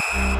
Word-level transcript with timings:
Oh. 0.00 0.38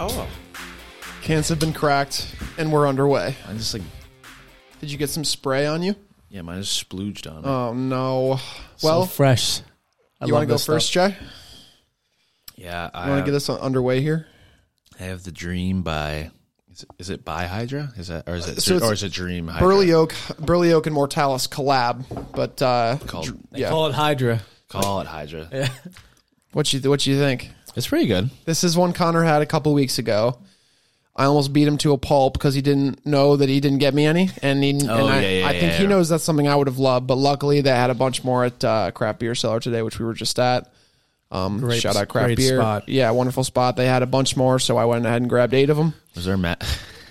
Oh. 0.00 0.28
Cans 1.20 1.50
have 1.50 1.58
been 1.58 1.74
cracked, 1.74 2.34
and 2.56 2.72
we're 2.72 2.88
underway. 2.88 3.36
I'm 3.46 3.58
just 3.58 3.74
like 3.74 3.82
Did 4.80 4.90
you 4.90 4.96
get 4.96 5.10
some 5.10 5.24
spray 5.24 5.66
on 5.66 5.82
you? 5.82 5.94
Yeah, 6.30 6.42
mine 6.42 6.58
is 6.58 6.66
splooged 6.68 7.30
on. 7.30 7.42
me. 7.42 7.48
Oh 7.48 7.72
no. 7.74 8.40
Well, 8.82 9.02
so 9.02 9.06
fresh. 9.08 9.60
I 10.20 10.26
you 10.26 10.32
want 10.32 10.42
to 10.42 10.46
go 10.46 10.54
this 10.54 10.66
first. 10.66 10.92
Jay? 10.92 11.16
yeah, 12.56 12.90
I 12.92 13.08
want 13.10 13.24
to 13.24 13.30
get 13.30 13.36
us 13.36 13.48
on- 13.48 13.60
underway 13.60 14.00
here? 14.00 14.26
I 14.98 15.04
have 15.04 15.22
the 15.24 15.32
Dream 15.32 15.82
by. 15.82 16.30
Is 16.72 16.82
it, 16.82 16.88
is 16.98 17.10
it 17.10 17.24
by 17.24 17.46
Hydra? 17.46 17.92
Is 17.96 18.08
that 18.08 18.28
or 18.28 18.34
is 18.36 18.46
it 18.48 18.60
So 18.60 18.78
or 18.78 18.92
is 18.92 19.02
it 19.02 19.12
Dream 19.12 19.48
Hydra? 19.48 19.66
Burley 19.66 19.92
Oak, 19.92 20.14
Burley 20.38 20.72
Oak, 20.72 20.86
and 20.86 20.94
Mortalis 20.94 21.46
collab, 21.48 22.04
but 22.32 22.60
uh, 22.62 22.98
Called- 23.06 23.26
dr- 23.26 23.38
They 23.52 23.60
yeah. 23.60 23.70
call 23.70 23.86
it 23.88 23.94
Hydra. 23.94 24.40
Call 24.68 25.00
it 25.00 25.06
Hydra. 25.06 25.48
yeah. 25.52 25.68
What 26.52 26.72
you 26.72 26.80
what 26.90 27.06
you 27.06 27.18
think? 27.18 27.50
It's 27.76 27.86
pretty 27.88 28.06
good. 28.06 28.30
This 28.44 28.64
is 28.64 28.76
one 28.76 28.92
Connor 28.92 29.22
had 29.22 29.42
a 29.42 29.46
couple 29.46 29.72
weeks 29.74 29.98
ago. 29.98 30.38
I 31.18 31.24
almost 31.24 31.52
beat 31.52 31.66
him 31.66 31.76
to 31.78 31.92
a 31.92 31.98
pulp 31.98 32.34
because 32.34 32.54
he 32.54 32.62
didn't 32.62 33.04
know 33.04 33.36
that 33.36 33.48
he 33.48 33.58
didn't 33.60 33.78
get 33.78 33.92
me 33.92 34.06
any, 34.06 34.30
and 34.40 34.62
he. 34.62 34.70
and 34.70 34.88
I, 34.90 35.20
yeah, 35.20 35.28
yeah, 35.40 35.46
I 35.48 35.50
think 35.58 35.72
yeah, 35.72 35.78
he 35.78 35.86
knows 35.88 36.08
that's 36.08 36.22
something 36.22 36.46
I 36.46 36.54
would 36.54 36.68
have 36.68 36.78
loved, 36.78 37.08
but 37.08 37.16
luckily 37.16 37.60
they 37.60 37.70
had 37.70 37.90
a 37.90 37.94
bunch 37.94 38.22
more 38.22 38.44
at 38.44 38.62
uh, 38.64 38.92
Craft 38.92 39.18
Beer 39.18 39.34
Cellar 39.34 39.58
today, 39.58 39.82
which 39.82 39.98
we 39.98 40.04
were 40.06 40.14
just 40.14 40.38
at. 40.38 40.72
Um, 41.32 41.58
Great- 41.58 41.82
shout 41.82 41.96
out 41.96 42.08
Craft 42.08 42.26
great 42.28 42.36
Beer, 42.38 42.58
spot. 42.60 42.88
yeah, 42.88 43.10
wonderful 43.10 43.42
spot. 43.44 43.76
They 43.76 43.84
had 43.86 44.02
a 44.02 44.06
bunch 44.06 44.36
more, 44.36 44.58
so 44.60 44.76
I 44.78 44.84
went 44.86 45.04
ahead 45.04 45.20
and 45.20 45.28
grabbed 45.28 45.52
eight 45.54 45.68
of 45.70 45.76
them. 45.76 45.92
Was 46.14 46.24
there 46.24 46.36
Matt? 46.38 46.62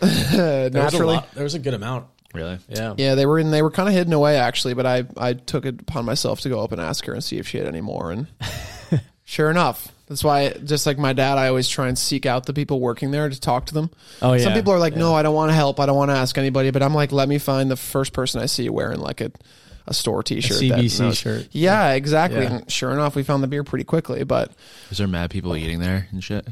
Uh, 0.02 0.08
There 0.08 0.08
was, 0.32 0.36
a 0.68 0.70
naturally, 0.72 1.16
lot, 1.16 1.32
there 1.34 1.44
was 1.44 1.54
a 1.56 1.60
good 1.60 1.74
amount. 1.74 2.08
really? 2.34 2.60
Yeah. 2.70 2.94
yeah, 2.98 3.16
they 3.16 3.26
were 3.26 3.40
in. 3.40 3.52
They 3.52 3.62
were 3.62 3.72
kind 3.72 3.90
of 3.90 3.94
hidden 3.96 4.14
away 4.14 4.38
actually, 4.38 4.74
but 4.74 4.86
I 4.86 5.06
I 5.18 5.34
took 5.34 5.66
it 5.66 5.82
upon 5.82 6.06
myself 6.06 6.40
to 6.42 6.50
go 6.50 6.64
up 6.64 6.72
and 6.72 6.80
ask 6.80 7.04
her 7.06 7.14
and 7.14 7.24
see 7.24 7.38
if 7.40 7.48
she 7.48 7.58
had 7.58 7.68
any 7.68 7.82
more, 7.82 8.12
and 8.12 8.28
sure 9.26 9.50
enough, 9.52 9.90
that's 10.08 10.24
why 10.24 10.52
just 10.52 10.86
like 10.86 10.98
my 10.98 11.14
dad, 11.14 11.38
I 11.38 11.50
always 11.50 11.68
try 11.68 11.88
and 11.88 11.98
seek 11.98 12.26
out 12.26 12.46
the 12.46 12.54
people 12.54 12.80
working 12.80 13.12
there 13.12 13.30
to 13.30 13.40
talk 13.40 13.66
to 13.68 13.74
them. 13.74 13.90
Oh, 14.22 14.34
yeah. 14.34 14.44
Some 14.44 14.54
people 14.54 14.74
are 14.74 14.80
like, 14.80 14.96
no, 14.96 15.14
I 15.14 15.22
don't 15.22 15.36
want 15.36 15.50
to 15.50 15.56
help. 15.56 15.80
I 15.80 15.86
don't 15.86 15.98
want 15.98 16.12
to 16.12 16.16
ask 16.16 16.38
anybody, 16.38 16.72
but 16.72 16.82
I'm 16.82 16.94
like, 16.94 17.12
let 17.12 17.28
me 17.28 17.38
find 17.38 17.70
the 17.70 17.76
first 17.76 18.14
person 18.14 18.42
I 18.42 18.46
see 18.46 18.70
wearing 18.70 19.00
like 19.00 19.22
a 19.22 19.32
a 19.88 19.94
store 19.94 20.22
T-shirt, 20.22 20.60
that 20.60 20.80
CBC 20.80 21.16
shirt. 21.16 21.48
Yeah, 21.52 21.94
exactly. 21.94 22.44
Yeah. 22.44 22.58
And 22.58 22.72
sure 22.72 22.92
enough, 22.92 23.16
we 23.16 23.24
found 23.24 23.42
the 23.42 23.48
beer 23.48 23.64
pretty 23.64 23.86
quickly, 23.86 24.24
but 24.24 24.52
is 24.92 24.98
there 24.98 25.08
mad 25.08 25.32
people 25.32 25.56
eating 25.56 25.80
there 25.80 26.08
and 26.12 26.24
shit? 26.24 26.48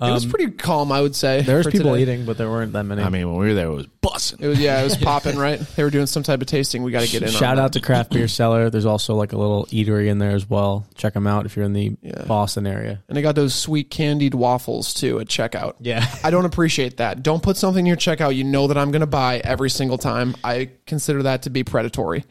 It 0.00 0.10
was 0.12 0.24
Um, 0.24 0.30
pretty 0.30 0.52
calm, 0.52 0.92
I 0.92 1.00
would 1.00 1.16
say. 1.16 1.42
There 1.42 1.56
was 1.56 1.66
people 1.66 1.90
today. 1.92 2.02
eating, 2.02 2.24
but 2.24 2.38
there 2.38 2.48
weren't 2.48 2.72
that 2.74 2.84
many. 2.84 3.02
I 3.02 3.08
mean, 3.08 3.28
when 3.28 3.40
we 3.40 3.48
were 3.48 3.54
there, 3.54 3.66
it 3.66 3.74
was 3.74 3.86
bussing. 4.00 4.40
It 4.40 4.46
was 4.46 4.60
yeah, 4.60 4.80
it 4.80 4.84
was 4.84 4.96
popping 5.00 5.36
right. 5.36 5.58
They 5.58 5.82
were 5.82 5.90
doing 5.90 6.06
some 6.06 6.22
type 6.22 6.40
of 6.40 6.46
tasting. 6.46 6.84
We 6.84 6.92
got 6.92 7.02
to 7.02 7.10
get 7.10 7.22
in. 7.22 7.28
Shout 7.30 7.58
on 7.58 7.64
out 7.64 7.72
to 7.72 7.80
Craft 7.80 8.12
Beer 8.12 8.28
Cellar. 8.28 8.70
There's 8.70 8.86
also 8.86 9.14
like 9.16 9.32
a 9.32 9.36
little 9.36 9.66
eatery 9.66 10.06
in 10.08 10.18
there 10.18 10.30
as 10.36 10.48
well. 10.48 10.86
Check 10.94 11.14
them 11.14 11.26
out 11.26 11.46
if 11.46 11.56
you're 11.56 11.64
in 11.64 11.72
the 11.72 11.96
Yeah. 12.02 12.24
Boston 12.26 12.66
area. 12.66 13.02
and 13.08 13.16
they 13.16 13.22
got 13.22 13.34
those 13.34 13.54
sweet 13.54 13.90
candied 13.90 14.34
waffles 14.34 14.94
too 14.94 15.18
at 15.18 15.26
checkout. 15.26 15.74
Yeah. 15.80 16.06
I 16.22 16.30
don't 16.30 16.44
appreciate 16.44 16.98
that. 16.98 17.22
Don't 17.24 17.42
put 17.42 17.56
something 17.56 17.80
in 17.80 17.86
your 17.86 17.96
checkout 17.96 18.36
you 18.36 18.44
know 18.44 18.68
that 18.68 18.78
I'm 18.78 18.92
going 18.92 19.00
to 19.00 19.06
buy 19.06 19.38
every 19.38 19.70
single 19.70 19.98
time. 19.98 20.36
I 20.44 20.70
consider 20.86 21.24
that 21.24 21.42
to 21.42 21.50
be 21.50 21.64
predatory. 21.64 22.24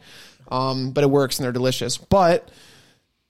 Um, 0.50 0.92
but 0.92 1.04
it 1.04 1.10
works 1.10 1.38
and 1.38 1.44
they're 1.44 1.52
delicious. 1.52 1.98
But 1.98 2.48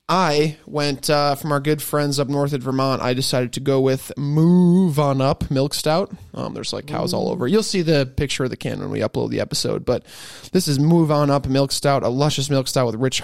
I 0.08 0.56
went 0.64 1.10
uh, 1.10 1.34
from 1.34 1.52
our 1.52 1.60
good 1.60 1.82
friends 1.82 2.18
up 2.18 2.28
north 2.28 2.54
at 2.54 2.62
Vermont. 2.62 3.02
I 3.02 3.12
decided 3.12 3.52
to 3.54 3.60
go 3.60 3.80
with 3.80 4.10
Move 4.16 4.98
On 4.98 5.20
Up 5.20 5.50
Milk 5.50 5.74
Stout. 5.74 6.10
Um, 6.32 6.54
there's 6.54 6.72
like 6.72 6.86
cows 6.86 7.12
all 7.12 7.28
over. 7.28 7.46
You'll 7.46 7.62
see 7.62 7.82
the 7.82 8.06
picture 8.16 8.44
of 8.44 8.50
the 8.50 8.56
can 8.56 8.78
when 8.80 8.90
we 8.90 9.00
upload 9.00 9.28
the 9.30 9.40
episode. 9.40 9.84
But 9.84 10.06
this 10.52 10.66
is 10.66 10.78
Move 10.78 11.10
On 11.10 11.28
Up 11.30 11.46
Milk 11.46 11.72
Stout, 11.72 12.04
a 12.04 12.08
luscious 12.08 12.48
milk 12.48 12.68
stout 12.68 12.86
with 12.86 12.94
rich 12.94 13.20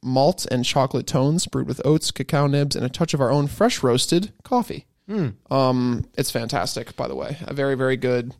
malt 0.00 0.46
and 0.50 0.64
chocolate 0.64 1.08
tones, 1.08 1.46
brewed 1.46 1.66
with 1.66 1.80
oats, 1.84 2.12
cacao 2.12 2.46
nibs, 2.46 2.76
and 2.76 2.84
a 2.86 2.88
touch 2.88 3.14
of 3.14 3.20
our 3.20 3.30
own 3.32 3.48
fresh 3.48 3.82
roasted 3.82 4.32
coffee. 4.44 4.86
Um, 5.50 6.04
it's 6.16 6.30
fantastic, 6.30 6.94
by 6.94 7.08
the 7.08 7.16
way. 7.16 7.36
A 7.42 7.52
very, 7.54 7.74
very 7.74 7.96
good. 7.96 8.32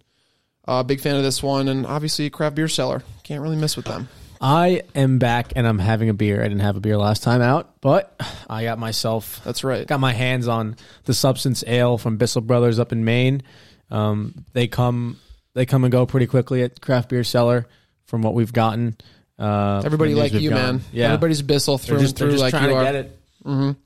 Uh, 0.69 0.84
big 0.84 1.00
fan 1.00 1.16
of 1.16 1.25
this 1.25 1.43
one, 1.43 1.66
and 1.66 1.84
obviously 1.84 2.26
a 2.26 2.31
craft 2.31 2.54
beer 2.54 2.69
cellar. 2.69 3.03
Can't 3.25 3.43
really 3.43 3.56
miss 3.56 3.76
with 3.76 3.87
them. 3.87 4.09
I 4.43 4.83
am 4.97 5.19
back 5.19 5.53
and 5.55 5.67
I'm 5.67 5.79
having 5.79 6.09
a 6.09 6.15
beer. 6.15 6.41
I 6.41 6.45
didn't 6.49 6.61
have 6.61 6.77
a 6.77 6.81
beer 6.81 6.99
last 6.99 7.23
time 7.23 7.41
out, 7.41 7.81
but 7.81 8.21
I 8.51 8.65
got 8.65 8.79
myself 8.79 9.41
That's 9.45 9.63
right. 9.63 9.87
got 9.87 10.01
my 10.01 10.13
hands 10.13 10.49
on 10.49 10.77
the 11.05 11.15
Substance 11.15 11.63
Ale 11.67 11.97
from 11.97 12.17
Bissell 12.17 12.43
Brothers 12.43 12.79
up 12.81 12.91
in 12.93 13.05
Maine. 13.05 13.43
Um, 13.91 14.45
they 14.53 14.67
come 14.67 15.19
they 15.55 15.65
come 15.67 15.85
and 15.85 15.93
go 15.93 16.07
pretty 16.07 16.27
quickly 16.27 16.63
at 16.63 16.81
Craft 16.81 17.11
Beer 17.11 17.23
Cellar 17.25 17.69
from 18.07 18.23
what 18.23 18.35
we've 18.35 18.53
gotten. 18.53 18.97
Uh, 19.39 19.83
Everybody 19.85 20.15
like 20.15 20.33
you, 20.33 20.51
gotten. 20.51 20.77
man. 20.77 20.85
Yeah, 20.93 21.07
Everybody's 21.07 21.43
Bissell 21.43 21.79
through 21.79 21.99
just, 22.01 22.11
and 22.11 22.19
through 22.19 22.31
just 22.33 22.43
like 22.43 22.51
trying 22.51 22.65
you 22.65 22.71
to 22.71 22.77
are. 22.77 22.85
get 22.85 22.95
it. 22.97 23.19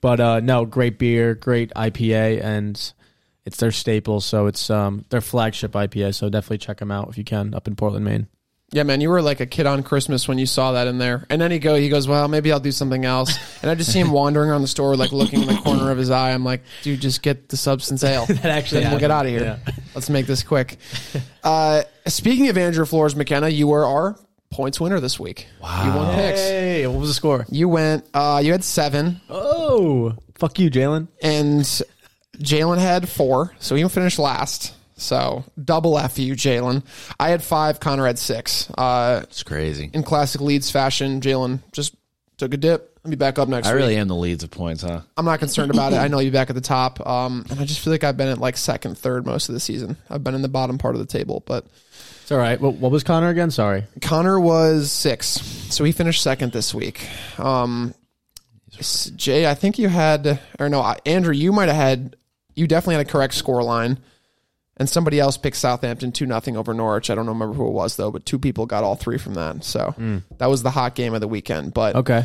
But 0.00 0.21
uh, 0.21 0.41
no, 0.41 0.65
great 0.65 0.99
beer, 0.99 1.34
great 1.34 1.73
IPA, 1.75 2.43
and 2.43 2.93
it's 3.44 3.56
their 3.59 3.73
staple. 3.73 4.21
So 4.21 4.47
it's 4.47 4.71
um, 4.71 5.05
their 5.09 5.21
flagship 5.21 5.73
IPA. 5.73 6.15
So 6.15 6.28
definitely 6.28 6.59
check 6.59 6.78
them 6.78 6.91
out 6.91 7.09
if 7.09 7.19
you 7.19 7.25
can 7.25 7.55
up 7.55 7.67
in 7.67 7.75
Portland, 7.75 8.05
Maine. 8.05 8.27
Yeah, 8.72 8.82
man, 8.82 9.00
you 9.00 9.10
were 9.10 9.22
like 9.22 9.38
a 9.41 9.47
kid 9.47 9.65
on 9.66 9.84
Christmas 9.84 10.27
when 10.27 10.38
you 10.38 10.47
saw 10.47 10.72
that 10.72 10.88
in 10.88 10.99
there. 10.99 11.25
And 11.31 11.41
then 11.41 11.53
he 11.53 11.60
go, 11.60 11.77
he 11.77 11.88
goes, 11.88 12.09
well, 12.09 12.27
maybe 12.27 12.50
I'll 12.50 12.59
do 12.60 12.72
something 12.72 13.04
else. 13.04 13.38
And 13.62 13.71
I 13.71 13.75
just 13.75 13.93
see 13.93 13.99
him 13.99 14.10
wandering 14.12 14.50
around 14.50 14.62
the 14.62 14.69
store, 14.69 14.97
like 14.97 15.10
looking 15.12 15.41
in 15.43 15.49
the 15.49 15.54
corner 15.56 15.91
of 15.91 15.99
his 15.99 16.10
eye. 16.10 16.32
I'm 16.32 16.44
like, 16.44 16.62
dude, 16.82 17.00
just 17.00 17.22
get 17.22 17.49
the 17.49 17.56
substance 17.56 18.05
ale. 18.05 18.26
That 18.28 18.44
actually 18.44 18.82
we'll 18.82 18.99
get 19.00 19.10
out 19.10 19.25
of 19.26 19.31
here. 19.32 19.59
Let's 19.94 20.09
make 20.10 20.26
this 20.26 20.43
quick. 20.44 20.76
Uh, 21.43 21.82
speaking 22.06 22.49
of 22.49 22.59
Andrew 22.59 22.84
Flores 22.84 23.16
McKenna, 23.16 23.49
you 23.49 23.66
were 23.66 23.84
our 23.84 24.16
points 24.50 24.78
winner 24.81 25.00
this 25.00 25.19
week. 25.19 25.49
Wow. 25.60 25.84
You 25.84 25.97
won 25.99 26.15
picks. 26.15 26.41
Hey, 26.41 26.87
what 26.87 27.00
was 27.00 27.09
the 27.09 27.15
score? 27.15 27.47
You 27.50 27.69
went, 27.69 28.05
uh, 28.15 28.41
you 28.44 28.53
had 28.53 28.62
seven, 28.62 29.21
Oh, 29.31 30.15
fuck 30.37 30.59
you, 30.60 30.71
Jalen. 30.71 31.09
and 31.22 31.62
Jalen 32.38 32.78
had 32.78 33.09
four, 33.09 33.53
so 33.59 33.75
he 33.75 33.88
finished 33.88 34.19
last. 34.21 34.75
So 34.96 35.44
double 35.62 35.98
F 35.98 36.18
you, 36.18 36.34
Jalen. 36.34 36.82
I 37.20 37.28
had 37.28 37.42
five. 37.42 37.80
Connor 37.80 38.06
had 38.06 38.18
six. 38.18 38.70
Uh, 38.76 39.20
It's 39.24 39.42
crazy. 39.42 39.90
in 39.92 40.02
classic 40.02 40.40
Leeds 40.40 40.70
fashion, 40.70 41.20
Jalen 41.20 41.60
just 41.72 41.94
took 42.38 42.54
a 42.54 42.56
dip. 42.56 42.98
I'll 43.04 43.10
be 43.10 43.16
back 43.16 43.38
up 43.38 43.48
next 43.48 43.68
I 43.68 43.72
week. 43.72 43.76
really 43.82 43.96
am 43.96 44.08
the 44.08 44.16
Leeds 44.16 44.42
of 44.42 44.50
points, 44.50 44.82
huh? 44.82 45.00
I'm 45.16 45.24
not 45.24 45.38
concerned 45.38 45.70
about 45.70 45.92
it. 45.92 45.96
I 45.96 46.08
know 46.08 46.18
you'll 46.18 46.32
be 46.32 46.36
back 46.36 46.48
at 46.50 46.56
the 46.56 46.60
top. 46.62 47.06
Um, 47.06 47.44
and 47.50 47.60
I 47.60 47.64
just 47.64 47.78
feel 47.80 47.92
like 47.92 48.02
I've 48.02 48.16
been 48.16 48.26
at 48.28 48.38
like 48.38 48.56
second, 48.56 48.98
third 48.98 49.24
most 49.26 49.48
of 49.48 49.52
the 49.54 49.60
season. 49.60 49.96
I've 50.10 50.24
been 50.24 50.34
in 50.34 50.42
the 50.42 50.48
bottom 50.48 50.76
part 50.76 50.96
of 50.96 51.00
the 51.00 51.06
table, 51.06 51.42
but 51.46 51.66
It's 52.22 52.32
all 52.32 52.38
right. 52.38 52.60
What, 52.60 52.74
what 52.74 52.90
was 52.90 53.04
Connor 53.04 53.28
again? 53.28 53.50
Sorry. 53.52 53.84
Connor 54.00 54.40
was 54.40 54.90
six, 54.90 55.28
so 55.70 55.84
he 55.84 55.92
finished 55.92 56.20
second 56.22 56.50
this 56.52 56.75
week. 56.75 57.06
Um, 57.38 57.94
Jay, 59.16 59.46
I 59.49 59.54
think 59.54 59.78
you 59.78 59.88
had, 59.88 60.40
or 60.58 60.69
no, 60.69 60.81
I- 60.81 60.99
Andrew, 61.06 61.32
you 61.34 61.52
might 61.52 61.66
have 61.69 61.76
had, 61.76 62.16
you 62.54 62.66
definitely 62.66 62.96
had 62.96 63.06
a 63.06 63.10
correct 63.10 63.34
score 63.34 63.62
line, 63.62 63.99
and 64.76 64.88
somebody 64.88 65.19
else 65.19 65.37
picked 65.37 65.56
Southampton 65.56 66.12
two 66.12 66.26
nothing 66.26 66.56
over 66.56 66.75
Norwich. 66.75 67.11
I 67.11 67.14
don't 67.14 67.26
remember 67.26 67.55
who 67.55 67.67
it 67.67 67.73
was 67.73 67.96
though, 67.96 68.11
but 68.11 68.26
two 68.26 68.38
people 68.38 68.67
got 68.67 68.84
all 68.84 68.96
three 68.96 69.19
from 69.19 69.34
that. 69.34 69.64
So 69.64 69.93
hmm. 69.93 70.19
that 70.38 70.46
was 70.46 70.62
the 70.62 70.70
hot 70.70 70.94
game 70.94 71.14
of 71.14 71.20
the 71.20 71.28
weekend. 71.28 71.75
But 71.75 71.96
Okay. 71.96 72.25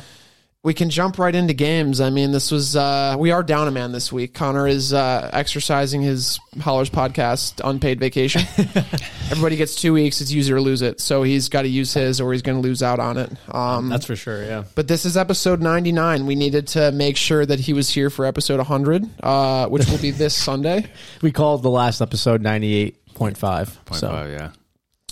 We 0.64 0.76
can 0.76 0.92
jump 0.92 1.18
right 1.18 1.34
into 1.34 1.56
games. 1.56 2.00
I 2.00 2.12
mean, 2.12 2.32
this 2.32 2.52
was 2.52 2.76
uh, 2.76 3.16
we 3.18 3.32
are 3.32 3.42
down 3.42 3.68
a 3.68 3.72
man 3.72 3.94
this 3.94 4.12
week. 4.12 4.36
Connor 4.36 4.68
is 4.68 4.94
uh, 4.94 5.28
exercising 5.34 6.04
his 6.04 6.40
Howlers 6.60 6.92
podcast 6.92 7.60
unpaid 7.68 8.00
vacation. 8.00 8.44
Everybody 9.32 9.56
gets 9.56 9.74
two 9.74 9.92
weeks. 9.92 10.22
It's 10.22 10.32
use 10.32 10.48
it 10.50 10.54
or 10.54 10.62
lose 10.62 10.84
it. 10.84 11.02
So 11.02 11.24
he's 11.24 11.50
got 11.50 11.64
to 11.64 11.68
use 11.68 11.96
his, 11.96 12.22
or 12.22 12.32
he's 12.32 12.44
going 12.44 12.62
to 12.62 12.62
lose 12.62 12.84
out 12.84 13.00
on 13.00 13.18
it. 13.18 13.32
Um, 13.50 13.90
That's 13.90 14.06
for 14.06 14.16
sure. 14.16 14.46
Yeah. 14.46 14.66
but 14.76 14.88
this 14.88 15.04
is 15.04 15.18
episode 15.18 15.62
ninety 15.62 15.92
nine. 15.92 16.28
We 16.28 16.36
needed 16.36 16.68
to 16.70 16.92
make 16.92 17.18
sure 17.18 17.44
that 17.44 17.60
he 17.60 17.74
was 17.74 17.90
here 17.90 18.12
for 18.12 18.26
episode 18.28 18.58
one 18.58 18.68
hundred, 18.68 19.10
uh, 19.24 19.68
which 19.68 19.88
will 19.88 19.98
be 19.98 20.12
this 20.12 20.36
Sunday. 20.44 20.86
We 21.24 21.32
called 21.32 21.64
the 21.64 21.72
last 21.72 22.02
episode 22.02 22.44
98.5. 22.44 23.16
Point 23.16 23.38
so 23.38 24.10
five, 24.10 24.30
yeah. 24.32 24.52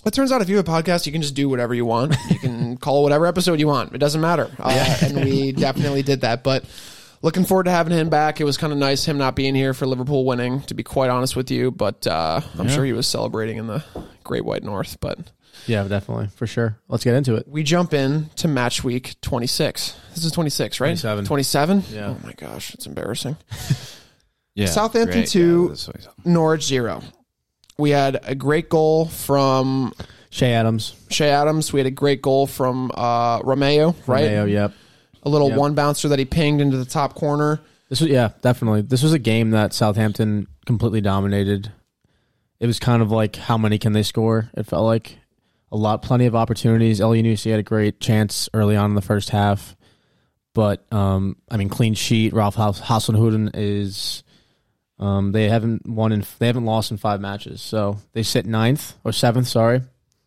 It 0.05 0.13
turns 0.13 0.31
out 0.31 0.41
if 0.41 0.49
you 0.49 0.57
have 0.57 0.67
a 0.67 0.71
podcast, 0.71 1.05
you 1.05 1.11
can 1.11 1.21
just 1.21 1.35
do 1.35 1.49
whatever 1.49 1.73
you 1.73 1.85
want. 1.85 2.15
You 2.29 2.39
can 2.39 2.77
call 2.85 3.03
whatever 3.03 3.25
episode 3.25 3.59
you 3.59 3.67
want. 3.67 3.93
It 3.93 3.97
doesn't 3.97 4.21
matter. 4.21 4.49
Uh, 4.57 4.97
and 5.03 5.23
we 5.25 5.51
definitely 5.67 6.03
did 6.03 6.21
that. 6.21 6.43
But 6.43 6.63
looking 7.21 7.43
forward 7.43 7.65
to 7.65 7.71
having 7.71 7.91
him 7.93 8.09
back. 8.09 8.39
It 8.39 8.45
was 8.45 8.55
kind 8.57 8.71
of 8.71 8.79
nice 8.79 9.03
him 9.05 9.17
not 9.17 9.35
being 9.35 9.55
here 9.55 9.73
for 9.73 9.85
Liverpool 9.85 10.25
winning, 10.25 10.61
to 10.63 10.73
be 10.73 10.83
quite 10.83 11.09
honest 11.09 11.35
with 11.35 11.51
you. 11.51 11.69
But 11.71 12.07
uh, 12.07 12.39
I'm 12.57 12.69
sure 12.69 12.85
he 12.85 12.93
was 12.93 13.07
celebrating 13.07 13.57
in 13.57 13.67
the 13.67 13.83
Great 14.23 14.45
White 14.45 14.63
North. 14.63 14.97
But 15.01 15.19
Yeah, 15.67 15.83
definitely 15.85 16.27
for 16.27 16.47
sure. 16.47 16.77
Let's 16.87 17.03
get 17.03 17.15
into 17.15 17.35
it. 17.35 17.45
we 17.47 17.63
jump 17.63 17.93
in 17.93 18.29
to 18.37 18.47
match 18.47 18.83
week 18.85 19.15
26. 19.21 19.95
This 20.15 20.23
is 20.23 20.31
26, 20.31 20.79
right? 20.79 20.85
27. 20.97 21.25
27? 21.25 21.83
Yeah. 21.91 22.07
Oh 22.15 22.17
my 22.25 22.31
gosh, 22.33 22.73
it's 22.73 22.85
embarrassing. 22.85 23.35
Yeah, 24.55 24.65
Southampton 24.65 25.19
great. 25.19 25.29
two. 25.29 25.61
Yeah, 25.63 25.67
that's 25.69 25.87
what 25.87 25.95
he's- 25.97 26.09
Norwich 26.25 26.63
0. 26.65 27.01
We 27.79 27.89
had 27.91 28.19
a 28.23 28.35
great 28.35 28.69
goal 28.69 29.05
from 29.05 29.93
Ché 30.31 30.43
Adams, 30.53 30.95
Ché 31.09 31.25
Adams. 31.25 31.73
We 31.73 31.79
had 31.79 31.87
a 31.87 31.91
great 31.91 32.21
goal 32.21 32.45
from 32.45 32.91
uh, 32.93 33.39
Romeu, 33.41 33.95
right? 34.05 34.29
Romeu, 34.29 34.51
yep. 34.51 34.73
A 35.23 35.29
little 35.29 35.49
Yep. 35.49 35.57
one 35.57 35.75
bouncer 35.75 36.09
that 36.09 36.19
he 36.19 36.25
pinged 36.25 36.61
into 36.61 36.77
the 36.77 36.85
top 36.85 37.15
corner. 37.15 37.59
This 37.89 38.01
was 38.01 38.09
yeah, 38.09 38.29
definitely. 38.41 38.81
This 38.81 39.01
was 39.01 39.13
a 39.13 39.19
game 39.19 39.51
that 39.51 39.73
Southampton 39.73 40.47
completely 40.65 41.01
dominated. 41.01 41.71
It 42.59 42.67
was 42.67 42.79
kind 42.79 43.01
of 43.01 43.11
like 43.11 43.35
how 43.37 43.57
many 43.57 43.77
can 43.79 43.93
they 43.93 44.03
score? 44.03 44.49
It 44.53 44.65
felt 44.67 44.85
like 44.85 45.17
a 45.71 45.77
lot, 45.77 46.01
plenty 46.01 46.25
of 46.25 46.35
opportunities. 46.35 46.99
Elyounoussi 46.99 47.49
had 47.49 47.59
a 47.59 47.63
great 47.63 47.99
chance 47.99 48.49
early 48.53 48.75
on 48.75 48.91
in 48.91 48.95
the 48.95 49.01
first 49.01 49.29
half, 49.29 49.75
but 50.53 50.85
um, 50.93 51.37
I 51.49 51.57
mean, 51.57 51.69
clean 51.69 51.93
sheet. 51.95 52.33
Ralph 52.33 52.55
Hasenhüttl 52.57 53.51
is. 53.53 54.23
Um, 54.99 55.31
they 55.31 55.47
haven't 55.47 55.87
won 55.87 56.11
in 56.11 56.25
they 56.39 56.47
haven't 56.47 56.65
lost 56.65 56.91
in 56.91 56.97
five 56.97 57.21
matches, 57.21 57.61
so 57.61 57.97
they 58.13 58.23
sit 58.23 58.45
ninth 58.45 58.95
or 59.03 59.11
seventh. 59.13 59.47
Sorry, 59.47 59.81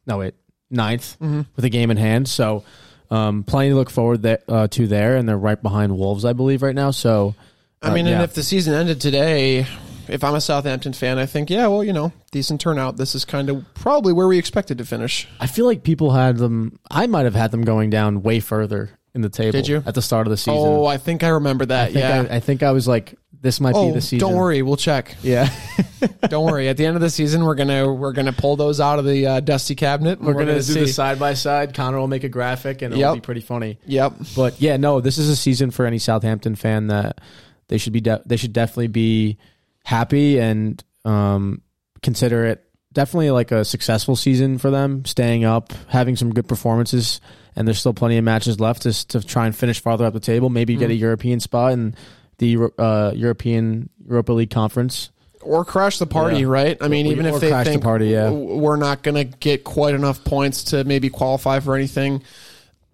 no 0.07 0.19
wait, 0.19 0.35
ninth 0.71 1.17
with 1.21 1.65
a 1.65 1.69
game 1.69 1.91
in 1.91 1.99
hand. 1.99 2.27
So 2.29 2.65
um, 3.11 3.45
plenty 3.45 3.69
to 3.69 3.75
look 3.75 3.91
forward 3.91 4.23
there, 4.23 4.39
uh, 4.49 4.69
to 4.69 4.87
there, 4.87 5.17
and 5.17 5.29
they're 5.29 5.37
right 5.37 5.61
behind 5.61 5.97
Wolves, 5.97 6.25
I 6.25 6.33
believe, 6.33 6.63
right 6.63 6.75
now. 6.75 6.91
So 6.91 7.35
I 7.83 7.89
uh, 7.89 7.95
mean, 7.95 8.07
and 8.07 8.23
if 8.23 8.33
the 8.33 8.43
season 8.43 8.73
ended 8.73 9.01
today, 9.01 9.67
if 10.09 10.25
I'm 10.25 10.35
a 10.35 10.41
Southampton 10.41 10.95
fan, 10.95 11.19
I 11.19 11.27
think, 11.27 11.51
yeah, 11.51 11.67
well, 11.67 11.85
you 11.85 11.93
know, 11.93 12.13
decent 12.31 12.61
turnout. 12.61 12.97
This 12.97 13.15
is 13.15 13.25
kind 13.25 13.51
of 13.51 13.65
probably 13.75 14.13
where 14.13 14.27
we 14.27 14.39
expected 14.39 14.79
to 14.79 14.85
finish. 14.85 15.29
I 15.41 15.47
feel 15.47 15.67
like 15.67 15.83
people 15.83 16.13
had 16.13 16.39
them. 16.39 16.79
I 16.91 17.07
might 17.07 17.25
have 17.25 17.35
had 17.35 17.51
them 17.51 17.63
going 17.63 17.91
down 17.91 18.23
way 18.23 18.41
further 18.41 18.91
in 19.15 19.21
the 19.21 19.29
table. 19.29 19.53
Did 19.53 19.69
you? 19.69 19.83
at 19.85 19.95
the 19.95 20.03
start 20.03 20.27
of 20.27 20.31
the 20.31 20.37
season? 20.37 20.55
Oh, 20.57 20.87
I 20.87 20.97
think 20.97 21.23
I 21.23 21.29
remember 21.29 21.65
I 21.65 21.67
that. 21.67 21.93
think 21.93 21.99
yeah. 21.99 22.27
I, 22.31 22.37
I 22.37 22.41
think 22.41 22.63
I 22.63 22.73
was 22.73 22.89
like, 22.89 23.15
this 23.43 23.61
might 23.61 23.75
oh, 23.75 23.89
be 23.89 23.93
the 23.95 24.01
season. 24.01 24.21
don't 24.21 24.37
worry, 24.37 24.63
we'll 24.63 24.77
check. 24.77 25.17
Yeah, 25.21 25.53
don't 26.29 26.47
worry. 26.47 26.69
At 26.69 26.77
the 26.77 26.87
end 26.87 26.95
of 26.95 27.03
the 27.03 27.11
season, 27.11 27.45
we're 27.45 27.57
gonna 27.57 27.93
we're 27.93 28.13
gonna 28.13 28.33
pull 28.33 28.55
those 28.55 28.81
out 28.81 29.01
of 29.01 29.05
the 29.05 29.27
uh, 29.27 29.41
dusty 29.41 29.75
cabinet. 29.75 30.21
and 30.21 30.27
we're, 30.29 30.35
gonna, 30.35 30.55
do 30.55 30.63
see. 30.63 30.81
the 30.81 30.87
side 30.87 31.19
by 31.19 31.35
side. 31.35 31.75
Connor 31.75 31.99
will 31.99 32.09
make 32.09 32.23
a 32.23 32.29
graphic, 32.29 32.83
and 32.83 32.95
it'll 32.95 33.01
Yep. 33.01 33.15
be 33.15 33.21
pretty 33.21 33.41
funny. 33.41 33.79
Yep. 33.87 34.13
But 34.37 34.61
yeah, 34.61 34.77
no, 34.77 35.01
this 35.01 35.19
is 35.19 35.29
a 35.29 35.37
season 35.37 35.73
for 35.73 35.85
any 35.87 35.99
Southampton 35.99 36.55
fan 36.55 36.87
that 36.87 37.21
they 37.67 37.79
should 37.79 37.93
be. 37.93 38.01
De- 38.01 38.23
they 38.25 38.37
should 38.37 38.53
definitely 38.53 38.87
be 38.87 39.39
happy 39.85 40.39
and 40.39 40.83
um, 41.05 41.63
consider 42.01 42.47
it 42.47 42.65
definitely 42.93 43.31
like 43.31 43.51
a 43.51 43.65
successful 43.65 44.15
season 44.15 44.59
for 44.59 44.71
them. 44.71 45.05
Staying 45.05 45.45
up, 45.45 45.73
having 45.89 46.15
some 46.15 46.33
good 46.33 46.47
performances, 46.47 47.21
and 47.57 47.67
there's 47.67 47.81
still 47.81 47.95
plenty 47.95 48.19
of 48.19 48.25
matches 48.25 48.61
left 48.61 48.83
to 48.83 49.07
to 49.09 49.21
try 49.21 49.47
and 49.47 49.57
finish 49.57 49.81
farther 49.81 50.05
up 50.05 50.13
the 50.15 50.21
table. 50.21 50.49
Maybe 50.49 50.77
get 50.77 50.91
a 50.91 50.95
European 50.95 51.41
spot 51.41 51.73
in 51.73 51.95
the 52.39 52.71
uh, 52.79 53.13
European 53.15 53.89
Europa 54.07 54.33
League 54.33 54.51
conference. 54.51 55.11
or 55.43 55.65
crash 55.65 55.99
the 55.99 56.07
party, 56.07 56.39
Yeah. 56.41 56.47
right? 56.47 56.77
I 56.81 56.87
mean, 56.89 57.07
Or- 57.07 57.11
even 57.13 57.27
if 57.27 57.41
they 57.41 57.49
crash 57.51 57.67
the 57.67 57.71
think 57.73 57.83
party, 57.83 58.09
yeah. 58.09 58.31
we're 58.31 58.77
not 58.77 59.03
going 59.03 59.17
to 59.17 59.25
get 59.25 59.65
quite 59.65 59.95
enough 59.95 60.23
points 60.25 60.65
to 60.65 60.85
maybe 60.85 61.09
qualify 61.09 61.59
for 61.59 61.75
anything, 61.75 62.23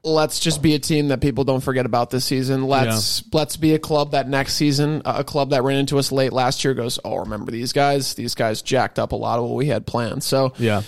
let's 0.03 0.41
just 0.41 0.63
be 0.63 0.75
a 0.75 0.79
team 0.79 1.09
that 1.09 1.21
people 1.21 1.45
don't 1.45 1.61
forget 1.61 1.85
about 1.85 2.09
this 2.11 2.25
season. 2.25 2.67
Let's 2.67 3.23
let's 3.35 3.57
be 3.59 3.75
a 3.75 3.79
club 3.79 4.13
that 4.13 4.29
next 4.29 4.55
season, 4.55 5.03
a 5.05 5.25
club 5.25 5.51
that 5.51 5.63
ran 5.63 5.77
into 5.79 5.99
us 5.99 6.11
late 6.11 6.33
last 6.33 6.65
year, 6.65 6.73
goes, 6.73 6.99
oh, 7.05 7.17
remember 7.17 7.51
these 7.53 7.73
guys? 7.75 8.15
These 8.15 8.35
guys 8.35 8.63
jacked 8.63 8.99
up 8.99 9.13
a 9.13 9.17
lot 9.17 9.39
of 9.39 9.45
what 9.45 9.57
we 9.57 9.67
had 9.67 9.85
planned. 9.87 10.23
So, 10.23 10.53
Yeah. 10.59 10.83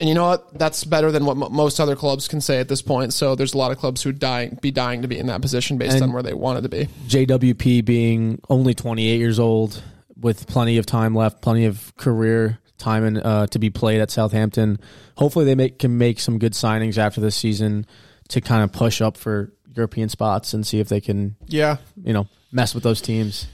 And 0.00 0.08
you 0.08 0.14
know 0.14 0.26
what? 0.26 0.56
That's 0.58 0.84
better 0.84 1.10
than 1.10 1.24
what 1.24 1.32
m- 1.40 1.52
most 1.52 1.80
other 1.80 1.96
clubs 1.96 2.28
can 2.28 2.40
say 2.40 2.58
at 2.60 2.68
this 2.68 2.82
point. 2.82 3.12
So, 3.12 3.34
there's 3.34 3.54
a 3.54 3.58
lot 3.58 3.72
of 3.72 3.78
clubs 3.78 4.02
who 4.02 4.12
dying 4.12 4.58
be 4.62 4.70
dying 4.70 5.02
to 5.02 5.08
be 5.08 5.18
in 5.18 5.26
that 5.26 5.40
position 5.42 5.78
based 5.78 5.94
And- 5.94 6.04
on 6.04 6.12
where 6.12 6.22
they 6.22 6.34
wanted 6.34 6.62
to 6.62 6.68
be. 6.68 6.88
JWP 7.08 7.84
being 7.84 8.40
only 8.48 8.74
28 8.74 9.18
years 9.18 9.38
old 9.38 9.82
with 10.20 10.46
plenty 10.46 10.78
of 10.78 10.86
time 10.86 11.14
left, 11.14 11.40
plenty 11.42 11.64
of 11.64 11.92
career 11.96 12.58
time 12.78 13.04
and 13.04 13.18
uh, 13.24 13.46
to 13.48 13.58
be 13.58 13.70
played 13.70 14.00
at 14.00 14.10
Southampton. 14.10 14.78
Hopefully, 15.16 15.44
they 15.44 15.54
make 15.56 15.78
can 15.78 15.98
make 15.98 16.20
some 16.20 16.38
good 16.38 16.52
signings 16.52 16.96
after 16.98 17.20
this 17.20 17.34
season 17.34 17.86
to 18.28 18.40
kind 18.40 18.62
of 18.62 18.72
push 18.72 19.00
up 19.00 19.16
for 19.16 19.52
European 19.74 20.08
spots 20.08 20.54
and 20.54 20.66
see 20.66 20.78
if 20.80 20.88
they 20.88 21.00
can, 21.00 21.34
Yeah, 21.46 21.78
you 22.04 22.12
know, 22.12 22.28
mess 22.52 22.74
with 22.74 22.82
those 22.84 23.00
teams. 23.00 23.46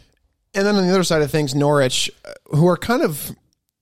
And 0.54 0.66
then 0.66 0.76
on 0.76 0.86
the 0.86 0.90
other 0.92 1.04
side 1.04 1.22
of 1.22 1.30
things, 1.30 1.54
Norwich, 1.54 2.10
uh, 2.24 2.56
who 2.56 2.66
are 2.68 2.76
kind 2.76 3.02
of 3.02 3.30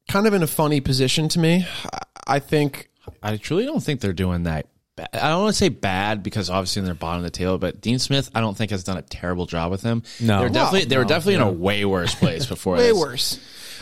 kind 0.09 0.27
of 0.27 0.35
in 0.35 0.43
a 0.43 0.47
funny 0.47 0.81
position 0.81 1.29
to 1.31 1.39
me. 1.39 1.67
I- 1.93 1.99
I 2.27 2.39
think 2.39 2.89
I 3.23 3.37
truly 3.37 3.65
don't 3.65 3.83
think 3.83 4.01
they're 4.01 4.13
doing 4.13 4.45
that. 4.45 4.67
ba- 4.97 5.09
I 5.25 5.29
don't 5.31 5.43
want 5.43 5.55
to 5.55 5.59
say 5.59 5.69
bad 5.69 6.23
because 6.23 6.51
obviously 6.51 6.83
they're 6.83 6.95
bottom 6.95 7.19
of 7.19 7.25
the 7.25 7.31
table, 7.37 7.59
but 7.59 7.81
Dean 7.81 7.99
Smith, 7.99 8.31
I 8.35 8.41
don't 8.41 8.57
think 8.57 8.71
has 8.71 8.85
done 8.85 8.97
a 8.99 9.03
terrible 9.03 9.47
job 9.47 9.71
with 9.71 9.83
him. 9.83 10.03
No. 10.21 10.41
they're 10.41 10.49
definitely 10.49 10.85
they 10.89 10.97
were 10.97 11.03
no, 11.05 11.09
definitely 11.09 11.35
in 11.35 11.41
a 11.43 11.51
way 11.51 11.85
worse 11.85 12.15
place 12.15 12.47
before. 12.55 12.77
way 12.77 12.89
this. 12.89 12.99
worse. 12.99 13.41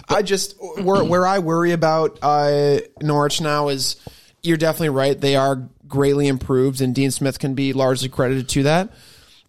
I 0.08 0.22
just 0.22 0.56
where 0.82 1.04
where 1.04 1.26
I 1.26 1.40
worry 1.40 1.72
about 1.72 2.18
uh, 2.22 2.78
Norwich 3.02 3.40
now 3.40 3.68
is 3.68 3.96
you're 4.42 4.56
definitely 4.56 4.88
right. 4.90 5.20
They 5.20 5.36
are 5.36 5.68
greatly 5.86 6.26
improved, 6.28 6.80
and 6.80 6.94
Dean 6.94 7.10
Smith 7.10 7.38
can 7.38 7.54
be 7.54 7.72
largely 7.74 8.08
credited 8.08 8.48
to 8.50 8.62
that. 8.64 8.90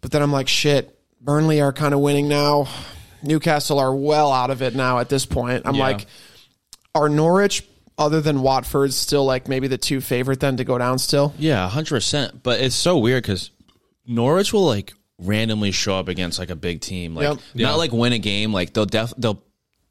But 0.02 0.12
then 0.12 0.22
I'm 0.22 0.32
like, 0.32 0.48
shit. 0.48 0.98
Burnley 1.22 1.62
are 1.62 1.72
kind 1.72 1.94
of 1.94 2.00
winning 2.00 2.28
now. 2.28 2.68
Newcastle 3.22 3.78
are 3.78 3.94
well 3.96 4.32
out 4.32 4.50
of 4.50 4.64
it 4.64 4.74
now 4.76 4.98
at 4.98 5.08
this 5.08 5.26
point. 5.28 5.62
I'm 5.66 5.76
Yeah. 5.76 5.84
like, 5.84 6.08
are 6.96 7.08
Norwich 7.08 7.64
other 8.02 8.20
than 8.22 8.42
Watford's 8.42 8.96
still 8.96 9.26
like 9.26 9.48
maybe 9.48 9.68
the 9.68 9.78
two 9.78 10.02
favorite 10.02 10.40
then 10.40 10.58
to 10.58 10.64
go 10.64 10.78
down 10.78 11.00
still? 11.00 11.34
Yeah, 11.38 11.68
hundred 11.70 11.96
percent. 11.96 12.44
But 12.44 12.60
it's 12.60 12.76
so 12.76 12.98
weird 12.98 13.24
because 13.24 13.52
Norwich 14.08 14.52
will 14.54 14.66
like 14.66 14.94
randomly 15.20 15.72
show 15.72 15.96
up 15.96 16.08
against 16.08 16.40
like 16.40 16.50
a 16.50 16.56
big 16.56 16.82
team, 16.82 17.16
like 17.16 17.24
Yep. 17.28 17.40
not 17.56 17.78
like 17.78 17.92
win 17.92 18.14
a 18.14 18.20
game. 18.20 18.52
Like 18.54 18.74
they'll 18.74 18.86
def 18.86 19.14
they'll 19.18 19.42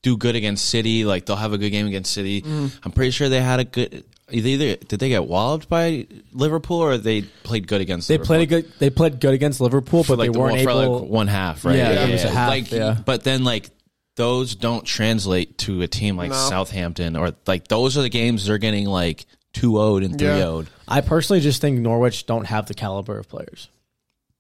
do 0.03 0.17
good 0.17 0.35
against 0.37 0.67
City. 0.67 1.05
Like 1.05 1.27
they'll 1.27 1.37
have 1.37 1.53
a 1.53 1.59
good 1.59 1.71
game 1.71 1.87
against 1.87 2.13
City. 2.13 2.43
Mm. 2.43 2.73
I'm 2.85 2.93
pretty 2.93 3.11
sure 3.13 3.29
they 3.29 3.41
had 3.41 3.61
a 3.61 3.65
good. 3.65 4.05
Either, 4.33 4.49
either 4.49 4.77
did 4.77 5.01
they 5.01 5.09
get 5.09 5.25
walloped 5.27 5.69
by 5.69 6.07
Liverpool 6.33 6.77
or 6.79 6.97
they 6.97 7.23
played 7.23 7.67
good 7.67 7.81
against. 7.81 8.07
They 8.07 8.15
Liverpool? 8.15 8.27
played 8.37 8.43
a 8.43 8.47
good. 8.47 8.73
They 8.79 8.89
played 8.91 9.21
good 9.21 9.35
against 9.35 9.61
Liverpool, 9.61 10.05
but 10.07 10.19
like 10.19 10.29
they 10.29 10.33
the 10.33 10.39
weren't 10.39 10.55
one, 10.57 10.63
for 10.65 10.71
able. 10.71 11.01
like 11.01 11.11
one 11.11 11.27
half, 11.27 11.65
right? 11.65 11.75
Yeah, 11.77 12.07
it 12.07 12.13
was 12.13 12.23
a 12.25 12.31
half, 12.31 12.49
Like, 12.49 12.71
yeah. 12.71 12.97
but 13.05 13.25
then 13.25 13.43
like 13.43 13.71
those 14.17 14.55
don't 14.55 14.85
translate 14.85 15.57
to 15.59 15.83
a 15.83 15.89
team 15.89 16.17
like 16.17 16.31
No. 16.31 16.37
Southampton 16.37 17.17
or 17.17 17.33
like 17.47 17.69
those 17.69 17.97
are 17.97 18.03
the 18.03 18.09
games 18.09 18.47
they're 18.47 18.59
getting 18.59 18.87
like 18.87 19.25
2-0 19.55 20.05
and 20.05 20.19
3-0. 20.19 20.67
I 20.87 21.01
personally 21.01 21.41
just 21.41 21.61
think 21.61 21.79
Norwich 21.81 22.27
don't 22.27 22.45
have 22.47 22.67
the 22.67 22.75
caliber 22.75 23.19
of 23.19 23.29
players. 23.29 23.69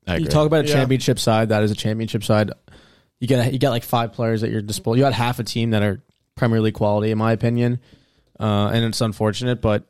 I 0.07 0.17
You 0.17 0.27
talk 0.27 0.47
about 0.47 0.65
a 0.65 0.69
Yeah. 0.69 0.75
championship 0.75 1.19
side. 1.19 1.51
That 1.51 1.63
is 1.63 1.71
a 1.71 1.75
championship 1.77 2.25
side. 2.25 2.51
You 3.21 3.27
get 3.29 3.53
you 3.53 3.59
get 3.59 3.71
like 3.71 3.85
five 3.85 4.13
players 4.13 4.43
at 4.43 4.51
your 4.51 4.63
disposal. 4.63 4.97
You 4.97 5.05
got 5.05 5.13
half 5.13 5.39
a 5.39 5.45
team 5.45 5.71
that 5.71 5.83
are 5.83 6.03
Premier 6.37 6.61
League 6.61 6.75
quality, 6.75 7.11
in 7.11 7.19
my 7.19 7.33
opinion, 7.33 7.81
uh, 8.39 8.71
and 8.73 8.85
it's 8.85 9.01
unfortunate. 9.01 9.61
But 9.61 9.85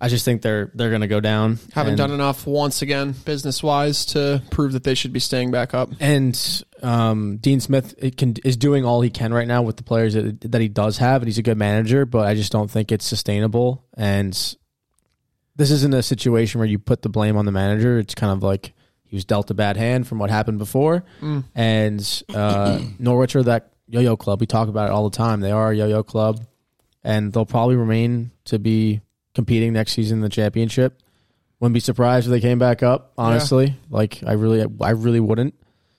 I 0.00 0.08
just 0.08 0.24
think 0.24 0.42
they're 0.42 0.70
they're 0.74 0.90
going 0.90 1.00
to 1.00 1.08
go 1.08 1.20
down. 1.20 1.58
Haven't 1.72 1.92
and, 1.92 1.98
done 1.98 2.12
enough 2.12 2.46
once 2.46 2.82
again, 2.82 3.12
business 3.24 3.62
wise, 3.62 4.06
to 4.06 4.42
prove 4.50 4.72
that 4.72 4.84
they 4.84 4.94
should 4.94 5.12
be 5.12 5.20
staying 5.20 5.50
back 5.50 5.74
up. 5.74 5.90
And 5.98 6.62
um, 6.82 7.38
Dean 7.38 7.60
Smith 7.60 7.94
it 7.98 8.16
can, 8.16 8.34
is 8.44 8.56
doing 8.56 8.84
all 8.84 9.00
he 9.00 9.10
can 9.10 9.34
right 9.34 9.48
now 9.48 9.62
with 9.62 9.76
the 9.76 9.82
players 9.82 10.14
that, 10.14 10.40
that 10.52 10.60
he 10.60 10.68
does 10.68 10.98
have, 10.98 11.22
and 11.22 11.28
he's 11.28 11.38
a 11.38 11.42
good 11.42 11.58
manager. 11.58 12.06
But 12.06 12.26
I 12.26 12.34
just 12.34 12.52
don't 12.52 12.70
think 12.70 12.92
it's 12.92 13.06
sustainable. 13.06 13.84
And 13.96 14.32
this 15.56 15.70
isn't 15.72 15.94
a 15.94 16.02
situation 16.02 16.60
where 16.60 16.68
you 16.68 16.78
put 16.78 17.02
the 17.02 17.08
blame 17.08 17.36
on 17.36 17.44
the 17.44 17.52
manager. 17.52 17.98
It's 17.98 18.14
kind 18.14 18.32
of 18.32 18.42
like 18.42 18.74
he 19.02 19.16
was 19.16 19.24
dealt 19.24 19.50
a 19.50 19.54
bad 19.54 19.76
hand 19.76 20.06
from 20.06 20.20
what 20.20 20.30
happened 20.30 20.58
before. 20.58 21.04
And 21.56 22.22
uh, 22.32 22.80
Norwich 23.00 23.34
are 23.34 23.42
that 23.42 23.72
yo-yo 23.88 24.16
club. 24.16 24.40
We 24.40 24.46
talk 24.46 24.68
about 24.68 24.90
it 24.90 24.92
all 24.92 25.08
the 25.08 25.16
time. 25.16 25.40
They 25.40 25.50
are 25.50 25.72
a 25.72 25.76
yo-yo 25.76 26.04
club, 26.04 26.46
and 27.02 27.32
they'll 27.32 27.46
probably 27.46 27.74
remain 27.74 28.30
to 28.44 28.60
be 28.60 29.00
competing 29.38 29.72
next 29.72 29.92
season 29.92 30.18
in 30.18 30.22
the 30.22 30.28
championship. 30.28 31.00
Wouldn't 31.60 31.74
be 31.74 31.78
surprised 31.80 32.26
if 32.26 32.32
they 32.32 32.40
came 32.40 32.58
back 32.58 32.82
up. 32.82 33.12
Honestly, 33.16 33.76
like 33.88 34.20
I 34.26 34.32
really, 34.32 34.66
I 34.80 34.90
really 34.90 35.20
wouldn't. 35.20 35.54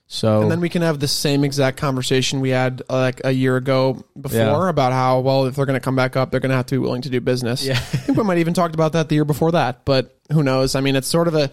So 0.08 0.42
And 0.42 0.50
then 0.50 0.60
we 0.60 0.68
can 0.68 0.82
have 0.82 0.98
the 1.00 1.08
same 1.08 1.42
exact 1.42 1.78
conversation 1.78 2.40
we 2.40 2.50
had 2.50 2.82
uh, 2.90 2.96
like 2.98 3.20
a 3.24 3.30
year 3.30 3.56
ago 3.56 4.04
before 4.20 4.38
Yeah. 4.38 4.68
about 4.68 4.92
how 4.92 5.20
well 5.20 5.46
if 5.46 5.54
they're 5.56 5.64
going 5.66 5.78
to 5.80 5.84
come 5.84 5.96
back 5.96 6.16
up, 6.16 6.30
they're 6.30 6.40
going 6.40 6.50
to 6.50 6.56
have 6.56 6.66
to 6.66 6.74
be 6.74 6.78
willing 6.78 7.00
to 7.02 7.08
do 7.10 7.20
business. 7.20 7.64
Yeah. 7.64 7.74
I 7.74 7.76
think 7.76 8.18
we 8.18 8.24
might 8.24 8.38
even 8.38 8.52
talked 8.52 8.74
about 8.74 8.92
that 8.92 9.08
the 9.08 9.14
year 9.14 9.24
before 9.24 9.52
that, 9.52 9.84
but 9.86 10.18
who 10.32 10.42
knows? 10.42 10.74
I 10.74 10.80
mean, 10.82 10.96
it's 10.96 11.08
sort 11.08 11.28
of 11.28 11.34
a 11.34 11.50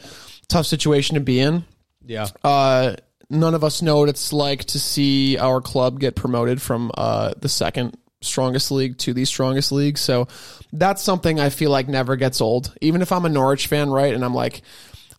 tough 0.50 0.66
situation 0.66 1.14
to 1.16 1.22
be 1.22 1.40
in. 1.40 1.64
yeah, 2.06 2.28
Uh, 2.44 2.96
none 3.30 3.54
of 3.54 3.64
us 3.64 3.82
know 3.82 4.00
what 4.00 4.10
it's 4.10 4.34
like 4.34 4.64
to 4.66 4.80
see 4.80 5.38
our 5.38 5.62
club 5.62 6.00
get 6.00 6.16
promoted 6.16 6.60
from 6.62 6.92
uh, 6.98 7.34
the 7.40 7.50
second 7.50 7.96
strongest 8.22 8.72
league 8.72 8.98
to 9.00 9.14
the 9.14 9.26
strongest 9.26 9.72
league. 9.72 9.98
So 9.98 10.28
that's 10.74 11.02
something 11.04 11.40
I 11.40 11.50
feel 11.50 11.72
like 11.72 11.88
never 11.88 12.16
gets 12.16 12.42
old. 12.42 12.74
Even 12.82 13.02
if 13.02 13.12
I'm 13.12 13.26
a 13.26 13.30
Norwich 13.30 13.68
fan, 13.68 13.90
right? 13.90 14.14
And 14.14 14.24
I'm 14.26 14.34
like, 14.34 14.62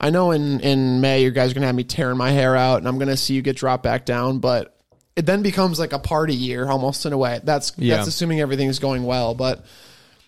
I 0.00 0.10
know 0.10 0.30
in, 0.32 0.60
in 0.60 1.00
May 1.00 1.22
you 1.22 1.30
guys 1.30 1.50
are 1.50 1.54
gonna 1.54 1.66
have 1.66 1.74
me 1.74 1.84
tearing 1.84 2.16
my 2.18 2.30
hair 2.30 2.56
out 2.56 2.78
and 2.78 2.88
I'm 2.88 2.98
gonna 2.98 3.16
see 3.16 3.34
you 3.34 3.42
get 3.42 3.56
dropped 3.56 3.82
back 3.82 4.04
down, 4.04 4.38
but 4.38 4.74
it 5.16 5.26
then 5.26 5.42
becomes 5.42 5.78
like 5.78 5.92
a 5.92 5.98
party 5.98 6.34
year 6.34 6.68
almost 6.68 7.04
in 7.06 7.12
a 7.12 7.18
way. 7.18 7.40
That's 7.42 7.72
Yeah. 7.76 7.96
that's 7.96 8.08
assuming 8.08 8.40
everything's 8.40 8.78
going 8.78 9.04
well. 9.04 9.34
But 9.34 9.64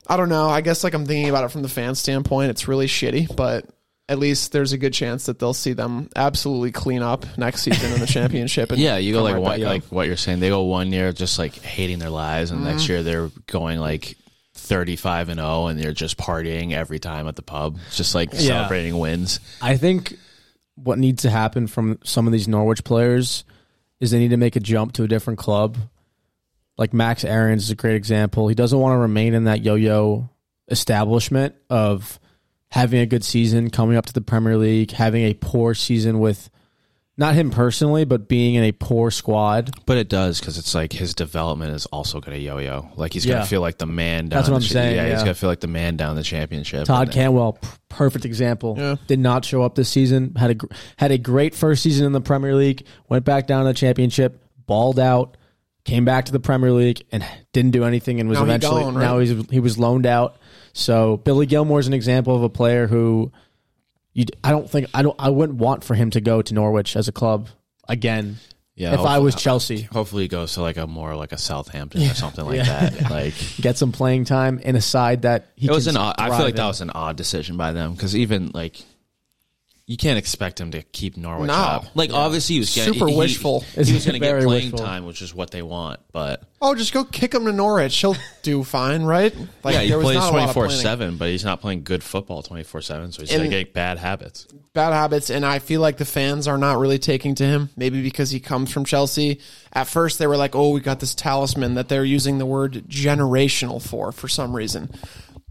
I 0.07 0.17
don't 0.17 0.29
know. 0.29 0.49
I 0.49 0.61
guess 0.61 0.83
like 0.83 0.95
I'm 0.95 1.07
thinking 1.07 1.29
about 1.29 1.45
it 1.45 1.53
from 1.53 1.63
the 1.63 1.69
fan 1.69 1.95
standpoint, 1.95 2.51
it's 2.51 2.67
really 2.67 2.87
shitty, 2.89 3.35
but 3.37 3.65
at 4.11 4.19
least 4.19 4.53
there's 4.53 4.73
a 4.73 4.79
good 4.79 4.93
chance 4.93 5.27
that 5.27 5.39
they'll 5.39 5.55
see 5.55 5.73
them 5.73 6.11
absolutely 6.17 6.73
clean 6.73 7.01
up 7.01 7.25
next 7.39 7.63
season 7.63 7.93
in 7.93 8.01
the 8.01 8.07
championship. 8.07 8.71
And 8.73 8.79
Yeah, 8.83 8.97
you 8.99 9.15
go 9.15 9.23
like 9.23 9.35
right 9.35 9.41
one, 9.43 9.51
back 9.61 9.61
up. 9.67 9.69
like 9.73 9.85
what 9.85 10.07
you're 10.09 10.17
saying. 10.17 10.41
They 10.41 10.49
go 10.49 10.63
one 10.65 10.93
year 10.93 11.13
just 11.13 11.39
like 11.39 11.55
hating 11.55 11.99
their 12.01 12.11
lives, 12.11 12.51
and 12.51 12.61
Mm-hmm. 12.61 12.71
next 12.71 12.89
year 12.89 13.03
they're 13.03 13.31
going 13.47 13.79
like 13.79 14.17
35 14.55 15.31
and 15.31 15.39
0, 15.41 15.67
and 15.69 15.81
they're 15.81 15.93
just 15.93 16.19
partying 16.19 16.73
every 16.73 16.99
time 16.99 17.27
at 17.29 17.37
the 17.37 17.43
pub, 17.43 17.79
just 17.93 18.15
like 18.15 18.35
celebrating 18.35 18.99
wins. 18.99 19.41
I 19.63 19.77
think 19.77 20.15
what 20.75 20.99
needs 20.99 21.23
to 21.23 21.31
happen 21.31 21.67
from 21.67 21.99
some 22.05 22.27
of 22.27 22.33
these 22.33 22.49
Norwich 22.49 22.85
players 22.85 23.45
is 24.01 24.11
they 24.11 24.19
need 24.19 24.31
to 24.31 24.37
make 24.37 24.57
a 24.57 24.61
jump 24.61 24.93
to 24.95 25.03
a 25.05 25.09
different 25.09 25.39
club. 25.39 25.77
Like 26.79 26.93
Max 26.95 27.25
Aarons 27.25 27.65
is 27.65 27.71
a 27.71 27.75
great 27.75 27.95
example. 27.97 28.49
He 28.49 28.55
doesn't 28.55 28.79
want 28.79 28.95
to 28.95 28.99
remain 28.99 29.35
in 29.35 29.45
that 29.45 29.63
yo-yo 29.63 30.29
establishment 30.71 31.55
of 31.69 32.19
having 32.71 33.01
a 33.01 33.07
good 33.07 33.25
season, 33.25 33.71
coming 33.71 33.97
up 33.97 34.07
to 34.07 34.13
the 34.13 34.21
Premier 34.21 34.57
League, 34.57 34.93
having 34.93 35.23
a 35.25 35.35
poor 35.35 35.75
season 35.75 36.19
with 36.21 36.51
not 37.17 37.35
him 37.35 37.51
personally, 37.51 38.07
but 38.07 38.29
being 38.29 38.55
in 38.55 38.65
a 38.65 38.73
poor 38.73 39.11
squad. 39.11 39.71
But 39.85 39.99
it 39.99 40.09
does 40.09 40.41
because 40.41 40.57
it's 40.57 40.75
like 40.75 40.91
his 40.93 41.13
development 41.15 41.75
is 41.75 41.85
also 41.87 42.19
going 42.21 42.35
to 42.39 42.43
yo-yo. 42.43 42.89
Like 42.97 43.13
he's 43.13 43.27
going 43.27 43.37
Yeah. 43.37 43.43
to 43.43 43.49
feel 43.49 43.61
like 43.61 43.77
the 43.77 43.85
man. 43.87 44.29
Down 44.29 44.39
That's 44.39 44.49
what 44.49 44.61
the 44.61 44.65
I'm 44.65 44.69
cha- 44.69 44.73
saying, 44.73 44.97
Yeah, 44.97 45.05
he's 45.11 45.17
going 45.23 45.35
to 45.35 45.39
feel 45.39 45.51
like 45.51 45.61
the 45.61 45.67
man 45.67 45.97
down 45.97 46.17
the 46.17 46.23
championship. 46.23 46.87
Todd 46.87 47.11
Cantwell, 47.11 47.55
p- 47.55 47.69
perfect 47.91 48.25
example. 48.25 48.77
Yeah. 48.79 48.97
Did 49.07 49.19
not 49.19 49.45
show 49.45 49.63
up 49.63 49.75
this 49.75 49.91
season. 49.91 50.35
Had 50.37 50.51
a 50.51 50.55
gr- 50.55 50.67
had 50.97 51.11
a 51.11 51.19
great 51.19 51.55
first 51.55 51.83
season 51.83 52.07
in 52.07 52.13
the 52.13 52.23
Premier 52.23 52.55
League. 52.55 52.87
Went 53.11 53.27
back 53.27 53.47
down 53.47 53.65
to 53.65 53.69
the 53.69 53.75
championship. 53.75 54.43
Balled 54.67 54.99
out. 54.99 55.37
Came 55.85 56.05
back 56.07 56.27
to 56.27 56.33
the 56.33 56.41
Premier 56.41 56.73
League 56.73 57.03
and 57.13 57.23
didn't 57.53 57.73
do 57.73 57.85
anything. 57.85 58.21
And 58.21 58.29
was 58.31 58.39
Now 58.39 58.45
he 58.45 58.51
eventually 58.51 58.83
gone, 58.83 58.95
right? 58.95 59.03
now 59.03 59.19
he's 59.19 59.45
he 59.51 59.61
was 59.61 59.79
loaned 59.79 60.07
out. 60.07 60.37
So 60.73 61.19
Billy 61.19 61.47
Gilmour 61.47 61.81
is 61.81 61.87
an 61.87 61.95
example 61.95 62.35
of 62.37 62.43
a 62.43 62.49
player 62.49 62.87
who 62.87 63.33
you 64.13 64.25
I 64.43 64.51
don't 64.51 64.69
think 64.69 64.89
I 64.95 65.03
don't 65.03 65.17
I 65.19 65.31
wouldn't 65.31 65.59
want 65.59 65.85
for 65.85 65.95
him 65.95 66.11
to 66.11 66.21
go 66.21 66.43
to 66.43 66.55
Norwich 66.55 66.97
as 66.97 67.09
a 67.09 67.13
club 67.13 67.49
again. 67.89 68.37
Yeah, 68.77 68.95
if 68.95 69.01
I 69.01 69.19
was 69.19 69.35
Chelsea, 69.35 69.83
Hopefully, 69.83 70.23
he 70.23 70.29
goes 70.29 70.55
to 70.55 70.63
like 70.63 70.79
a 70.79 70.87
more 70.87 71.15
like 71.15 71.33
a 71.33 71.37
Southampton 71.39 72.01
or 72.03 72.15
something 72.15 72.47
like 72.47 72.65
that. 72.65 73.11
Like 73.11 73.35
get 73.61 73.77
some 73.77 73.93
playing 73.93 74.25
time 74.25 74.59
in 74.59 74.75
a 74.75 74.81
side 74.81 75.23
that 75.23 75.49
he 75.55 75.67
it 75.67 75.71
was 75.71 75.87
an. 75.87 75.99
Odd, 75.99 76.15
I 76.17 76.31
feel 76.31 76.47
like 76.47 76.57
that 76.57 76.67
was 76.67 76.81
an 76.81 76.89
odd 76.89 77.17
decision 77.17 77.59
by 77.59 77.73
them 77.73 77.93
because 77.93 78.17
even 78.17 78.53
like 78.55 78.83
you 79.91 79.97
can't 79.97 80.19
expect 80.19 80.61
him 80.61 80.71
to 80.71 80.83
keep 80.83 81.17
Norwich 81.17 81.49
No. 81.49 81.53
up. 81.55 81.85
Like 81.97 82.13
obviously 82.13 82.55
he 82.55 82.59
was 82.61 82.73
getting, 82.73 82.95
Super 82.95 83.09
he- 83.09 83.17
wishful. 83.17 83.61
He, 83.75 83.79
was 83.81 83.91
going 83.91 84.01
to 84.15 84.19
Very 84.21 84.41
get 84.43 84.47
playing 84.47 84.71
wishful. 84.71 84.87
time, 84.87 85.05
which 85.05 85.21
is 85.21 85.35
what 85.35 85.51
they 85.51 85.63
want. 85.63 85.99
But 86.13 86.45
Oh, 86.63 86.77
just 86.77 86.93
go 86.93 87.03
kick 87.03 87.35
him 87.35 87.45
to 87.47 87.53
Norwich. 87.53 87.97
He'll 87.97 88.15
do 88.43 88.63
fine, 88.63 89.03
right? 89.03 89.35
Like 89.65 89.75
yeah, 89.75 89.81
he 89.81 89.89
there 89.89 90.01
plays 90.01 90.15
not 90.15 90.23
a 90.23 90.27
lot 90.27 90.31
twenty 90.31 90.45
of 90.45 90.53
four 90.55 90.67
planning. 90.67 90.83
seven, 90.83 91.17
but 91.17 91.29
he's 91.31 91.45
not 91.45 91.61
playing 91.61 91.83
good 91.83 92.05
football 92.05 92.43
twenty 92.45 92.63
four 92.63 92.81
seven. 92.83 93.11
So 93.11 93.23
he's 93.23 93.31
And- 93.33 93.41
going 93.41 93.51
to 93.51 93.59
get 93.65 93.75
bad 93.75 93.99
habits. 93.99 94.47
bad 94.75 94.93
habits, 94.93 95.29
and 95.29 95.45
I 95.45 95.59
feel 95.59 95.81
like 95.81 95.97
the 95.97 96.05
fans 96.05 96.47
are 96.47 96.57
not 96.59 96.79
really 96.79 97.01
taking 97.01 97.35
to 97.35 97.45
him. 97.45 97.71
Maybe 97.77 98.01
because 98.01 98.31
he 98.31 98.39
comes 98.39 98.71
from 98.71 98.85
Chelsea. 98.85 99.41
At 99.73 99.89
first, 99.89 100.21
they 100.21 100.29
were 100.29 100.37
like, 100.37 100.55
"Oh, 100.55 100.71
we 100.71 100.81
got 100.81 101.01
this 101.01 101.17
talisman 101.17 101.75
that 101.75 101.89
they're 101.89 102.05
using 102.05 102.39
the 102.39 102.47
word 102.47 102.85
generational 102.89 103.83
for 103.83 104.13
for 104.13 104.29
some 104.29 104.55
reason." 104.55 104.89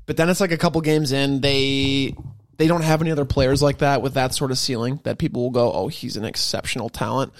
But 0.05 0.15
then 0.17 0.29
it's 0.29 0.39
like 0.39 0.51
a 0.53 0.57
couple 0.57 0.79
games 0.81 1.11
in, 1.11 1.41
they 1.41 2.15
they 2.59 2.67
don't 2.67 2.83
have 2.83 3.01
any 3.01 3.09
other 3.09 3.25
players 3.25 3.61
like 3.63 3.79
that 3.79 4.03
with 4.03 4.13
that 4.13 4.35
sort 4.35 4.51
of 4.51 4.57
ceiling 4.59 4.99
that 5.03 5.17
people 5.17 5.41
will 5.41 5.49
go, 5.49 5.71
"Oh, 5.73 5.87
he's 5.87 6.15
an 6.17 6.25
exceptional 6.25 6.89
talent." 6.89 7.31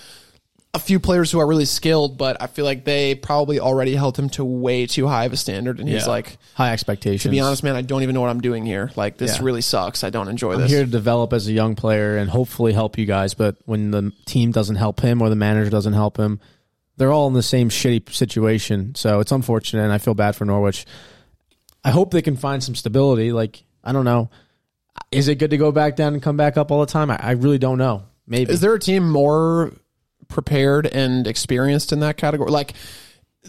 A 0.73 0.79
few 0.79 0.99
players 0.99 1.31
who 1.31 1.39
are 1.39 1.47
really 1.47 1.65
skilled, 1.65 2.17
but 2.17 2.37
I 2.41 2.45
feel 2.47 2.63
like 2.63 2.85
they 2.85 3.15
probably 3.15 3.59
already 3.59 3.95
held 3.95 4.17
him 4.17 4.29
to 4.31 4.45
way 4.45 4.85
too 4.85 5.07
high 5.07 5.25
of 5.25 5.33
a 5.33 5.37
standard, 5.37 5.79
and 5.79 5.89
he's 5.89 6.03
Yeah. 6.03 6.09
like. 6.09 6.37
high 6.53 6.71
expectations. 6.73 7.23
To 7.23 7.29
be 7.29 7.39
honest, 7.39 7.63
man, 7.63 7.75
I 7.75 7.81
don't 7.81 8.03
even 8.03 8.13
know 8.15 8.21
what 8.21 8.29
I'm 8.29 8.41
doing 8.41 8.65
here. 8.65 8.91
Like 8.95 9.17
this 9.17 9.37
Yeah. 9.37 9.43
really 9.43 9.61
sucks. 9.61 10.03
I 10.03 10.09
don't 10.09 10.27
enjoy 10.27 10.51
this. 10.51 10.55
I'm 10.57 10.61
this. 10.63 10.71
here 10.71 10.85
to 10.85 10.91
develop 10.91 11.33
as 11.33 11.47
a 11.47 11.53
young 11.53 11.75
player 11.75 12.17
and 12.17 12.29
hopefully 12.29 12.73
help 12.73 12.97
you 12.97 13.05
guys. 13.05 13.33
But 13.33 13.55
when 13.65 13.91
the 13.91 14.11
team 14.25 14.51
doesn't 14.51 14.75
help 14.75 14.99
him 15.01 15.21
or 15.21 15.29
the 15.29 15.35
manager 15.35 15.69
doesn't 15.69 15.93
help 15.93 16.17
him, 16.17 16.39
they're 16.97 17.11
all 17.11 17.27
in 17.27 17.33
the 17.33 17.41
same 17.43 17.69
shitty 17.69 18.13
situation. 18.13 18.93
So 18.95 19.19
it's 19.21 19.31
unfortunate, 19.31 19.83
and 19.83 19.91
I 19.91 19.97
feel 19.97 20.13
bad 20.13 20.35
for 20.35 20.45
Norwich. 20.45 20.85
I 21.83 21.89
hope 21.91 22.11
they 22.11 22.21
can 22.21 22.35
find 22.35 22.63
some 22.63 22.75
stability. 22.75 23.31
Like 23.31 23.63
I 23.83 23.91
don't 23.91 24.05
know, 24.05 24.29
is 25.11 25.27
it 25.27 25.35
good 25.35 25.51
to 25.51 25.57
go 25.57 25.71
back 25.71 25.95
down 25.95 26.13
and 26.13 26.21
come 26.21 26.37
back 26.37 26.57
up 26.57 26.71
all 26.71 26.79
the 26.79 26.91
time? 26.91 27.11
I, 27.11 27.17
I 27.21 27.31
really 27.31 27.57
don't 27.57 27.77
know. 27.77 28.03
Maybe 28.27 28.51
Is 28.51 28.61
there 28.61 28.73
a 28.73 28.79
team 28.79 29.09
more 29.09 29.73
prepared 30.27 30.85
and 30.85 31.25
experienced 31.25 31.91
in 31.91 32.01
that 32.01 32.17
category? 32.17 32.51
Like, 32.51 32.73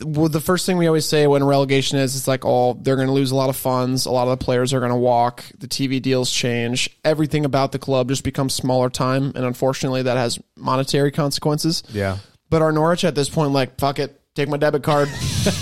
well, 0.03 0.29
the 0.29 0.41
first 0.41 0.65
thing 0.67 0.79
we 0.79 0.87
always 0.87 1.07
say 1.07 1.27
when 1.27 1.45
relegation 1.45 1.99
is, 1.99 2.17
it's 2.17 2.29
like, 2.29 2.45
oh, 2.45 2.75
they're 2.81 2.97
going 2.97 3.09
to 3.09 3.13
lose 3.13 3.31
a 3.31 3.35
lot 3.35 3.51
of 3.51 3.57
funds. 3.57 4.07
A 4.07 4.11
lot 4.11 4.29
of 4.29 4.39
the 4.39 4.45
players 4.45 4.73
are 4.73 4.79
going 4.81 4.93
to 4.93 4.97
walk. 4.97 5.45
The 5.59 5.69
TV 5.69 6.01
deals 6.01 6.31
change. 6.31 6.89
Everything 7.05 7.45
about 7.45 7.73
the 7.73 7.79
club 7.79 8.09
just 8.09 8.25
becomes 8.25 8.55
smaller 8.55 8.89
time. 8.89 9.33
And 9.35 9.45
unfortunately, 9.45 10.03
that 10.03 10.17
has 10.17 10.39
monetary 10.57 11.11
consequences. 11.11 11.83
yeah. 11.91 12.19
But 12.49 12.63
our 12.63 12.73
Norwich 12.73 13.05
at 13.05 13.15
this 13.15 13.29
point, 13.29 13.53
like, 13.53 13.79
fuck 13.79 14.01
it. 14.01 14.21
Take 14.35 14.49
my 14.49 14.57
debit 14.57 14.83
card. 14.83 15.09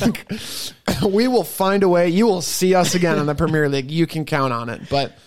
we 1.07 1.29
will 1.29 1.45
find 1.45 1.83
a 1.83 1.89
way. 1.89 2.09
You 2.09 2.27
will 2.27 2.41
see 2.41 2.75
us 2.75 2.95
again 2.95 3.19
in 3.19 3.27
the 3.27 3.35
Premier 3.35 3.69
League. 3.69 3.91
You 3.91 4.07
can 4.07 4.25
count 4.25 4.55
on 4.55 4.71
it. 4.71 4.89
But 4.89 5.19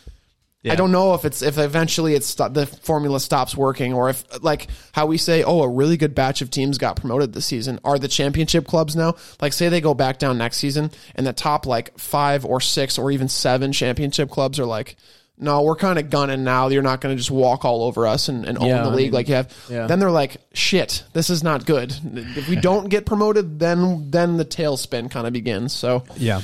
I 0.64 0.76
don't 0.76 0.92
know 0.92 1.16
if 1.16 1.26
it's 1.26 1.42
if 1.42 1.58
eventually 1.58 2.14
it's 2.14 2.28
sto- 2.28 2.50
the 2.50 2.68
formula 2.68 3.20
stops 3.20 3.58
working 3.58 3.94
or 3.94 4.10
if 4.12 4.24
like 4.44 4.68
how 4.92 5.08
we 5.08 5.18
say, 5.18 5.44
oh, 5.44 5.64
a 5.64 5.68
really 5.70 5.98
good 5.98 6.14
batch 6.14 6.42
of 6.44 6.52
teams 6.52 6.78
got 6.78 6.98
promoted 6.98 7.34
this 7.34 7.48
season. 7.48 7.80
Are 7.84 7.98
the 7.98 8.08
championship 8.08 8.68
clubs 8.68 8.96
now? 8.96 9.16
Like, 9.42 9.54
say 9.54 9.70
they 9.70 9.82
go 9.82 9.96
back 9.96 10.20
down 10.20 10.38
next 10.38 10.58
season, 10.58 10.92
and 11.16 11.26
the 11.26 11.34
top 11.34 11.66
like 11.66 11.98
five 11.98 12.46
or 12.46 12.62
six 12.62 13.00
or 13.00 13.10
even 13.10 13.28
seven 13.28 13.72
championship 13.72 14.30
clubs 14.30 14.60
are 14.60 14.66
like. 14.66 14.96
No, 15.44 15.64
we're 15.64 15.76
kind 15.76 15.98
of 15.98 16.12
gunning 16.12 16.44
now. 16.44 16.68
You're 16.68 16.84
not 16.84 17.02
going 17.02 17.16
to 17.16 17.18
just 17.18 17.32
walk 17.32 17.66
all 17.66 17.82
over 17.86 18.06
us 18.06 18.30
and, 18.30 18.46
and 18.46 18.60
own 18.60 18.68
Yeah, 18.68 18.84
the 18.84 18.90
I 18.90 18.94
league 18.94 19.06
mean, 19.06 19.14
like 19.14 19.28
you 19.28 19.34
have. 19.36 19.52
yeah. 19.72 19.88
Then 19.88 19.98
they're 19.98 20.12
like, 20.12 20.38
"Shit, 20.54 21.04
this 21.14 21.32
is 21.32 21.42
not 21.42 21.66
good." 21.66 21.92
If 22.14 22.48
we 22.48 22.58
don't 22.58 22.90
get 22.90 23.08
promoted, 23.08 23.58
then 23.58 24.12
then 24.12 24.38
the 24.38 24.46
tailspin 24.46 25.10
kind 25.10 25.26
of 25.26 25.34
begins. 25.34 25.74
So 25.74 26.04
Yeah, 26.16 26.42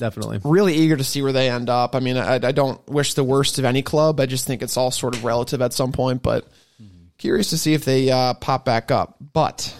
definitely. 0.00 0.40
really 0.42 0.74
eager 0.74 0.96
to 0.96 1.04
see 1.04 1.22
where 1.22 1.32
they 1.32 1.48
end 1.48 1.70
up. 1.70 1.94
I 1.94 2.00
mean, 2.00 2.16
I, 2.16 2.34
I 2.34 2.52
don't 2.52 2.84
wish 2.88 3.14
the 3.14 3.22
worst 3.22 3.58
of 3.58 3.64
any 3.64 3.82
club. 3.82 4.18
I 4.18 4.26
just 4.26 4.46
think 4.46 4.62
it's 4.62 4.76
all 4.76 4.90
sort 4.90 5.14
of 5.14 5.24
relative 5.24 5.62
at 5.62 5.72
some 5.72 5.92
point, 5.92 6.22
but 6.22 6.48
curious 7.18 7.50
to 7.50 7.58
see 7.58 7.74
if 7.74 7.84
they 7.84 8.10
uh, 8.10 8.34
pop 8.34 8.64
back 8.64 8.90
up. 8.90 9.16
But 9.20 9.76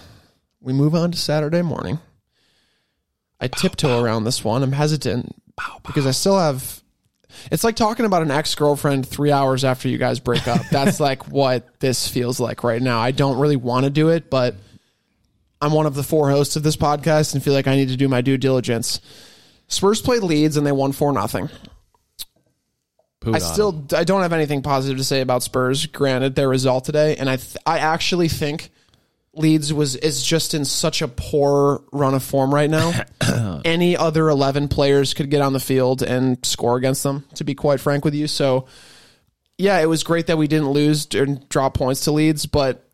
we 0.61 0.71
move 0.71 0.95
on 0.95 1.11
to 1.11 1.17
Saturday 1.17 1.61
morning. 1.61 1.99
I 3.41 3.47
tiptoe 3.47 4.01
around 4.01 4.23
this 4.23 4.43
one. 4.43 4.61
I'm 4.63 4.71
hesitant 4.71 5.35
because 5.83 6.05
I 6.05 6.11
still 6.11 6.37
have. 6.37 6.81
It's 7.51 7.63
like 7.63 7.75
talking 7.75 8.05
about 8.05 8.21
an 8.21 8.29
ex 8.29 8.53
girlfriend 8.55 9.07
three 9.07 9.31
hours 9.31 9.63
after 9.63 9.89
you 9.89 9.97
guys 9.97 10.19
break 10.19 10.47
up. 10.47 10.61
That's 10.69 10.99
like 11.01 11.27
what 11.27 11.79
this 11.79 12.07
feels 12.07 12.39
like 12.39 12.63
right 12.63 12.81
now. 12.81 12.99
I 12.99 13.11
don't 13.11 13.39
really 13.39 13.55
want 13.55 13.85
to 13.85 13.89
do 13.89 14.09
it, 14.09 14.29
but 14.29 14.55
I'm 15.61 15.71
one 15.71 15.87
of 15.87 15.95
the 15.95 16.03
four 16.03 16.29
hosts 16.29 16.55
of 16.55 16.63
this 16.63 16.75
podcast 16.75 17.33
and 17.33 17.43
feel 17.43 17.53
like 17.53 17.67
I 17.67 17.75
need 17.75 17.89
to 17.89 17.97
do 17.97 18.07
my 18.07 18.21
due 18.21 18.37
diligence. 18.37 18.99
Spurs 19.71 20.01
played 20.01 20.21
Leeds 20.21 20.57
and 20.57 20.67
they 20.67 20.71
won 20.71 20.91
four 20.91 21.13
nothing. 21.13 21.49
I 23.25 23.39
still 23.39 23.71
him. 23.71 23.87
I 23.95 24.03
don't 24.03 24.21
have 24.21 24.33
anything 24.33 24.61
positive 24.63 24.97
to 24.97 25.03
say 25.03 25.21
about 25.21 25.43
Spurs. 25.43 25.85
Granted, 25.85 26.35
their 26.35 26.49
result 26.49 26.85
today, 26.85 27.15
and 27.17 27.29
I 27.29 27.35
th- 27.37 27.57
I 27.65 27.77
actually 27.77 28.27
think 28.27 28.71
Leeds 29.33 29.71
was 29.71 29.95
is 29.95 30.23
just 30.23 30.55
in 30.55 30.65
such 30.65 31.01
a 31.01 31.07
poor 31.07 31.83
run 31.93 32.15
of 32.15 32.23
form 32.23 32.53
right 32.53 32.69
now. 32.69 32.91
Any 33.65 33.95
other 33.95 34.27
eleven 34.27 34.67
players 34.67 35.13
could 35.13 35.29
get 35.29 35.41
on 35.41 35.53
the 35.53 35.59
field 35.59 36.01
and 36.01 36.43
score 36.43 36.77
against 36.77 37.03
them. 37.03 37.25
To 37.35 37.43
be 37.43 37.53
quite 37.53 37.79
frank 37.79 38.03
with 38.03 38.15
you, 38.15 38.27
so 38.27 38.65
yeah, 39.57 39.79
it 39.79 39.85
was 39.85 40.03
great 40.03 40.27
that 40.27 40.39
we 40.39 40.47
didn't 40.47 40.71
lose 40.71 41.07
and 41.13 41.47
drop 41.47 41.75
points 41.75 42.05
to 42.05 42.11
Leeds, 42.11 42.47
but 42.47 42.90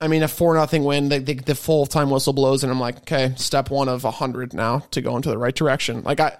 I 0.00 0.08
mean, 0.08 0.22
a 0.22 0.28
four 0.28 0.54
nothing 0.54 0.84
win, 0.84 1.08
the, 1.08 1.18
the, 1.18 1.34
the 1.34 1.54
full 1.54 1.86
time 1.86 2.10
whistle 2.10 2.32
blows, 2.32 2.62
and 2.62 2.70
I'm 2.70 2.80
like, 2.80 2.98
okay, 2.98 3.32
step 3.36 3.70
one 3.70 3.88
of 3.88 4.02
hundred 4.02 4.52
now 4.52 4.80
to 4.90 5.00
go 5.00 5.16
into 5.16 5.30
the 5.30 5.38
right 5.38 5.54
direction. 5.54 6.02
Like 6.02 6.20
I, 6.20 6.36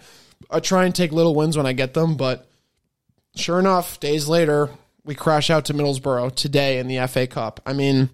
I 0.50 0.60
try 0.60 0.84
and 0.84 0.94
take 0.94 1.12
little 1.12 1.34
wins 1.34 1.56
when 1.56 1.66
I 1.66 1.72
get 1.72 1.94
them, 1.94 2.16
but 2.16 2.48
sure 3.34 3.58
enough, 3.58 3.98
days 3.98 4.28
later, 4.28 4.70
we 5.04 5.14
crash 5.14 5.50
out 5.50 5.66
to 5.66 5.74
Middlesbrough 5.74 6.34
today 6.34 6.78
in 6.78 6.88
the 6.88 7.06
FA 7.06 7.26
Cup. 7.26 7.60
I 7.64 7.72
mean, 7.72 8.10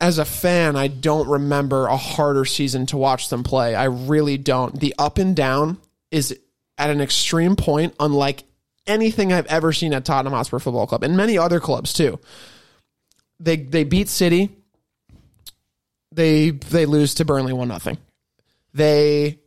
as 0.00 0.18
a 0.18 0.24
fan, 0.24 0.76
I 0.76 0.88
don't 0.88 1.28
remember 1.28 1.86
a 1.86 1.96
harder 1.96 2.46
season 2.46 2.86
to 2.86 2.96
watch 2.96 3.28
them 3.28 3.42
play. 3.42 3.74
I 3.74 3.84
really 3.84 4.38
don't. 4.38 4.78
The 4.80 4.94
up 4.98 5.18
and 5.18 5.36
down 5.36 5.78
is 6.10 6.36
at 6.78 6.88
an 6.88 7.02
extreme 7.02 7.56
point, 7.56 7.94
unlike 8.00 8.44
anything 8.86 9.32
I've 9.32 9.46
ever 9.46 9.72
seen 9.74 9.92
at 9.92 10.06
Tottenham 10.06 10.32
Hotspur 10.32 10.58
Football 10.58 10.86
Club 10.86 11.04
and 11.04 11.16
many 11.16 11.36
other 11.36 11.60
clubs 11.60 11.92
too. 11.92 12.18
They 13.40 13.56
they 13.56 13.84
beat 13.84 14.08
City. 14.08 14.50
They 16.12 16.50
they 16.50 16.86
lose 16.86 17.14
to 17.14 17.24
Burnley 17.24 17.52
one 17.52 17.68
nothing. 17.68 17.98
They 18.72 19.40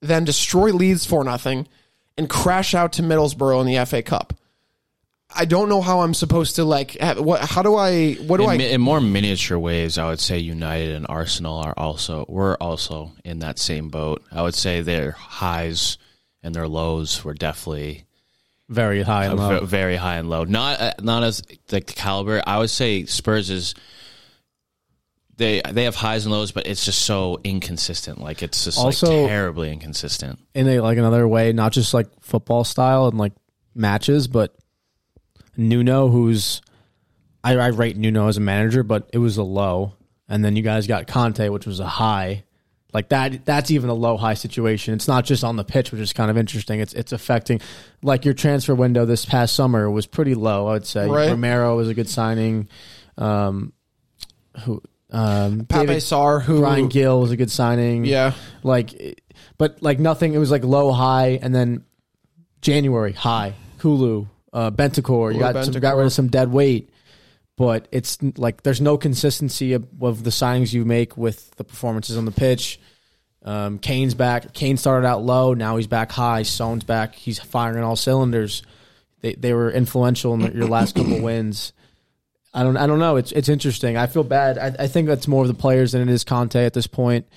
then 0.00 0.24
destroy 0.24 0.72
Leeds 0.72 1.04
for 1.04 1.24
nothing 1.24 1.66
and 2.16 2.28
crash 2.28 2.74
out 2.74 2.92
to 2.94 3.02
Middlesbrough 3.02 3.60
in 3.60 3.66
the 3.66 3.84
FA 3.86 4.02
Cup. 4.02 4.34
I 5.34 5.44
don't 5.44 5.68
know 5.68 5.80
how 5.80 6.00
I'm 6.00 6.14
supposed 6.14 6.56
to 6.56 6.64
like. 6.64 6.92
Have, 6.98 7.20
what? 7.20 7.40
How 7.40 7.62
do 7.62 7.76
I? 7.76 8.14
What 8.14 8.38
do 8.38 8.50
in, 8.50 8.60
I? 8.60 8.64
in 8.64 8.80
more 8.80 9.00
miniature 9.00 9.58
ways, 9.58 9.96
I 9.96 10.08
would 10.08 10.20
say 10.20 10.38
United 10.38 10.94
and 10.94 11.06
Arsenal 11.08 11.58
are 11.58 11.74
also 11.76 12.26
we're 12.28 12.56
also 12.56 13.12
in 13.24 13.38
that 13.38 13.58
same 13.58 13.88
boat. 13.90 14.24
I 14.32 14.42
would 14.42 14.54
say 14.54 14.80
their 14.80 15.12
highs 15.12 15.98
and 16.42 16.54
their 16.54 16.68
lows 16.68 17.24
were 17.24 17.34
definitely 17.34 18.04
Very 18.70 19.02
high 19.02 19.24
and 19.26 19.36
low. 19.36 19.64
very 19.66 19.96
high 19.96 20.16
and 20.16 20.30
low. 20.30 20.44
Not 20.44 20.80
uh, 20.80 20.92
not 21.02 21.24
as 21.24 21.42
like 21.50 21.60
the 21.66 21.80
caliber. 21.82 22.40
I 22.46 22.58
would 22.58 22.70
say 22.70 23.04
Spurs 23.04 23.50
is 23.50 23.74
they 25.36 25.60
they 25.68 25.84
have 25.84 25.96
highs 25.96 26.24
and 26.24 26.32
lows, 26.32 26.52
but 26.52 26.66
it's 26.66 26.84
just 26.84 27.00
so 27.02 27.40
inconsistent. 27.42 28.20
Like 28.20 28.42
it's 28.42 28.64
just 28.64 28.78
Also- 28.78 29.06
like 29.22 29.28
terribly 29.28 29.72
inconsistent. 29.72 30.38
in 30.54 30.68
a 30.68 30.80
like 30.80 30.98
another 30.98 31.26
way, 31.26 31.52
not 31.52 31.72
just 31.72 31.92
like 31.92 32.06
football 32.20 32.62
style 32.62 33.06
and 33.08 33.18
like 33.18 33.32
matches, 33.74 34.28
but 34.28 34.54
Nuno, 35.56 36.08
who's 36.08 36.60
I, 37.42 37.56
I 37.56 37.66
rate 37.68 37.96
Nuno 37.96 38.28
as 38.28 38.36
a 38.36 38.40
manager, 38.40 38.82
but 38.82 39.10
it 39.12 39.18
was 39.18 39.36
a 39.36 39.42
low, 39.42 39.94
and 40.28 40.44
then 40.44 40.54
you 40.56 40.62
guys 40.62 40.86
got 40.86 41.06
Conte, 41.08 41.48
which 41.48 41.66
was 41.66 41.80
a 41.80 41.88
high. 41.88 42.44
Like 42.92 43.10
that, 43.10 43.44
that's 43.44 43.70
even 43.70 43.88
a 43.90 43.94
low 43.94 44.16
high 44.16 44.34
situation. 44.34 44.94
It's 44.94 45.08
not 45.08 45.24
just 45.24 45.44
on 45.44 45.56
the 45.56 45.64
pitch, 45.64 45.92
which 45.92 46.00
is 46.00 46.12
kind 46.12 46.30
of 46.30 46.36
interesting. 46.36 46.80
It's 46.80 46.92
it's 46.92 47.12
affecting, 47.12 47.60
like 48.02 48.24
your 48.24 48.34
transfer 48.34 48.74
window 48.74 49.04
this 49.04 49.24
past 49.24 49.54
summer 49.54 49.90
was 49.90 50.06
pretty 50.06 50.34
low. 50.34 50.66
I 50.66 50.72
would 50.72 50.86
say 50.86 51.08
Right. 51.08 51.30
Romero 51.30 51.76
was 51.76 51.88
a 51.88 51.94
good 51.94 52.08
signing. 52.08 52.68
Um, 53.16 53.72
who 54.64 54.82
um, 55.12 55.66
Pape 55.66 55.86
David 55.86 55.96
Sarr, 55.98 56.42
who 56.42 56.60
Bryan 56.60 56.88
Gil 56.88 57.20
was 57.20 57.30
a 57.30 57.36
good 57.36 57.50
signing 57.50 58.04
yeah, 58.04 58.32
like 58.62 59.18
but 59.58 59.82
like 59.82 59.98
nothing 59.98 60.34
it 60.34 60.38
was 60.38 60.50
like 60.50 60.64
low 60.64 60.92
high 60.92 61.38
and 61.42 61.54
then 61.54 61.84
january 62.60 63.12
high 63.12 63.54
hulu 63.78 64.26
uh 64.52 64.70
Bentancur 64.70 65.32
you 65.32 65.40
got 65.40 65.64
some, 65.64 65.74
got 65.74 65.96
rid 65.96 66.06
of 66.06 66.12
some 66.12 66.28
dead 66.28 66.52
weight 66.52 66.89
but 67.60 67.86
it's 67.92 68.16
like 68.38 68.62
there's 68.62 68.80
no 68.80 68.96
consistency 68.96 69.74
of, 69.74 69.86
of 70.00 70.24
the 70.24 70.30
signings 70.30 70.72
you 70.72 70.86
make 70.86 71.18
with 71.18 71.50
the 71.56 71.64
performances 71.64 72.16
on 72.16 72.24
the 72.24 72.30
pitch 72.30 72.80
um 73.44 73.78
kane's 73.78 74.14
back 74.14 74.54
kane 74.54 74.78
started 74.78 75.06
out 75.06 75.22
low 75.22 75.52
now 75.52 75.76
he's 75.76 75.86
back 75.86 76.10
high 76.10 76.42
Son's 76.42 76.84
back 76.84 77.14
he's 77.14 77.38
firing 77.38 77.84
all 77.84 77.96
cylinders 77.96 78.62
they, 79.20 79.34
they 79.34 79.52
were 79.52 79.70
influential 79.70 80.32
in 80.32 80.40
your 80.56 80.68
last 80.68 80.96
couple 80.96 81.20
wins 81.20 81.74
I 82.52 82.64
don't. 82.64 82.76
I 82.76 82.88
don't 82.88 82.98
know. 82.98 83.14
It's 83.14 83.30
it's 83.30 83.48
interesting. 83.48 83.96
I 83.96 84.08
feel 84.08 84.24
bad. 84.24 84.58
I, 84.58 84.84
I 84.84 84.86
think 84.88 85.06
that's 85.06 85.28
more 85.28 85.42
of 85.42 85.46
the 85.46 85.54
players 85.54 85.92
than 85.92 86.02
it 86.02 86.12
is 86.12 86.24
Conte 86.24 86.56
at 86.56 86.72
this 86.72 86.88
point. 86.88 87.28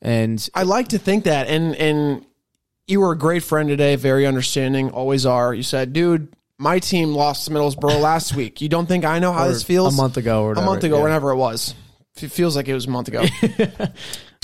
And 0.00 0.48
I 0.54 0.62
like 0.62 0.90
to 0.90 0.98
think 0.98 1.24
that. 1.24 1.48
And 1.48 1.74
and 1.74 2.24
you 2.86 3.00
were 3.00 3.10
a 3.10 3.18
great 3.18 3.42
friend 3.42 3.68
today, 3.68 3.96
very 3.96 4.28
understanding, 4.28 4.90
always 4.90 5.26
are. 5.26 5.52
You 5.52 5.64
said, 5.64 5.92
dude, 5.92 6.32
my 6.60 6.78
team 6.78 7.14
lost 7.14 7.46
to 7.46 7.50
Middlesbrough 7.52 8.00
last 8.00 8.34
week. 8.36 8.60
You 8.60 8.68
don't 8.68 8.86
think 8.86 9.04
I 9.04 9.18
know 9.18 9.32
how 9.32 9.48
this 9.48 9.62
feels? 9.62 9.94
a 9.94 9.96
month 9.96 10.18
ago 10.18 10.44
or 10.44 10.52
a 10.52 10.60
month 10.60 10.84
ago, 10.84 10.98
yeah. 10.98 11.02
whenever 11.02 11.30
it 11.30 11.36
was. 11.36 11.74
It 12.20 12.30
feels 12.30 12.54
like 12.54 12.68
it 12.68 12.74
was 12.74 12.86
a 12.86 12.90
month 12.90 13.08
ago. 13.08 13.24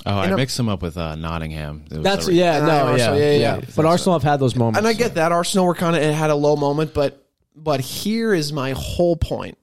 Oh, 0.09 0.19
I 0.19 0.33
mixed 0.37 0.57
them 0.57 0.69
up 0.69 0.83
with 0.83 0.97
uh, 0.97 1.17
Nottingham. 1.17 1.85
That's 1.91 2.27
the- 2.27 2.35
yeah, 2.35 2.61
no, 2.61 2.67
I- 2.69 2.97
yeah, 2.97 3.15
yeah, 3.15 3.17
yeah, 3.17 3.39
yeah. 3.57 3.61
But 3.75 3.87
Arsenal 3.87 4.15
have 4.17 4.23
had 4.23 4.39
those 4.39 4.55
moments. 4.55 4.79
and 4.79 4.87
I 4.87 4.93
get 4.93 5.15
that 5.15 5.33
Arsenal 5.33 5.67
were 5.67 5.75
kind 5.75 5.97
of 5.97 6.15
had 6.15 6.31
a 6.31 6.35
low 6.37 6.55
moment, 6.55 6.95
but 6.95 7.27
but 7.57 7.81
here 7.81 8.33
is 8.33 8.53
my 8.53 8.71
whole 8.71 9.17
point. 9.17 9.59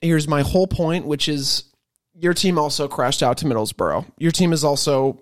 Here's 0.00 0.26
my 0.26 0.42
whole 0.42 0.66
point, 0.66 1.06
which 1.06 1.28
is 1.28 1.72
your 2.18 2.34
team 2.34 2.58
also 2.58 2.88
crashed 2.88 3.22
out 3.22 3.36
to 3.38 3.44
Middlesbrough. 3.44 4.06
Your 4.18 4.32
team 4.32 4.52
is 4.52 4.64
also 4.64 5.20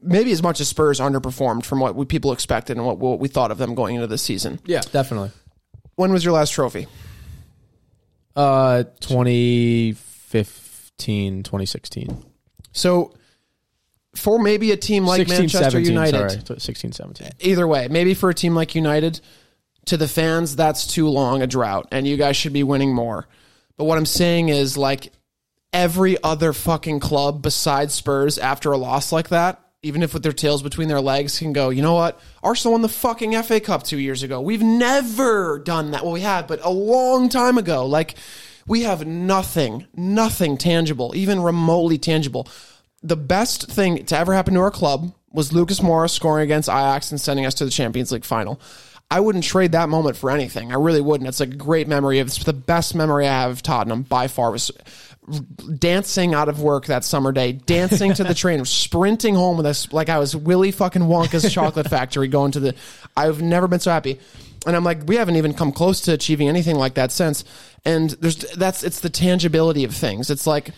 maybe 0.00 0.32
as 0.32 0.42
much 0.42 0.60
as 0.60 0.68
Spurs 0.68 1.00
underperformed 1.00 1.66
from 1.66 1.80
what 1.80 1.94
we, 1.94 2.06
people 2.06 2.32
expected 2.32 2.78
and 2.78 2.86
what, 2.86 2.98
what 2.98 3.18
we 3.18 3.28
thought 3.28 3.50
of 3.50 3.58
them 3.58 3.74
going 3.74 3.96
into 3.96 4.06
this 4.06 4.22
season. 4.22 4.58
yeah, 4.64 4.80
definitely. 4.80 5.32
When 5.98 6.12
was 6.12 6.24
your 6.24 6.32
last 6.32 6.52
trophy? 6.52 6.86
Uh, 8.36 8.84
2015, 9.00 11.42
2016. 11.42 12.24
So 12.70 13.12
for 14.14 14.38
maybe 14.38 14.70
a 14.70 14.76
team 14.76 15.04
like 15.04 15.26
16, 15.26 15.38
Manchester 15.38 15.70
17, 15.70 15.92
United, 15.92 16.46
sorry, 16.46 16.60
16, 16.60 16.92
17. 16.92 17.30
either 17.40 17.66
way, 17.66 17.88
maybe 17.88 18.14
for 18.14 18.30
a 18.30 18.34
team 18.34 18.54
like 18.54 18.76
United, 18.76 19.20
to 19.86 19.96
the 19.96 20.06
fans, 20.06 20.54
that's 20.54 20.86
too 20.86 21.08
long 21.08 21.42
a 21.42 21.48
drought, 21.48 21.88
and 21.90 22.06
you 22.06 22.16
guys 22.16 22.36
should 22.36 22.52
be 22.52 22.62
winning 22.62 22.94
more. 22.94 23.26
But 23.76 23.86
what 23.86 23.98
I'm 23.98 24.06
saying 24.06 24.50
is, 24.50 24.76
like, 24.76 25.12
every 25.72 26.16
other 26.22 26.52
fucking 26.52 27.00
club 27.00 27.42
besides 27.42 27.92
Spurs 27.92 28.38
after 28.38 28.70
a 28.70 28.76
loss 28.76 29.10
like 29.10 29.30
that, 29.30 29.67
even 29.82 30.02
if 30.02 30.12
with 30.12 30.22
their 30.22 30.32
tails 30.32 30.62
between 30.62 30.88
their 30.88 31.00
legs, 31.00 31.38
can 31.38 31.52
go, 31.52 31.70
you 31.70 31.82
know 31.82 31.94
what? 31.94 32.20
Arsenal 32.42 32.72
won 32.72 32.82
the 32.82 32.88
fucking 32.88 33.40
FA 33.42 33.60
Cup 33.60 33.84
two 33.84 33.98
years 33.98 34.22
ago. 34.22 34.40
We've 34.40 34.62
never 34.62 35.60
done 35.60 35.92
that. 35.92 36.02
Well, 36.02 36.12
we 36.12 36.22
have, 36.22 36.48
but 36.48 36.60
a 36.64 36.70
long 36.70 37.28
time 37.28 37.58
ago. 37.58 37.86
Like, 37.86 38.16
we 38.66 38.82
have 38.82 39.06
nothing, 39.06 39.86
nothing 39.94 40.58
tangible, 40.58 41.14
even 41.14 41.42
remotely 41.42 41.96
tangible. 41.96 42.48
The 43.02 43.16
best 43.16 43.70
thing 43.70 44.04
to 44.06 44.18
ever 44.18 44.34
happen 44.34 44.54
to 44.54 44.60
our 44.60 44.72
club 44.72 45.12
was 45.32 45.52
Lucas 45.52 45.78
Moura 45.80 46.10
scoring 46.10 46.44
against 46.44 46.68
Ajax 46.68 47.12
and 47.12 47.20
sending 47.20 47.46
us 47.46 47.54
to 47.54 47.64
the 47.64 47.70
Champions 47.70 48.10
League 48.10 48.24
final. 48.24 48.60
I 49.10 49.20
wouldn't 49.20 49.44
trade 49.44 49.72
that 49.72 49.88
moment 49.88 50.16
for 50.16 50.30
anything. 50.30 50.70
I 50.70 50.74
really 50.74 51.00
wouldn't. 51.00 51.28
It's 51.28 51.40
a 51.40 51.46
great 51.46 51.88
memory. 51.88 52.18
It's 52.18 52.44
the 52.44 52.52
best 52.52 52.94
memory 52.94 53.26
I 53.26 53.32
have 53.32 53.52
of 53.52 53.62
Tottenham 53.62 54.02
by 54.02 54.28
far. 54.28 54.50
Was 54.50 54.70
dancing 55.78 56.34
out 56.34 56.48
of 56.48 56.60
work 56.60 56.86
that 56.86 57.04
summer 57.04 57.32
day, 57.32 57.52
dancing 57.52 58.14
to 58.14 58.24
the 58.24 58.34
train, 58.42 58.64
sprinting 58.64 59.34
home 59.34 59.56
with 59.56 59.66
us 59.66 59.92
like 59.92 60.08
I 60.08 60.18
was 60.18 60.34
Willy 60.34 60.70
fucking 60.70 61.02
Wonka's 61.02 61.52
chocolate 61.52 61.88
factory 61.88 62.28
going 62.28 62.52
to 62.52 62.60
the. 62.60 62.74
I've 63.16 63.42
never 63.42 63.68
been 63.68 63.80
so 63.80 63.90
happy. 63.90 64.18
And 64.66 64.74
I'm 64.74 64.84
like, 64.84 65.06
we 65.06 65.16
haven't 65.16 65.36
even 65.36 65.54
come 65.54 65.72
close 65.72 66.00
to 66.02 66.12
achieving 66.12 66.48
anything 66.48 66.76
like 66.76 66.94
that 66.94 67.12
since. 67.12 67.44
And 67.84 68.10
there's 68.10 68.36
that's 68.36 68.82
it's 68.82 69.00
the 69.00 69.10
tangibility 69.10 69.84
of 69.84 69.94
things. 69.94 70.30
It's 70.30 70.46
like 70.46 70.72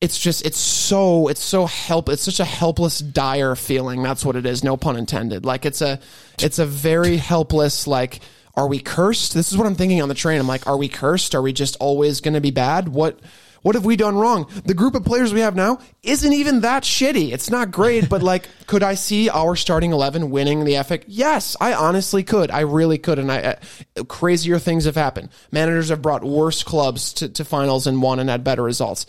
it's 0.00 0.18
just 0.18 0.44
it's 0.44 0.58
so 0.58 1.28
it's 1.28 1.42
so 1.42 1.66
help 1.66 2.08
it's 2.08 2.22
such 2.22 2.38
a 2.38 2.44
helpless 2.44 2.98
dire 2.98 3.56
feeling 3.56 4.02
that's 4.02 4.26
what 4.26 4.36
it 4.36 4.44
is 4.44 4.62
no 4.62 4.76
pun 4.76 4.94
intended 4.94 5.46
like 5.46 5.64
it's 5.64 5.80
a 5.80 5.98
it's 6.38 6.58
a 6.58 6.66
very 6.66 7.16
helpless 7.16 7.86
like 7.86 8.20
are 8.56 8.66
we 8.66 8.78
cursed? 8.78 9.34
This 9.34 9.52
is 9.52 9.58
what 9.58 9.66
i'm 9.66 9.74
thinking 9.74 10.02
on 10.02 10.08
the 10.08 10.14
train. 10.14 10.40
I'm 10.40 10.48
like 10.48 10.66
are 10.66 10.76
we 10.76 10.88
cursed? 10.88 11.34
Are 11.34 11.42
we 11.42 11.52
just 11.52 11.76
always 11.76 12.20
going 12.20 12.34
to 12.34 12.40
be 12.40 12.50
bad? 12.50 12.88
What 12.88 13.20
what 13.62 13.74
have 13.74 13.84
we 13.84 13.96
done 13.96 14.14
wrong? 14.14 14.48
The 14.64 14.74
group 14.74 14.94
of 14.94 15.04
players 15.04 15.34
we 15.34 15.40
have 15.40 15.56
now 15.56 15.78
isn't 16.02 16.32
even 16.32 16.60
that 16.60 16.84
shitty. 16.84 17.32
It's 17.32 17.50
not 17.50 17.70
great 17.70 18.08
but 18.08 18.22
like 18.22 18.48
could 18.66 18.82
i 18.82 18.94
see 18.94 19.28
our 19.28 19.56
starting 19.56 19.92
11 19.92 20.30
winning 20.30 20.64
the 20.64 20.76
epic 20.76 21.04
yes 21.06 21.56
i 21.60 21.74
honestly 21.74 22.22
could. 22.22 22.50
I 22.50 22.60
really 22.60 22.98
could 22.98 23.18
and 23.18 23.30
i 23.30 23.56
uh, 23.96 24.04
crazier 24.04 24.58
things 24.58 24.84
have 24.84 24.96
happened. 24.96 25.30
Managers 25.52 25.90
have 25.90 26.02
brought 26.02 26.24
worse 26.24 26.62
clubs 26.62 27.12
to, 27.14 27.28
to 27.28 27.44
finals 27.44 27.86
and 27.86 28.00
won 28.02 28.18
and 28.18 28.30
had 28.30 28.44
better 28.44 28.62
results. 28.62 29.06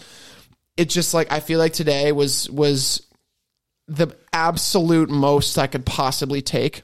It's 0.76 0.94
just 0.94 1.14
like 1.14 1.32
I 1.32 1.40
feel 1.40 1.60
like 1.60 1.74
today 1.74 2.12
was 2.12 2.50
was 2.50 3.08
the 3.88 4.16
absolute 4.34 5.10
most 5.10 5.58
I 5.58 5.68
could 5.68 5.86
possibly 5.86 6.42
take. 6.42 6.84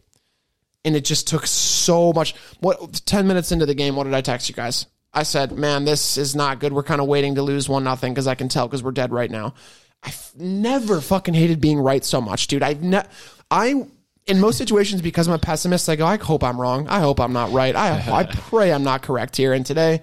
And 0.85 0.95
it 0.95 1.05
just 1.05 1.27
took 1.27 1.47
so 1.47 2.11
much. 2.11 2.35
What 2.59 3.01
10 3.05 3.25
minutes 3.27 3.51
into 3.51 3.65
the 3.65 3.73
game, 3.73 3.95
what 3.95 4.03
did 4.03 4.13
I 4.13 4.21
text 4.21 4.49
you 4.49 4.55
guys? 4.55 4.85
I 5.13 5.23
said, 5.23 5.51
"Man, 5.51 5.85
this 5.85 6.17
is 6.17 6.35
not 6.35 6.59
good. 6.59 6.73
We're 6.73 6.83
kind 6.83 6.99
of 6.99 7.07
waiting 7.07 7.35
to 7.35 7.41
lose 7.41 7.69
one 7.69 7.83
nothing 7.83 8.13
because 8.13 8.27
I 8.27 8.35
can 8.35 8.49
tell 8.49 8.67
because 8.67 8.83
we're 8.83 8.91
dead 8.91 9.11
right 9.11 9.29
now." 9.29 9.53
I've 10.01 10.31
never 10.35 10.99
fucking 10.99 11.33
hated 11.33 11.61
being 11.61 11.79
right 11.79 12.03
so 12.03 12.19
much, 12.19 12.47
dude. 12.47 12.63
I've 12.63 12.81
ne- 12.83 13.05
I 13.49 13.85
in 14.25 14.39
most 14.39 14.57
situations 14.57 15.01
because 15.01 15.27
I'm 15.27 15.33
a 15.33 15.39
pessimist, 15.39 15.87
I 15.87 15.95
go, 15.95 16.05
"I 16.05 16.17
hope 16.17 16.43
I'm 16.43 16.59
wrong. 16.59 16.87
I 16.87 16.99
hope 16.99 17.19
I'm 17.19 17.33
not 17.33 17.51
right. 17.51 17.75
I 17.75 18.03
I 18.11 18.23
pray 18.31 18.73
I'm 18.73 18.83
not 18.83 19.01
correct 19.03 19.37
here." 19.37 19.53
And 19.53 19.65
today, 19.65 20.01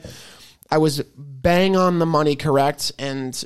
I 0.71 0.79
was 0.79 1.03
bang 1.17 1.77
on 1.77 1.99
the 1.99 2.07
money 2.07 2.37
correct 2.37 2.93
and 2.99 3.45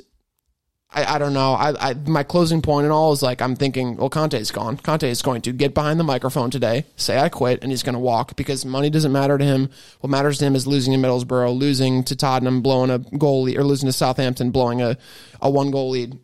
I, 0.95 1.15
I 1.15 1.17
don't 1.17 1.33
know. 1.33 1.53
I, 1.53 1.89
I 1.89 1.93
my 1.93 2.23
closing 2.23 2.61
point 2.61 2.85
and 2.85 2.93
all 2.93 3.11
is 3.11 3.21
like 3.21 3.41
I'm 3.41 3.55
thinking, 3.55 3.97
well, 3.97 4.09
Conte's 4.09 4.49
gone. 4.49 4.77
Conte 4.77 5.09
is 5.09 5.21
going 5.21 5.41
to 5.41 5.51
get 5.51 5.73
behind 5.73 5.99
the 5.99 6.05
microphone 6.05 6.49
today, 6.49 6.85
say 6.95 7.19
I 7.19 7.27
quit, 7.27 7.61
and 7.61 7.71
he's 7.71 7.83
going 7.83 7.93
to 7.93 7.99
walk 7.99 8.35
because 8.37 8.65
money 8.65 8.89
doesn't 8.89 9.11
matter 9.11 9.37
to 9.37 9.43
him. 9.43 9.69
What 9.99 10.09
matters 10.09 10.37
to 10.39 10.45
him 10.45 10.55
is 10.55 10.65
losing 10.65 10.93
to 10.93 11.07
Middlesbrough, 11.07 11.57
losing 11.57 12.03
to 12.05 12.15
Tottenham, 12.15 12.61
blowing 12.61 12.89
a 12.89 12.99
goal 12.99 13.43
lead, 13.43 13.57
or 13.57 13.65
losing 13.65 13.87
to 13.87 13.93
Southampton, 13.93 14.51
blowing 14.51 14.81
a, 14.81 14.97
a 15.41 15.49
one 15.49 15.69
goal 15.69 15.89
lead. 15.89 16.17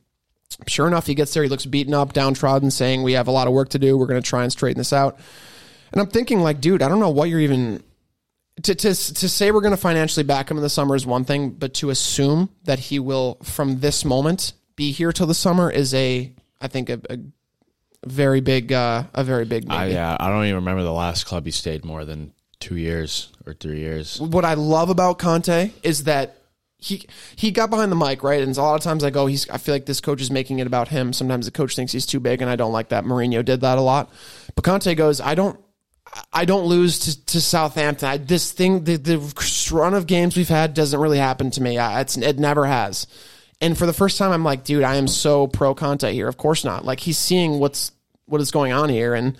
Sure 0.68 0.88
enough, 0.88 1.06
he 1.06 1.16
gets 1.16 1.34
there. 1.34 1.44
He 1.44 1.50
looks 1.50 1.66
beaten 1.66 1.94
up, 1.94 2.14
downtrodden, 2.14 2.72
saying, 2.72 3.04
"We 3.04 3.14
have 3.14 3.28
a 3.28 3.32
lot 3.32 3.48
of 3.48 3.54
work 3.54 3.70
to 3.70 3.80
do. 3.80 3.98
We're 3.98 4.08
going 4.08 4.22
to 4.22 4.28
try 4.28 4.44
and 4.44 4.52
straighten 4.52 4.80
this 4.80 4.94
out." 4.94 5.20
And 5.92 6.00
I'm 6.00 6.08
thinking, 6.08 6.40
like, 6.40 6.62
dude, 6.62 6.82
I 6.82 6.88
don't 6.88 7.02
know 7.02 7.10
what 7.10 7.30
you're 7.30 7.42
even 7.42 7.84
to, 8.64 8.76
to, 8.76 8.90
to 8.94 9.30
say 9.30 9.52
we're 9.52 9.62
going 9.62 9.72
to 9.72 9.78
financially 9.78 10.24
back 10.24 10.50
him 10.50 10.58
in 10.58 10.64
the 10.64 10.70
summer 10.70 10.96
is 10.96 11.06
one 11.06 11.26
thing, 11.26 11.50
but 11.50 11.74
to 11.76 11.90
assume 11.90 12.50
that 12.64 12.80
he 12.80 13.00
will, 13.00 13.36
from 13.44 13.80
this 13.80 14.06
moment, 14.06 14.54
be 14.76 14.92
here 14.92 15.12
till 15.12 15.28
the 15.28 15.34
summer 15.34 15.70
is 15.70 15.94
a, 15.94 16.34
I 16.60 16.68
think, 16.68 16.90
a, 16.90 17.00
a 17.10 17.18
very 18.06 18.42
big, 18.42 18.72
uh, 18.72 19.04
a 19.14 19.24
very 19.24 19.46
big. 19.46 19.66
I, 19.70 19.86
Maybe. 19.86 19.94
yeah, 19.94 20.18
I 20.20 20.30
don't 20.30 20.46
even 20.46 20.56
remember 20.56 20.84
the 20.84 20.92
last 20.92 21.26
club 21.26 21.46
he 21.46 21.52
stayed 21.52 21.86
more 21.86 22.06
than 22.06 22.34
two 22.60 22.76
years 22.76 23.32
or 23.46 23.54
three 23.54 23.80
years. 23.80 24.20
What 24.20 24.46
I 24.46 24.54
love 24.54 24.90
about 24.90 25.20
Conte 25.20 25.72
is 25.84 26.06
that 26.06 26.38
he 26.78 27.08
he 27.36 27.52
got 27.52 27.70
behind 27.70 27.92
the 27.92 27.96
mic, 27.96 28.24
right? 28.24 28.42
And 28.42 28.58
a 28.58 28.62
lot 28.62 28.76
of 28.76 28.82
times 28.82 29.04
I 29.04 29.10
go, 29.10 29.28
he's 29.28 29.50
I 29.50 29.58
feel 29.58 29.76
like 29.76 29.86
this 29.86 30.02
coach 30.02 30.22
is 30.22 30.32
making 30.32 30.60
it 30.60 30.68
about 30.68 30.88
him. 30.88 31.14
Sometimes 31.14 31.46
the 31.46 31.52
coach 31.52 31.76
thinks 31.76 31.92
he's 31.92 32.06
too 32.06 32.20
big, 32.20 32.42
and 32.42 32.50
I 32.50 32.56
don't 32.56 32.72
like 32.72 32.90
that. 32.90 33.04
Mourinho 33.04 33.46
did 33.46 33.62
that 33.62 33.78
a 33.78 33.82
lot. 33.82 34.12
But 34.56 34.64
Conte 34.64 34.94
goes, 34.96 35.22
I 35.22 35.36
don't 35.36 35.60
I 36.34 36.46
don't 36.46 36.66
lose 36.66 37.00
to, 37.00 37.26
to 37.28 37.42
Southampton. 37.42 38.08
I, 38.08 38.18
this 38.18 38.52
thing, 38.52 38.84
the, 38.84 38.98
the 38.98 39.70
run 39.72 39.94
of 39.94 40.08
games 40.08 40.36
we've 40.36 40.50
had 40.50 40.74
doesn't 40.74 41.00
really 41.00 41.18
happen 41.18 41.52
to 41.52 41.62
me. 41.62 41.78
I, 41.78 42.02
it's, 42.02 42.18
it 42.18 42.40
never 42.40 42.66
has. 42.66 43.08
And 43.62 43.78
for 43.78 43.86
the 43.86 43.94
first 43.94 44.18
time, 44.18 44.32
I'm 44.32 44.44
like, 44.44 44.64
dude, 44.64 44.84
I 44.84 44.96
am 44.96 45.08
so 45.08 45.48
pro 45.48 45.76
Conte 45.76 46.12
here. 46.12 46.28
Of 46.28 46.38
course 46.38 46.66
not. 46.66 46.84
Like 46.84 47.00
he's 47.00 47.18
seeing 47.18 47.60
what's 47.60 47.92
what 48.26 48.42
is 48.42 48.52
going 48.52 48.72
on 48.72 48.90
here, 48.90 49.14
and 49.14 49.38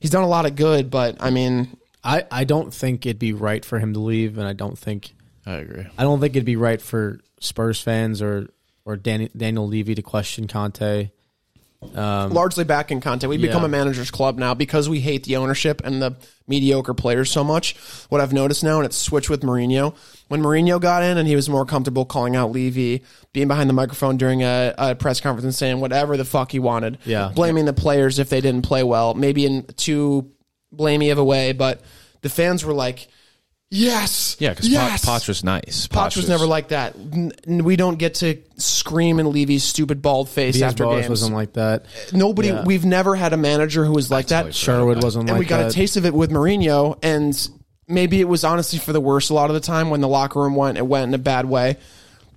he's 0.00 0.10
done 0.10 0.22
a 0.22 0.28
lot 0.28 0.46
of 0.46 0.54
good. 0.54 0.90
But 0.90 1.16
I 1.20 1.30
mean, 1.30 1.76
I, 2.02 2.24
I 2.30 2.44
don't 2.44 2.72
think 2.72 3.04
it'd 3.04 3.18
be 3.18 3.32
right 3.32 3.64
for 3.64 3.78
him 3.78 3.94
to 3.94 4.00
leave, 4.00 4.38
and 4.38 4.46
I 4.46 4.52
don't 4.52 4.78
think 4.78 5.14
I 5.44 5.54
agree. 5.54 5.86
I 5.98 6.02
don't 6.02 6.20
think 6.20 6.36
it'd 6.36 6.46
be 6.46 6.56
right 6.56 6.80
for 6.80 7.20
Spurs 7.40 7.80
fans 7.80 8.22
or 8.22 8.48
or 8.84 8.96
Danny, 8.96 9.30
Daniel 9.36 9.66
Levy 9.66 9.94
to 9.94 10.02
question 10.02 10.46
Conte. 10.46 11.10
Um, 11.94 12.32
largely 12.32 12.64
back 12.64 12.90
in 12.90 13.00
content. 13.00 13.30
We've 13.30 13.40
become 13.40 13.64
a 13.64 13.68
manager's 13.68 14.10
club 14.10 14.38
now 14.38 14.54
because 14.54 14.88
we 14.88 15.00
hate 15.00 15.24
the 15.24 15.36
ownership 15.36 15.80
and 15.84 16.00
the 16.02 16.16
mediocre 16.46 16.94
players 16.94 17.30
so 17.30 17.42
much. 17.44 17.76
What 18.08 18.20
I've 18.20 18.32
noticed 18.32 18.62
now, 18.64 18.76
and 18.78 18.86
it's 18.86 18.96
switched 18.96 19.30
with 19.30 19.42
Mourinho. 19.42 19.94
When 20.28 20.40
Mourinho 20.42 20.80
got 20.80 21.02
in 21.02 21.18
and 21.18 21.26
he 21.28 21.36
was 21.36 21.48
more 21.48 21.64
comfortable 21.64 22.04
calling 22.04 22.36
out 22.36 22.50
Levy, 22.52 23.02
being 23.32 23.48
behind 23.48 23.68
the 23.68 23.74
microphone 23.74 24.16
during 24.16 24.42
a, 24.42 24.74
a 24.76 24.94
press 24.94 25.20
conference 25.20 25.44
and 25.44 25.54
saying 25.54 25.80
whatever 25.80 26.16
the 26.16 26.24
fuck 26.24 26.52
he 26.52 26.58
wanted, 26.58 26.98
Yeah. 27.04 27.30
blaming 27.34 27.64
the 27.64 27.72
players 27.72 28.18
if 28.18 28.28
they 28.30 28.40
didn't 28.40 28.62
play 28.62 28.82
well, 28.82 29.14
maybe 29.14 29.46
in 29.46 29.64
too 29.76 30.30
blamey 30.74 31.10
of 31.12 31.18
a 31.18 31.24
way, 31.24 31.52
but 31.52 31.80
the 32.22 32.28
fans 32.28 32.64
were 32.64 32.74
like, 32.74 33.08
"Yes, 33.70 34.36
Yeah, 34.38 34.50
because 34.50 34.68
yes. 34.68 35.04
Poch 35.04 35.26
was 35.26 35.42
nice. 35.42 35.88
Poch 35.88 36.16
was 36.16 36.28
never 36.28 36.46
like 36.46 36.68
that. 36.68 36.94
N- 36.94 37.32
n- 37.46 37.64
We 37.64 37.76
don't 37.76 37.98
get 37.98 38.14
to 38.16 38.36
scream 38.56 39.18
in 39.18 39.32
Levy's 39.32 39.64
stupid 39.64 40.00
bald 40.02 40.28
face 40.28 40.54
Diaz 40.54 40.62
after 40.72 40.84
Boas 40.84 41.00
games. 41.00 41.08
wasn't 41.10 41.34
like 41.34 41.54
that. 41.54 41.86
Nobody, 42.12 42.48
Yeah. 42.48 42.62
we've 42.64 42.84
never 42.84 43.16
had 43.16 43.32
a 43.32 43.36
manager 43.36 43.84
who 43.84 43.92
was 43.92 44.10
like 44.10 44.28
that. 44.28 44.36
totally 44.38 44.52
Sherwood 44.52 45.02
wasn't 45.02 45.22
and 45.28 45.30
like 45.32 45.40
we 45.40 45.46
got 45.46 45.58
that. 45.58 45.70
a 45.72 45.74
taste 45.74 45.96
of 45.96 46.06
it 46.06 46.14
with 46.14 46.30
Mourinho, 46.30 46.98
and 47.02 47.48
maybe 47.88 48.20
it 48.20 48.28
was 48.28 48.44
honestly 48.44 48.78
for 48.78 48.92
the 48.92 49.00
worse 49.00 49.28
a 49.30 49.34
lot 49.34 49.50
of 49.50 49.54
the 49.54 49.60
time 49.60 49.90
when 49.90 50.00
the 50.00 50.08
locker 50.08 50.40
room 50.40 50.54
went, 50.54 50.78
it 50.78 50.86
went 50.86 51.08
in 51.08 51.14
a 51.14 51.18
bad 51.18 51.46
way. 51.46 51.76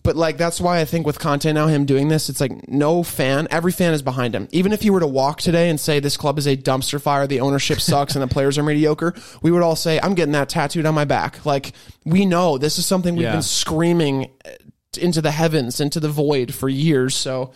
But 0.07 0.15
like 0.15 0.37
that's 0.37 0.61
why 0.61 0.79
I 0.79 0.85
think 0.85 1.05
with 1.05 1.19
Conte 1.19 1.51
now, 1.51 1.67
him 1.67 1.83
doing 1.83 2.07
this, 2.07 2.29
it's 2.29 2.39
like 2.39 2.69
no 2.69 3.03
fan, 3.03 3.45
every 3.51 3.73
fan 3.73 3.91
is 3.93 4.01
behind 4.01 4.33
him. 4.33 4.47
Even 4.53 4.71
if 4.71 4.81
he 4.81 4.89
were 4.89 5.01
to 5.01 5.05
walk 5.05 5.41
today 5.41 5.69
and 5.69 5.77
say 5.77 5.99
this 5.99 6.15
club 6.15 6.37
is 6.37 6.47
a 6.47 6.55
dumpster 6.55 7.01
fire, 7.01 7.27
the 7.27 7.41
ownership 7.41 7.81
sucks, 7.81 8.15
and 8.15 8.23
the 8.23 8.27
players 8.27 8.57
are 8.57 8.63
mediocre, 8.63 9.13
we 9.41 9.51
would 9.51 9.61
all 9.63 9.75
say, 9.75 9.99
"I'm 9.99 10.15
getting 10.15 10.31
that 10.31 10.47
tattooed 10.47 10.85
on 10.85 10.95
my 10.95 11.03
back." 11.03 11.45
Like 11.45 11.73
we 12.05 12.25
know 12.25 12.57
this 12.57 12.79
is 12.79 12.85
something 12.85 13.15
we've 13.17 13.23
Yeah. 13.23 13.33
been 13.33 13.41
screaming 13.41 14.29
eh, 14.45 14.55
into 14.97 15.21
the 15.21 15.31
heavens, 15.31 15.81
into 15.81 15.99
the 15.99 16.07
void 16.07 16.53
for 16.53 16.69
years. 16.69 17.13
So 17.13 17.51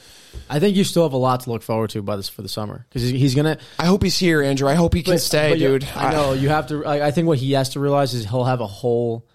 I 0.49 0.59
think 0.59 0.75
you 0.75 0.83
still 0.83 1.03
have 1.03 1.13
a 1.13 1.17
lot 1.17 1.39
to 1.45 1.51
look 1.51 1.63
forward 1.63 1.91
to 1.91 2.01
by 2.01 2.17
this 2.17 2.27
for 2.27 2.41
the 2.41 2.49
summer 2.49 2.85
because 2.89 3.09
he's 3.09 3.33
gonna 3.33 3.59
I 3.79 3.85
hope 3.85 4.03
he's 4.03 4.19
here, 4.19 4.41
Andrew. 4.41 4.67
I 4.67 4.75
hope 4.75 4.93
he 4.93 5.03
can 5.03 5.19
stay, 5.19 5.51
but 5.51 5.59
dude. 5.59 5.87
I 5.95 6.11
know 6.11 6.33
you 6.33 6.49
have 6.49 6.67
to. 6.67 6.85
I, 6.85 7.07
I 7.07 7.11
think 7.11 7.29
what 7.29 7.37
he 7.37 7.53
has 7.53 7.69
to 7.69 7.79
realize 7.79 8.13
is 8.13 8.25
he'll 8.25 8.43
have 8.43 8.59
a 8.59 8.67
whole 8.67 9.25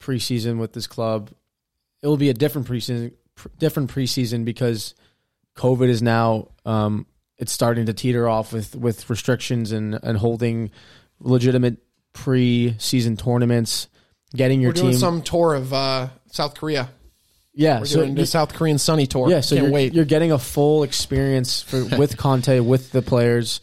preseason 0.00 0.58
with 0.58 0.72
this 0.72 0.86
club. 0.86 1.30
It 2.02 2.06
will 2.06 2.16
be 2.16 2.30
a 2.30 2.34
different 2.34 2.68
preseason, 2.68 3.12
different 3.58 3.90
preseason 3.90 4.44
because 4.44 4.94
COVID 5.56 5.88
is 5.88 6.02
now 6.02 6.48
um, 6.64 7.06
it's 7.36 7.52
starting 7.52 7.86
to 7.86 7.92
teeter 7.92 8.28
off 8.28 8.52
with 8.52 8.74
with 8.76 9.08
restrictions 9.10 9.72
and 9.72 9.98
and 10.02 10.16
holding 10.18 10.70
legitimate 11.20 11.78
preseason 12.14 13.18
tournaments, 13.18 13.88
getting 14.34 14.60
your 14.60 14.70
We're 14.70 14.74
doing 14.74 14.90
team. 14.92 15.00
some 15.00 15.22
tour 15.22 15.54
of 15.54 15.72
uh, 15.72 16.08
South 16.30 16.54
Korea. 16.54 16.90
yeah, 17.54 17.80
We're 17.80 17.86
so 17.86 18.00
doing 18.00 18.14
the 18.14 18.26
South 18.26 18.54
Korean 18.54 18.78
Sunny 18.78 19.06
tour. 19.06 19.30
yeah, 19.30 19.40
so 19.40 19.56
Can't 19.56 19.66
you're, 19.66 19.74
wait. 19.74 19.94
you're 19.94 20.04
getting 20.04 20.32
a 20.32 20.38
full 20.38 20.82
experience 20.82 21.62
for 21.62 21.84
with 21.98 22.16
Conte 22.16 22.60
with 22.60 22.92
the 22.92 23.02
players. 23.02 23.60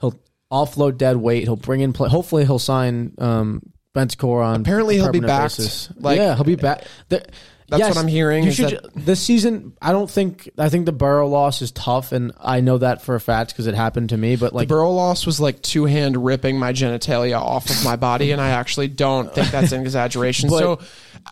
He'll 0.00 0.18
offload 0.52 0.98
dead 0.98 1.16
weight. 1.16 1.44
He'll 1.44 1.56
bring 1.56 1.80
in 1.80 1.92
play. 1.92 2.08
Hopefully, 2.08 2.44
he'll 2.44 2.58
sign 2.58 3.14
um, 3.18 3.62
on. 3.96 4.60
Apparently 4.60 4.96
he'll 4.96 5.12
be 5.12 5.20
basis. 5.20 5.88
Like- 5.96 6.18
yeah, 6.18 6.34
he'll 6.34 6.44
be 6.44 6.56
back. 6.56 6.84
That's 7.78 7.88
yes, 7.88 7.94
what 7.96 8.02
I'm 8.02 8.08
hearing 8.08 8.44
You 8.44 8.52
should, 8.52 8.70
that- 8.70 8.94
this 8.94 9.20
season, 9.20 9.76
I 9.82 9.92
don't 9.92 10.10
think. 10.10 10.48
I 10.56 10.68
think 10.68 10.86
the 10.86 10.92
Boro 10.92 11.28
loss 11.28 11.60
is 11.60 11.72
tough, 11.72 12.12
and 12.12 12.32
I 12.40 12.60
know 12.60 12.78
that 12.78 13.02
for 13.02 13.14
a 13.14 13.20
fact 13.20 13.50
because 13.50 13.66
it 13.66 13.74
happened 13.74 14.10
to 14.10 14.16
me. 14.16 14.36
But 14.36 14.52
like, 14.52 14.68
Boro 14.68 14.90
loss 14.90 15.26
was 15.26 15.40
like 15.40 15.60
two 15.62 15.84
hand 15.84 16.24
ripping 16.24 16.58
my 16.58 16.72
genitalia 16.72 17.40
off 17.40 17.68
of 17.68 17.84
my 17.84 17.96
body, 17.96 18.32
and 18.32 18.40
I 18.40 18.50
actually 18.50 18.88
don't 18.88 19.34
think 19.34 19.50
that's 19.50 19.72
an 19.72 19.80
exaggeration. 19.80 20.50
But- 20.54 20.58
so 20.58 20.80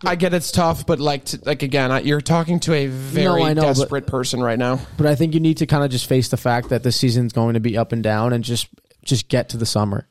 I 0.03 0.15
get 0.15 0.33
it's 0.33 0.51
tough, 0.51 0.85
but 0.85 0.99
like, 0.99 1.25
to, 1.25 1.39
like 1.45 1.63
again, 1.63 1.91
I, 1.91 1.99
you're 2.01 2.19
talking 2.19 2.59
to 2.61 2.73
a 2.73 2.87
very 2.87 3.43
I 3.43 3.53
know, 3.53 3.61
but- 3.61 3.75
desperate 3.75 4.07
person 4.07 4.41
right 4.41 4.59
now. 4.59 4.79
but 4.97 5.05
I 5.05 5.15
think 5.15 5.33
you 5.33 5.39
need 5.39 5.57
to 5.57 5.65
kind 5.65 5.83
of 5.83 5.91
just 5.91 6.07
face 6.07 6.29
the 6.29 6.37
fact 6.37 6.69
that 6.69 6.83
this 6.83 6.95
season's 6.95 7.31
going 7.31 7.53
to 7.53 7.59
be 7.59 7.77
up 7.77 7.91
and 7.91 8.03
down, 8.03 8.33
and 8.33 8.43
just 8.43 8.67
just 9.05 9.27
get 9.29 9.49
to 9.49 9.57
the 9.57 9.65
summer. 9.65 10.07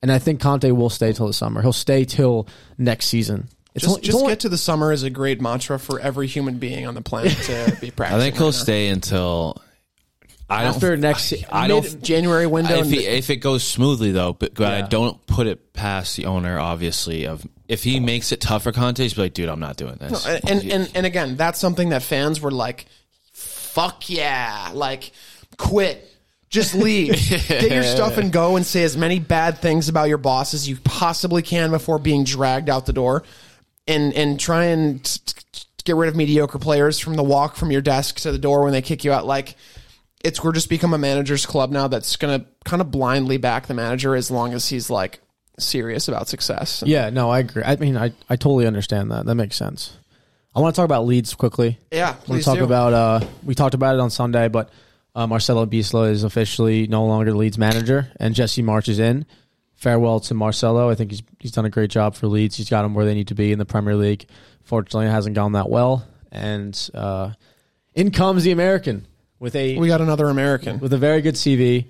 And 0.00 0.12
I 0.12 0.18
think 0.18 0.40
Conte 0.40 0.70
will 0.70 0.90
stay 0.90 1.12
till 1.12 1.26
the 1.26 1.32
summer. 1.32 1.60
He'll 1.60 1.72
stay 1.72 2.04
till 2.04 2.46
next 2.78 3.06
season. 3.06 3.48
It's 3.78 3.84
Just, 3.84 3.88
only- 3.90 3.98
it's 4.00 4.06
just 4.06 4.18
only- 4.18 4.32
get 4.32 4.40
to 4.40 4.48
the 4.48 4.58
summer 4.58 4.92
is 4.92 5.02
a 5.02 5.10
great 5.10 5.40
mantra 5.40 5.78
for 5.78 5.98
every 6.00 6.26
human 6.26 6.58
being 6.58 6.86
on 6.86 6.94
the 6.94 7.02
planet 7.02 7.32
to 7.32 7.76
be 7.80 7.90
practicing. 7.90 8.20
I 8.20 8.22
think 8.22 8.36
he'll 8.36 8.46
right 8.46 8.54
stay 8.54 8.88
until 8.88 9.60
I 10.50 10.64
don't. 10.64 10.74
after 10.74 10.96
next. 10.96 11.24
se- 11.24 11.44
I 11.50 11.68
don't. 11.68 12.02
January 12.02 12.46
window. 12.46 12.74
if, 12.76 12.80
and 12.82 12.90
he, 12.94 13.04
if 13.06 13.28
it 13.30 13.36
goes 13.36 13.62
smoothly 13.64 14.12
though, 14.12 14.32
but, 14.32 14.54
but 14.54 14.72
I 14.72 14.82
don't 14.82 15.24
put 15.26 15.46
it 15.46 15.72
past 15.72 16.16
the 16.16 16.26
owner. 16.26 16.58
Obviously, 16.58 17.26
of 17.26 17.46
if 17.68 17.84
he 17.84 18.00
makes 18.00 18.32
it 18.32 18.40
tough 18.40 18.62
for 18.62 18.72
Conte, 18.72 19.02
he's 19.02 19.14
be 19.14 19.22
like, 19.22 19.34
dude, 19.34 19.48
I'm 19.50 19.60
not 19.60 19.76
doing 19.76 19.96
this. 19.96 20.26
and, 20.26 20.48
and 20.48 20.72
and 20.72 20.90
and 20.94 21.06
again, 21.06 21.36
that's 21.36 21.58
something 21.58 21.90
that 21.90 22.02
fans 22.02 22.40
were 22.40 22.50
like, 22.50 22.86
"Fuck 23.32 24.08
yeah!" 24.10 24.70
Like, 24.74 25.10
quit. 25.58 26.04
Just 26.50 26.74
leave. 26.74 27.12
Get 27.48 27.70
your 27.70 27.82
stuff 27.82 28.16
and 28.16 28.32
go 28.32 28.56
and 28.56 28.64
say 28.64 28.82
as 28.82 28.96
many 28.96 29.18
bad 29.18 29.58
things 29.58 29.90
about 29.90 30.08
your 30.08 30.16
boss 30.16 30.54
as 30.54 30.66
you 30.66 30.78
possibly 30.82 31.42
can 31.42 31.70
before 31.70 31.98
being 31.98 32.24
dragged 32.24 32.70
out 32.70 32.86
the 32.86 32.94
door. 32.94 33.22
And 33.88 34.14
and 34.14 34.38
try 34.38 34.66
and 34.66 35.02
t- 35.02 35.20
t- 35.50 35.64
get 35.84 35.96
rid 35.96 36.08
of 36.08 36.14
mediocre 36.14 36.58
players 36.58 36.98
from 36.98 37.14
the 37.14 37.22
walk 37.24 37.56
from 37.56 37.72
your 37.72 37.80
desk 37.80 38.20
to 38.20 38.30
the 38.30 38.38
door 38.38 38.62
when 38.62 38.72
they 38.72 38.82
kick 38.82 39.02
you 39.02 39.12
out. 39.12 39.26
Like, 39.26 39.56
it's 40.22 40.44
we're 40.44 40.52
just 40.52 40.68
become 40.68 40.94
a 40.94 40.98
manager's 40.98 41.46
club 41.46 41.70
now 41.70 41.88
that's 41.88 42.16
gonna 42.16 42.44
kind 42.64 42.82
of 42.82 42.90
blindly 42.90 43.38
back 43.38 43.66
the 43.66 43.74
manager 43.74 44.14
as 44.14 44.30
long 44.30 44.52
as 44.52 44.68
he's 44.68 44.90
like 44.90 45.20
serious 45.58 46.06
about 46.08 46.28
success. 46.28 46.84
Yeah, 46.86 47.10
no, 47.10 47.30
I 47.30 47.40
agree. 47.40 47.62
I 47.64 47.76
mean, 47.76 47.96
I, 47.96 48.12
I 48.28 48.36
totally 48.36 48.66
understand 48.66 49.10
that. 49.10 49.26
That 49.26 49.34
makes 49.34 49.56
sense. 49.56 49.96
I 50.54 50.60
want 50.60 50.74
to 50.74 50.78
talk 50.78 50.84
about 50.84 51.06
Leeds 51.06 51.34
quickly. 51.34 51.78
Yeah, 51.92 52.08
I 52.08 52.10
want 52.10 52.24
please 52.24 52.44
to 52.44 52.44
talk 52.44 52.58
do. 52.58 52.64
about. 52.64 52.92
Uh, 52.92 53.26
we 53.44 53.54
talked 53.54 53.74
about 53.74 53.94
it 53.94 54.00
on 54.00 54.10
Sunday, 54.10 54.48
but 54.48 54.70
uh, 55.14 55.26
Marcelo 55.26 55.66
Bielsa 55.66 56.10
is 56.10 56.24
officially 56.24 56.86
no 56.86 57.06
longer 57.06 57.30
the 57.30 57.36
Leeds 57.36 57.58
manager, 57.58 58.10
and 58.18 58.34
Jesse 58.34 58.62
Marsch 58.62 58.88
is 58.88 58.98
in. 58.98 59.26
Farewell 59.78 60.18
to 60.18 60.34
Marcelo. 60.34 60.90
I 60.90 60.96
think 60.96 61.12
he's 61.12 61.22
he's 61.38 61.52
done 61.52 61.64
a 61.64 61.70
great 61.70 61.90
job 61.90 62.16
for 62.16 62.26
Leeds. 62.26 62.56
He's 62.56 62.68
got 62.68 62.82
them 62.82 62.94
where 62.94 63.04
they 63.04 63.14
need 63.14 63.28
to 63.28 63.36
be 63.36 63.52
in 63.52 63.58
the 63.60 63.64
Premier 63.64 63.94
League. 63.94 64.26
Fortunately, 64.64 65.06
it 65.06 65.10
hasn't 65.10 65.36
gone 65.36 65.52
that 65.52 65.70
well, 65.70 66.04
and 66.32 66.90
uh, 66.94 67.30
in 67.94 68.10
comes 68.10 68.42
the 68.42 68.50
American 68.50 69.06
with 69.38 69.54
a 69.54 69.78
we 69.78 69.86
got 69.86 70.00
another 70.00 70.26
American. 70.28 70.80
with 70.80 70.92
a 70.92 70.98
very 70.98 71.22
good 71.22 71.36
CV. 71.36 71.86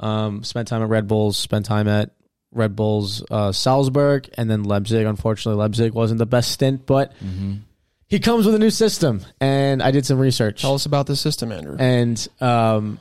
Um, 0.00 0.42
spent 0.42 0.66
time 0.66 0.82
at 0.82 0.88
Red 0.88 1.06
Bulls, 1.06 1.38
spent 1.38 1.66
time 1.66 1.86
at 1.86 2.10
Red 2.50 2.74
Bulls 2.74 3.24
uh, 3.30 3.52
Salzburg, 3.52 4.28
and 4.36 4.50
then 4.50 4.64
Leipzig. 4.64 5.06
Unfortunately, 5.06 5.56
Leipzig 5.56 5.92
wasn't 5.92 6.18
the 6.18 6.26
best 6.26 6.50
stint, 6.50 6.84
but 6.84 7.12
he 8.08 8.18
comes 8.18 8.44
with 8.44 8.56
a 8.56 8.58
new 8.58 8.70
system, 8.70 9.20
and 9.40 9.80
I 9.80 9.92
did 9.92 10.04
some 10.04 10.18
research. 10.18 10.62
Tell 10.62 10.74
us 10.74 10.84
about 10.84 11.06
the 11.06 11.14
system, 11.14 11.52
Andrew. 11.52 11.76
And 11.78 12.28
um, 12.40 12.98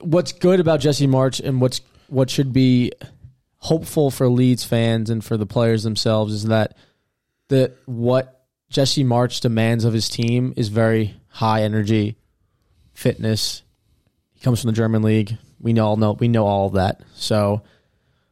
what's 0.00 0.32
good 0.32 0.58
about 0.58 0.80
Jesse 0.80 1.06
Marsch, 1.06 1.38
and 1.38 1.60
what's 1.60 1.80
what 2.08 2.30
should 2.30 2.52
be 2.52 2.92
hopeful 3.58 4.10
for 4.10 4.28
Leeds 4.28 4.64
fans 4.64 5.10
and 5.10 5.24
for 5.24 5.36
the 5.36 5.46
players 5.46 5.82
themselves 5.82 6.32
is 6.32 6.44
that 6.44 6.76
the 7.48 7.74
what 7.86 8.44
Jesse 8.70 9.04
Marsch 9.04 9.40
demands 9.40 9.84
of 9.84 9.92
his 9.92 10.08
team 10.08 10.52
is 10.56 10.68
very 10.68 11.14
high 11.28 11.62
energy, 11.62 12.16
fitness. 12.92 13.62
He 14.34 14.40
comes 14.40 14.60
from 14.60 14.68
the 14.68 14.76
German 14.76 15.02
league. 15.02 15.36
We 15.60 15.72
know 15.72 15.86
all 15.86 15.96
know 15.96 16.12
we 16.12 16.28
know 16.28 16.46
all 16.46 16.66
of 16.66 16.74
that. 16.74 17.00
So, 17.14 17.62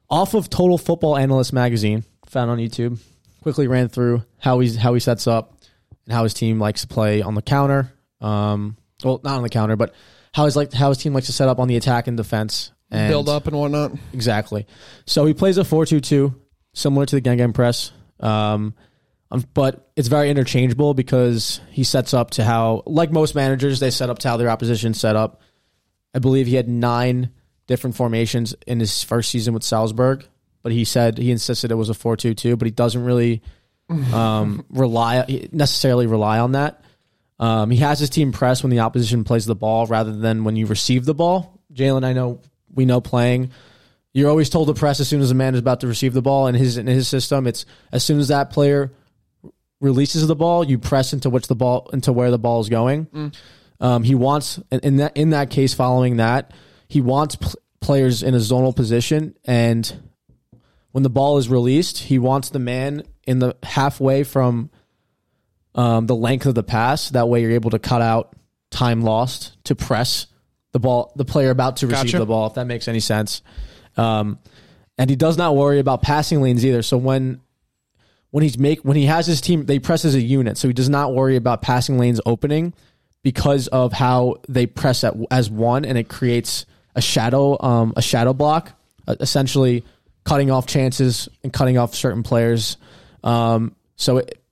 off 0.08 0.34
of 0.34 0.48
Total 0.48 0.78
Football 0.78 1.16
Analysis 1.16 1.52
magazine, 1.52 2.04
found 2.26 2.50
on 2.50 2.58
YouTube, 2.58 3.00
quickly 3.42 3.66
ran 3.66 3.88
through 3.88 4.24
how 4.38 4.60
he's 4.60 4.76
how 4.76 4.94
he 4.94 5.00
sets 5.00 5.26
up 5.26 5.58
and 6.04 6.14
how 6.14 6.22
his 6.22 6.34
team 6.34 6.60
likes 6.60 6.82
to 6.82 6.86
play 6.86 7.22
on 7.22 7.34
the 7.34 7.42
counter. 7.42 7.92
Um, 8.20 8.76
well, 9.02 9.20
not 9.24 9.36
on 9.36 9.42
the 9.42 9.48
counter, 9.48 9.76
but 9.76 9.94
how 10.32 10.44
his 10.44 10.54
like 10.54 10.72
how 10.72 10.90
his 10.90 10.98
team 10.98 11.14
likes 11.14 11.26
to 11.26 11.32
set 11.32 11.48
up 11.48 11.58
on 11.58 11.68
the 11.68 11.76
attack 11.76 12.06
and 12.06 12.16
defense 12.16 12.70
and 12.90 13.10
Build 13.10 13.28
up 13.28 13.46
and 13.46 13.56
whatnot. 13.58 13.92
Exactly. 14.12 14.66
So 15.06 15.26
he 15.26 15.34
plays 15.34 15.58
a 15.58 15.62
4-2-2, 15.62 16.34
similar 16.72 17.06
to 17.06 17.16
the 17.16 17.20
Gegen 17.20 17.52
press. 17.52 17.92
Um, 18.20 18.74
um, 19.30 19.44
but 19.54 19.90
it's 19.96 20.08
very 20.08 20.30
interchangeable 20.30 20.94
because 20.94 21.60
he 21.70 21.82
sets 21.82 22.14
up 22.14 22.30
to 22.32 22.44
how, 22.44 22.82
like 22.86 23.10
most 23.10 23.34
managers, 23.34 23.80
they 23.80 23.90
set 23.90 24.08
up 24.08 24.20
to 24.20 24.28
how 24.28 24.36
their 24.36 24.50
opposition 24.50 24.94
set 24.94 25.16
up. 25.16 25.40
I 26.14 26.20
believe 26.20 26.46
he 26.46 26.54
had 26.54 26.68
nine 26.68 27.30
different 27.66 27.96
formations 27.96 28.54
in 28.66 28.78
his 28.78 29.02
first 29.02 29.30
season 29.30 29.52
with 29.52 29.64
Salzburg, 29.64 30.26
but 30.62 30.70
he 30.70 30.84
said 30.84 31.18
he 31.18 31.32
insisted 31.32 31.72
it 31.72 31.74
was 31.74 31.90
a 31.90 31.94
4-2-2, 31.94 32.56
but 32.56 32.66
he 32.66 32.70
doesn't 32.70 33.04
really 33.04 33.42
um, 34.12 34.64
rely 34.70 35.48
necessarily 35.52 36.06
rely 36.06 36.38
on 36.38 36.52
that. 36.52 36.82
Um, 37.38 37.70
he 37.70 37.78
has 37.78 37.98
his 37.98 38.08
team 38.08 38.32
press 38.32 38.62
when 38.62 38.70
the 38.70 38.80
opposition 38.80 39.24
plays 39.24 39.44
the 39.44 39.56
ball 39.56 39.86
rather 39.86 40.16
than 40.16 40.44
when 40.44 40.56
you 40.56 40.66
receive 40.66 41.04
the 41.04 41.14
ball. 41.14 41.60
Jalen, 41.74 42.04
I 42.04 42.12
know 42.12 42.40
we 42.76 42.84
know 42.84 43.00
playing. 43.00 43.50
You're 44.14 44.30
always 44.30 44.48
told 44.48 44.68
to 44.68 44.74
press 44.74 45.00
as 45.00 45.08
soon 45.08 45.20
as 45.20 45.30
a 45.30 45.34
man 45.34 45.54
is 45.54 45.60
about 45.60 45.80
to 45.80 45.86
receive 45.88 46.12
the 46.14 46.22
ball. 46.22 46.46
In 46.46 46.54
his 46.54 46.76
in 46.78 46.86
his 46.86 47.08
system, 47.08 47.46
it's 47.46 47.66
as 47.92 48.04
soon 48.04 48.20
as 48.20 48.28
that 48.28 48.50
player 48.50 48.92
releases 49.80 50.26
the 50.26 50.36
ball, 50.36 50.64
you 50.64 50.78
press 50.78 51.12
into 51.12 51.28
which 51.28 51.48
the 51.48 51.54
ball 51.56 51.90
into 51.92 52.12
where 52.12 52.30
the 52.30 52.38
ball 52.38 52.60
is 52.60 52.68
going. 52.68 53.32
Um, 53.78 54.02
he 54.04 54.14
wants 54.14 54.58
in- 54.70 54.80
in 54.80 54.96
that 54.98 55.16
in 55.16 55.30
that 55.30 55.50
case, 55.50 55.74
following 55.74 56.16
that, 56.16 56.52
he 56.88 57.00
wants 57.02 57.36
pl- 57.36 57.52
players 57.80 58.22
in 58.22 58.34
a 58.34 58.38
zonal 58.38 58.74
position, 58.74 59.34
and 59.44 59.92
when 60.92 61.02
the 61.02 61.10
ball 61.10 61.36
is 61.36 61.50
released, 61.50 61.98
he 61.98 62.18
wants 62.18 62.48
the 62.48 62.58
man 62.58 63.02
in 63.26 63.38
the 63.38 63.54
halfway 63.62 64.22
from 64.22 64.70
um, 65.74 66.06
the 66.06 66.16
length 66.16 66.46
of 66.46 66.54
the 66.54 66.62
pass. 66.62 67.10
That 67.10 67.28
way, 67.28 67.42
you're 67.42 67.50
able 67.50 67.70
to 67.72 67.78
cut 67.78 68.00
out 68.00 68.34
time 68.70 69.02
lost 69.02 69.62
to 69.64 69.74
press 69.74 70.26
the 70.76 70.80
ball, 70.80 71.10
the 71.16 71.24
player 71.24 71.48
about 71.48 71.78
to 71.78 71.86
receive 71.86 72.04
Gotcha. 72.04 72.18
the 72.18 72.26
ball. 72.26 72.48
If 72.48 72.54
that 72.54 72.66
makes 72.66 72.86
any 72.86 73.00
sense. 73.00 73.40
Um, 73.96 74.38
and 74.98 75.08
he 75.08 75.16
does 75.16 75.38
not 75.38 75.56
worry 75.56 75.78
about 75.78 76.02
passing 76.02 76.42
lanes 76.42 76.66
either. 76.66 76.82
So 76.82 76.98
when 76.98 77.40
when 78.30 78.42
he's 78.42 78.58
make 78.58 78.80
when 78.80 78.96
he 78.96 79.06
has 79.06 79.26
his 79.26 79.40
team, 79.40 79.64
they 79.64 79.78
press 79.78 80.04
as 80.04 80.14
a 80.14 80.20
unit. 80.20 80.58
So 80.58 80.68
he 80.68 80.74
does 80.74 80.90
not 80.90 81.14
worry 81.14 81.36
about 81.36 81.62
passing 81.62 81.98
lanes 81.98 82.20
opening 82.26 82.74
because 83.22 83.68
of 83.68 83.94
how 83.94 84.36
they 84.48 84.66
press 84.66 85.02
at, 85.02 85.14
as 85.30 85.48
one, 85.48 85.86
and 85.86 85.96
it 85.96 86.10
creates 86.10 86.66
a 86.94 87.00
shadow 87.00 87.60
um, 87.62 87.94
a 87.96 88.02
shadow 88.02 88.34
block, 88.34 88.72
uh, 89.08 89.16
essentially 89.20 89.82
cutting 90.24 90.50
off 90.50 90.66
chances 90.66 91.30
and 91.42 91.52
cutting 91.54 91.78
off 91.78 91.94
certain 91.94 92.22
players. 92.22 92.76
Um, 93.24 93.74
so 93.96 94.18
it, 94.18 94.42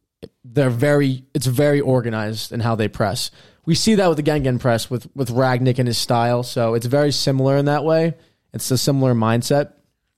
they're 0.42 0.70
very 0.70 1.24
it's 1.34 1.46
very 1.46 1.82
organized 1.82 2.52
in 2.52 2.60
how 2.60 2.76
they 2.76 2.88
press. 2.88 3.30
We 3.66 3.74
see 3.74 3.94
that 3.96 4.08
with 4.08 4.16
the 4.16 4.22
Gegen 4.22 4.58
press 4.58 4.90
with 4.90 5.08
with 5.14 5.30
Rangnick 5.30 5.78
and 5.78 5.88
his 5.88 5.98
style. 5.98 6.42
So 6.42 6.74
it's 6.74 6.86
very 6.86 7.12
similar 7.12 7.56
in 7.56 7.66
that 7.66 7.84
way. 7.84 8.14
It's 8.52 8.70
a 8.70 8.78
similar 8.78 9.14
mindset. 9.14 9.72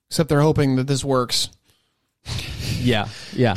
Except 0.09 0.29
they're 0.29 0.41
hoping 0.41 0.77
that 0.77 0.87
this 0.87 1.05
works. 1.05 1.49
Yeah, 2.79 3.09
yeah, 3.33 3.57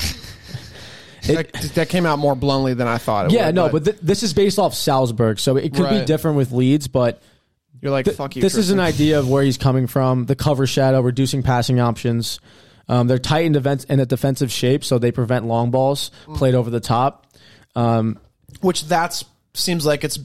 that, 1.28 1.52
that 1.76 1.90
came 1.90 2.06
out 2.06 2.20
more 2.20 2.36
bluntly 2.36 2.74
than 2.74 2.88
I 2.88 2.98
thought 2.98 3.28
it 3.28 3.32
yeah. 3.32 3.48
would. 3.48 3.56
no, 3.56 3.70
but 3.70 3.86
th- 3.86 3.98
this 4.02 4.24
is 4.24 4.34
based 4.34 4.60
off 4.60 4.74
Salzburg, 4.74 5.40
so 5.40 5.56
it 5.56 5.74
could 5.74 5.90
be 5.90 6.06
different 6.06 6.38
with 6.38 6.52
Leeds, 6.52 6.88
but 6.88 7.22
you're 7.82 7.92
like, 7.92 8.06
th- 8.06 8.18
fuck 8.18 8.36
you. 8.36 8.42
this 8.42 8.56
is 8.56 8.72
an 8.72 8.80
idea 8.80 9.20
of 9.20 9.30
where 9.30 9.44
he's 9.44 9.58
coming 9.58 9.88
from. 9.88 10.26
The 10.26 10.36
cover 10.36 10.68
shadow, 10.68 11.02
reducing 11.02 11.44
passing 11.44 11.80
options. 11.80 12.40
Um, 12.88 13.08
they're 13.08 13.20
tight 13.20 13.46
in, 13.46 13.52
defense, 13.52 13.84
in 13.84 14.00
a 14.00 14.06
defensive 14.06 14.52
shape, 14.52 14.84
so 14.84 14.98
they 14.98 15.12
prevent 15.12 15.46
long 15.46 15.70
balls 15.70 16.12
played 16.36 16.56
over 16.56 16.70
the 16.70 16.80
top. 16.80 17.28
Um, 17.76 18.20
which 18.62 18.86
that's 18.86 19.24
seems 19.60 19.86
like 19.86 20.04
it's 20.04 20.20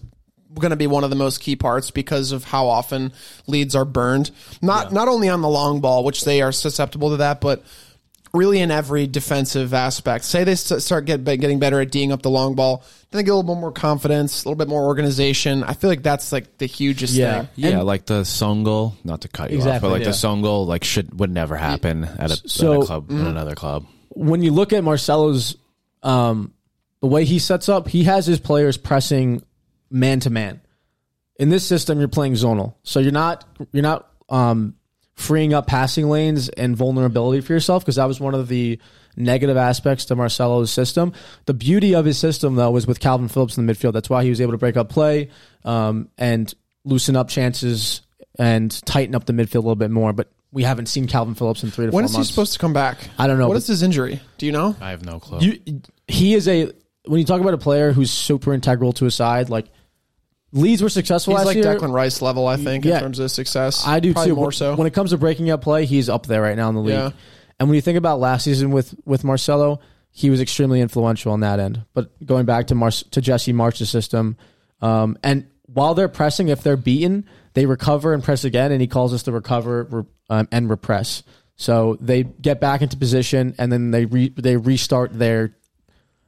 going 0.58 0.70
to 0.70 0.76
be 0.76 0.86
one 0.86 1.02
of 1.04 1.10
the 1.10 1.16
most 1.16 1.40
key 1.40 1.56
parts 1.56 1.90
because 1.90 2.30
of 2.32 2.44
how 2.44 2.68
often 2.68 3.12
leads 3.46 3.74
are 3.74 3.84
burned. 3.84 4.30
Not 4.62 4.92
not 4.92 5.08
only 5.08 5.28
on 5.28 5.40
the 5.42 5.48
long 5.48 5.80
ball, 5.80 6.04
which 6.04 6.24
they 6.24 6.42
are 6.42 6.52
susceptible 6.52 7.10
to 7.10 7.16
that, 7.18 7.40
but 7.40 7.64
really 8.32 8.58
in 8.60 8.70
every 8.72 9.06
defensive 9.06 9.72
aspect. 9.74 10.24
Say 10.24 10.42
they 10.42 10.56
start 10.56 11.04
get, 11.04 11.22
getting 11.24 11.60
better 11.60 11.80
at 11.80 11.92
D'ing 11.92 12.10
up 12.10 12.22
the 12.22 12.30
long 12.30 12.56
ball, 12.56 12.82
then 13.10 13.18
they 13.18 13.22
get 13.22 13.30
a 13.30 13.36
little 13.36 13.54
bit 13.54 13.60
more 13.60 13.70
confidence, 13.70 14.44
a 14.44 14.48
little 14.48 14.56
bit 14.58 14.66
more 14.68 14.84
organization. 14.86 15.62
I 15.62 15.74
feel 15.74 15.88
like 15.88 16.02
that's 16.02 16.32
like 16.32 16.58
the 16.58 16.66
hugest 16.66 17.14
Yeah. 17.14 17.40
thing. 17.42 17.48
Yeah, 17.54 17.68
And- 17.78 17.84
like 17.84 18.06
the 18.06 18.24
song 18.24 18.64
goal, 18.64 18.96
not 19.04 19.20
to 19.20 19.28
cut 19.28 19.52
you 19.52 19.60
off, 19.62 19.80
but 19.82 19.90
like 19.90 20.00
yeah. 20.00 20.08
the 20.08 20.14
song 20.14 20.42
goal, 20.42 20.66
like 20.66 20.82
should 20.82 21.16
would 21.18 21.30
never 21.30 21.54
happen 21.56 22.02
at 22.04 22.32
a, 22.32 22.48
So- 22.48 22.74
at 22.74 22.82
a 22.82 22.86
club 22.86 23.10
in 23.10 23.18
another 23.24 23.54
club. 23.54 23.86
when 24.10 24.42
you 24.42 24.50
look 24.52 24.72
at 24.72 24.82
Marcelo's 24.82 25.56
um, 26.02 26.52
the 27.04 27.08
way 27.08 27.26
he 27.26 27.38
sets 27.38 27.68
up, 27.68 27.86
he 27.86 28.04
has 28.04 28.24
his 28.24 28.40
players 28.40 28.78
pressing 28.78 29.42
man 29.90 30.20
to 30.20 30.30
man. 30.30 30.62
In 31.36 31.50
this 31.50 31.62
system, 31.66 31.98
you're 31.98 32.08
playing 32.08 32.32
zonal, 32.32 32.76
so 32.82 32.98
you're 32.98 33.12
not 33.12 33.44
you're 33.72 33.82
not 33.82 34.08
um, 34.30 34.76
freeing 35.12 35.52
up 35.52 35.66
passing 35.66 36.08
lanes 36.08 36.48
and 36.48 36.74
vulnerability 36.74 37.42
for 37.42 37.52
yourself 37.52 37.84
because 37.84 37.96
that 37.96 38.06
was 38.06 38.20
one 38.20 38.34
of 38.34 38.48
the 38.48 38.80
negative 39.16 39.58
aspects 39.58 40.06
to 40.06 40.16
Marcelo's 40.16 40.70
system. 40.70 41.12
The 41.44 41.52
beauty 41.52 41.94
of 41.94 42.06
his 42.06 42.16
system, 42.16 42.54
though, 42.54 42.70
was 42.70 42.86
with 42.86 43.00
Kalvin 43.00 43.30
Phillips 43.30 43.58
in 43.58 43.66
the 43.66 43.70
midfield. 43.74 43.92
That's 43.92 44.08
why 44.08 44.24
he 44.24 44.30
was 44.30 44.40
able 44.40 44.52
to 44.52 44.58
break 44.58 44.78
up 44.78 44.88
play 44.88 45.28
um, 45.62 46.08
and 46.16 46.54
loosen 46.86 47.16
up 47.16 47.28
chances 47.28 48.00
and 48.38 48.70
tighten 48.86 49.14
up 49.14 49.26
the 49.26 49.34
midfield 49.34 49.56
a 49.56 49.58
little 49.58 49.74
bit 49.74 49.90
more. 49.90 50.14
But 50.14 50.32
we 50.52 50.62
haven't 50.62 50.86
seen 50.86 51.06
Kalvin 51.06 51.36
Phillips 51.36 51.62
in 51.64 51.70
three 51.70 51.84
to 51.84 51.92
When 51.92 52.08
four 52.08 52.20
is 52.22 52.28
he 52.28 52.32
supposed 52.32 52.54
to 52.54 52.58
come 52.58 52.72
back? 52.72 52.96
I 53.18 53.26
don't 53.26 53.38
know, 53.38 53.48
What 53.48 53.58
is 53.58 53.66
his 53.66 53.82
injury? 53.82 54.22
Do 54.38 54.46
you 54.46 54.52
know? 54.52 54.74
I 54.80 54.88
have 54.88 55.04
no 55.04 55.20
clue. 55.20 55.40
you 55.40 55.82
he 56.08 56.32
is 56.32 56.48
a 56.48 56.72
when 57.06 57.18
you 57.20 57.26
talk 57.26 57.40
about 57.40 57.54
a 57.54 57.58
player 57.58 57.92
who's 57.92 58.10
super 58.10 58.52
integral 58.54 58.92
to 58.94 59.06
a 59.06 59.10
side 59.10 59.50
like 59.50 59.66
Leeds 60.52 60.82
were 60.82 60.88
successful 60.88 61.32
He's 61.32 61.38
last 61.38 61.46
like 61.46 61.56
year. 61.56 61.64
Declan 61.74 61.92
Rice 61.92 62.22
level, 62.22 62.46
I 62.46 62.56
think, 62.56 62.84
Yeah. 62.84 62.96
in 62.96 63.00
terms 63.02 63.18
of 63.18 63.28
success. 63.32 63.84
I 63.84 63.98
do 63.98 64.12
Probably 64.12 64.30
too. 64.30 64.36
More 64.36 64.52
so. 64.52 64.76
When 64.76 64.86
it 64.86 64.94
comes 64.94 65.10
to 65.10 65.18
breaking 65.18 65.50
up 65.50 65.62
play, 65.62 65.84
he's 65.84 66.08
up 66.08 66.26
there 66.26 66.42
right 66.42 66.56
now 66.56 66.68
in 66.68 66.76
the 66.76 66.80
league. 66.80 66.94
Yeah. 66.94 67.10
And 67.58 67.68
when 67.68 67.74
you 67.74 67.80
think 67.82 67.98
about 67.98 68.20
last 68.20 68.44
season 68.44 68.70
with 68.70 68.94
with 69.04 69.24
Marcelo, 69.24 69.80
he 70.10 70.30
was 70.30 70.40
extremely 70.40 70.80
influential 70.80 71.32
on 71.32 71.40
that 71.40 71.58
end. 71.58 71.82
But 71.92 72.10
going 72.24 72.46
back 72.46 72.68
to 72.68 72.76
Mar- 72.76 72.90
to 72.92 73.20
Jesse 73.20 73.52
Marsch's 73.52 73.90
system, 73.90 74.36
um, 74.80 75.18
and 75.24 75.46
while 75.66 75.94
they're 75.94 76.08
pressing, 76.08 76.48
if 76.48 76.62
they're 76.62 76.76
beaten, 76.76 77.26
they 77.54 77.66
recover 77.66 78.14
and 78.14 78.22
press 78.22 78.44
again, 78.44 78.70
and 78.70 78.80
he 78.80 78.86
calls 78.86 79.12
us 79.12 79.24
to 79.24 79.32
recover 79.32 79.88
re- 79.90 80.02
um, 80.30 80.48
and 80.52 80.70
repress. 80.70 81.24
So 81.56 81.96
they 82.00 82.22
get 82.22 82.60
back 82.60 82.80
into 82.80 82.96
position, 82.96 83.56
and 83.58 83.72
then 83.72 83.90
they 83.90 84.04
re- 84.06 84.32
they 84.36 84.56
restart 84.56 85.18
their 85.18 85.56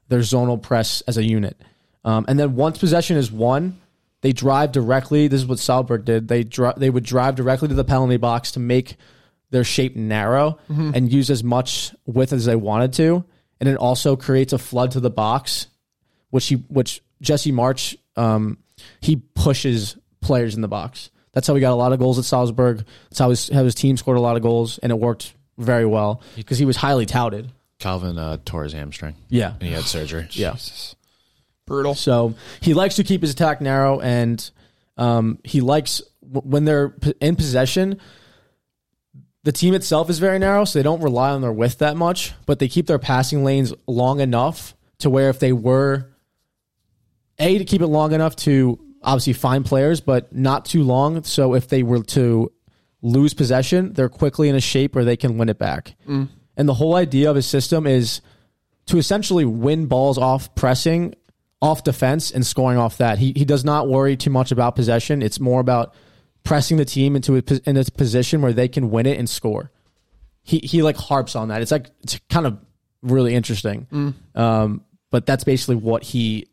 their 0.09 0.21
zonal 0.21 0.61
press 0.61 1.03
as 1.03 1.17
a 1.17 1.25
unit. 1.25 1.61
Um, 2.05 2.25
and 2.29 2.39
then 2.39 2.55
once 2.55 2.79
possession 2.79 3.17
is 3.17 3.33
won, 3.33 3.79
they 4.21 4.33
drive 4.33 4.73
directly. 4.73 5.29
This 5.29 5.41
is 5.41 5.47
what 5.47 5.59
Salzburg 5.59 6.05
did. 6.05 6.29
They 6.29 6.43
dri- 6.45 6.73
they 6.77 6.91
would 6.91 7.05
drive 7.05 7.35
directly 7.35 7.69
to 7.69 7.75
the 7.75 7.85
penalty 7.85 8.17
box 8.17 8.53
to 8.53 8.61
make 8.61 8.97
their 9.51 9.65
shape 9.65 9.95
narrow 9.97 10.59
and 10.69 11.13
use 11.13 11.31
as 11.31 11.45
much 11.45 11.95
width 12.07 12.33
as 12.33 12.45
they 12.45 12.57
wanted 12.57 12.93
to. 12.95 13.25
And 13.61 13.69
it 13.69 13.77
also 13.77 14.17
creates 14.17 14.53
a 14.53 14.59
flood 14.59 14.93
to 14.93 15.01
the 15.01 15.11
box, 15.11 15.69
which 16.31 16.47
he 16.47 16.57
which 16.69 17.03
Jesse 17.21 17.53
Marsch 17.53 17.97
um, 18.17 18.59
he 19.01 19.17
pushes 19.17 19.97
players 20.21 20.55
in 20.55 20.61
the 20.61 20.69
box. 20.69 21.11
That's 21.33 21.47
how 21.47 21.55
we 21.55 21.61
got 21.61 21.73
a 21.73 21.77
lot 21.77 21.93
of 21.93 21.99
goals 21.99 22.19
at 22.19 22.25
Salzburg. 22.25 22.85
That's 23.11 23.19
how 23.19 23.31
his, 23.31 23.49
how 23.49 23.63
his 23.63 23.75
team 23.75 23.97
scored 23.97 24.17
a 24.17 24.21
lot 24.21 24.37
of 24.37 24.43
goals, 24.43 24.79
and 24.79 24.91
it 24.91 24.99
worked 24.99 25.35
very 25.59 25.87
well 25.87 26.23
because 26.35 26.59
he 26.59 26.65
was 26.65 26.77
highly 26.77 27.07
touted. 27.07 27.53
Kalvin 27.79 28.19
uh, 28.19 28.39
tore 28.45 28.65
his 28.65 28.73
hamstring 28.73 29.15
Yeah, 29.29 29.53
and 29.53 29.63
he 29.63 29.71
had 29.73 29.85
surgery. 29.85 30.29
yeah. 30.33 30.55
Brutal. 31.67 31.95
So 31.95 32.35
he 32.61 32.75
likes 32.75 32.97
to 32.97 33.05
keep 33.05 33.23
his 33.23 33.33
attack 33.33 33.61
narrow, 33.61 34.01
and 34.01 34.49
um, 34.97 35.39
he 35.45 35.61
likes 35.61 36.01
w- 36.23 36.49
when 36.49 36.65
they're 36.65 36.91
p- 36.91 37.15
in 37.21 37.37
possession. 37.37 38.01
The 39.43 39.53
team 39.53 39.75
itself 39.75 40.11
is 40.11 40.19
very 40.19 40.39
narrow, 40.39 40.65
so 40.65 40.79
they 40.79 40.83
don't 40.83 41.03
rely 41.03 41.31
on 41.31 41.41
their 41.41 41.53
width 41.53 41.79
that 41.79 41.97
much, 41.97 42.33
but 42.47 42.59
they 42.59 42.67
keep 42.69 42.87
their 42.87 42.99
passing 42.99 43.45
lanes 43.45 43.73
long 43.87 44.21
enough 44.21 44.75
to 44.99 45.11
where 45.11 45.29
if 45.29 45.39
they 45.39 45.53
were 45.53 46.11
a 47.39 47.59
to 47.59 47.65
keep 47.65 47.81
it 47.83 47.87
long 47.87 48.13
enough 48.13 48.35
to 48.37 48.79
obviously 49.03 49.35
find 49.35 49.65
players, 49.65 50.01
but 50.01 50.33
not 50.35 50.65
too 50.65 50.83
long. 50.83 51.23
So 51.23 51.55
if 51.55 51.69
they 51.69 51.83
were 51.83 52.03
to 52.03 52.51
lose 53.03 53.35
possession, 53.35 53.93
they're 53.93 54.09
quickly 54.09 54.49
in 54.49 54.55
a 54.57 54.61
shape 54.61 54.95
where 54.97 55.05
they 55.05 55.17
can 55.17 55.37
win 55.39 55.49
it 55.49 55.59
back. 55.59 55.95
And 56.57 56.69
the 56.69 56.75
whole 56.75 56.95
idea 56.95 57.29
of 57.31 57.37
his 57.37 57.47
system 57.47 57.87
is 57.87 58.21
to 58.87 58.99
essentially 58.99 59.45
win 59.45 59.87
balls 59.87 60.19
off 60.19 60.55
pressing, 60.55 61.15
off 61.61 61.85
defense, 61.85 62.31
and 62.31 62.47
scoring 62.47 62.79
off 62.79 62.99
that. 62.99 63.19
He 63.19 63.33
he 63.37 63.45
does 63.45 63.65
not 63.65 63.89
worry 63.89 64.17
too 64.17 64.31
much 64.31 64.53
about 64.53 64.77
possession. 64.77 65.23
It's 65.23 65.41
more 65.41 65.61
about 65.61 65.95
pressing 66.45 66.77
the 66.77 66.85
team 66.85 67.17
into 67.17 67.37
a, 67.37 67.43
in 67.69 67.77
a 67.77 67.85
position 67.85 68.41
where 68.41 68.53
they 68.53 68.69
can 68.69 68.91
win 68.91 69.07
it 69.07 69.19
and 69.19 69.29
score. 69.29 69.71
He 70.43 70.59
he 70.59 70.83
like 70.83 70.97
harps 70.97 71.37
on 71.37 71.49
that. 71.49 71.63
It's 71.63 71.73
like 71.73 71.91
it's 72.03 72.21
kind 72.31 72.47
of 72.47 72.59
really 73.03 73.35
interesting. 73.35 73.87
Um, 74.35 74.85
but 75.11 75.27
that's 75.27 75.45
basically 75.45 75.77
what 75.77 76.03
he 76.03 76.47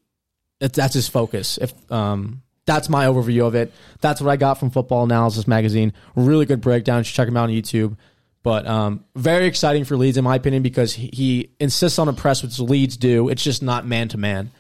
that's, 0.60 0.76
that's 0.76 0.94
his 0.96 1.08
focus. 1.08 1.58
If 1.62 1.74
um, 1.92 2.42
that's 2.66 2.90
my 2.90 3.06
overview 3.06 3.46
of 3.46 3.56
it. 3.56 3.74
That's 4.02 4.22
what 4.22 4.30
I 4.30 4.38
got 4.38 4.56
from 4.56 4.70
Football 4.70 5.04
Analysis 5.04 5.48
Magazine. 5.48 5.94
Really 6.16 6.46
good 6.46 6.62
breakdown. 6.62 7.00
You 7.00 7.04
should 7.04 7.16
check 7.16 7.28
him 7.28 7.38
out 7.38 7.44
on 7.44 7.50
YouTube. 7.50 7.98
But 8.44 8.68
um, 8.68 9.06
very 9.16 9.48
exciting 9.48 9.86
for 9.86 9.96
Leeds, 9.96 10.18
in 10.18 10.24
my 10.26 10.36
opinion, 10.36 10.64
because 10.64 10.94
he, 10.94 11.10
he 11.14 11.50
insists 11.62 11.98
on 11.98 12.10
a 12.10 12.14
press, 12.14 12.44
which 12.44 12.60
Leeds 12.60 12.98
do. 12.98 13.30
It's 13.30 13.44
just 13.44 13.64
not 13.64 13.88
man 13.88 14.10
to 14.10 14.18
man, 14.18 14.52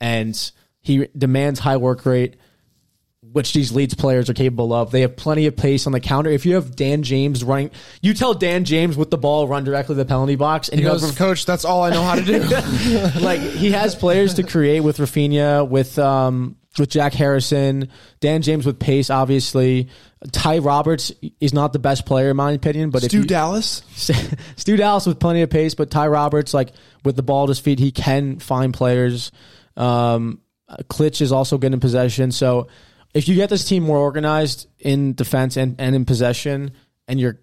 and 0.00 0.50
he 0.80 1.06
demands 1.16 1.60
high 1.60 1.76
work 1.76 2.06
rate, 2.06 2.36
which 3.20 3.52
these 3.52 3.72
Leeds 3.72 3.94
players 3.94 4.30
are 4.30 4.34
capable 4.34 4.72
of. 4.72 4.90
They 4.90 5.02
have 5.02 5.16
plenty 5.16 5.46
of 5.46 5.54
pace 5.54 5.86
on 5.86 5.92
the 5.92 6.00
counter. 6.00 6.30
If 6.30 6.46
you 6.46 6.54
have 6.54 6.74
Dan 6.74 7.02
James 7.02 7.44
running, 7.44 7.72
you 8.00 8.14
tell 8.14 8.32
Dan 8.32 8.64
James 8.64 8.96
with 8.96 9.10
the 9.10 9.18
ball 9.18 9.46
run 9.46 9.64
directly 9.64 9.94
to 9.94 9.98
the 9.98 10.06
penalty 10.06 10.36
box, 10.36 10.70
and 10.70 10.80
He 10.80 10.86
you 10.86 10.90
goes, 10.90 11.02
have 11.02 11.16
Coach, 11.16 11.44
that's 11.44 11.66
all 11.66 11.82
I 11.82 11.90
know 11.90 12.02
how 12.02 12.14
to 12.14 12.22
do. 12.22 12.40
like 13.20 13.40
he 13.40 13.72
has 13.72 13.94
players 13.94 14.34
to 14.34 14.44
create 14.44 14.80
with 14.80 14.96
Raphinha, 14.96 15.68
with 15.68 15.98
um, 15.98 16.56
with 16.78 16.90
Jack 16.90 17.14
Harrison, 17.14 17.88
Dan 18.20 18.42
James 18.42 18.66
with 18.66 18.78
pace, 18.78 19.10
obviously. 19.10 19.88
Ty 20.32 20.58
Roberts 20.58 21.12
is 21.40 21.54
not 21.54 21.72
the 21.72 21.78
best 21.78 22.06
player 22.06 22.30
in 22.30 22.36
my 22.36 22.52
opinion, 22.52 22.90
but 22.90 23.02
if 23.04 23.10
Stu 23.10 23.18
you, 23.18 23.24
Dallas. 23.24 23.82
Stu 24.56 24.76
Dallas 24.76 25.06
with 25.06 25.20
plenty 25.20 25.42
of 25.42 25.50
pace, 25.50 25.74
but 25.74 25.90
Ty 25.90 26.08
Roberts, 26.08 26.52
like 26.54 26.72
with 27.04 27.16
the 27.16 27.22
ball 27.22 27.44
at 27.44 27.48
his 27.48 27.58
feet, 27.58 27.78
he 27.78 27.92
can 27.92 28.38
find 28.38 28.74
players. 28.74 29.30
Um, 29.76 30.40
Klich 30.88 31.20
is 31.20 31.32
also 31.32 31.58
good 31.58 31.72
in 31.72 31.80
possession. 31.80 32.32
So 32.32 32.68
if 33.14 33.28
you 33.28 33.34
get 33.34 33.50
this 33.50 33.64
team 33.64 33.82
more 33.82 33.98
organized 33.98 34.68
in 34.78 35.14
defense 35.14 35.56
and, 35.56 35.76
and 35.78 35.94
in 35.94 36.04
possession, 36.04 36.72
and 37.08 37.20
you're 37.20 37.38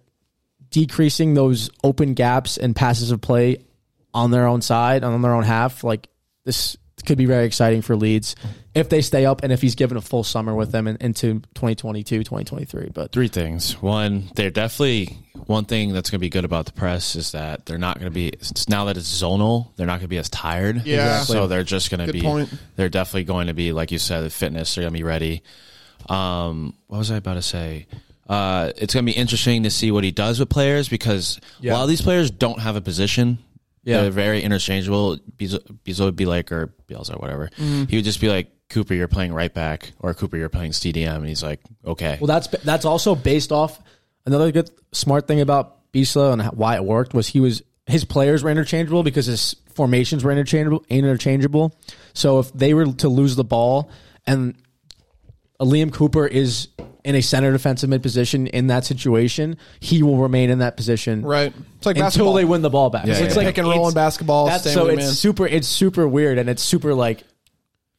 decreasing 0.70 1.34
those 1.34 1.70
open 1.82 2.14
gaps 2.14 2.58
and 2.58 2.76
passes 2.76 3.10
of 3.10 3.20
play 3.20 3.64
on 4.12 4.30
their 4.30 4.46
own 4.46 4.60
side, 4.60 5.04
on 5.04 5.22
their 5.22 5.34
own 5.34 5.44
half, 5.44 5.84
like 5.84 6.08
this 6.44 6.76
could 7.06 7.18
be 7.18 7.26
very 7.26 7.44
exciting 7.46 7.82
for 7.82 7.96
Leeds 7.96 8.34
if 8.74 8.88
they 8.88 9.00
stay 9.02 9.24
up 9.26 9.42
and 9.42 9.52
if 9.52 9.60
he's 9.62 9.74
given 9.74 9.96
a 9.96 10.00
full 10.00 10.24
summer 10.24 10.54
with 10.54 10.72
them 10.72 10.86
in, 10.86 10.96
into 11.00 11.40
2022, 11.54 12.18
2023. 12.24 12.90
But 12.92 13.12
Three 13.12 13.28
things. 13.28 13.80
One, 13.82 14.30
they're 14.34 14.50
definitely 14.50 15.18
one 15.46 15.64
thing 15.64 15.92
that's 15.92 16.10
going 16.10 16.18
to 16.18 16.24
be 16.24 16.30
good 16.30 16.44
about 16.44 16.66
the 16.66 16.72
press 16.72 17.16
is 17.16 17.32
that 17.32 17.66
they're 17.66 17.78
not 17.78 17.98
going 17.98 18.10
to 18.10 18.14
be 18.14 18.28
it's- 18.28 18.68
now 18.68 18.86
that 18.86 18.96
it's 18.96 19.22
zonal. 19.22 19.68
They're 19.76 19.86
not 19.86 19.94
going 19.94 20.02
to 20.02 20.08
be 20.08 20.18
as 20.18 20.28
tired. 20.30 20.84
Yeah. 20.86 21.20
So 21.22 21.46
they're 21.46 21.64
just 21.64 21.90
going 21.90 22.06
to 22.06 22.12
be. 22.12 22.22
point. 22.22 22.52
They're 22.76 22.88
definitely 22.88 23.24
going 23.24 23.46
to 23.48 23.54
be 23.54 23.72
like 23.72 23.90
you 23.92 23.98
said, 23.98 24.22
the 24.22 24.30
fitness. 24.30 24.74
They're 24.74 24.82
going 24.82 24.92
to 24.94 24.98
be 24.98 25.04
ready. 25.04 25.42
Um, 26.08 26.74
what 26.86 26.98
was 26.98 27.10
I 27.10 27.16
about 27.16 27.34
to 27.34 27.42
say? 27.42 27.86
Uh, 28.28 28.72
it's 28.76 28.94
going 28.94 29.04
to 29.06 29.12
be 29.12 29.16
interesting 29.18 29.64
to 29.64 29.70
see 29.70 29.90
what 29.90 30.02
he 30.04 30.10
does 30.10 30.40
with 30.40 30.48
players 30.48 30.88
because 30.88 31.40
Yeah. 31.60 31.74
while 31.74 31.86
these 31.86 32.00
players 32.00 32.30
don't 32.30 32.58
have 32.60 32.76
a 32.76 32.80
position, 32.80 33.38
Yeah. 33.84 34.02
they're 34.02 34.10
very 34.10 34.42
interchangeable. 34.42 35.18
Bezo 35.36 35.60
Bezo 35.84 36.06
would 36.06 36.16
be 36.16 36.26
like, 36.26 36.50
or 36.50 36.74
Bielsa 36.88 37.14
or 37.14 37.18
whatever. 37.18 37.50
Mm-hmm. 37.58 37.84
He 37.84 37.96
would 37.96 38.04
just 38.04 38.20
be 38.20 38.28
like, 38.28 38.50
Cooper, 38.70 38.94
you're 38.94 39.08
playing 39.08 39.32
right 39.32 39.52
back, 39.52 39.92
or 40.00 40.14
Cooper, 40.14 40.36
you're 40.36 40.48
playing 40.48 40.72
CDM, 40.72 41.16
and 41.16 41.28
he's 41.28 41.42
like, 41.42 41.60
okay. 41.84 42.18
Well, 42.20 42.26
that's 42.26 42.48
that's 42.48 42.84
also 42.84 43.14
based 43.14 43.52
off 43.52 43.80
another 44.26 44.50
good 44.52 44.70
smart 44.92 45.28
thing 45.28 45.40
about 45.40 45.92
Bielsa 45.92 46.32
and 46.32 46.42
why 46.56 46.76
it 46.76 46.84
worked 46.84 47.14
was 47.14 47.28
he 47.28 47.40
was 47.40 47.62
his 47.86 48.04
players 48.04 48.42
were 48.42 48.50
interchangeable 48.50 49.02
because 49.02 49.26
his 49.26 49.54
formations 49.74 50.24
were 50.24 50.30
interchangeable. 50.30 50.84
Interchangeable. 50.88 51.78
So 52.14 52.38
if 52.38 52.52
they 52.52 52.74
were 52.74 52.86
to 52.86 53.08
lose 53.08 53.36
the 53.36 53.44
ball 53.44 53.90
and 54.26 54.54
a 55.60 55.64
Liam 55.64 55.92
Cooper 55.92 56.26
is 56.26 56.68
in 57.04 57.14
a 57.14 57.20
center 57.20 57.52
defensive 57.52 57.90
mid 57.90 58.02
position 58.02 58.46
in 58.46 58.68
that 58.68 58.84
situation, 58.84 59.58
he 59.80 60.02
will 60.02 60.16
remain 60.16 60.50
in 60.50 60.58
that 60.60 60.76
position 60.76 61.22
Right. 61.22 61.52
It's 61.76 61.86
like 61.86 61.96
until 61.96 62.06
basketball. 62.06 62.34
they 62.34 62.44
win 62.44 62.62
the 62.62 62.70
ball 62.70 62.90
back. 62.90 63.06
Yeah, 63.06 63.14
So 63.14 63.20
yeah, 63.20 63.26
it's 63.26 63.34
yeah. 63.34 63.38
like 63.40 63.46
Pick 63.48 63.58
and 63.58 63.68
roll 63.68 63.88
in 63.88 63.94
basketball, 63.94 64.46
That's 64.46 64.72
so 64.72 64.86
it's 64.86 65.04
man. 65.04 65.12
super. 65.12 65.46
It's 65.46 65.68
super 65.68 66.08
weird 66.08 66.38
and 66.38 66.48
it's 66.48 66.62
super 66.62 66.94
like 66.94 67.24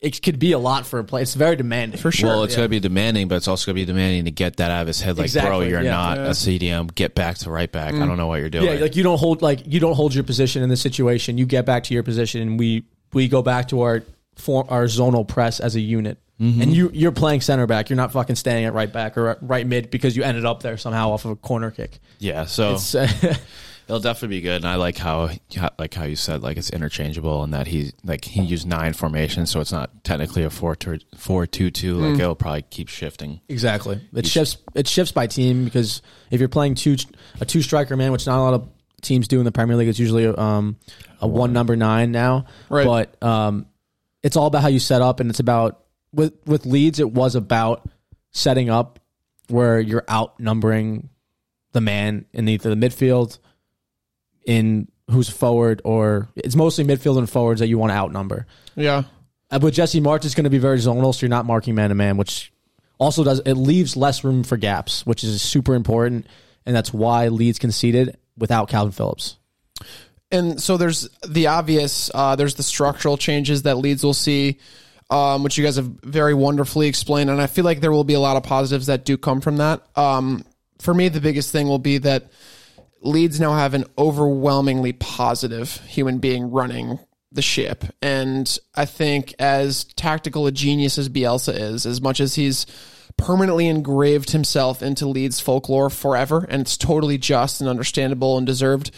it 0.02 0.22
could 0.22 0.38
be 0.40 0.52
a 0.52 0.60
lot 0.60 0.86
for 0.86 1.00
a 1.00 1.04
play. 1.04 1.22
It's 1.22 1.34
very 1.34 1.56
demanding 1.56 2.00
For 2.00 2.12
sure. 2.12 2.30
Well, 2.30 2.44
it's 2.44 2.54
yeah. 2.54 2.58
going 2.58 2.66
to 2.66 2.70
be 2.70 2.80
demanding, 2.80 3.28
but 3.28 3.36
it's 3.36 3.48
also 3.48 3.68
going 3.68 3.76
to 3.76 3.82
be 3.82 3.86
demanding 3.86 4.26
to 4.26 4.32
get 4.32 4.58
that 4.58 4.70
out 4.70 4.82
of 4.82 4.88
his 4.88 5.02
head. 5.02 5.18
Like, 5.18 5.32
bro, 5.34 5.62
you're 5.62 5.82
yeah. 5.82 5.90
not 5.90 6.18
Yeah. 6.18 6.26
a 6.26 6.30
CDM. 6.32 6.94
Get 6.94 7.16
back 7.16 7.38
to 7.40 7.50
right 7.50 7.72
back. 7.72 7.94
I 7.94 7.98
mm. 7.98 8.08
don't 8.08 8.18
know 8.18 8.28
what 8.28 8.40
you're 8.40 8.50
doing. 8.50 8.66
Yeah, 8.66 8.82
like 8.82 8.96
you 8.96 9.04
don't 9.04 9.18
hold 9.18 9.42
like 9.42 9.62
you 9.66 9.80
don't 9.80 9.96
hold 9.96 10.14
your 10.14 10.24
position 10.24 10.62
in 10.64 10.70
this 10.70 10.82
situation. 10.82 11.38
You 11.38 11.46
get 11.46 11.66
back 11.66 11.86
to 11.86 11.94
your 11.94 12.04
position, 12.04 12.42
and 12.42 12.60
we 12.60 12.86
we 13.14 13.28
go 13.28 13.42
back 13.42 13.70
to 13.70 13.82
our 13.82 14.04
form 14.36 14.68
our 14.70 14.84
zonal 14.86 15.28
press 15.28 15.60
as 15.60 15.76
a 15.76 15.82
unit. 15.82 16.20
And 16.38 16.74
you 16.76 16.92
you're 16.94 17.12
playing 17.14 17.42
center 17.42 17.66
back. 17.66 17.90
You're 17.90 17.98
not 17.98 18.12
fucking 18.12 18.36
staying 18.36 18.66
at 18.66 18.74
right 18.74 18.92
back 18.92 19.18
or 19.18 19.38
right 19.42 19.66
mid 19.66 19.90
because 19.90 20.18
you 20.18 20.24
ended 20.24 20.44
up 20.46 20.62
there 20.62 20.78
somehow 20.78 21.12
off 21.12 21.24
of 21.26 21.32
a 21.32 21.36
corner 21.38 21.72
kick. 21.72 22.00
yeah. 22.20 22.46
So 22.46 22.74
It's, 22.74 22.94
uh, 22.94 23.08
it'll 23.88 24.02
definitely 24.02 24.38
be 24.38 24.42
good. 24.42 24.58
And 24.58 24.68
I 24.68 24.76
like 24.76 24.98
how, 24.98 25.30
like 25.80 25.94
how 25.94 26.04
you 26.04 26.18
said, 26.18 26.44
like 26.44 26.58
it's 26.58 26.70
interchangeable 26.72 27.44
and 27.44 27.54
that 27.54 27.68
he, 27.68 27.92
like 28.04 28.26
he 28.26 28.42
used 28.42 28.68
nine 28.68 28.92
formations, 28.94 29.50
so 29.50 29.62
it's 29.62 29.72
not 29.72 30.04
technically 30.04 30.44
a 30.44 30.50
four 30.50 30.76
two 30.76 31.00
four 31.16 31.48
two 31.48 31.72
two. 31.72 31.96
Like 31.96 32.20
it'll 32.20 32.36
probably 32.36 32.64
keep 32.64 32.90
shifting. 32.90 33.40
exactly. 33.48 34.02
It 34.14 34.28
shifts 34.28 34.58
it 34.74 34.88
shifts 34.90 35.14
by 35.14 35.28
team 35.28 35.64
because 35.64 36.02
if 36.32 36.40
you're 36.42 36.50
playing 36.50 36.76
two 36.76 36.98
a 37.40 37.46
two 37.46 37.62
striker 37.62 37.96
man, 37.96 38.12
which 38.12 38.28
not 38.28 38.40
a 38.40 38.44
lot 38.44 38.54
of 38.56 38.68
teams 39.02 39.28
do 39.30 39.40
in 39.40 39.46
the 39.46 39.52
Premier 39.54 39.78
League, 39.78 39.88
it's 39.88 40.00
usually 40.00 40.26
um, 40.26 40.76
a 41.22 41.28
one 41.28 41.54
number 41.54 41.78
nine 41.78 42.12
now. 42.12 42.46
Right. 42.70 42.86
But 42.86 43.24
um, 43.24 43.68
it's 44.22 44.36
all 44.36 44.48
about 44.48 44.64
how 44.64 44.68
you 44.68 44.80
set 44.80 45.02
up, 45.02 45.22
and 45.22 45.30
it's 45.30 45.40
about 45.40 45.85
with 46.16 46.34
with 46.46 46.66
Leeds. 46.66 47.00
It 47.00 47.12
was 47.12 47.36
about 47.36 47.88
setting 48.32 48.70
up 48.70 49.00
where 49.50 49.80
you're 49.80 50.04
outnumbering 50.10 51.10
the 51.74 51.82
man 51.82 52.26
in 52.34 52.48
either 52.48 52.74
the 52.74 52.88
midfield, 52.88 53.38
in 54.46 54.88
who's 55.12 55.30
forward, 55.30 55.82
or 55.84 56.30
it's 56.36 56.56
mostly 56.56 56.84
midfield 56.84 57.18
and 57.18 57.30
forwards 57.30 57.60
that 57.60 57.68
you 57.68 57.78
want 57.78 57.92
to 57.92 57.96
outnumber. 57.96 58.48
yeah. 58.76 59.04
Uh, 59.52 59.60
With 59.62 59.76
Jesse 59.76 60.02
Marsch, 60.02 60.26
is 60.26 60.34
going 60.34 60.46
to 60.46 60.50
be 60.50 60.58
very 60.58 60.80
zonal, 60.80 61.14
so 61.14 61.22
you're 61.22 61.30
not 61.30 61.46
marking 61.46 61.76
man 61.76 61.90
to 61.90 61.96
man, 61.96 62.18
which 62.18 62.52
also 62.98 63.24
does 63.24 63.40
it 63.46 63.54
leaves 63.54 63.96
less 63.96 64.24
room 64.24 64.44
for 64.44 64.58
gaps, 64.58 65.06
which 65.06 65.24
is 65.24 65.40
super 65.42 65.76
important, 65.76 66.26
and 66.66 66.76
that's 66.76 66.92
why 66.92 67.28
Leeds 67.28 67.60
conceded 67.60 68.18
without 68.36 68.70
Kalvin 68.72 68.94
Phillips. 68.94 69.38
and 70.32 70.60
so 70.60 70.78
there's 70.78 71.08
the 71.28 71.46
obvious 71.48 72.10
uh, 72.16 72.36
there's 72.36 72.56
the 72.56 72.64
structural 72.64 73.18
changes 73.18 73.62
that 73.64 73.78
leeds 73.78 74.04
will 74.04 74.16
see 74.16 74.58
um, 75.10 75.44
which 75.44 75.58
you 75.58 75.64
guys 75.64 75.76
have 75.76 75.88
very 76.04 76.34
wonderfully 76.34 76.88
explained 76.88 77.30
and 77.30 77.42
i 77.42 77.48
feel 77.48 77.66
like 77.66 77.82
there 77.82 77.92
will 77.92 78.04
be 78.04 78.14
a 78.14 78.20
lot 78.20 78.38
of 78.38 78.44
positives 78.44 78.88
that 78.88 79.06
do 79.06 79.18
come 79.18 79.42
from 79.42 79.58
that. 79.58 79.82
Um, 79.98 80.44
for 80.80 80.94
me 80.94 81.10
the 81.10 81.22
biggest 81.22 81.52
thing 81.52 81.68
will 81.68 81.80
be 81.80 81.98
that 82.00 82.32
leeds 83.02 83.40
now 83.40 83.54
have 83.54 83.74
an 83.74 83.86
overwhelmingly 83.98 84.94
positive 84.94 85.78
human 85.86 86.20
being 86.20 86.52
running 86.52 87.00
the 87.32 87.42
ship 87.42 87.84
and 88.02 88.58
i 88.76 88.86
think 88.86 89.36
as 89.40 89.84
tactical 89.84 90.48
a 90.48 90.52
genius 90.52 90.98
as 90.98 91.10
bielsa 91.10 91.54
is 91.54 91.86
as 91.86 92.02
much 92.02 92.20
as 92.20 92.36
he's 92.36 92.66
permanently 93.18 93.68
engraved 93.68 94.32
himself 94.32 94.82
into 94.82 95.06
leeds 95.06 95.40
folklore 95.40 95.90
forever 95.90 96.46
and 96.50 96.62
it's 96.62 96.78
totally 96.78 97.18
just 97.18 97.62
and 97.62 97.70
understandable 97.70 98.38
and 98.38 98.48
deserved 98.48 98.92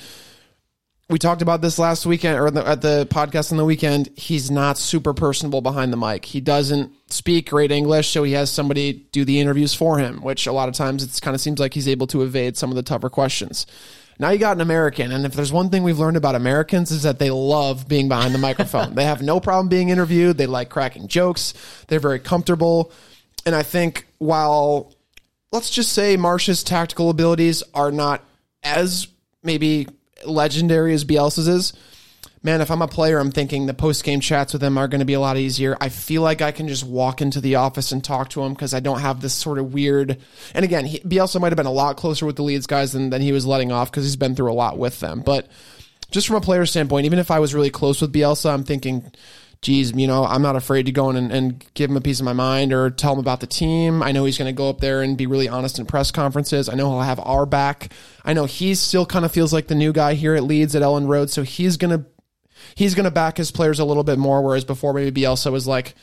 we 1.09 1.17
talked 1.17 1.41
about 1.41 1.61
this 1.61 1.79
last 1.79 2.05
weekend 2.05 2.37
or 2.37 2.51
the, 2.51 2.67
at 2.67 2.81
the 2.81 3.07
podcast 3.09 3.51
on 3.51 3.57
the 3.57 3.63
weekend. 3.63 4.09
He's 4.17 4.51
not 4.51 4.77
super 4.77 5.13
personable 5.13 5.61
behind 5.61 5.93
the 5.93 5.97
mic. 5.97 6.25
He 6.25 6.41
doesn't 6.41 6.91
speak 7.09 7.49
great 7.49 7.71
English, 7.71 8.09
so 8.09 8.23
he 8.23 8.33
has 8.33 8.51
somebody 8.51 9.07
do 9.11 9.23
the 9.23 9.39
interviews 9.39 9.73
for 9.73 9.97
him, 9.99 10.21
which 10.21 10.47
a 10.47 10.51
lot 10.51 10.67
of 10.67 10.75
times 10.75 11.03
it 11.03 11.21
kind 11.21 11.33
of 11.33 11.39
seems 11.39 11.59
like 11.59 11.73
he's 11.73 11.87
able 11.87 12.07
to 12.07 12.23
evade 12.23 12.57
some 12.57 12.69
of 12.69 12.75
the 12.75 12.83
tougher 12.83 13.09
questions. 13.09 13.65
Now 14.19 14.31
you 14.31 14.39
got 14.39 14.57
an 14.57 14.61
American, 14.61 15.11
and 15.11 15.25
if 15.25 15.33
there's 15.33 15.53
one 15.53 15.69
thing 15.69 15.83
we've 15.83 15.99
learned 15.99 16.17
about 16.17 16.35
Americans 16.35 16.91
is 16.91 17.03
that 17.03 17.19
they 17.19 17.29
love 17.29 17.87
being 17.87 18.09
behind 18.09 18.33
the 18.33 18.39
microphone. 18.39 18.95
they 18.95 19.05
have 19.05 19.21
no 19.21 19.39
problem 19.39 19.69
being 19.69 19.89
interviewed. 19.89 20.37
They 20.37 20.47
like 20.47 20.69
cracking 20.69 21.07
jokes. 21.07 21.53
They're 21.87 21.99
very 21.99 22.19
comfortable. 22.19 22.91
And 23.45 23.55
I 23.55 23.63
think 23.63 24.07
while 24.17 24.93
let's 25.53 25.69
just 25.69 25.93
say 25.93 26.17
Marsch's 26.17 26.63
tactical 26.63 27.09
abilities 27.09 27.63
are 27.73 27.91
not 27.91 28.23
as 28.63 29.07
maybe 29.43 29.87
legendary 30.25 30.93
as 30.93 31.05
Bielsa's 31.05 31.47
is. 31.47 31.73
Man, 32.43 32.61
if 32.61 32.69
I'm 32.69 32.81
a 32.81 32.87
player, 32.87 33.19
I'm 33.19 33.31
thinking 33.31 33.65
the 33.65 33.73
post 33.73 34.03
game 34.03 34.19
chats 34.19 34.53
with 34.53 34.63
him 34.63 34.77
are 34.77 34.87
going 34.87 34.99
to 34.99 35.05
be 35.05 35.15
a 35.15 35.19
lot 35.19 35.37
easier. 35.37 35.75
I 35.81 35.89
feel 35.89 36.21
like 36.21 36.41
I 36.41 36.51
can 36.51 36.67
just 36.67 36.85
walk 36.85 37.21
into 37.21 37.41
the 37.41 37.55
office 37.55 37.91
and 37.91 38.03
talk 38.03 38.29
to 38.29 38.41
him 38.41 38.53
because 38.53 38.73
I 38.73 38.79
don't 38.79 38.99
have 38.99 39.21
this 39.21 39.33
sort 39.33 39.57
of 39.57 39.73
weird. 39.73 40.17
And 40.53 40.63
again, 40.63 40.85
he, 40.85 40.99
Bielsa 40.99 41.41
might 41.41 41.51
have 41.51 41.57
been 41.57 41.65
a 41.65 41.71
lot 41.71 41.97
closer 41.97 42.25
with 42.25 42.35
the 42.35 42.43
Leeds 42.43 42.67
guys 42.67 42.91
than, 42.91 43.09
than 43.09 43.21
he 43.21 43.31
was 43.31 43.45
letting 43.45 43.71
off 43.71 43.91
because 43.91 44.03
he's 44.03 44.15
been 44.15 44.35
through 44.35 44.51
a 44.51 44.53
lot 44.53 44.77
with 44.77 44.99
them. 44.99 45.21
But 45.25 45.47
just 46.11 46.27
from 46.27 46.37
a 46.37 46.41
player 46.41 46.65
standpoint, 46.65 47.05
even 47.05 47.19
if 47.19 47.31
I 47.31 47.39
was 47.39 47.53
really 47.53 47.71
close 47.71 48.01
with 48.01 48.13
Bielsa, 48.13 48.53
I'm 48.53 48.63
thinking, 48.63 49.11
geez, 49.61 49.91
you 49.93 50.07
know, 50.07 50.25
I'm 50.25 50.41
not 50.41 50.55
afraid 50.55 50.85
to 50.85 50.91
go 50.91 51.09
in 51.09 51.15
and, 51.15 51.31
and 51.31 51.65
give 51.73 51.89
him 51.89 51.97
a 51.97 52.01
piece 52.01 52.19
of 52.19 52.25
my 52.25 52.33
mind 52.33 52.73
or 52.73 52.89
tell 52.89 53.13
him 53.13 53.19
about 53.19 53.39
the 53.39 53.47
team. 53.47 54.03
I 54.03 54.11
know 54.11 54.25
he's 54.25 54.37
going 54.37 54.53
to 54.53 54.57
go 54.57 54.69
up 54.69 54.79
there 54.79 55.01
and 55.01 55.17
be 55.17 55.25
really 55.25 55.49
honest 55.49 55.79
in 55.79 55.85
press 55.85 56.11
conferences. 56.11 56.69
I 56.69 56.75
know 56.75 56.89
he'll 56.89 57.01
have 57.01 57.19
our 57.19 57.45
back. 57.45 57.91
I 58.23 58.33
know 58.33 58.45
he 58.45 58.75
still 58.75 59.05
kind 59.05 59.25
of 59.25 59.31
feels 59.31 59.53
like 59.53 59.67
the 59.67 59.75
new 59.75 59.93
guy 59.93 60.13
here 60.13 60.35
at 60.35 60.43
Leeds 60.43 60.75
at 60.75 60.81
Elland 60.81 61.07
Road, 61.07 61.29
so 61.29 61.43
he's 61.43 61.77
going 61.77 61.97
to 61.97 62.05
he's 62.75 62.95
going 62.95 63.05
to 63.05 63.11
back 63.11 63.37
his 63.37 63.51
players 63.51 63.79
a 63.79 63.85
little 63.85 64.03
bit 64.03 64.19
more. 64.19 64.41
Whereas 64.41 64.65
before, 64.65 64.93
maybe 64.93 65.21
Bielsa 65.21 65.51
was 65.51 65.67
like, 65.67 65.95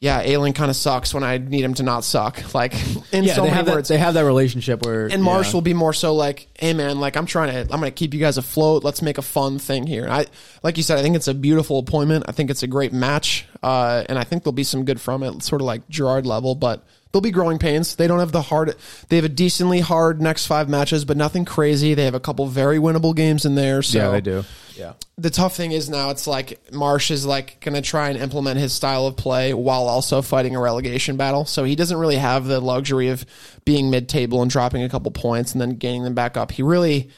"Yeah, 0.00 0.20
Ayling 0.20 0.52
kind 0.52 0.70
of 0.70 0.76
sucks 0.76 1.12
when 1.14 1.24
I 1.24 1.38
need 1.38 1.62
him 1.64 1.74
to 1.74 1.82
not 1.82 2.04
suck." 2.04 2.42
Like 2.54 2.74
in 3.12 3.24
Yeah, 3.24 3.34
so 3.34 3.40
they 3.42 3.48
many 3.48 3.56
have 3.56 3.66
that. 3.66 3.74
words. 3.74 3.88
They 3.88 3.98
have 3.98 4.14
that 4.14 4.24
relationship 4.24 4.84
where 4.84 5.06
And 5.06 5.22
Marsch 5.22 5.46
yeah. 5.46 5.52
will 5.54 5.60
be 5.62 5.74
more 5.74 5.92
so 5.92 6.14
like, 6.14 6.48
"Hey 6.58 6.72
man, 6.72 7.00
like 7.00 7.16
I'm 7.16 7.26
trying 7.26 7.52
to, 7.52 7.72
I'm 7.72 7.80
to 7.80 7.90
keep 7.90 8.14
you 8.14 8.20
guys 8.20 8.38
afloat. 8.38 8.84
Let's 8.84 9.02
make 9.02 9.18
a 9.18 9.22
fun 9.22 9.58
thing 9.58 9.86
here." 9.86 10.08
I, 10.08 10.26
like 10.62 10.76
you 10.76 10.82
said, 10.82 10.98
I 10.98 11.02
think 11.02 11.16
it's 11.16 11.28
a 11.28 11.34
beautiful 11.34 11.78
appointment. 11.78 12.24
I 12.28 12.32
think 12.32 12.50
it's 12.50 12.62
a 12.62 12.66
great 12.66 12.92
match, 12.92 13.46
uh, 13.62 14.04
and 14.08 14.18
I 14.18 14.24
think 14.24 14.42
there'll 14.44 14.52
be 14.52 14.64
some 14.64 14.84
good 14.84 15.00
from 15.00 15.22
it, 15.22 15.42
sort 15.42 15.60
of 15.60 15.66
like 15.66 15.88
Gerrard 15.88 16.26
level, 16.26 16.54
but. 16.54 16.84
There'll 17.12 17.22
be 17.22 17.30
growing 17.30 17.58
pains. 17.58 17.94
They 17.96 18.06
don't 18.08 18.18
have 18.18 18.32
the 18.32 18.42
hard. 18.42 18.74
They 19.08 19.16
have 19.16 19.24
a 19.24 19.28
decently 19.30 19.80
hard 19.80 20.20
next 20.20 20.46
five 20.46 20.68
matches, 20.68 21.04
but 21.06 21.16
nothing 21.16 21.44
crazy. 21.46 21.94
They 21.94 22.04
have 22.04 22.14
a 22.14 22.20
couple 22.20 22.46
very 22.46 22.78
winnable 22.78 23.14
games 23.16 23.46
in 23.46 23.54
there. 23.54 23.80
So 23.82 23.98
Yeah, 23.98 24.10
they 24.10 24.20
do. 24.20 24.44
Yeah. 24.76 24.92
the 25.16 25.30
tough 25.30 25.56
thing 25.56 25.72
is 25.72 25.88
now 25.88 26.10
it's 26.10 26.26
like 26.26 26.60
Marsch 26.70 27.10
is 27.10 27.24
like 27.24 27.58
going 27.60 27.74
to 27.74 27.80
try 27.80 28.10
and 28.10 28.18
implement 28.18 28.58
his 28.58 28.74
style 28.74 29.06
of 29.06 29.16
play 29.16 29.54
while 29.54 29.88
also 29.88 30.20
fighting 30.20 30.54
a 30.54 30.60
relegation 30.60 31.16
battle. 31.16 31.46
So 31.46 31.64
he 31.64 31.74
doesn't 31.76 31.96
really 31.96 32.16
have 32.16 32.44
the 32.44 32.60
luxury 32.60 33.08
of 33.08 33.24
being 33.64 33.88
mid 33.90 34.10
table 34.10 34.42
and 34.42 34.50
dropping 34.50 34.82
a 34.82 34.88
couple 34.90 35.10
points 35.12 35.52
and 35.52 35.60
then 35.60 35.76
gaining 35.76 36.02
them 36.04 36.12
back 36.14 36.36
up. 36.36 36.52
He 36.52 36.62
really, 36.62 37.08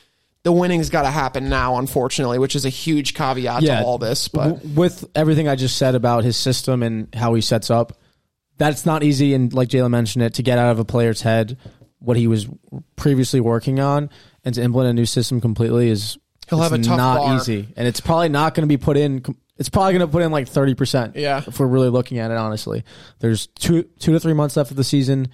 the 0.45 0.53
winning's 0.53 0.91
got 0.91 1.03
to 1.03 1.11
happen 1.11 1.49
now, 1.49 1.77
unfortunately, 1.79 2.39
which 2.39 2.55
is 2.55 2.65
a 2.65 2.69
huge 2.69 3.15
caveat 3.15 3.63
Yeah. 3.63 3.81
to 3.81 3.85
all 3.85 3.99
this. 3.99 4.29
But 4.29 4.49
W- 4.63 4.75
with 4.77 5.05
everything 5.17 5.49
I 5.49 5.57
just 5.57 5.77
said 5.77 5.97
about 5.97 6.23
his 6.23 6.37
system 6.37 6.85
and 6.85 7.13
how 7.17 7.35
he 7.35 7.41
sets 7.41 7.69
up, 7.71 7.99
that's 8.59 8.85
not 8.85 9.03
easy. 9.03 9.35
And 9.35 9.53
like 9.53 9.69
Jalen 9.69 9.91
mentioned 9.91 10.25
it, 10.25 10.35
to 10.35 10.43
get 10.43 10.59
out 10.59 10.71
of 10.71 10.79
a 10.79 10.85
player's 10.85 11.23
head 11.23 11.57
what 12.01 12.17
he 12.17 12.27
was 12.27 12.47
previously 12.97 13.41
working 13.41 13.81
on 13.81 14.09
and 14.45 14.55
to 14.55 14.63
implement 14.63 14.91
a 14.91 14.95
new 14.95 15.07
system 15.07 15.41
completely 15.41 15.89
is 15.89 16.19
He'll 16.49 16.61
have 16.61 16.73
a 16.73 16.79
tough 16.79 16.97
not 16.97 17.19
bar. 17.19 17.37
easy, 17.37 17.69
and 17.77 17.87
it's 17.87 18.01
probably 18.01 18.31
not 18.31 18.55
going 18.55 18.67
to 18.67 18.69
be 18.69 18.79
put 18.79 18.97
in. 18.97 19.23
It's 19.59 19.69
probably 19.69 19.93
going 19.93 20.07
to 20.07 20.11
put 20.11 20.23
in 20.23 20.33
like 20.33 20.49
thirty 20.49 20.75
percent. 20.75 21.17
Yeah. 21.17 21.43
if 21.47 21.61
we're 21.61 21.67
really 21.67 21.91
looking 21.91 22.19
at 22.19 22.31
it 22.31 22.39
honestly, 22.39 22.85
there's 23.19 23.49
two 23.49 23.83
two 23.99 24.13
to 24.13 24.21
three 24.21 24.33
months 24.33 24.57
left 24.57 24.71
of 24.71 24.77
the 24.79 24.85
season. 24.85 25.29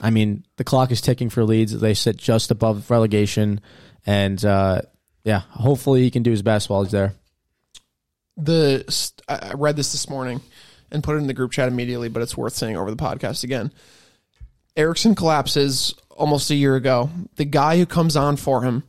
I 0.00 0.10
mean, 0.10 0.44
the 0.56 0.64
clock 0.64 0.90
is 0.90 1.00
ticking 1.00 1.30
for 1.30 1.44
Leeds. 1.44 1.78
They 1.78 1.94
sit 1.94 2.18
just 2.18 2.50
above 2.50 2.90
relegation, 2.90 3.62
and 4.04 4.44
uh, 4.44 4.82
yeah, 5.22 5.40
hopefully 5.48 6.02
he 6.02 6.10
can 6.10 6.22
do 6.22 6.30
his 6.30 6.42
best 6.42 6.68
while 6.68 6.82
he's 6.82 6.92
there. 6.92 7.14
the 8.36 8.84
I 9.28 9.52
read 9.54 9.76
this 9.76 9.92
this 9.92 10.10
morning 10.10 10.42
and 10.94 11.04
put 11.04 11.16
it 11.16 11.18
in 11.18 11.26
the 11.26 11.34
group 11.34 11.52
chat 11.52 11.68
immediately, 11.68 12.08
but 12.08 12.22
it's 12.22 12.36
worth 12.36 12.54
saying 12.54 12.76
over 12.76 12.90
the 12.90 12.96
podcast 12.96 13.44
again. 13.44 13.72
Eriksen 14.76 15.14
collapses 15.14 15.94
almost 16.10 16.50
a 16.50 16.54
year 16.54 16.76
ago. 16.76 17.10
The 17.36 17.44
guy 17.44 17.76
who 17.76 17.86
comes 17.86 18.16
on 18.16 18.36
for 18.36 18.62
him 18.62 18.84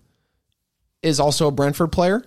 is 1.02 1.20
also 1.20 1.48
a 1.48 1.52
Brentford 1.52 1.92
player. 1.92 2.24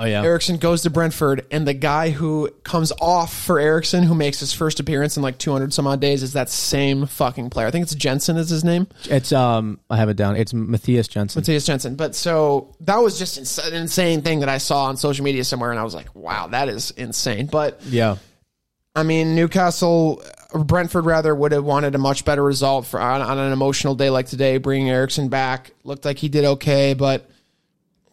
Oh 0.00 0.04
yeah, 0.04 0.22
Eriksen 0.22 0.58
goes 0.58 0.82
to 0.82 0.90
Brentford, 0.90 1.44
and 1.50 1.66
the 1.66 1.74
guy 1.74 2.10
who 2.10 2.50
comes 2.62 2.92
off 3.00 3.34
for 3.36 3.58
Eriksen, 3.58 4.04
who 4.04 4.14
makes 4.14 4.38
his 4.38 4.52
first 4.52 4.78
appearance 4.78 5.16
in 5.16 5.24
like 5.24 5.38
200 5.38 5.74
some 5.74 5.88
odd 5.88 6.00
days, 6.00 6.22
is 6.22 6.34
that 6.34 6.48
same 6.48 7.06
fucking 7.06 7.50
player. 7.50 7.66
I 7.66 7.72
think 7.72 7.82
it's 7.82 7.96
Jensen 7.96 8.36
is 8.36 8.48
his 8.48 8.62
name. 8.62 8.86
it's 9.10 9.32
um, 9.32 9.80
I 9.90 9.96
have 9.96 10.08
it 10.08 10.16
down. 10.16 10.36
It's 10.36 10.54
Mathias 10.54 11.08
Jensen. 11.08 11.40
Mathias 11.40 11.66
Jensen. 11.66 11.96
But 11.96 12.14
so 12.14 12.76
that 12.82 12.98
was 12.98 13.18
just 13.18 13.58
an 13.58 13.74
insane 13.74 14.22
thing 14.22 14.38
that 14.38 14.48
I 14.48 14.58
saw 14.58 14.84
on 14.84 14.96
social 14.96 15.24
media 15.24 15.42
somewhere, 15.42 15.72
and 15.72 15.80
I 15.80 15.82
was 15.82 15.96
like, 15.96 16.14
wow, 16.14 16.46
that 16.46 16.68
is 16.68 16.92
insane. 16.92 17.46
But 17.46 17.82
yeah, 17.84 18.18
I 18.98 19.02
mean, 19.02 19.34
Newcastle, 19.34 20.22
Brentford 20.54 21.04
rather, 21.06 21.34
would 21.34 21.52
have 21.52 21.64
wanted 21.64 21.94
a 21.94 21.98
much 21.98 22.24
better 22.24 22.42
result 22.42 22.86
for 22.86 23.00
on, 23.00 23.20
on 23.22 23.38
an 23.38 23.52
emotional 23.52 23.94
day 23.94 24.10
like 24.10 24.26
today. 24.26 24.58
Bringing 24.58 24.90
Eriksen 24.90 25.28
back 25.28 25.72
looked 25.84 26.04
like 26.04 26.18
he 26.18 26.28
did 26.28 26.44
okay, 26.44 26.94
but 26.94 27.28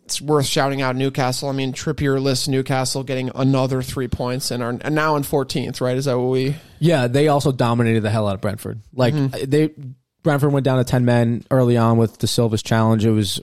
it's 0.03 0.21
worth 0.21 0.45
shouting 0.45 0.81
out 0.81 0.95
Newcastle. 0.95 1.49
I 1.49 1.53
mean, 1.53 1.73
Trippier 1.73 2.21
lists 2.21 2.47
Newcastle 2.47 3.03
getting 3.03 3.31
another 3.33 3.81
three 3.81 4.07
points 4.07 4.51
and 4.51 4.61
are 4.61 4.73
now 4.73 5.15
in 5.15 5.23
14th, 5.23 5.81
right? 5.81 5.97
Is 5.97 6.05
that 6.05 6.19
what 6.19 6.29
we? 6.29 6.55
Yeah, 6.79 7.07
they 7.07 7.27
also 7.27 7.51
dominated 7.51 8.01
the 8.01 8.11
hell 8.11 8.27
out 8.27 8.35
of 8.35 8.41
Brentford. 8.41 8.81
Like 8.93 9.13
Mm-hmm. 9.15 9.49
they 9.49 9.73
Brentford 10.21 10.51
went 10.51 10.63
down 10.63 10.77
to 10.79 10.83
ten 10.83 11.05
men 11.05 11.43
early 11.51 11.77
on 11.77 11.97
with 11.97 12.17
Dasilva's 12.19 12.63
challenge. 12.63 13.05
It 13.05 13.11
was 13.11 13.41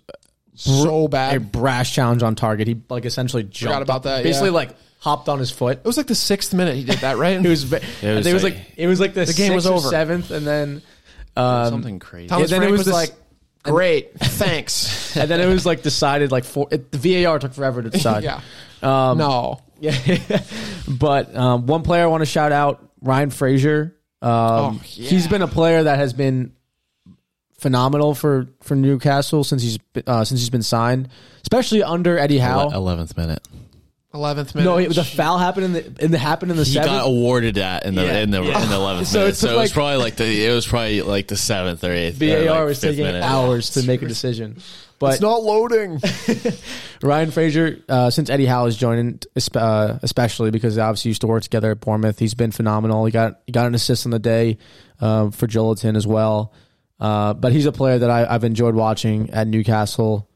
So 0.55 1.07
bad. 1.09 1.37
a 1.37 1.41
brash 1.41 1.95
challenge 1.95 2.23
on 2.23 2.35
target. 2.35 2.67
He 2.69 2.81
like 2.89 3.05
essentially 3.05 3.43
jumped 3.45 3.83
about 3.83 4.03
that, 4.05 4.23
Basically, 4.23 4.49
yeah. 4.51 4.55
like 4.55 4.77
hopped 5.03 5.29
on 5.29 5.41
his 5.41 5.51
foot. 5.51 5.79
It 5.79 5.85
was 5.85 5.97
like 5.97 6.07
the 6.07 6.15
sixth 6.15 6.55
minute 6.55 6.77
he 6.77 6.85
did 6.85 6.99
that, 7.01 7.17
right? 7.19 7.37
It 7.45 7.49
was. 7.49 7.65
It 7.73 7.83
was 8.03 8.27
it 8.27 8.33
was 8.33 8.45
like- 8.45 8.55
like 8.55 8.63
it 8.77 8.87
was 8.87 9.01
like 9.01 9.15
the, 9.15 9.25
The 9.25 9.33
game 9.33 9.53
was 9.53 9.65
sixth 9.65 9.75
or 9.75 9.79
over. 9.79 9.89
seventh, 9.89 10.31
and 10.31 10.47
then 10.47 10.83
um, 11.37 11.69
Something 11.71 11.99
crazy. 11.99 12.29
Thomas 12.29 12.51
yeah, 12.51 12.59
then 12.61 12.69
it 12.69 12.71
was 12.71 12.79
was, 12.79 12.87
this- 12.87 12.95
like, 12.95 13.11
great, 13.65 14.15
thanks. 14.19 15.17
and 15.17 15.29
then 15.29 15.41
it 15.41 15.47
was 15.47 15.67
like 15.67 15.83
decided 15.83 16.31
like 16.31 16.45
four. 16.45 16.69
It, 16.71 16.93
the 16.93 17.25
VAR 17.25 17.39
took 17.41 17.53
forever 17.53 17.83
to 17.83 17.91
decide. 17.91 18.23
yeah. 18.25 18.41
Um, 18.83 19.19
no. 19.19 19.61
Yeah, 19.81 19.97
but 20.87 21.35
um, 21.35 21.67
one 21.67 21.83
player 21.83 22.05
I 22.05 22.07
want 22.07 22.21
to 22.21 22.27
shout 22.27 22.53
out, 22.53 22.89
Ryan 23.01 23.31
Fraser. 23.31 23.97
Um, 24.23 24.31
Oh, 24.31 24.81
yeah. 24.95 25.09
He's 25.11 25.27
been 25.27 25.43
a 25.43 25.49
player 25.49 25.83
that 25.83 25.99
has 25.99 26.13
been 26.13 26.53
phenomenal 27.59 28.15
for, 28.15 28.47
for 28.61 28.77
Newcastle 28.77 29.43
since 29.45 29.63
he's 29.63 29.79
uh, 30.07 30.25
since 30.25 30.41
he's 30.41 30.51
been 30.51 30.63
signed, 30.63 31.09
especially 31.43 31.83
under 31.83 32.17
Eddie 32.19 32.39
Howe. 32.39 32.69
Eleventh 32.71 33.17
minute. 33.17 33.47
11th 34.15 34.55
minute. 34.55 34.65
No, 34.69 34.77
it, 34.79 34.95
the 34.95 35.05
foul 35.05 35.39
happened 35.39 35.65
in 35.67 35.73
the 35.73 36.05
in 36.05 36.11
the 36.11 36.19
happened 36.19 36.51
in 36.51 36.57
the 36.59 36.65
He 36.65 36.73
seventh. 36.75 36.93
got 36.93 37.07
awarded 37.07 37.55
that 37.57 37.87
in 37.87 37.95
the 37.95 38.05
Yeah. 38.05 38.19
in 38.19 38.31
the 38.31 38.43
Yeah. 38.43 38.63
in 38.63 38.69
the 38.69 38.75
eleventh 38.77 39.09
So 39.09 39.19
minute. 39.21 39.29
it's 39.31 39.39
So 39.39 39.49
it 39.49 39.57
was 39.57 39.71
like- 39.71 39.73
probably 39.73 39.97
like 39.97 40.17
the 40.17 40.45
it 40.47 40.53
was 40.55 40.67
probably 40.67 41.01
like 41.03 41.29
the 41.29 41.37
seventh 41.37 41.83
or 41.85 41.93
eighth. 41.93 42.21
or 42.21 42.27
VAR 42.27 42.59
like 42.59 42.65
was 42.67 42.79
fifth 42.81 42.91
taking 42.91 43.05
minute. 43.07 43.23
hours 43.25 43.71
to 43.71 43.83
make 43.85 44.03
a 44.03 44.07
decision, 44.09 44.59
but 44.99 45.13
it's 45.15 45.23
not 45.23 45.43
loading. 45.43 45.99
Ryan 47.03 47.31
Fraser, 47.31 47.79
uh, 47.89 48.11
since 48.11 48.31
Eddie 48.31 48.47
Howe 48.47 48.67
has 48.67 48.77
joined, 48.77 49.27
espe- 49.37 49.61
uh, 49.61 49.99
especially 50.03 50.51
because 50.51 50.77
they 50.77 50.83
obviously 50.83 51.09
used 51.09 51.23
to 51.23 51.27
work 51.27 51.43
together 51.43 51.71
at 51.73 51.81
Bournemouth, 51.81 52.19
he's 52.19 52.35
been 52.35 52.53
phenomenal. 52.53 53.05
He 53.07 53.11
got 53.13 53.41
he 53.47 53.53
got 53.53 53.67
an 53.67 53.75
assist 53.75 54.07
on 54.07 54.11
the 54.13 54.19
day 54.19 54.59
um, 55.01 55.33
for 55.33 55.47
Joelinton 55.47 55.97
as 55.97 56.07
well. 56.07 56.53
Uh, 57.01 57.35
but 57.35 57.53
he's 57.53 57.67
a 57.67 57.73
player 57.73 57.99
that 57.99 58.11
I, 58.11 58.33
I've 58.33 58.45
enjoyed 58.45 58.77
watching 58.77 59.31
at 59.31 59.49
Newcastle, 59.49 60.29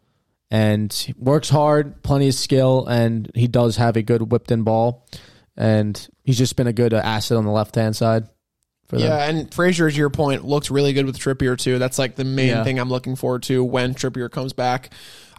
and 0.51 1.15
works 1.19 1.49
hard, 1.49 2.03
plenty 2.03 2.29
of 2.29 2.35
skill, 2.35 2.87
and 2.87 3.31
he 3.35 3.49
does 3.49 3.77
have 3.77 3.97
a 3.97 4.03
good 4.03 4.31
whipped 4.31 4.51
in 4.51 4.63
ball, 4.63 5.07
and 5.57 6.09
he's 6.25 6.39
just 6.39 6.57
been 6.57 6.67
a 6.67 6.73
good 6.73 6.95
uh, 6.95 6.99
asset 6.99 7.37
on 7.37 7.45
the 7.45 7.51
left 7.51 7.75
hand 7.75 7.97
side. 7.97 8.29
For 8.89 8.99
them. 8.99 9.07
Yeah, 9.09 9.29
and 9.29 9.53
Fraser, 9.53 9.91
to 9.91 9.97
your 9.97 10.11
point, 10.11 10.45
looks 10.45 10.71
really 10.71 10.93
good 10.93 11.07
with 11.07 11.19
Trippier 11.19 11.59
too. 11.59 11.81
That's 11.81 11.99
like 11.99 12.15
the 12.15 12.23
main 12.25 12.49
Yeah. 12.51 12.63
thing 12.65 12.79
I'm 12.79 12.89
looking 12.89 13.17
forward 13.17 13.43
to 13.45 13.65
when 13.65 13.95
Trippier 13.95 14.31
comes 14.31 14.53
back. 14.53 14.91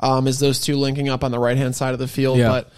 Um, 0.01 0.27
is 0.27 0.39
those 0.39 0.59
two 0.59 0.75
linking 0.75 1.07
up 1.07 1.23
on 1.23 1.31
the 1.31 1.39
right 1.39 1.55
hand 1.55 1.73
side 1.73 1.93
of 1.93 1.99
the 1.99 2.09
field? 2.09 2.39
Yeah. 2.39 2.49
But 2.49 2.71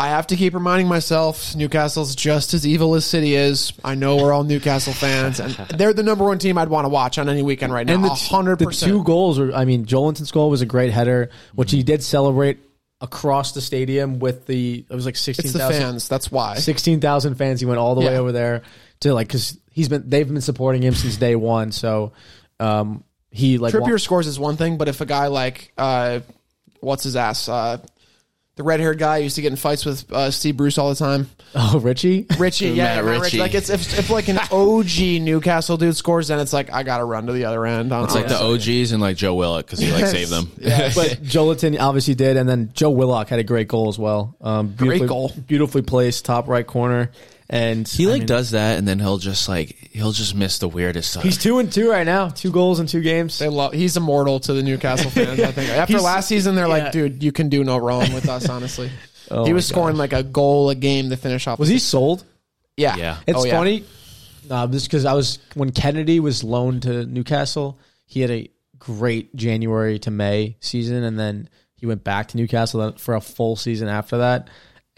I 0.00 0.08
have 0.08 0.28
to 0.28 0.36
keep 0.36 0.54
reminding 0.54 0.88
myself 0.88 1.54
Newcastle's 1.54 2.14
just 2.16 2.54
as 2.54 2.66
evil 2.66 2.94
as 2.94 3.04
City 3.04 3.34
is. 3.34 3.74
I 3.84 3.94
know 3.94 4.16
we're 4.16 4.32
all 4.32 4.44
Newcastle 4.44 4.94
fans, 4.94 5.40
and 5.40 5.52
they're 5.76 5.92
the 5.92 6.02
number 6.02 6.24
one 6.24 6.38
team 6.38 6.56
I'd 6.56 6.70
want 6.70 6.86
to 6.86 6.88
watch 6.88 7.18
on 7.18 7.28
any 7.28 7.42
weekend 7.42 7.70
right 7.70 7.86
now. 7.86 7.94
And 7.96 8.04
the, 8.04 8.08
A 8.08 8.14
hundred 8.14 8.60
the 8.60 8.70
two 8.70 9.04
goals 9.04 9.38
were, 9.38 9.52
I 9.52 9.66
mean, 9.66 9.84
Joelinton's 9.84 10.30
goal 10.30 10.48
was 10.48 10.62
a 10.62 10.66
great 10.66 10.90
header, 10.90 11.28
which 11.54 11.70
he 11.70 11.82
did 11.82 12.02
celebrate 12.02 12.60
across 13.02 13.52
the 13.52 13.60
stadium 13.60 14.20
with 14.20 14.46
the, 14.46 14.86
it 14.88 14.94
was 14.94 15.04
like 15.04 15.16
16,000 15.16 15.80
fans. 15.82 16.08
That's 16.08 16.32
why. 16.32 16.54
16,000 16.54 17.34
fans. 17.34 17.60
He 17.60 17.66
went 17.66 17.78
all 17.78 17.94
the 17.94 18.00
way 18.00 18.16
over 18.16 18.32
there 18.32 18.62
to 19.00 19.12
like, 19.12 19.28
cause 19.28 19.58
he's 19.70 19.90
been, 19.90 20.08
they've 20.08 20.26
been 20.26 20.40
supporting 20.40 20.82
him 20.82 20.94
since 20.94 21.18
day 21.18 21.36
one. 21.36 21.72
So, 21.72 22.12
um, 22.58 23.04
he 23.30 23.58
like, 23.58 23.74
Trippier 23.74 23.92
wa- 23.92 23.96
scores 23.98 24.26
is 24.26 24.38
one 24.38 24.56
thing, 24.56 24.78
but 24.78 24.88
if 24.88 25.02
a 25.02 25.06
guy 25.06 25.26
like 25.26 25.72
uh, 25.76 26.20
what's 26.80 27.04
his 27.04 27.16
ass, 27.16 27.48
uh, 27.50 27.78
the 28.60 28.64
red 28.64 28.78
haired 28.78 28.98
guy 28.98 29.16
used 29.16 29.36
to 29.36 29.42
get 29.42 29.52
in 29.52 29.56
fights 29.56 29.86
with 29.86 30.12
uh, 30.12 30.30
Steve 30.30 30.54
Bruce 30.54 30.76
all 30.76 30.90
the 30.90 30.94
time. 30.94 31.30
oh, 31.54 31.80
Ritchie. 31.80 32.26
Ritchie, 32.38 32.68
yeah, 32.68 32.96
Matt 32.96 33.04
Matt 33.06 33.20
Ritchie. 33.22 33.38
Like 33.38 33.54
it's 33.54 33.70
if, 33.70 33.98
if 33.98 34.10
like 34.10 34.28
an 34.28 34.38
OG 34.52 35.22
Newcastle 35.22 35.78
dude 35.78 35.96
scores, 35.96 36.28
then 36.28 36.38
it's 36.40 36.52
like 36.52 36.70
I 36.70 36.82
gotta 36.82 37.04
run 37.04 37.26
to 37.26 37.32
the 37.32 37.46
other 37.46 37.64
end. 37.64 37.90
It's 37.90 38.14
like 38.14 38.28
the 38.28 38.38
OGs 38.38 38.92
and 38.92 39.00
like 39.00 39.16
Joe 39.16 39.34
Willock 39.34 39.64
because 39.64 39.78
he 39.78 39.90
like 39.90 40.04
saved 40.06 40.30
them. 40.30 40.50
but 40.56 41.22
Joelinton 41.22 41.80
obviously 41.80 42.14
did. 42.14 42.36
And 42.36 42.46
then 42.46 42.70
Joe 42.74 42.90
Willock 42.90 43.28
had 43.28 43.38
a 43.38 43.44
great 43.44 43.66
goal 43.66 43.88
as 43.88 43.98
well. 43.98 44.36
Um, 44.42 44.68
beautifully, 44.68 45.08
goal. 45.08 45.32
Beautifully 45.46 45.80
placed, 45.80 46.26
top 46.26 46.46
right 46.46 46.66
corner. 46.66 47.10
And 47.52 47.86
He 47.88 48.06
I 48.06 48.10
like 48.10 48.18
mean, 48.20 48.26
does 48.28 48.52
that 48.52 48.78
and 48.78 48.86
then 48.86 49.00
he'll 49.00 49.18
just 49.18 49.48
like 49.48 49.90
he'll 49.90 50.12
just 50.12 50.36
miss 50.36 50.58
the 50.58 50.68
weirdest 50.68 51.10
stuff. 51.10 51.24
he's 51.24 51.36
two 51.36 51.58
and 51.58 51.70
two 51.70 51.90
right 51.90 52.06
now, 52.06 52.28
two 52.28 52.52
goals 52.52 52.78
in 52.78 52.86
two 52.86 53.00
games. 53.00 53.38
They 53.40 53.48
love. 53.48 53.72
He's 53.72 53.96
immortal 53.96 54.38
to 54.40 54.52
the 54.52 54.62
Newcastle 54.62 55.10
fans. 55.10 55.40
I 55.40 55.50
think 55.50 55.68
after 55.70 55.94
He's- 55.94 56.04
last 56.04 56.28
season, 56.28 56.54
they're 56.54 56.68
yeah. 56.68 56.84
like, 56.84 56.92
dude, 56.92 57.22
you 57.24 57.32
can 57.32 57.48
do 57.48 57.64
no 57.64 57.76
wrong 57.76 58.12
with 58.14 58.28
us. 58.28 58.48
Honestly, 58.48 58.88
Oh 59.32 59.44
he 59.44 59.52
was 59.52 59.66
scoring 59.66 59.96
like 59.96 60.12
a 60.12 60.22
goal 60.22 60.70
a 60.70 60.74
game 60.76 61.10
to 61.10 61.16
finish 61.16 61.46
off. 61.48 61.58
Was 61.58 61.68
he 61.68 61.80
sold? 61.80 62.24
Yeah, 62.76 62.96
Yeah. 62.96 63.16
It's 63.26 63.38
Oh, 63.38 63.44
yeah. 63.44 63.56
funny. 63.58 63.84
Uh, 64.48 64.66
just 64.68 64.86
because 64.86 65.04
I 65.04 65.12
was 65.14 65.38
when 65.54 65.70
Kennedy 65.72 66.20
was 66.20 66.42
loaned 66.44 66.82
to 66.82 67.04
Newcastle, 67.04 67.78
he 68.06 68.20
had 68.20 68.30
a 68.30 68.48
great 68.78 69.34
January 69.36 69.98
to 70.00 70.10
May 70.12 70.56
season, 70.60 71.02
and 71.04 71.18
then 71.18 71.48
he 71.76 71.86
went 71.86 72.04
back 72.04 72.28
to 72.28 72.36
Newcastle 72.36 72.92
for 72.96 73.14
a 73.16 73.20
full 73.20 73.56
season 73.56 73.88
after 73.88 74.18
that, 74.18 74.48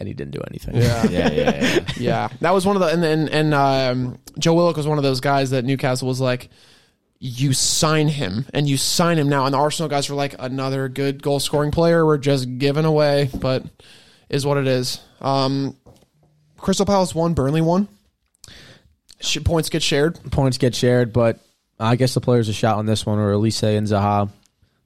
and 0.03 0.07
he 0.09 0.13
didn't 0.13 0.31
do 0.31 0.41
anything. 0.49 0.75
Yeah. 0.75 1.03
yeah, 1.09 1.31
yeah, 1.31 1.63
yeah. 1.63 1.79
yeah, 1.97 2.29
that 2.41 2.53
was 2.53 2.65
one 2.65 2.75
of 2.75 2.81
the 2.81 2.87
and 2.87 3.03
and, 3.03 3.29
and 3.29 3.53
um, 3.53 4.19
Joe 4.37 4.53
Willock 4.53 4.75
was 4.75 4.87
one 4.87 4.97
of 4.97 5.03
those 5.03 5.21
guys 5.21 5.51
that 5.51 5.63
Newcastle 5.63 6.07
was 6.07 6.19
like, 6.19 6.49
you 7.19 7.53
sign 7.53 8.09
him 8.09 8.45
and 8.53 8.67
you 8.67 8.75
sign 8.75 9.17
him 9.17 9.29
now, 9.29 9.45
and 9.45 9.53
the 9.53 9.57
Arsenal 9.57 9.87
guys 9.89 10.09
were 10.09 10.15
like 10.15 10.35
another 10.39 10.89
good 10.89 11.23
goal 11.23 11.39
scoring 11.39 11.71
player. 11.71 12.05
We're 12.05 12.17
just 12.17 12.57
giving 12.57 12.85
away, 12.85 13.29
but 13.33 13.63
is 14.29 14.45
what 14.45 14.57
it 14.57 14.67
is. 14.67 14.99
Um, 15.21 15.77
Crystal 16.57 16.85
Palace 16.85 17.15
won, 17.15 17.33
Burnley 17.33 17.61
won. 17.61 17.87
Sh- 19.21 19.37
points 19.45 19.69
get 19.69 19.81
shared. 19.81 20.19
Points 20.31 20.57
get 20.57 20.75
shared, 20.75 21.13
but 21.13 21.39
I 21.79 21.95
guess 21.95 22.13
the 22.13 22.21
players 22.21 22.49
a 22.49 22.53
shot 22.53 22.77
on 22.77 22.85
this 22.85 23.05
one, 23.05 23.19
or 23.19 23.33
Olise 23.33 23.77
and 23.77 23.87
Zaha. 23.87 24.29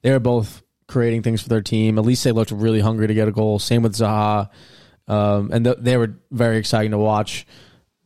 They 0.02 0.12
were 0.12 0.20
both 0.20 0.62
creating 0.86 1.22
things 1.22 1.42
for 1.42 1.48
their 1.48 1.60
team. 1.60 1.96
Olise 1.96 2.32
looked 2.32 2.50
really 2.50 2.80
hungry 2.80 3.06
to 3.08 3.14
get 3.14 3.28
a 3.28 3.32
goal. 3.32 3.58
Same 3.58 3.82
with 3.82 3.94
Zaha, 3.94 4.48
um, 5.08 5.50
and 5.52 5.64
th- 5.64 5.78
they 5.80 5.96
were 5.96 6.14
very 6.30 6.58
exciting 6.58 6.92
to 6.92 6.98
watch. 6.98 7.46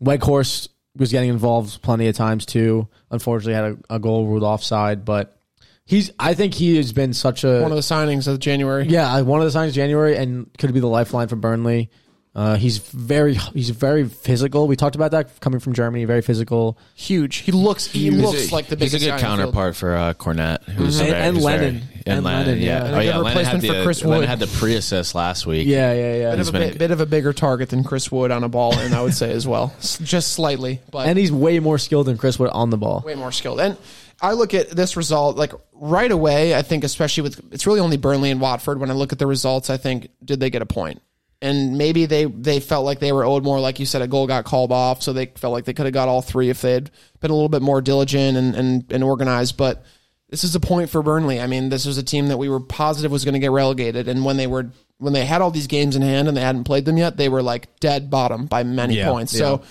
Weghorst 0.03 0.69
was 0.97 1.11
getting 1.13 1.31
involved 1.31 1.81
plenty 1.83 2.09
of 2.09 2.17
times 2.17 2.47
too. 2.47 2.89
Unfortunately, 3.11 3.55
had 3.55 3.65
a, 3.91 3.97
a 3.97 3.99
goal 3.99 4.27
ruled 4.27 4.43
offside, 4.43 5.05
but 5.05 5.39
he's. 5.85 6.11
I 6.19 6.35
think 6.35 6.55
he 6.55 6.77
has 6.77 6.93
been 6.93 7.13
such 7.13 7.45
a 7.45 7.61
One 7.61 7.71
of 7.73 7.77
the 7.77 7.83
signings 7.83 8.27
of 8.29 8.39
January. 8.39 8.87
yeah 8.87 9.21
one 9.23 9.41
of 9.41 9.45
the 9.47 9.53
signs 9.53 9.71
of 9.71 9.75
January, 9.75 10.17
and 10.17 10.51
could 10.59 10.73
be 10.75 10.81
the 10.81 10.87
lifeline 10.89 11.29
for 11.29 11.37
Burnley. 11.37 11.91
Uh, 12.35 12.57
he's 12.57 12.79
very 12.79 13.35
he's 13.35 13.69
very 13.69 14.09
physical. 14.09 14.67
We 14.67 14.75
talked 14.75 14.97
about 14.97 15.11
that 15.11 15.39
coming 15.41 15.61
from 15.61 15.75
Germany. 15.75 16.07
Very 16.07 16.23
physical. 16.23 16.79
Huge. 16.95 17.37
He 17.37 17.53
looks. 17.53 17.87
He 17.87 18.05
Huge. 18.09 18.15
looks 18.23 18.51
like 18.53 18.69
the 18.69 18.77
He's 18.77 18.95
a 18.95 18.99
good 18.99 19.05
in 19.09 19.19
field. 19.19 19.21
counterpart 19.21 19.77
for 19.77 19.95
uh, 19.95 20.15
Cornet, 20.15 20.63
who's 20.65 20.99
And- 20.99 21.11
very, 21.11 21.21
and 21.23 21.37
who's 21.37 21.45
Lennon. 21.45 21.83
Very- 22.05 22.17
And 22.19 22.19
and 22.19 22.25
Lennon, 22.25 22.47
Lennon, 22.47 22.63
yeah. 22.63 22.67
yeah. 22.67 22.85
And 22.87 22.95
Oh 22.97 23.01
yeah, 23.01 23.13
good 23.13 23.23
Lennon 23.25 23.45
had 23.45 23.61
the 23.61 23.69
for 23.69 23.83
Chris 23.85 24.03
uh, 24.03 24.09
Lennon 24.09 24.21
Wood. 24.21 24.29
had 24.29 24.39
the 24.41 24.47
pre-assist 24.47 25.15
last 25.15 25.47
week. 25.47 25.67
Yeah, 25.67 25.93
yeah, 25.93 26.15
yeah. 26.17 26.31
Bit 26.33 26.41
of, 26.41 26.49
a 26.49 26.53
been 26.53 26.63
a 26.63 26.67
bit, 26.69 26.79
bit 26.79 26.91
of 26.91 27.01
a 27.01 27.07
bigger 27.07 27.33
target 27.33 27.69
than 27.71 27.85
Chris 27.85 28.11
Wood 28.13 28.31
on 28.31 28.45
a 28.45 28.49
ball, 28.49 28.77
and 28.79 28.95
I 28.95 29.03
would 29.03 29.15
say 29.15 29.33
as 29.33 29.47
well, 29.47 29.75
just 29.81 30.33
slightly, 30.33 30.81
but 30.91 31.07
and 31.07 31.19
he's 31.19 31.33
way 31.33 31.59
more 31.61 31.79
skilled 31.79 32.07
than 32.07 32.19
Chris 32.19 32.39
Wood 32.39 32.51
on 32.51 32.71
the 32.71 32.77
ball. 32.79 33.03
way 33.07 33.15
more 33.15 33.33
skilled. 33.33 33.61
And 33.61 33.77
I 34.21 34.33
look 34.33 34.55
at 34.55 34.71
this 34.71 34.97
result 34.97 35.37
like 35.37 35.53
right 35.73 36.11
away. 36.11 36.55
I 36.55 36.63
think, 36.63 36.85
especially 36.85 37.23
with 37.25 37.41
it's 37.53 37.67
really 37.67 37.81
only 37.81 37.97
Burnley 37.97 38.31
and 38.31 38.41
Watford. 38.41 38.79
When 38.81 38.91
I 38.91 38.95
look 38.95 39.13
at 39.13 39.19
the 39.19 39.27
results, 39.27 39.69
I 39.71 39.77
think 39.77 40.09
did 40.25 40.39
they 40.41 40.51
get 40.51 40.63
a 40.63 40.67
point? 40.67 41.03
And 41.41 41.77
maybe 41.77 42.07
they 42.07 42.27
they 42.27 42.61
felt 42.61 42.85
like 42.85 43.01
they 43.01 43.11
were 43.11 43.25
owed 43.25 43.43
more. 43.43 43.59
Like 43.59 43.81
you 43.81 43.87
said, 43.87 44.01
a 44.01 44.07
goal 44.07 44.29
got 44.29 44.45
called 44.45 44.71
off, 44.71 45.03
so 45.03 45.13
they 45.13 45.27
felt 45.27 45.53
like 45.53 45.65
they 45.65 45.73
could 45.73 45.87
have 45.87 45.93
got 45.93 46.07
all 46.09 46.23
three 46.23 46.51
if 46.51 46.63
they 46.63 46.73
had 46.75 46.89
been 47.19 47.33
a 47.33 47.35
little 47.35 47.49
bit 47.49 47.63
more 47.63 47.81
diligent 47.81 48.37
and 48.37 48.55
and, 48.55 48.93
and 48.93 49.03
organized. 49.03 49.57
But 49.57 49.85
this 50.33 50.45
is 50.45 50.55
a 50.55 50.61
point 50.61 50.89
for 50.89 51.03
Burnley. 51.03 51.43
I 51.43 51.47
mean, 51.47 51.69
this 51.69 51.85
was 51.85 51.99
a 51.99 52.03
team 52.03 52.29
that 52.29 52.39
we 52.39 52.49
were 52.49 52.59
positive 52.59 53.13
was 53.13 53.23
going 53.23 53.35
to 53.35 53.39
get 53.39 53.51
relegated, 53.51 54.09
and 54.09 54.25
when 54.25 54.39
they 54.39 54.47
were 54.47 54.71
when 54.97 55.13
they 55.13 55.27
had 55.27 55.43
all 55.43 55.51
these 55.51 55.67
games 55.67 55.95
in 55.95 56.01
hand 56.01 56.27
and 56.27 56.35
they 56.35 56.41
hadn't 56.41 56.65
played 56.65 56.87
them 56.87 56.97
yet, 56.97 57.19
they 57.19 57.29
were 57.29 57.43
like 57.43 57.79
dead 57.81 58.09
bottom 58.09 58.47
by 58.47 58.63
many 58.63 58.97
Yeah, 58.97 59.11
points. 59.11 59.37
So 59.37 59.63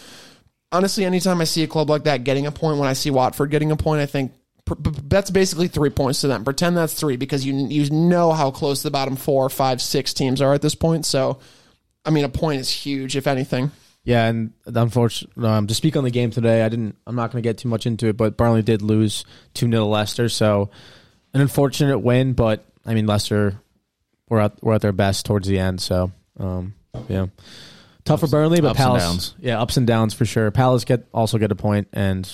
honestly, 0.71 1.03
anytime 1.03 1.41
I 1.41 1.45
see 1.45 1.63
a 1.63 1.67
club 1.67 1.89
like 1.89 2.03
that 2.03 2.23
getting 2.23 2.45
a 2.45 2.51
point, 2.51 2.77
when 2.77 2.87
I 2.87 2.93
see 2.93 3.09
Watford 3.09 3.49
getting 3.49 3.71
a 3.71 3.75
point, 3.75 4.01
I 4.01 4.05
think 4.05 4.33
that's 5.03 5.31
basically 5.31 5.67
three 5.67 5.89
points 5.89 6.21
to 6.21 6.27
them. 6.27 6.43
Pretend 6.43 6.77
that's 6.77 6.93
three 6.93 7.17
because 7.17 7.43
you 7.43 7.55
you 7.67 7.89
know 7.89 8.31
how 8.31 8.51
close 8.51 8.83
the 8.83 8.91
bottom 8.91 9.15
four, 9.15 9.49
five, 9.49 9.81
six 9.81 10.13
teams 10.13 10.43
are 10.43 10.53
at 10.53 10.61
this 10.61 10.75
point. 10.75 11.07
So, 11.07 11.39
I 12.05 12.11
mean, 12.11 12.23
a 12.23 12.29
point 12.29 12.61
is 12.61 12.69
huge, 12.69 13.17
if 13.17 13.25
anything. 13.25 13.71
Yeah, 14.03 14.25
and 14.25 14.51
unfortunately, 14.65 15.47
um, 15.47 15.67
to 15.67 15.75
speak 15.75 15.95
on 15.95 16.03
the 16.03 16.09
game 16.09 16.31
today, 16.31 16.63
I 16.63 16.69
didn't. 16.69 16.95
I'm 17.05 17.15
not 17.15 17.31
going 17.31 17.43
to 17.43 17.47
get 17.47 17.59
too 17.59 17.69
much 17.69 17.85
into 17.85 18.07
it, 18.07 18.17
but 18.17 18.35
Burnley 18.35 18.63
did 18.63 18.81
lose 18.81 19.25
two 19.53 19.67
0 19.69 19.83
to 19.83 19.85
Leicester, 19.85 20.27
so 20.27 20.71
an 21.33 21.41
unfortunate 21.41 21.99
win. 21.99 22.33
But 22.33 22.65
I 22.85 22.95
mean, 22.95 23.05
Leicester 23.05 23.61
were 24.27 24.41
at 24.41 24.63
were 24.63 24.73
at 24.73 24.81
their 24.81 24.91
best 24.91 25.25
towards 25.27 25.47
the 25.47 25.59
end, 25.59 25.81
so 25.81 26.11
um, 26.39 26.73
yeah, 27.09 27.27
tough 28.05 28.21
for 28.21 28.27
Burnley, 28.27 28.59
but 28.59 28.69
ups 28.71 28.79
and 28.79 28.85
Palace, 28.87 29.03
downs. 29.03 29.35
yeah, 29.39 29.61
ups 29.61 29.77
and 29.77 29.85
downs 29.85 30.15
for 30.15 30.25
sure. 30.25 30.49
Palace 30.49 30.83
get 30.83 31.07
also 31.13 31.37
get 31.37 31.51
a 31.51 31.55
point, 31.55 31.87
and 31.93 32.25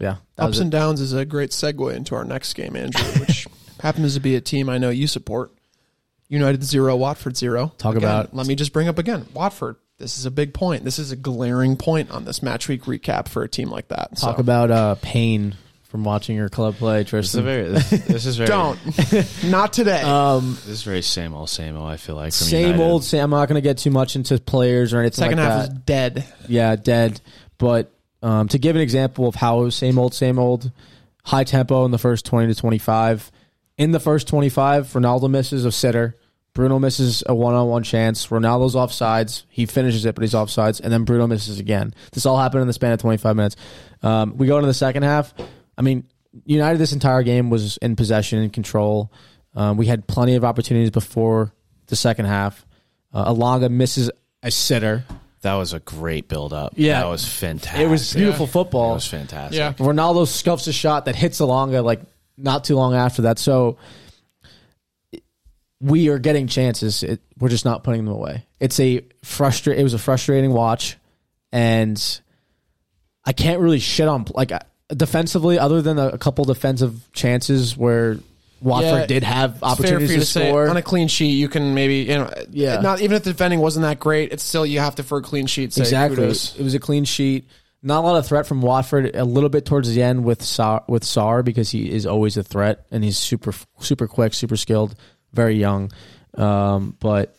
yeah, 0.00 0.16
that 0.36 0.46
was 0.46 0.52
Ups 0.56 0.58
it. 0.58 0.62
and 0.62 0.70
downs 0.72 1.00
is 1.02 1.12
a 1.12 1.26
great 1.26 1.50
segue 1.50 1.94
into 1.94 2.14
our 2.14 2.24
next 2.24 2.54
game, 2.54 2.76
Andrew, 2.76 3.04
which 3.20 3.46
happens 3.80 4.14
to 4.14 4.20
be 4.20 4.36
a 4.36 4.40
team 4.40 4.70
I 4.70 4.78
know 4.78 4.88
you 4.88 5.06
support. 5.06 5.52
United 6.28 6.64
zero, 6.64 6.96
Watford 6.96 7.36
zero. 7.36 7.74
Talk 7.76 7.96
Again, 7.96 8.08
about- 8.08 8.34
Let 8.34 8.46
me 8.46 8.54
just 8.54 8.72
bring 8.72 8.88
up 8.88 8.98
again 8.98 9.26
Watford. 9.34 9.76
This 9.98 10.18
is 10.18 10.26
a 10.26 10.30
big 10.30 10.52
point. 10.54 10.84
This 10.84 10.98
is 10.98 11.12
a 11.12 11.16
glaring 11.16 11.76
point 11.76 12.10
on 12.10 12.24
this 12.24 12.42
match 12.42 12.66
week 12.68 12.82
recap 12.82 13.28
for 13.28 13.42
a 13.44 13.48
team 13.48 13.70
like 13.70 13.88
that. 13.88 14.16
talk 14.16 14.36
So, 14.36 14.40
about 14.40 14.70
uh, 14.70 14.96
pain 15.00 15.54
from 15.84 16.02
watching 16.02 16.34
your 16.36 16.48
club 16.48 16.74
play, 16.74 17.04
This 17.04 17.06
is 17.06 17.10
Tristan. 17.10 17.44
very. 17.44 17.68
This, 17.68 17.90
this 17.90 18.26
is 18.26 18.36
very. 18.36 18.48
don't. 18.48 18.78
Not 19.44 19.72
today. 19.72 20.00
Um, 20.02 20.54
This 20.56 20.66
is 20.68 20.82
very 20.82 21.02
same 21.02 21.32
old, 21.32 21.48
same 21.48 21.76
old. 21.76 21.88
I 21.88 21.96
feel 21.96 22.16
like 22.16 22.32
from 22.32 22.46
same 22.48 22.66
United. 22.72 22.82
old. 22.82 23.04
Same. 23.04 23.22
I'm 23.22 23.30
not 23.30 23.48
going 23.48 23.54
to 23.62 23.66
get 23.66 23.78
too 23.78 23.92
much 23.92 24.16
into 24.16 24.38
players 24.40 24.92
or 24.92 24.98
anything 24.98 25.16
Second 25.24 25.38
like 25.38 25.46
half 25.46 25.68
that. 25.68 25.86
dead. 25.86 26.24
yeah, 26.48 26.74
dead. 26.74 27.20
But 27.58 27.92
um, 28.20 28.48
to 28.48 28.58
give 28.58 28.74
an 28.74 28.82
example 28.82 29.28
of 29.28 29.36
how 29.36 29.68
same 29.70 29.96
old, 29.98 30.12
same 30.14 30.40
old, 30.40 30.72
high 31.24 31.44
tempo 31.44 31.84
in 31.84 31.92
the 31.92 31.98
first 31.98 32.24
20 32.26 32.52
to 32.52 32.58
25. 32.60 33.30
In 33.78 33.92
the 33.92 34.00
first 34.00 34.26
25, 34.28 34.88
Ronaldo 34.88 35.30
misses 35.30 35.64
a 35.64 35.70
sitter. 35.72 36.16
Bruno 36.54 36.78
misses 36.78 37.22
a 37.26 37.34
one 37.34 37.54
on 37.54 37.68
one 37.68 37.82
chance. 37.82 38.28
Ronaldo's 38.28 38.76
offsides. 38.76 39.42
He 39.48 39.66
finishes 39.66 40.04
it, 40.04 40.14
but 40.14 40.22
he's 40.22 40.34
offsides. 40.34 40.80
And 40.80 40.92
then 40.92 41.04
Bruno 41.04 41.26
misses 41.26 41.58
again. 41.58 41.94
This 42.12 42.26
all 42.26 42.38
happened 42.38 42.62
in 42.62 42.68
the 42.68 42.72
span 42.72 42.92
of 42.92 43.00
25 43.00 43.34
minutes. 43.36 43.56
Um, 44.02 44.36
we 44.36 44.46
go 44.46 44.56
into 44.56 44.68
the 44.68 44.74
second 44.74 45.02
half. 45.02 45.34
I 45.76 45.82
mean, 45.82 46.04
United 46.46 46.78
this 46.78 46.92
entire 46.92 47.22
game 47.24 47.50
was 47.50 47.76
in 47.78 47.96
possession 47.96 48.38
and 48.38 48.52
control. 48.52 49.12
Um, 49.54 49.76
we 49.76 49.86
had 49.86 50.06
plenty 50.06 50.36
of 50.36 50.44
opportunities 50.44 50.90
before 50.90 51.52
the 51.86 51.96
second 51.96 52.26
half. 52.26 52.64
Uh, 53.12 53.32
Elanga 53.32 53.70
misses 53.70 54.10
a 54.42 54.50
sitter. 54.50 55.04
That 55.42 55.54
was 55.54 55.72
a 55.72 55.80
great 55.80 56.28
build 56.28 56.52
up. 56.52 56.74
Yeah. 56.76 57.00
that 57.00 57.08
was 57.08 57.26
fantastic. 57.28 57.82
It 57.82 57.88
was 57.88 58.14
beautiful 58.14 58.46
It 58.46 58.50
football. 58.50 58.92
It 58.92 58.94
was 58.94 59.06
fantastic. 59.06 59.58
Yeah. 59.58 59.72
Ronaldo 59.74 60.26
scuffs 60.26 60.66
a 60.68 60.72
shot 60.72 61.04
that 61.04 61.16
hits 61.16 61.40
Elanga 61.40 61.84
like 61.84 62.00
not 62.36 62.64
too 62.64 62.76
long 62.76 62.94
after 62.94 63.22
that. 63.22 63.38
So 63.38 63.76
we 65.84 66.08
are 66.08 66.18
getting 66.18 66.46
chances. 66.46 67.02
It, 67.02 67.20
we're 67.38 67.50
just 67.50 67.66
not 67.66 67.84
putting 67.84 68.04
them 68.04 68.14
away. 68.14 68.46
It's 68.58 68.80
a 68.80 69.02
frustrate. 69.22 69.78
It 69.78 69.82
was 69.82 69.92
a 69.92 69.98
frustrating 69.98 70.50
watch, 70.52 70.96
and 71.52 72.02
I 73.24 73.32
can't 73.32 73.60
really 73.60 73.80
shit 73.80 74.08
on 74.08 74.24
like 74.34 74.50
uh, 74.50 74.60
defensively, 74.88 75.58
other 75.58 75.82
than 75.82 75.98
a, 75.98 76.08
a 76.08 76.18
couple 76.18 76.44
defensive 76.46 77.12
chances 77.12 77.76
where 77.76 78.16
Watford 78.62 79.00
Yeah, 79.00 79.06
did 79.06 79.22
have 79.24 79.62
opportunities 79.62 80.08
for 80.08 80.12
you 80.14 80.20
to, 80.20 80.24
to 80.24 80.48
score. 80.50 80.68
on 80.68 80.76
a 80.78 80.82
clean 80.82 81.08
sheet. 81.08 81.32
You 81.32 81.48
can 81.50 81.74
maybe 81.74 81.96
you 81.96 82.14
know, 82.14 82.32
Yeah. 82.50 82.80
Not 82.80 83.02
even 83.02 83.16
if 83.16 83.24
the 83.24 83.32
defending 83.32 83.60
wasn't 83.60 83.82
that 83.82 84.00
great, 84.00 84.32
it's 84.32 84.42
still 84.42 84.64
you 84.64 84.78
have 84.80 84.94
to 84.94 85.02
for 85.02 85.18
a 85.18 85.22
clean 85.22 85.46
sheet. 85.46 85.76
Exactly, 85.76 86.16
kudos. 86.16 86.56
it 86.58 86.62
was 86.62 86.72
a 86.74 86.80
clean 86.80 87.04
sheet. 87.04 87.46
Not 87.82 87.98
a 87.98 88.06
lot 88.06 88.16
of 88.16 88.26
threat 88.26 88.46
from 88.46 88.62
Watford. 88.62 89.14
A 89.14 89.26
little 89.26 89.50
bit 89.50 89.66
towards 89.66 89.94
the 89.94 90.02
end 90.02 90.24
with 90.24 90.40
Sarr, 90.40 90.88
with 90.88 91.02
Sarr 91.02 91.44
because 91.44 91.68
he 91.70 91.90
is 91.90 92.06
always 92.06 92.38
a 92.38 92.42
threat 92.42 92.86
and 92.90 93.04
he's 93.04 93.18
super 93.18 93.52
super 93.80 94.08
quick, 94.08 94.32
super 94.32 94.56
skilled, 94.56 94.94
very 95.34 95.56
young. 95.56 95.92
Um, 96.34 96.96
but 97.00 97.36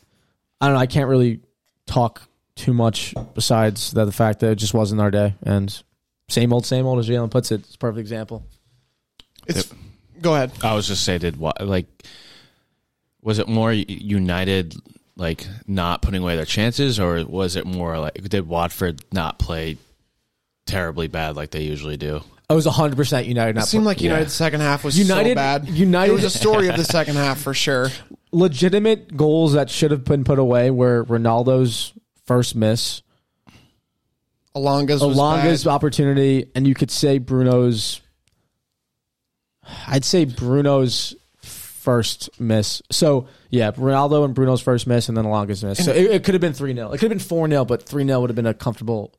I 0.61 0.67
don't 0.67 0.75
know. 0.75 0.81
I 0.81 0.87
can't 0.87 1.09
really 1.09 1.41
talk 1.85 2.21
too 2.55 2.73
much 2.73 3.13
besides 3.33 3.91
that 3.91 4.05
the 4.05 4.11
fact 4.11 4.39
that 4.39 4.51
it 4.51 4.55
just 4.55 4.73
wasn't 4.73 5.01
our 5.01 5.11
day 5.11 5.35
and 5.43 5.83
same 6.29 6.53
old, 6.53 6.65
same 6.65 6.85
old 6.85 6.99
as 6.99 7.09
Jalen 7.09 7.29
puts 7.29 7.51
it. 7.51 7.61
It's 7.61 7.75
a 7.75 7.77
perfect 7.77 7.99
example. 7.99 8.45
It's 9.47 9.71
go 10.21 10.35
ahead. 10.35 10.51
I 10.63 10.73
was 10.73 10.87
just 10.87 11.03
say, 11.03 11.17
did 11.17 11.37
what 11.37 11.65
like 11.65 11.87
was 13.21 13.39
it 13.39 13.47
more 13.47 13.71
United 13.71 14.75
like 15.17 15.47
not 15.67 16.01
putting 16.01 16.21
away 16.21 16.35
their 16.35 16.45
chances, 16.45 16.99
or 16.99 17.23
was 17.25 17.55
it 17.55 17.65
more 17.65 17.99
like 17.99 18.15
did 18.23 18.47
Watford 18.47 19.01
not 19.11 19.39
play 19.39 19.77
terribly 20.65 21.07
bad 21.07 21.35
like 21.35 21.51
they 21.51 21.61
usually 21.61 21.97
do? 21.97 22.21
I 22.49 22.53
was 22.53 22.65
hundred 22.65 22.95
percent 22.95 23.25
United. 23.27 23.51
It 23.51 23.59
Not 23.59 23.67
seemed 23.67 23.83
put- 23.83 23.87
like 23.87 24.01
United's 24.01 24.33
second 24.33 24.61
half 24.61 24.83
was 24.83 24.97
United- 24.99 25.29
so 25.31 25.35
bad. 25.35 25.67
United- 25.69 26.11
it 26.11 26.15
was 26.15 26.23
a 26.23 26.29
story 26.29 26.67
of 26.67 26.77
the 26.77 26.83
second 26.85 27.15
half 27.15 27.39
for 27.41 27.53
sure. 27.53 27.89
legitimate 28.31 29.15
goals 29.15 29.53
that 29.53 29.69
should 29.69 29.91
have 29.91 30.03
been 30.03 30.23
put 30.23 30.37
away 30.39 30.69
were 30.69 31.03
Ronaldo's 31.05 31.93
first 32.25 32.55
miss. 32.55 33.01
Elanga's 34.55 35.01
was 35.03 35.17
Elanga's 35.17 35.63
bad. 35.65 35.71
opportunity, 35.71 36.49
and 36.55 36.65
you 36.67 36.73
could 36.75 36.91
say 36.91 37.17
Bruno's. 37.17 38.01
I'd 39.87 40.05
say 40.05 40.25
Bruno's 40.25 41.15
first 41.41 42.29
miss. 42.39 42.81
So 42.91 43.27
yeah, 43.49 43.71
Ronaldo 43.71 44.23
and 44.23 44.33
Bruno's 44.35 44.61
first 44.61 44.87
miss, 44.87 45.09
and 45.09 45.17
then 45.17 45.25
Elanga's 45.25 45.63
miss. 45.63 45.83
So 45.83 45.91
it, 45.91 46.11
it 46.11 46.23
could 46.23 46.35
have 46.35 46.41
been 46.41 46.53
three 46.53 46.73
0 46.73 46.91
It 46.91 46.99
could 46.99 47.09
have 47.11 47.17
been 47.17 47.19
four 47.27 47.49
0 47.49 47.65
but 47.65 47.83
three 47.83 48.05
0 48.05 48.21
would 48.21 48.29
have 48.29 48.35
been 48.35 48.45
a 48.45 48.53
comfortable, 48.53 49.13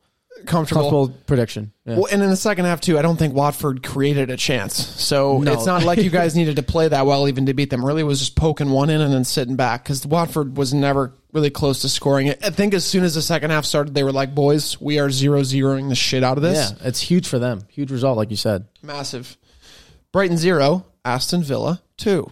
comfortable. 0.44 0.82
comfortable 0.90 1.08
prediction. 1.26 1.72
Yeah. 1.84 1.94
Well, 1.96 2.06
and 2.10 2.22
in 2.22 2.28
the 2.30 2.36
second 2.36 2.64
half 2.66 2.80
too, 2.80 2.98
I 2.98 3.02
don't 3.02 3.16
think 3.16 3.34
Watford 3.34 3.82
created 3.82 4.30
a 4.30 4.36
chance. 4.36 4.74
So 4.76 5.38
No. 5.38 5.52
it's 5.52 5.66
not 5.66 5.84
like 5.84 5.98
you 6.00 6.10
guys 6.20 6.36
needed 6.36 6.56
to 6.56 6.62
play 6.62 6.88
that 6.88 7.06
well 7.06 7.28
even 7.28 7.46
to 7.46 7.54
beat 7.54 7.70
them. 7.70 7.84
Really, 7.84 8.02
it 8.02 8.04
was 8.04 8.18
just 8.18 8.36
poking 8.36 8.70
one 8.70 8.90
in 8.90 9.00
and 9.00 9.12
then 9.12 9.24
sitting 9.24 9.56
back 9.56 9.84
because 9.84 10.04
Watford 10.06 10.56
was 10.56 10.74
never 10.74 11.12
really 11.32 11.50
close 11.50 11.80
to 11.82 11.88
scoring 11.88 12.26
it. 12.26 12.44
I 12.44 12.50
think 12.50 12.74
as 12.74 12.84
soon 12.84 13.04
as 13.04 13.14
the 13.14 13.22
second 13.22 13.50
half 13.50 13.64
started, 13.64 13.94
they 13.94 14.02
were 14.04 14.12
like, 14.12 14.34
"Boys, 14.34 14.80
we 14.80 14.98
are 14.98 15.10
zero 15.10 15.40
zeroing 15.42 15.88
the 15.88 15.94
shit 15.94 16.22
out 16.24 16.36
of 16.36 16.42
this." 16.42 16.72
yeah, 16.72 16.86
it's 16.88 17.00
huge 17.00 17.26
for 17.28 17.38
them. 17.38 17.62
Huge 17.68 17.90
result, 17.90 18.16
like 18.16 18.30
you 18.30 18.36
said. 18.36 18.66
Massive. 18.82 19.36
Brighton 20.12 20.36
zero, 20.36 20.86
Aston 21.04 21.42
Villa 21.42 21.82
two. 21.96 22.30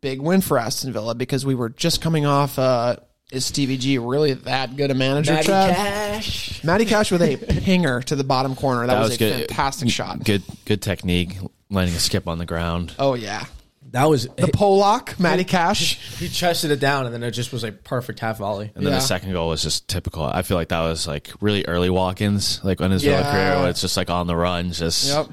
Big 0.00 0.20
win 0.22 0.40
for 0.40 0.58
Aston 0.58 0.92
Villa 0.92 1.14
because 1.14 1.44
we 1.44 1.54
were 1.54 1.68
just 1.68 2.00
coming 2.00 2.24
off. 2.24 2.58
Uh, 2.58 2.96
is 3.32 3.44
Stevie 3.44 3.76
G 3.76 3.98
really 3.98 4.32
that 4.34 4.76
good 4.76 4.90
a 4.90 4.94
manager? 4.94 5.34
Chad? 5.42 5.74
Cash. 5.76 6.62
Matty 6.64 6.84
Cash 6.86 7.10
with 7.12 7.22
a 7.22 7.36
pinger 7.36 8.02
to 8.04 8.16
the 8.16 8.24
bottom 8.24 8.54
corner. 8.56 8.86
That, 8.86 8.98
was, 8.98 9.20
a 9.20 9.46
fantastic 9.46 9.90
shot. 9.90 10.24
Good, 10.24 10.42
good 10.64 10.80
technique, 10.82 11.36
landing 11.70 11.94
a 11.94 11.98
skip 11.98 12.26
on 12.28 12.38
the 12.38 12.46
ground. 12.46 12.94
Oh 12.98 13.14
yeah, 13.14 13.44
That 13.92 14.08
was 14.08 14.24
the 14.24 14.48
Polak, 14.48 15.18
Matty 15.20 15.44
Cash. 15.44 16.18
he 16.18 16.28
chested 16.28 16.70
it 16.70 16.80
down, 16.80 17.06
and 17.06 17.14
then 17.14 17.22
it 17.22 17.30
just 17.32 17.52
was 17.52 17.64
a 17.64 17.72
perfect 17.72 18.20
half 18.20 18.38
volley. 18.38 18.70
And 18.74 18.84
then 18.84 18.92
Yeah. 18.92 18.98
the 18.98 19.04
second 19.04 19.32
goal 19.32 19.48
was 19.50 19.62
just 19.62 19.88
typical. 19.88 20.24
I 20.24 20.42
feel 20.42 20.56
like 20.56 20.68
that 20.68 20.80
was 20.80 21.06
like 21.06 21.30
really 21.40 21.64
early 21.66 21.90
Watkins, 21.90 22.60
like 22.64 22.80
in 22.80 22.90
his 22.90 23.02
Villa 23.02 23.20
Yeah. 23.20 23.30
career, 23.32 23.60
where 23.60 23.70
it's 23.70 23.80
just 23.80 23.96
like 23.96 24.10
on 24.10 24.26
the 24.26 24.36
run, 24.36 24.72
just 24.72 25.08
Yep. 25.08 25.28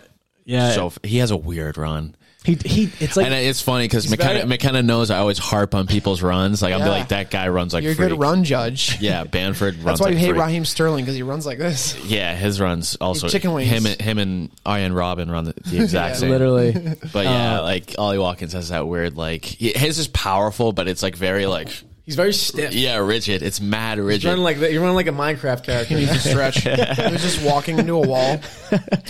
Yeah, 0.48 0.72
so 0.74 0.91
he 1.04 1.18
has 1.18 1.32
a 1.32 1.38
weird 1.38 1.76
run. 1.78 2.16
He 2.46 2.56
he. 2.64 2.91
It's 3.00 3.18
like 3.18 3.26
and 3.26 3.34
it's 3.34 3.62
funny 3.62 3.86
because 3.86 4.10
McKenna, 4.10 4.34
very- 4.36 4.46
McKenna 4.48 4.84
knows 4.84 5.10
I 5.12 5.18
always 5.18 5.38
harp 5.38 5.74
on 5.76 5.88
people's 5.88 6.22
runs. 6.22 6.62
Like 6.62 6.74
I'm 6.74 6.80
Yeah. 6.82 6.89
like 6.89 7.08
that 7.10 7.32
guy 7.32 7.48
runs 7.48 7.74
like 7.74 7.84
You're 7.84 7.93
a 7.93 7.96
freak. 7.96 8.10
good 8.10 8.20
run 8.20 8.43
judge. 8.43 8.98
Yeah, 9.06 9.24
Bamford 9.24 9.76
runs. 9.76 9.86
That's 9.86 10.00
why 10.00 10.06
like 10.08 10.14
you 10.14 10.20
hate 10.20 10.30
freak. 10.30 10.41
Raheem 10.41 10.66
Sterling 10.66 11.04
because 11.06 11.16
he 11.16 11.24
runs 11.24 11.46
like 11.46 11.58
this. 11.58 11.98
Yeah, 12.06 12.36
his 12.36 12.62
runs 12.62 12.96
also 12.98 13.28
chicken 13.30 13.52
wings. 13.54 13.70
Him 13.70 13.86
and 13.86 14.00
him 14.02 14.18
and 14.20 14.50
Arjen 14.66 14.93
Robben 14.93 15.30
run 15.32 15.46
the, 15.46 15.54
the 15.66 15.80
exact 15.84 16.18
same. 16.18 16.30
literally. 16.30 16.72
But 17.14 17.26
yeah, 17.26 17.60
uh, 17.60 17.64
like 17.64 17.96
Ollie 17.98 18.20
Watkins 18.20 18.54
has 18.54 18.70
that 18.70 18.88
weird 18.88 19.18
like 19.18 19.43
his 19.46 19.98
is 20.00 20.08
powerful, 20.08 20.72
but 20.72 20.88
it's 20.88 21.02
like 21.04 21.16
very 21.16 21.46
like 21.46 21.70
He's 22.06 22.16
very 22.16 22.34
stiff. 22.34 22.74
Yeah, 22.74 22.97
rigid. 22.97 23.41
It's 23.41 23.60
mad 23.60 23.97
You're 23.97 24.06
rigid. 24.06 24.26
running 24.30 24.43
like 24.43 24.60
that. 24.60 24.72
You're 24.72 24.82
running 24.82 24.95
like 24.95 25.08
a 25.08 25.12
Minecraft 25.12 25.64
character. 25.64 25.84
He 25.95 25.95
needs 25.95 26.12
to 26.12 26.20
stretch. 26.30 26.58
he 26.62 26.70
was 27.12 27.22
just 27.22 27.41
walking 27.43 27.80
into 27.80 27.93
a 27.95 28.08
wall. 28.08 28.39
but, 28.70 29.10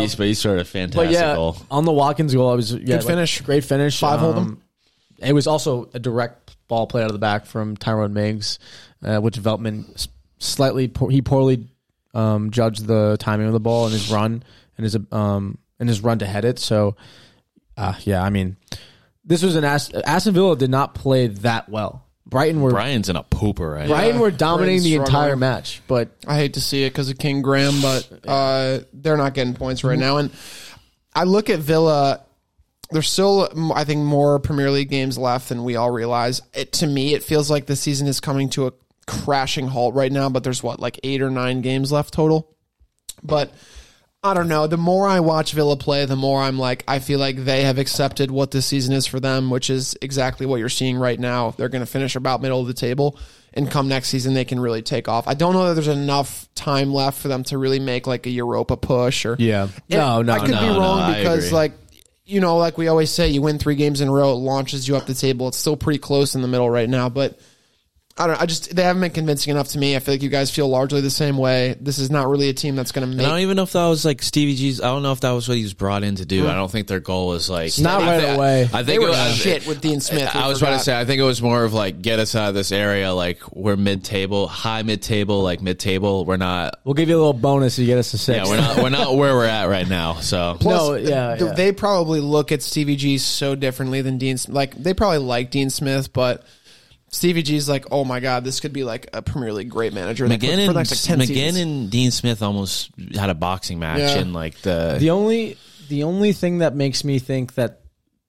he's, 0.00 0.16
but 0.16 0.26
he's 0.26 0.40
sort 0.40 0.58
of 0.58 0.68
fantastic. 0.68 1.08
But 1.08 1.12
yeah, 1.12 1.34
goal. 1.36 1.56
on 1.70 1.84
the 1.84 1.92
Watkins 1.92 2.34
goal, 2.34 2.50
I 2.50 2.54
was 2.54 2.74
yeah, 2.74 2.96
like, 2.96 3.06
finish. 3.06 3.40
great 3.42 3.64
finish. 3.64 3.98
Five 4.00 4.20
hold 4.20 4.36
'em. 4.36 4.42
Um, 4.42 4.62
It 5.20 5.32
was 5.34 5.46
also 5.46 5.88
a 5.94 6.00
direct 6.00 6.56
ball 6.66 6.86
played 6.88 7.02
out 7.02 7.06
of 7.10 7.12
the 7.12 7.18
back 7.20 7.46
from 7.46 7.76
Tyrone 7.76 8.12
Mings, 8.12 8.58
uh, 9.04 9.18
which 9.18 9.36
Veltman 9.38 10.08
slightly 10.38 10.88
poor, 10.88 11.10
he 11.10 11.22
poorly 11.22 11.68
um, 12.14 12.50
judged 12.50 12.86
the 12.86 13.16
timing 13.20 13.46
of 13.46 13.52
the 13.52 13.60
ball 13.60 13.84
and 13.84 13.92
his 13.92 14.10
run 14.10 14.42
and 14.76 14.84
his 14.84 14.96
um 15.12 15.58
and 15.78 15.88
his 15.88 16.00
run 16.00 16.18
to 16.18 16.26
head 16.26 16.44
it. 16.44 16.58
So, 16.58 16.96
uh, 17.76 17.94
yeah, 18.00 18.22
I 18.22 18.30
mean, 18.30 18.56
this 19.24 19.42
was 19.42 19.54
an 19.54 19.64
Ast- 19.64 19.94
Aston 19.94 20.34
Villa 20.34 20.56
did 20.56 20.70
not 20.70 20.94
play 20.94 21.28
that 21.28 21.68
well. 21.68 22.04
Brighton 22.32 22.60
were 22.62 22.70
Brian's 22.70 23.08
in 23.08 23.14
a 23.16 23.22
pooper 23.22 23.72
right 23.74 23.86
Brighton 23.86 24.16
Yeah, 24.16 24.20
were 24.20 24.30
dominating 24.32 24.82
the 24.82 24.96
Brighton's 24.96 25.08
entire 25.08 25.22
struggling. 25.28 25.38
match, 25.40 25.82
but 25.86 26.08
I 26.26 26.36
hate 26.36 26.54
to 26.54 26.60
see 26.60 26.82
it 26.82 26.90
because 26.90 27.08
of 27.10 27.18
King 27.18 27.42
Graham, 27.42 27.80
but 27.80 28.08
uh, 28.26 28.80
they're 28.92 29.16
not 29.18 29.34
getting 29.34 29.54
points 29.54 29.84
right 29.84 29.98
now. 29.98 30.16
And 30.16 30.30
I 31.14 31.24
look 31.24 31.48
at 31.50 31.60
Villa. 31.60 32.22
There's 32.90 33.08
still, 33.08 33.48
mm, 33.48 33.70
I 33.74 33.84
think, 33.84 34.00
more 34.00 34.38
Premier 34.38 34.70
League 34.70 34.88
games 34.90 35.16
left 35.16 35.50
than 35.50 35.62
we 35.62 35.76
all 35.76 35.90
realize. 35.90 36.42
It, 36.54 36.72
to 36.74 36.86
me, 36.86 37.14
it 37.14 37.22
feels 37.22 37.50
like 37.50 37.66
the 37.66 37.76
season 37.76 38.06
is 38.06 38.18
coming 38.18 38.48
to 38.50 38.66
a 38.66 38.72
crashing 39.06 39.66
halt 39.68 39.94
right 39.94 40.10
now. 40.10 40.28
But 40.28 40.42
there's 40.42 40.62
what, 40.62 40.80
like 40.80 40.98
eight 41.02 41.22
or 41.22 41.30
nine 41.30 41.60
games 41.60 41.92
left 41.92 42.12
total. 42.12 42.54
But 43.22 43.52
I 44.24 44.34
don't 44.34 44.46
know. 44.46 44.68
The 44.68 44.76
more 44.76 45.08
I 45.08 45.18
watch 45.18 45.52
Villa 45.52 45.76
play, 45.76 46.04
the 46.04 46.14
more 46.14 46.40
I'm 46.40 46.56
like, 46.56 46.84
I 46.86 47.00
feel 47.00 47.18
like 47.18 47.44
they 47.44 47.64
have 47.64 47.78
accepted 47.78 48.30
what 48.30 48.52
this 48.52 48.66
season 48.66 48.94
is 48.94 49.04
for 49.04 49.18
them, 49.18 49.50
which 49.50 49.68
is 49.68 49.96
exactly 50.00 50.46
what 50.46 50.60
you're 50.60 50.68
seeing 50.68 50.96
right 50.96 51.18
now. 51.18 51.50
They're 51.50 51.68
going 51.68 51.84
to 51.84 51.90
finish 51.90 52.14
about 52.14 52.40
middle 52.40 52.60
of 52.60 52.68
the 52.68 52.74
table, 52.74 53.18
and 53.52 53.68
come 53.68 53.88
next 53.88 54.10
season, 54.10 54.34
they 54.34 54.44
can 54.44 54.60
really 54.60 54.80
take 54.80 55.08
off. 55.08 55.26
I 55.26 55.34
don't 55.34 55.54
know 55.54 55.66
that 55.66 55.74
there's 55.74 55.88
enough 55.88 56.48
time 56.54 56.92
left 56.92 57.20
for 57.20 57.26
them 57.26 57.42
to 57.44 57.58
really 57.58 57.80
make 57.80 58.06
like 58.06 58.24
a 58.26 58.30
Europa 58.30 58.76
push 58.76 59.26
or 59.26 59.34
yeah, 59.40 59.66
no, 59.88 60.22
no, 60.22 60.32
I 60.32 60.38
could 60.38 60.50
no, 60.50 60.60
be 60.60 60.78
wrong 60.78 61.00
I 61.00 61.18
because 61.18 61.50
like 61.50 61.72
you 62.24 62.40
know, 62.40 62.56
like 62.58 62.78
we 62.78 62.86
always 62.86 63.10
say, 63.10 63.28
you 63.28 63.42
win 63.42 63.58
three 63.58 63.74
games 63.74 64.00
in 64.00 64.08
a 64.08 64.12
row, 64.12 64.32
it 64.32 64.36
launches 64.36 64.86
you 64.86 64.96
up 64.96 65.06
the 65.06 65.14
table. 65.14 65.48
It's 65.48 65.58
still 65.58 65.76
pretty 65.76 65.98
close 65.98 66.36
in 66.36 66.42
the 66.42 66.48
middle 66.48 66.70
right 66.70 66.88
now, 66.88 67.08
but 67.08 67.40
I 68.18 68.26
don't. 68.26 68.40
I 68.42 68.44
just 68.46 68.76
they 68.76 68.82
haven't 68.82 69.00
been 69.00 69.10
convincing 69.10 69.52
enough 69.52 69.68
to 69.68 69.78
me. 69.78 69.96
I 69.96 69.98
feel 69.98 70.12
like 70.14 70.22
you 70.22 70.28
guys 70.28 70.50
feel 70.50 70.68
largely 70.68 71.00
the 71.00 71.10
same 71.10 71.38
way. 71.38 71.76
This 71.80 71.98
is 71.98 72.10
not 72.10 72.28
really 72.28 72.50
a 72.50 72.52
team 72.52 72.76
that's 72.76 72.92
going 72.92 73.06
to 73.06 73.12
And 73.12 73.22
I 73.26 73.30
don't 73.30 73.38
even 73.40 73.56
know 73.56 73.62
if 73.62 73.72
that 73.72 73.86
was 73.86 74.04
like 74.04 74.22
Stevie 74.22 74.54
G's. 74.54 74.82
I 74.82 74.84
don't 74.88 75.02
know 75.02 75.12
if 75.12 75.20
that 75.20 75.30
was 75.30 75.48
what 75.48 75.56
he 75.56 75.62
was 75.62 75.72
brought 75.72 76.02
in 76.02 76.16
to 76.16 76.26
do. 76.26 76.42
Mm-hmm. 76.42 76.50
I 76.50 76.54
don't 76.54 76.70
think 76.70 76.88
their 76.88 77.00
goal 77.00 77.28
was 77.28 77.48
like 77.48 77.72
Not 77.78 78.02
I 78.02 78.06
right 78.18 78.20
thi- 78.22 78.34
away. 78.34 78.62
I 78.64 78.66
think 78.66 78.86
They 78.86 78.94
it 78.96 79.00
were 79.00 79.08
was, 79.08 79.34
shit 79.34 79.66
with 79.66 79.80
Dean 79.80 80.00
Smith. 80.00 80.28
we 80.34 80.40
I 80.40 80.46
was 80.48 80.60
about 80.60 80.72
to 80.74 80.78
say. 80.80 80.98
I 80.98 81.06
think 81.06 81.20
it 81.20 81.24
was 81.24 81.40
more 81.40 81.64
of 81.64 81.72
like 81.72 82.02
get 82.02 82.18
us 82.18 82.34
out 82.34 82.50
of 82.50 82.54
this 82.54 82.70
area. 82.70 83.14
Like 83.14 83.40
we're 83.56 83.76
mid 83.76 84.04
table, 84.04 84.46
high 84.46 84.82
mid 84.82 85.00
table, 85.00 85.42
like 85.42 85.62
mid 85.62 85.78
table. 85.78 86.26
We're 86.26 86.36
not. 86.36 86.80
we'll 86.84 86.94
give 86.94 87.08
you 87.08 87.16
a 87.16 87.18
little 87.18 87.32
bonus 87.32 87.78
if 87.78 87.82
you 87.82 87.86
get 87.86 87.98
us 87.98 88.10
to 88.10 88.18
six. 88.18 88.46
Yeah, 88.46 88.50
we're 88.54 88.60
not. 88.60 88.76
We're 88.82 88.88
not 88.90 89.16
where 89.16 89.34
we're 89.34 89.46
at 89.46 89.70
right 89.70 89.88
now. 89.88 90.16
So 90.20 90.58
no, 90.64 90.94
yeah, 90.96 91.36
th- 91.36 91.48
yeah. 91.48 91.54
they 91.54 91.72
probably 91.72 92.20
look 92.20 92.52
at 92.52 92.62
Stevie 92.62 92.96
G 92.96 93.16
so 93.16 93.54
differently 93.54 94.02
than 94.02 94.18
Dean. 94.18 94.36
Like 94.48 94.74
they 94.74 94.92
probably 94.92 95.18
like 95.18 95.50
Dean 95.50 95.70
Smith, 95.70 96.12
but 96.12 96.44
Stevie 97.12 97.42
G's 97.42 97.68
like, 97.68 97.86
oh 97.90 98.04
my 98.04 98.20
god, 98.20 98.42
this 98.42 98.58
could 98.60 98.72
be 98.72 98.84
like 98.84 99.08
a 99.12 99.20
Premier 99.22 99.52
League 99.52 99.68
great 99.68 99.92
manager 99.92 100.26
like, 100.26 100.40
McGinn 100.40 100.54
for, 100.54 100.60
and 100.60 100.68
the 100.70 100.72
next 100.74 101.08
like 101.08 101.18
ten 101.18 101.26
McGinn 101.26 101.60
and 101.60 101.90
Dean 101.90 102.10
Smith 102.10 102.42
almost 102.42 102.90
had 103.14 103.28
a 103.30 103.34
boxing 103.34 103.78
match 103.78 103.98
Yeah. 104.00 104.18
in 104.20 104.32
like 104.32 104.58
the. 104.62 104.96
The 104.98 105.10
only 105.10 105.56
the 105.88 106.04
only 106.04 106.32
thing 106.32 106.58
that 106.58 106.74
makes 106.74 107.04
me 107.04 107.18
think 107.18 107.54
that 107.54 107.80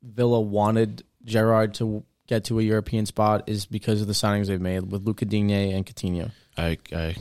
Villa 0.03 0.39
wanted 0.41 1.03
Gerrard 1.23 1.75
to 1.75 2.03
get 2.27 2.45
to 2.45 2.59
a 2.59 2.61
European 2.61 3.05
spot 3.05 3.45
is 3.47 3.65
because 3.65 4.01
of 4.01 4.07
the 4.07 4.13
signings 4.13 4.47
they've 4.47 4.59
made 4.59 4.91
with 4.91 5.03
Luca 5.05 5.23
Digne 5.25 5.73
and 5.73 5.85
Coutinho. 5.85 6.31
I, 6.57 6.77
I, 6.93 7.15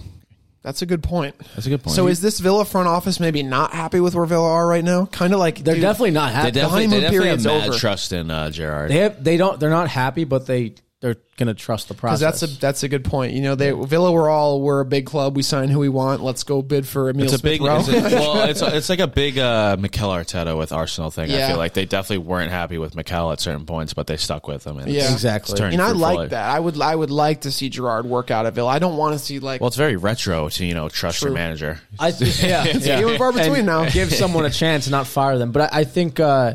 That's 0.63 0.83
a 0.83 0.87
good 0.87 1.03
point. 1.03 1.37
that's 1.55 1.67
a 1.67 1.71
good 1.71 1.83
point. 1.83 1.95
So 1.95 2.09
is 2.09 2.21
this 2.21 2.41
Villa 2.41 2.65
front 2.65 2.89
office 2.89 3.21
maybe 3.21 3.43
not 3.45 3.73
happy 3.73 4.01
with 4.01 4.15
where 4.17 4.27
Villa 4.27 4.49
are 4.49 4.67
right 4.67 4.83
now? 4.85 5.07
Kind 5.07 5.33
of 5.33 5.39
like 5.39 5.59
They're 5.63 5.75
dude, 5.77 5.83
definitely 5.83 6.11
not 6.11 6.29
they 6.31 6.35
happy. 6.35 6.51
definitely, 6.53 6.87
they 6.87 6.87
honeymoon 6.87 7.01
definitely 7.03 7.29
have 7.29 7.39
period's 7.43 7.47
mad 7.47 7.69
over. 7.69 7.79
trust 7.79 8.13
in 8.13 8.31
uh, 8.33 8.51
Gerrard. 8.51 8.91
They 8.91 8.99
have 8.99 9.23
they 9.23 9.37
don't 9.37 9.61
they're 9.61 9.71
not 9.71 9.89
happy, 9.89 10.25
but 10.25 10.47
they 10.47 10.75
they're 11.03 11.17
gonna 11.37 11.53
trust 11.53 11.89
the 11.89 11.95
process. 11.95 12.21
that's 12.21 12.43
a 12.45 12.47
that's 12.61 12.83
a 12.85 12.89
good 12.89 13.05
point. 13.05 13.33
You 13.33 13.43
know, 13.43 13.57
they 13.57 13.73
Villa 13.73 14.13
were 14.13 14.31
all 14.31 14.61
we're 14.61 14.79
a 14.79 14.85
big 14.85 15.05
club. 15.05 15.35
We 15.37 15.43
sign 15.43 15.69
who 15.69 15.81
we 15.81 15.89
want. 15.89 16.23
Let's 16.23 16.45
go 16.45 16.63
bid 16.63 16.87
for 16.87 17.11
Emile 17.11 17.25
It's 17.25 17.33
a 17.35 17.39
Smith 17.39 17.53
big, 17.59 17.61
Rowe. 17.61 17.81
it's 17.81 17.89
a, 17.89 17.93
well, 18.17 18.49
it's 18.49 18.63
it's 18.63 18.89
like 18.89 19.01
a 19.01 19.09
big 19.09 19.37
uh, 19.37 19.77
Mikel 19.81 20.09
Arteta 20.11 20.57
with 20.57 20.71
Arsenal 20.71 21.11
thing. 21.11 21.33
I 21.33 21.49
feel 21.49 21.57
like 21.57 21.75
they 21.75 21.87
definitely 21.87 22.19
weren't 22.25 22.53
happy 22.53 22.79
with 22.79 22.95
Mikel 22.95 23.33
at 23.33 23.41
certain 23.41 23.67
points, 23.67 23.95
but 23.95 24.07
they 24.07 24.17
stuck 24.17 24.47
with 24.47 24.65
him. 24.65 24.79
And 24.79 24.89
Yeah. 24.93 25.03
it's, 25.03 25.13
Exactly. 25.13 25.53
it's 25.55 25.61
and 25.61 25.83
I 25.83 25.87
fruitful. 25.91 26.15
like 26.15 26.31
that. 26.31 26.49
I 26.49 26.61
would 26.61 26.81
I 26.81 26.95
would 26.95 27.11
like 27.11 27.41
to 27.41 27.51
see 27.51 27.69
Gerrard 27.69 28.07
work 28.07 28.31
out 28.31 28.47
at 28.47 28.55
Villa. 28.55 28.69
I 28.71 28.79
don't 28.79 28.97
want 28.97 29.15
to 29.15 29.19
see 29.19 29.41
like 29.41 29.61
Well, 29.61 29.69
it's 29.69 29.77
very 29.77 29.97
retro 29.97 30.49
to 30.51 30.65
you 30.65 30.75
know 30.75 30.89
trust 30.89 31.21
your 31.21 31.33
manager. 31.33 31.81
I 31.99 32.09
yeah, 32.19 32.65
yeah. 32.79 32.99
few 32.99 33.19
far 33.19 33.33
between 33.33 33.57
And 33.57 33.67
now. 33.67 33.91
Give 33.91 34.13
someone 34.15 34.45
a 34.47 34.51
chance 34.51 34.87
and 34.87 34.93
not 34.93 35.09
fire 35.09 35.37
them. 35.37 35.51
But 35.51 35.73
I, 35.75 35.81
I 35.81 35.85
think 35.85 36.21
uh, 36.21 36.55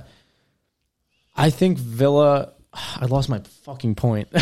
I 1.36 1.50
think 1.50 1.78
Villa. 1.78 2.54
I 2.96 3.06
lost 3.06 3.30
my 3.30 3.42
fucking 3.64 3.96
point. 3.96 4.30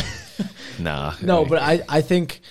Nah, 0.78 1.14
No, 1.22 1.46
but 1.46 1.62
I, 1.62 1.84
I 1.88 2.02
think 2.02 2.42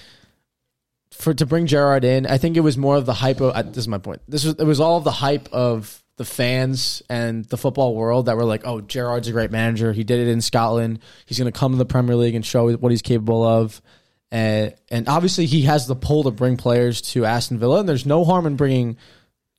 for 1.11 1.35
to 1.35 1.45
bring 1.45 1.67
Gerrard 1.67 2.05
in, 2.05 2.27
I 2.27 2.39
think 2.39 2.57
it 2.57 2.61
was 2.61 2.79
more 2.79 2.97
of 2.97 3.05
the 3.05 3.13
hype 3.13 3.41
of. 3.41 3.55
Uh, 3.55 3.63
this 3.63 3.79
is 3.79 3.89
my 3.89 3.99
point. 3.99 4.23
This 4.27 4.45
was 4.45 4.55
it 4.55 4.65
was 4.65 4.81
all 4.81 4.97
of 4.97 5.05
the 5.05 5.11
hype 5.11 5.53
of 5.53 6.03
the 6.17 6.25
fans 6.25 7.03
and 7.11 7.45
the 7.47 7.57
football 7.59 7.95
world 7.95 8.27
that 8.27 8.37
were 8.37 8.45
like, 8.45 8.63
"Oh, 8.67 8.81
Gerrard's 8.81 9.29
a 9.29 9.33
great 9.33 9.51
manager. 9.51 9.93
He 9.93 10.05
did 10.05 10.27
it 10.27 10.31
in 10.31 10.41
Scotland. 10.41 11.01
He's 11.27 11.39
going 11.39 11.53
to 11.53 11.59
come 11.59 11.73
to 11.73 11.79
the 11.79 11.85
Premier 11.85 12.17
League 12.17 12.35
and 12.35 12.47
show 12.47 12.73
what 12.77 12.93
he's 12.93 13.03
capable 13.03 13.43
of." 13.43 13.83
And 14.31 14.75
and 14.91 15.09
obviously 15.09 15.47
he 15.47 15.63
has 15.63 15.87
the 15.87 15.97
pull 15.97 16.25
to 16.25 16.31
bring 16.31 16.57
players 16.57 17.03
to 17.13 17.25
Aston 17.27 17.59
Villa, 17.59 17.81
and 17.81 17.89
there's 17.89 18.07
no 18.07 18.25
harm 18.25 18.47
in 18.47 18.57
bringing 18.57 18.97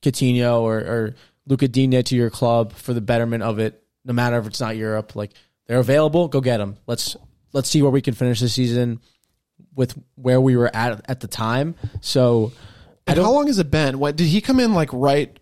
Coutinho 0.02 0.62
or, 0.62 0.78
or 0.78 1.16
Luca 1.46 1.68
Digne 1.68 2.02
to 2.04 2.16
your 2.16 2.30
club 2.30 2.74
for 2.74 2.94
the 2.94 3.02
betterment 3.02 3.44
of 3.44 3.60
it. 3.60 3.82
No 4.04 4.14
matter 4.14 4.38
if 4.38 4.48
it's 4.48 4.60
not 4.60 4.76
Europe, 4.76 5.16
like 5.16 5.32
they're 5.68 5.80
available, 5.80 6.28
go 6.28 6.41
get 6.41 6.57
them. 6.57 6.78
Let's 6.88 7.16
let's 7.53 7.70
see 7.70 7.82
where 7.82 7.91
we 7.91 8.01
can 8.01 8.13
finish 8.13 8.39
the 8.39 8.49
season 8.49 8.99
with 9.76 9.97
where 10.16 10.39
we 10.39 10.55
were 10.55 10.74
at 10.76 11.01
at 11.09 11.20
the 11.20 11.28
time. 11.28 11.76
So 12.01 12.51
And 13.07 13.18
how 13.18 13.32
long 13.32 13.47
has 13.47 13.59
it 13.59 13.72
been? 13.72 13.99
What 13.99 14.16
did 14.16 14.28
he 14.28 14.41
come 14.41 14.59
in 14.59 14.74
like 14.74 14.89
right 14.93 15.38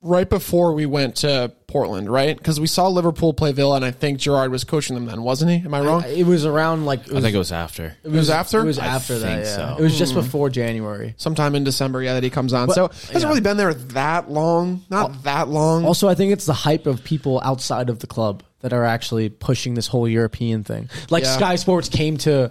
right 0.00 0.28
before 0.28 0.74
we 0.74 0.86
went 0.86 1.16
to 1.16 1.52
Portland, 1.66 2.08
right? 2.10 2.36
Because 2.36 2.60
we 2.60 2.66
saw 2.66 2.88
Liverpool 2.88 3.34
play 3.34 3.52
Villa, 3.52 3.76
and 3.76 3.84
I 3.84 3.90
think 3.90 4.20
Gerrard 4.20 4.50
was 4.50 4.64
coaching 4.64 4.94
them 4.94 5.06
then, 5.06 5.22
wasn't 5.22 5.50
he? 5.50 5.56
Am 5.58 5.74
I 5.74 5.80
wrong? 5.80 6.04
it 6.06 6.24
was 6.24 6.46
around 6.46 6.86
like 6.86 7.06
it 7.08 7.14
I 7.14 7.20
think 7.20 7.34
it 7.34 7.38
was 7.38 7.52
after. 7.52 7.96
it 8.02 8.10
was 8.10 8.30
after? 8.30 8.60
It 8.60 8.64
was 8.64 8.78
I 8.78 8.86
after 8.86 9.18
that. 9.18 9.26
think 9.26 9.44
Yeah. 9.44 9.74
so. 9.74 9.76
It 9.78 9.82
was 9.82 9.98
just 9.98 10.12
hmm. 10.12 10.20
before 10.20 10.50
January. 10.50 11.14
Sometime 11.16 11.54
in 11.54 11.64
December, 11.64 12.02
yeah, 12.02 12.14
that 12.14 12.22
he 12.22 12.30
comes 12.30 12.52
on. 12.52 12.70
so 12.70 12.86
it 12.86 12.92
hasn't 12.92 13.22
yeah. 13.22 13.28
really 13.28 13.40
been 13.40 13.56
there 13.56 13.74
that 13.74 14.30
long. 14.30 14.84
Not 14.90 15.24
that 15.24 15.48
long. 15.48 15.84
Also, 15.84 16.08
I 16.08 16.14
think 16.14 16.32
it's 16.32 16.46
the 16.46 16.52
hype 16.52 16.86
of 16.86 17.04
people 17.04 17.40
outside 17.44 17.90
of 17.90 17.98
the 17.98 18.06
club 18.06 18.42
that 18.60 18.72
are 18.72 18.84
actually 18.84 19.28
pushing 19.28 19.74
this 19.74 19.86
whole 19.86 20.08
European 20.08 20.64
thing. 20.64 20.88
Like 21.10 21.24
Yeah. 21.24 21.36
Sky 21.36 21.56
Sports 21.56 21.88
came 21.88 22.16
to, 22.18 22.50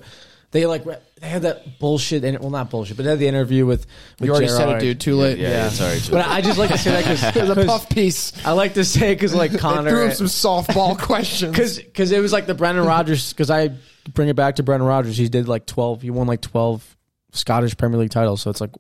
they 0.52 0.66
like 0.66 0.86
they 0.86 1.28
had 1.28 1.42
that 1.42 1.80
bullshit. 1.80 2.24
And 2.24 2.40
well, 2.40 2.50
not 2.50 2.70
bullshit, 2.70 2.96
but 2.96 3.04
they 3.04 3.10
had 3.10 3.20
the 3.20 3.28
interview 3.28 3.66
with. 3.66 3.86
with 4.20 4.28
you 4.28 4.32
already 4.32 4.48
said 4.48 4.62
it, 4.62 4.66
Gerrard. 4.68 4.80
dude. 4.82 5.00
Too 5.02 5.16
late. 5.16 5.38
Yeah, 5.40 5.50
yeah. 5.50 5.70
sorry. 5.70 6.00
But 6.10 6.26
I 6.28 6.42
just 6.42 6.58
like 6.58 6.70
to 6.70 6.78
say 6.78 6.92
that 6.92 7.04
because 7.04 7.24
It 7.36 7.48
was 7.50 7.58
a 7.58 7.66
puff 7.66 7.90
piece. 7.90 8.46
I 8.46 8.52
like 8.54 8.76
to 8.76 8.86
say 8.86 9.14
because 9.14 9.34
like 9.36 9.58
Connor 9.58 9.90
threw 9.90 10.06
him 10.06 10.12
some 10.14 10.28
softball 10.28 10.98
questions. 11.02 11.52
because 11.52 11.78
because 11.80 12.12
it 12.12 12.22
was 12.22 12.32
like 12.32 12.46
the 12.46 12.54
Brendan 12.54 12.86
Rodgers 12.86 13.34
because 13.34 13.50
I 13.50 13.72
bring 14.14 14.30
it 14.30 14.36
back 14.36 14.56
to 14.56 14.64
Brendan 14.64 14.88
Rodgers. 14.88 15.18
He 15.18 15.28
did 15.28 15.48
like 15.50 15.66
twelve. 15.66 16.02
He 16.02 16.10
won 16.12 16.28
like 16.28 16.42
twelve 16.42 16.96
Scottish 17.34 17.76
Premier 17.76 18.00
League 18.00 18.12
titles. 18.12 18.42
So 18.42 18.50
it's 18.50 18.62
like 18.62 18.72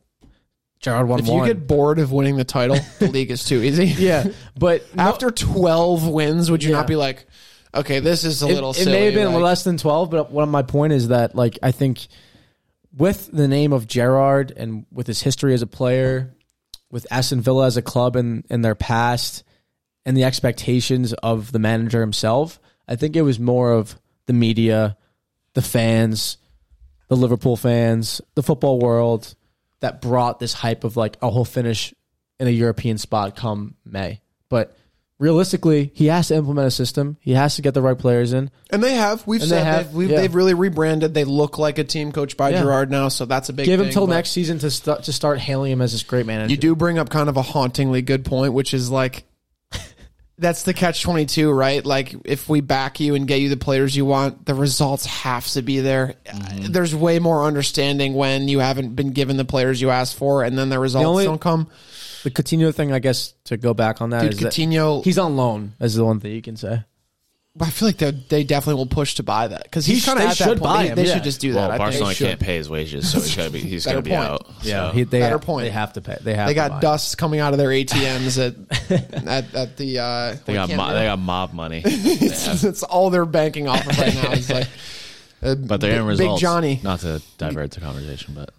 Gerrard 0.79 1.07
won 1.07 1.19
if 1.19 1.27
you 1.27 1.33
one. 1.33 1.47
get 1.47 1.65
bored 1.67 1.99
of 1.99 2.11
winning 2.11 2.37
the 2.37 2.43
title, 2.43 2.77
the 2.99 3.07
league 3.07 3.31
is 3.31 3.43
too 3.43 3.61
easy. 3.63 3.85
yeah, 3.85 4.27
but 4.57 4.83
After 4.97 5.31
twelve 5.31 6.07
wins, 6.07 6.49
would 6.51 6.63
you 6.63 6.71
Yeah. 6.71 6.77
not 6.77 6.87
be 6.87 6.95
like, 6.95 7.25
okay, 7.73 7.99
this 7.99 8.23
is 8.23 8.43
a 8.43 8.47
it, 8.47 8.53
little? 8.53 8.71
it 8.71 8.75
silly. 8.75 8.91
may 8.91 9.05
have 9.05 9.13
been 9.15 9.33
like- 9.33 9.41
less 9.43 9.63
than 9.63 9.77
12 9.77 10.09
but 10.11 10.31
one 10.31 10.43
of 10.43 10.49
my 10.49 10.61
point 10.63 10.93
is 10.93 11.09
that 11.09 11.35
like 11.35 11.59
i 11.61 11.71
think 11.71 12.07
with 12.95 13.29
the 13.31 13.47
name 13.47 13.73
of 13.73 13.85
gerrard 13.87 14.51
and 14.55 14.85
with 14.91 15.05
his 15.05 15.21
history 15.21 15.53
as 15.53 15.61
a 15.61 15.67
player 15.67 16.33
with 16.89 17.05
aston 17.11 17.41
villa 17.41 17.65
as 17.67 17.77
a 17.77 17.81
club 17.81 18.15
and 18.15 18.45
in 18.49 18.61
their 18.61 18.73
past 18.73 19.43
and 20.05 20.15
the 20.17 20.23
expectations 20.23 21.13
of 21.13 21.51
the 21.51 21.59
manager 21.59 21.99
himself 22.01 22.59
i 22.87 22.95
think 22.95 23.15
it 23.15 23.21
was 23.21 23.39
more 23.39 23.73
of 23.73 23.99
the 24.25 24.33
media 24.33 24.97
the 25.53 25.61
fans 25.61 26.37
the 27.09 27.15
liverpool 27.17 27.57
fans 27.57 28.21
the 28.35 28.41
football 28.43 28.79
world 28.79 29.35
that 29.79 30.01
brought 30.01 30.39
this 30.39 30.53
hype 30.53 30.83
of 30.83 30.97
like 30.97 31.17
oh 31.21 31.31
he'll 31.31 31.45
finish 31.45 31.93
in 32.39 32.47
a 32.47 32.51
european 32.51 32.97
spot 32.97 33.35
come 33.35 33.75
may 33.85 34.21
but 34.49 34.75
realistically 35.19 35.91
he 35.95 36.07
has 36.07 36.27
to 36.27 36.35
implement 36.35 36.67
a 36.67 36.71
system 36.71 37.17
he 37.19 37.33
has 37.33 37.55
to 37.55 37.61
get 37.61 37.73
the 37.73 37.81
right 37.81 37.97
players 37.97 38.33
in 38.33 38.51
And 38.69 38.83
they 38.83 38.93
have. 38.93 39.25
We've 39.25 39.41
And 39.41 39.49
they 39.49 39.55
said 39.55 39.65
have, 39.65 39.93
they've, 39.93 40.09
yeah. 40.09 40.17
they've 40.17 40.35
really 40.35 40.53
rebranded. 40.53 41.13
They 41.13 41.23
look 41.23 41.57
like 41.57 41.79
a 41.79 41.83
team 41.83 42.11
coached 42.11 42.37
by 42.37 42.49
Yeah. 42.49 42.61
Gerrard 42.61 42.91
now, 42.91 43.07
so 43.07 43.25
that's 43.25 43.49
a 43.49 43.53
big. 43.53 43.65
give 43.65 43.79
him 43.79 43.89
till 43.89 44.07
next 44.07 44.31
season 44.31 44.59
to 44.59 44.69
start 44.69 45.03
to 45.05 45.13
start 45.13 45.39
hailing 45.39 45.71
him 45.71 45.81
as 45.81 45.93
this 45.93 46.03
great 46.03 46.25
manager. 46.25 46.51
You 46.51 46.57
do 46.57 46.75
bring 46.75 46.99
up 46.99 47.09
kind 47.09 47.29
of 47.29 47.37
a 47.37 47.41
hauntingly 47.41 48.01
good 48.01 48.25
point, 48.25 48.53
which 48.53 48.73
is 48.73 48.91
like 48.91 49.23
that's 50.39 50.63
the 50.63 50.73
catch 50.73 51.01
22 51.01 51.51
right 51.51 51.85
like 51.85 52.15
if 52.25 52.47
we 52.47 52.61
back 52.61 52.99
you 52.99 53.15
and 53.15 53.27
get 53.27 53.37
you 53.41 53.49
the 53.49 53.57
players 53.57 53.95
you 53.95 54.05
want 54.05 54.45
the 54.45 54.53
results 54.53 55.05
have 55.05 55.45
to 55.47 55.61
be 55.61 55.79
there 55.79 56.13
Mm-hmm. 56.25 56.71
there's 56.71 56.95
way 56.95 57.19
more 57.19 57.43
understanding 57.45 58.13
when 58.13 58.47
you 58.47 58.59
haven't 58.59 58.95
been 58.95 59.11
given 59.11 59.37
the 59.37 59.45
players 59.45 59.81
you 59.81 59.89
asked 59.89 60.15
for 60.17 60.43
and 60.43 60.57
then 60.57 60.69
the 60.69 60.77
results 60.79 61.05
only- 61.07 61.25
don't 61.25 61.41
come 61.41 61.67
The 62.23 62.31
Coutinho 62.31 62.73
thing, 62.73 62.91
I 62.91 62.99
guess, 62.99 63.33
to 63.45 63.57
go 63.57 63.73
back 63.73 64.01
on 64.01 64.09
that 64.11 64.21
dude 64.23 64.33
is 64.33 64.39
that 64.39 64.53
Coutinho 64.53 65.03
he's 65.03 65.17
on 65.17 65.37
loan. 65.37 65.73
Is 65.79 65.95
the 65.95 66.03
one 66.03 66.19
thing 66.19 66.31
you 66.33 66.41
can 66.41 66.57
say. 66.57 66.83
I 67.59 67.69
feel 67.69 67.87
like 67.87 67.97
they 67.97 68.11
they 68.11 68.43
definitely 68.43 68.75
will 68.79 68.85
push 68.87 69.15
to 69.15 69.23
buy 69.23 69.47
that 69.47 69.63
because 69.63 69.85
he's 69.85 70.03
He- 70.03 70.05
kind 70.05 70.19
of 70.19 70.25
at 70.25 70.27
that 70.29 70.37
should 70.37 70.47
point. 70.59 70.61
buy 70.61 70.83
They, 70.83 70.89
him, 70.89 70.95
they 70.95 71.05
yeah. 71.07 71.13
should 71.15 71.23
just 71.23 71.39
do 71.41 71.55
Well, 71.55 71.67
that. 71.69 71.73
I 71.75 71.77
Barcelona 71.79 72.13
think. 72.13 72.29
can't 72.29 72.39
pay 72.39 72.57
his 72.57 72.69
wages, 72.69 73.11
so 73.11 73.19
he's 73.19 73.35
gonna 73.35 73.49
be 73.49 73.59
he's 73.59 73.85
gonna 73.85 74.01
be 74.01 74.11
point. 74.11 74.21
out. 74.23 74.45
Yeah, 74.61 74.89
So- 74.89 74.93
he, 74.93 75.03
they 75.03 75.19
Better 75.19 75.31
have, 75.37 75.41
point. 75.41 75.65
They 75.65 75.71
have 75.71 75.93
to 75.93 76.01
pay. 76.01 76.17
They 76.21 76.33
have. 76.35 76.47
They 76.47 76.53
to 76.53 76.55
got 76.69 76.81
dust 76.81 77.17
coming 77.17 77.39
out 77.39 77.53
of 77.53 77.57
their 77.59 77.69
ATMs 77.69 78.37
at 78.91 79.27
at, 79.27 79.55
at 79.55 79.77
the. 79.77 79.99
Uh, 79.99 80.35
they 80.45 80.53
got 80.53 80.69
mo- 80.69 80.93
they 80.93 81.05
got 81.05 81.19
mob 81.19 81.53
money, 81.53 81.81
it's, 81.85 82.63
it's 82.63 82.83
all 82.83 83.09
they're 83.09 83.25
banking 83.25 83.67
off 83.67 83.81
of 83.87 83.97
right 83.97 84.13
now. 84.13 84.31
It's 84.33 84.49
like, 84.49 84.67
uh, 85.43 85.55
but 85.55 85.81
they're 85.81 86.07
in 86.09 86.17
Big. 86.17 86.37
Johnny. 86.37 86.79
Not 86.83 86.99
to 87.01 87.21
divert 87.37 87.71
the 87.71 87.81
conversation, 87.81 88.33
but 88.35 88.51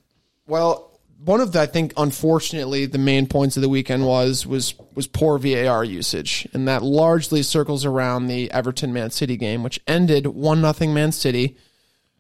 Well, 0.47 0.91
one 1.25 1.41
of 1.41 1.53
the 1.53 1.61
I 1.61 1.67
think 1.67 1.93
unfortunately 1.97 2.87
the 2.87 2.99
main 2.99 3.27
points 3.27 3.57
of 3.57 3.63
the 3.63 3.69
weekend 3.69 4.07
was 4.07 4.47
was 4.47 4.75
was 4.95 5.07
poor 5.07 5.39
VAR 5.39 5.85
usage, 5.85 6.47
and 6.53 6.69
that 6.69 6.83
largely 6.83 7.43
circles 7.43 7.85
around 7.85 8.27
the 8.27 8.51
Everton 8.51 8.93
Man 8.93 9.11
City 9.11 9.37
game, 9.37 9.63
which 9.63 9.81
ended 9.87 10.27
one 10.27 10.61
nothing 10.61 10.95
Man 10.95 11.13
City. 11.13 11.57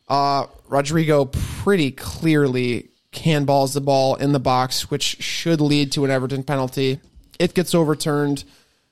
Uh, 0.08 0.46
Rodrigo 0.68 1.26
pretty 1.26 1.90
clearly 1.90 2.88
handballs 3.12 3.74
the 3.74 3.80
ball 3.80 4.14
in 4.16 4.32
the 4.32 4.40
box, 4.40 4.90
which 4.90 5.22
should 5.22 5.60
lead 5.60 5.92
to 5.92 6.04
an 6.04 6.10
Everton 6.10 6.42
penalty. 6.42 7.00
It 7.38 7.54
gets 7.54 7.74
overturned. 7.74 8.44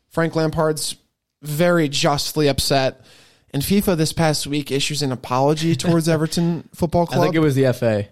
Frank 0.09 0.37
Lampard's 0.37 0.97
very 1.43 1.89
justly 1.89 2.49
upset. 2.49 3.05
And 3.51 3.63
FIFA 3.63 3.97
this 3.97 4.13
past 4.13 4.47
week 4.47 4.71
issues 4.71 5.03
an 5.03 5.13
apology 5.13 5.77
towards 5.77 6.09
Everton 6.09 6.69
Football 6.75 7.07
Club. 7.07 7.21
I 7.21 7.23
think 7.25 7.35
it 7.35 7.41
was 7.41 7.55
the 7.55 7.73
FA. 7.73 8.09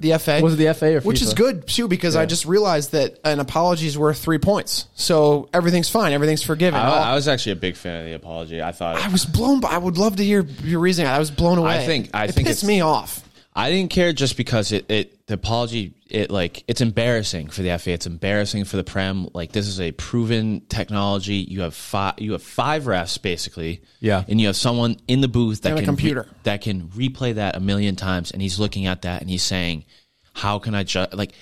The 0.00 0.18
FA. 0.18 0.40
Was 0.42 0.54
it 0.54 0.56
the 0.56 0.72
FA 0.74 0.96
or 0.96 1.00
Which 1.00 1.22
is 1.22 1.34
good 1.34 1.66
too 1.66 1.88
because 1.88 2.16
I 2.16 2.26
just 2.26 2.44
realized 2.46 2.92
that 2.92 3.18
an 3.24 3.40
apology 3.40 3.86
is 3.86 3.98
worth 3.98 4.18
three 4.18 4.38
points. 4.38 4.86
So 4.94 5.48
everything's 5.52 5.88
fine. 5.88 6.12
Everything's 6.12 6.42
forgiven. 6.42 6.78
I, 6.80 6.84
I'll- 6.84 7.02
I 7.12 7.14
was 7.14 7.28
actually 7.28 7.52
a 7.52 7.56
big 7.56 7.76
fan 7.76 8.00
of 8.00 8.06
the 8.06 8.12
apology. 8.14 8.62
I 8.62 8.72
thought 8.72 8.96
I 8.96 9.08
was 9.08 9.24
blown. 9.24 9.60
By, 9.60 9.70
I 9.70 9.78
would 9.78 9.98
love 9.98 10.16
to 10.16 10.24
hear 10.24 10.42
your 10.62 10.80
reasoning. 10.80 11.10
I 11.10 11.18
was 11.18 11.30
blown 11.30 11.58
away. 11.58 11.78
I 11.82 11.86
think- 11.86 12.10
I 12.14 12.24
it 12.24 12.32
think 12.34 12.46
pissed 12.48 12.62
it's- 12.62 12.68
me 12.68 12.80
off. 12.80 13.22
I 13.58 13.70
didn't 13.70 13.90
care 13.90 14.12
just 14.12 14.36
because 14.36 14.70
it, 14.70 14.88
it 14.88 15.26
the 15.26 15.34
apology 15.34 15.92
it 16.08 16.30
like 16.30 16.62
it's 16.68 16.80
embarrassing 16.80 17.48
for 17.48 17.62
the 17.62 17.76
FA. 17.76 17.90
It's 17.90 18.06
embarrassing 18.06 18.64
for 18.66 18.76
the 18.76 18.84
Prem. 18.84 19.28
Like 19.34 19.50
this 19.50 19.66
is 19.66 19.80
a 19.80 19.90
proven 19.90 20.62
technology. 20.68 21.34
You 21.34 21.62
have 21.62 21.74
five 21.74 22.14
you 22.18 22.32
have 22.32 22.42
five 22.42 22.84
refs 22.84 23.20
basically. 23.20 23.82
Yeah. 23.98 24.22
And 24.28 24.40
you 24.40 24.46
have 24.46 24.54
someone 24.54 24.98
in 25.08 25.22
the 25.22 25.28
booth 25.28 25.62
that 25.62 25.70
And 25.70 25.78
a 25.78 25.82
can 25.82 25.86
computer. 25.86 26.28
that 26.44 26.60
can 26.60 26.88
replay 26.90 27.34
that 27.34 27.56
a 27.56 27.60
million 27.60 27.96
times 27.96 28.30
and 28.30 28.40
he's 28.40 28.60
looking 28.60 28.86
at 28.86 29.02
that 29.02 29.22
and 29.22 29.28
he's 29.28 29.42
saying, 29.42 29.86
How 30.34 30.60
can 30.60 30.76
I 30.76 30.84
just 30.84 31.12
like 31.12 31.32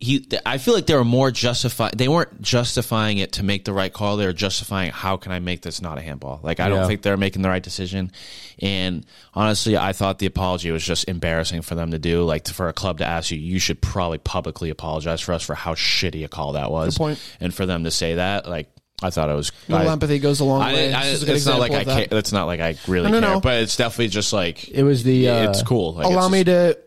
he 0.00 0.24
I 0.46 0.58
feel 0.58 0.74
like 0.74 0.86
they 0.86 0.94
were 0.94 1.04
more 1.04 1.32
justify 1.32 1.90
they 1.96 2.06
weren't 2.06 2.40
justifying 2.40 3.18
it 3.18 3.32
to 3.32 3.42
make 3.42 3.64
the 3.64 3.72
right 3.72 3.92
call, 3.92 4.16
they 4.16 4.26
were 4.26 4.32
justifying 4.32 4.92
how 4.92 5.16
can 5.16 5.32
I 5.32 5.40
make 5.40 5.62
this 5.62 5.82
not 5.82 5.98
a 5.98 6.00
handball. 6.00 6.38
Like 6.42 6.60
I 6.60 6.64
Yeah. 6.68 6.76
don't 6.76 6.86
think 6.86 7.02
they're 7.02 7.16
making 7.16 7.42
the 7.42 7.48
right 7.48 7.62
decision. 7.62 8.12
And 8.60 9.04
honestly, 9.34 9.76
I 9.76 9.92
thought 9.92 10.20
the 10.20 10.26
apology 10.26 10.70
was 10.70 10.84
just 10.84 11.08
embarrassing 11.08 11.62
for 11.62 11.74
them 11.74 11.90
to 11.90 11.98
do. 11.98 12.22
Like 12.22 12.44
to, 12.44 12.54
for 12.54 12.68
a 12.68 12.72
club 12.72 12.98
to 12.98 13.04
ask 13.06 13.30
you, 13.32 13.38
you 13.38 13.58
should 13.58 13.80
probably 13.82 14.18
publicly 14.18 14.70
apologize 14.70 15.20
for 15.20 15.32
us 15.32 15.42
for 15.42 15.54
how 15.56 15.74
shitty 15.74 16.24
a 16.24 16.28
call 16.28 16.52
that 16.52 16.70
was. 16.70 16.96
And 17.40 17.52
for 17.52 17.66
them 17.66 17.82
to 17.84 17.90
say 17.90 18.14
that, 18.14 18.48
like 18.48 18.68
I 19.02 19.10
thought 19.10 19.30
it 19.30 19.34
was. 19.34 19.50
A 19.68 19.72
little 19.72 19.88
I- 19.88 19.92
empathy 19.92 20.18
goes 20.20 20.38
a 20.40 20.44
long 20.44 20.62
I, 20.62 20.72
way. 20.74 20.92
I, 20.92 21.06
is 21.08 21.22
it's 21.24 21.46
not 21.46 21.58
like 21.58 21.72
I 21.72 21.80
of 21.80 21.86
care. 21.86 22.06
It's 22.18 22.32
not 22.32 22.46
like 22.46 22.60
I 22.60 22.76
really 22.86 23.10
No, 23.10 23.18
no, 23.18 23.26
care, 23.26 23.34
no. 23.36 23.40
but 23.40 23.62
it's 23.62 23.76
definitely 23.76 24.08
just 24.08 24.32
like 24.32 24.68
It 24.68 24.82
was 24.84 25.02
the. 25.02 25.28
Uh, 25.28 25.50
it's 25.50 25.62
cool. 25.62 25.94
Like, 25.94 26.06
Allow 26.06 26.26
it's 26.26 26.32
me 26.32 26.44
to 26.44 26.78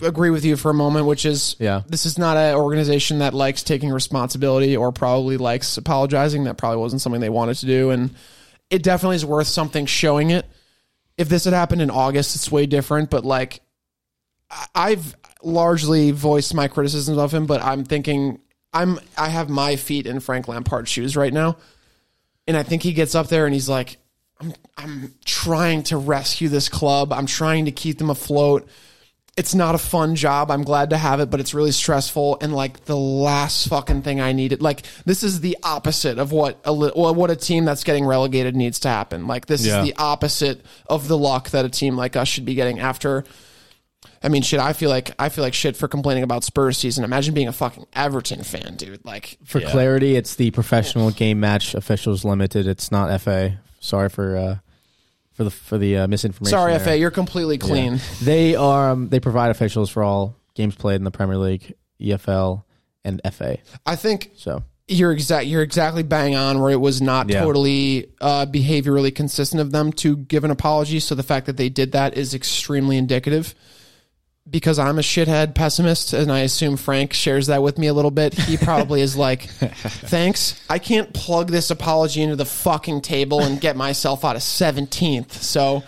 agree 0.00 0.30
with 0.30 0.44
you 0.44 0.56
for 0.56 0.70
a 0.70 0.74
moment, 0.74 1.06
which 1.06 1.24
is 1.24 1.56
Yeah. 1.58 1.82
this 1.88 2.06
is 2.06 2.18
not 2.18 2.36
an 2.36 2.54
organization 2.54 3.18
that 3.18 3.34
likes 3.34 3.62
taking 3.62 3.90
responsibility 3.90 4.76
or 4.76 4.92
probably 4.92 5.36
likes 5.36 5.76
apologizing. 5.76 6.44
That 6.44 6.56
probably 6.56 6.78
wasn't 6.78 7.02
something 7.02 7.20
they 7.20 7.28
wanted 7.28 7.56
to 7.58 7.66
do, 7.66 7.90
and 7.90 8.14
it 8.70 8.82
definitely 8.82 9.16
is 9.16 9.24
worth 9.24 9.46
something 9.48 9.86
showing 9.86 10.30
it. 10.30 10.46
If 11.16 11.28
this 11.28 11.44
had 11.44 11.52
happened 11.54 11.82
in 11.82 11.90
August, 11.90 12.36
it's 12.36 12.50
way 12.50 12.66
different. 12.66 13.10
But 13.10 13.24
like, 13.24 13.60
I've 14.74 15.16
largely 15.42 16.10
voiced 16.12 16.54
my 16.54 16.68
criticisms 16.68 17.18
of 17.18 17.32
him, 17.34 17.46
but 17.46 17.62
I'm 17.62 17.84
thinking 17.84 18.40
I'm 18.72 19.00
I 19.16 19.28
have 19.28 19.48
my 19.48 19.76
feet 19.76 20.06
in 20.06 20.20
Frank 20.20 20.46
Lampard's 20.46 20.90
shoes 20.90 21.16
right 21.16 21.32
now, 21.32 21.56
and 22.46 22.56
I 22.56 22.62
think 22.62 22.82
he 22.82 22.92
gets 22.92 23.14
up 23.14 23.28
there 23.28 23.46
and 23.46 23.54
he's 23.54 23.68
like, 23.68 23.96
I'm 24.40 24.54
I'm 24.76 25.14
trying 25.24 25.82
to 25.84 25.96
rescue 25.96 26.48
this 26.48 26.68
club. 26.68 27.12
I'm 27.12 27.26
trying 27.26 27.64
to 27.64 27.72
keep 27.72 27.98
them 27.98 28.10
afloat 28.10 28.68
it's 29.38 29.54
not 29.54 29.74
a 29.74 29.78
fun 29.78 30.14
job. 30.16 30.50
I'm 30.50 30.64
glad 30.64 30.90
to 30.90 30.98
have 30.98 31.20
it, 31.20 31.30
but 31.30 31.38
it's 31.40 31.54
really 31.54 31.70
stressful. 31.72 32.38
And 32.40 32.52
like 32.54 32.84
the 32.86 32.96
last 32.96 33.68
fucking 33.68 34.02
thing 34.02 34.20
I 34.20 34.32
needed, 34.32 34.60
like 34.60 34.82
this 35.04 35.22
is 35.22 35.40
the 35.40 35.56
opposite 35.62 36.18
of 36.18 36.32
what 36.32 36.60
a 36.64 36.72
li- 36.72 36.92
well, 36.96 37.14
what 37.14 37.30
a 37.30 37.36
team 37.36 37.64
that's 37.64 37.84
getting 37.84 38.04
relegated 38.04 38.56
needs 38.56 38.80
to 38.80 38.88
happen. 38.88 39.26
Like 39.26 39.46
this 39.46 39.64
Yeah. 39.64 39.80
is 39.80 39.84
the 39.86 39.94
opposite 39.96 40.66
of 40.88 41.08
the 41.08 41.16
luck 41.16 41.50
that 41.50 41.64
a 41.64 41.68
team 41.68 41.96
like 41.96 42.16
us 42.16 42.26
should 42.28 42.44
be 42.44 42.54
getting 42.54 42.80
after. 42.80 43.24
I 44.22 44.28
mean, 44.28 44.42
shit. 44.42 44.58
I 44.58 44.72
feel 44.72 44.90
like 44.90 45.12
I 45.18 45.28
feel 45.28 45.44
like 45.44 45.54
shit 45.54 45.76
for 45.76 45.86
complaining 45.86 46.24
about 46.24 46.42
Spurs 46.42 46.76
season. 46.76 47.04
Imagine 47.04 47.34
being 47.34 47.46
a 47.48 47.52
fucking 47.52 47.86
Everton 47.94 48.42
fan, 48.42 48.74
dude. 48.76 49.04
Like, 49.04 49.38
for 49.44 49.60
clarity, 49.60 50.16
it's 50.16 50.34
the 50.34 50.50
professional 50.50 51.12
game 51.12 51.38
match 51.38 51.74
officials 51.74 52.24
limited. 52.24 52.66
It's 52.66 52.90
not 52.90 53.20
FA. 53.20 53.58
Sorry 53.78 54.08
for 54.08 54.36
uh, 54.36 54.56
for 55.38 55.44
the 55.44 55.50
for 55.52 55.78
the 55.78 55.98
uh, 55.98 56.06
misinformation. 56.08 56.50
sorry, 56.58 56.72
there. 56.72 56.80
FA, 56.80 56.98
you're 56.98 57.12
completely 57.12 57.58
clean. 57.58 58.00
They 58.20 58.56
are. 58.56 58.90
Um, 58.90 59.08
they 59.08 59.20
provide 59.20 59.52
officials 59.52 59.88
for 59.88 60.02
all 60.02 60.34
games 60.56 60.74
played 60.74 60.96
in 60.96 61.04
the 61.04 61.12
Premier 61.12 61.36
League, 61.38 61.74
EFL, 62.00 62.64
and 63.04 63.20
FA. 63.32 63.58
I 63.86 63.94
think 63.94 64.32
So 64.34 64.64
you're 64.88 65.12
exact 65.12 65.46
you're 65.46 65.62
exactly 65.62 66.02
bang 66.02 66.34
on 66.34 66.60
where 66.60 66.72
it 66.72 66.80
was 66.80 67.00
not 67.00 67.28
Yeah. 67.30 67.42
totally 67.44 68.08
uh, 68.20 68.46
behaviorally 68.46 69.14
consistent 69.14 69.60
of 69.60 69.70
them 69.70 69.92
to 69.92 70.16
give 70.16 70.42
an 70.42 70.50
apology 70.50 70.98
so 70.98 71.14
the 71.14 71.22
fact 71.22 71.46
that 71.46 71.56
they 71.56 71.68
did 71.68 71.92
that 71.92 72.16
is 72.16 72.34
extremely 72.34 72.96
indicative 72.96 73.54
because 74.50 74.78
i'm 74.78 74.98
a 74.98 75.02
shithead 75.02 75.54
pessimist 75.54 76.12
and 76.12 76.30
i 76.32 76.40
assume 76.40 76.76
frank 76.76 77.12
shares 77.12 77.48
that 77.48 77.62
with 77.62 77.78
me 77.78 77.86
a 77.86 77.94
little 77.94 78.10
bit 78.10 78.34
he 78.34 78.56
probably 78.56 79.00
is 79.00 79.16
like 79.16 79.42
thanks. 79.48 80.62
I 80.70 80.78
can't 80.78 81.12
plug 81.12 81.50
this 81.50 81.70
apology 81.70 82.22
into 82.22 82.36
the 82.36 82.44
fucking 82.44 83.02
table 83.02 83.42
and 83.42 83.60
get 83.60 83.76
myself 83.76 84.24
out 84.24 84.36
of 84.36 84.42
17th 84.42 85.32
so 85.32 85.82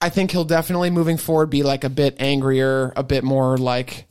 i 0.00 0.08
think 0.08 0.30
he'll 0.30 0.44
definitely 0.44 0.90
moving 0.90 1.16
forward 1.16 1.50
be 1.50 1.62
like 1.62 1.84
a 1.84 1.90
bit 1.90 2.16
angrier 2.18 2.92
a 2.96 3.02
bit 3.02 3.24
more 3.24 3.56
like 3.56 4.06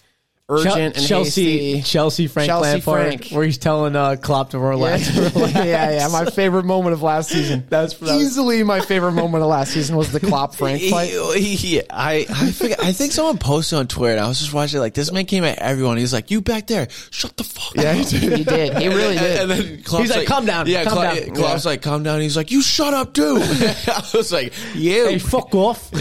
urgent 0.50 0.96
and 0.98 1.06
Chelsea, 1.06 1.76
hasty. 1.76 1.82
Chelsea 1.92 2.28
Frank 2.28 2.48
Chelsea 2.48 2.64
Lampard, 2.70 3.06
Frank. 3.08 3.28
where 3.32 3.44
he's 3.44 3.58
telling 3.58 3.96
uh, 3.96 4.16
Klopp 4.16 4.52
to 4.52 4.60
relax. 4.60 5.14
yeah, 5.16 5.54
yeah. 5.92 6.08
My 6.12 6.26
favorite 6.26 6.64
moment 6.64 6.94
of 6.94 7.02
last 7.02 7.30
season. 7.30 7.66
That's 7.70 8.02
easily 8.02 8.64
my 8.64 8.80
favorite 8.80 9.12
moment 9.12 9.44
of 9.44 9.50
last 9.50 9.74
season 9.74 9.96
was 9.98 10.12
the 10.12 10.20
Klopp 10.22 10.56
Frank 10.56 10.82
fight. 10.90 11.10
He- 11.36 11.56
he- 11.56 11.82
I 11.90 12.26
I, 12.30 12.52
forget, 12.52 12.80
I 12.82 12.94
think 12.94 13.12
someone 13.12 13.38
posted 13.38 13.78
on 13.80 13.88
Twitter. 13.88 14.16
and 14.16 14.26
I 14.26 14.28
was 14.30 14.40
just 14.40 14.54
watching 14.54 14.80
like 14.80 14.94
this 14.94 15.12
man 15.12 15.26
came 15.26 15.44
at 15.44 15.58
everyone. 15.60 15.98
He's 15.98 16.14
like, 16.14 16.32
"You 16.32 16.42
back 16.42 16.68
there, 16.68 16.88
shut 17.12 17.36
the 17.36 17.44
fuck 17.44 17.76
Yeah, 17.76 17.92
up." 17.92 17.98
he 17.98 18.20
did. 18.20 18.38
He 18.38 18.44
did. 18.46 18.78
He 18.78 18.88
really 18.88 19.18
did. 19.18 19.40
And, 19.42 19.52
and 19.52 19.62
then 19.62 19.84
Klopp's 19.84 20.08
He's 20.08 20.16
like, 20.16 20.28
"Calm 20.28 20.46
down, 20.46 20.68
Yeah, 20.68 20.84
calm 20.86 20.94
Klopp, 20.94 21.16
down." 21.16 21.36
Klopp's 21.36 21.66
like, 21.66 21.82
"Calm 21.82 22.04
down." 22.04 22.22
He's 22.22 22.38
like, 22.38 22.52
"You 22.52 22.62
shut 22.62 22.94
up, 22.94 23.14
too." 23.14 23.38
I 23.42 24.10
was 24.14 24.32
like, 24.32 24.54
"You." 24.76 25.08
hey, 25.08 25.18
fuck 25.20 25.54
off. 25.56 25.92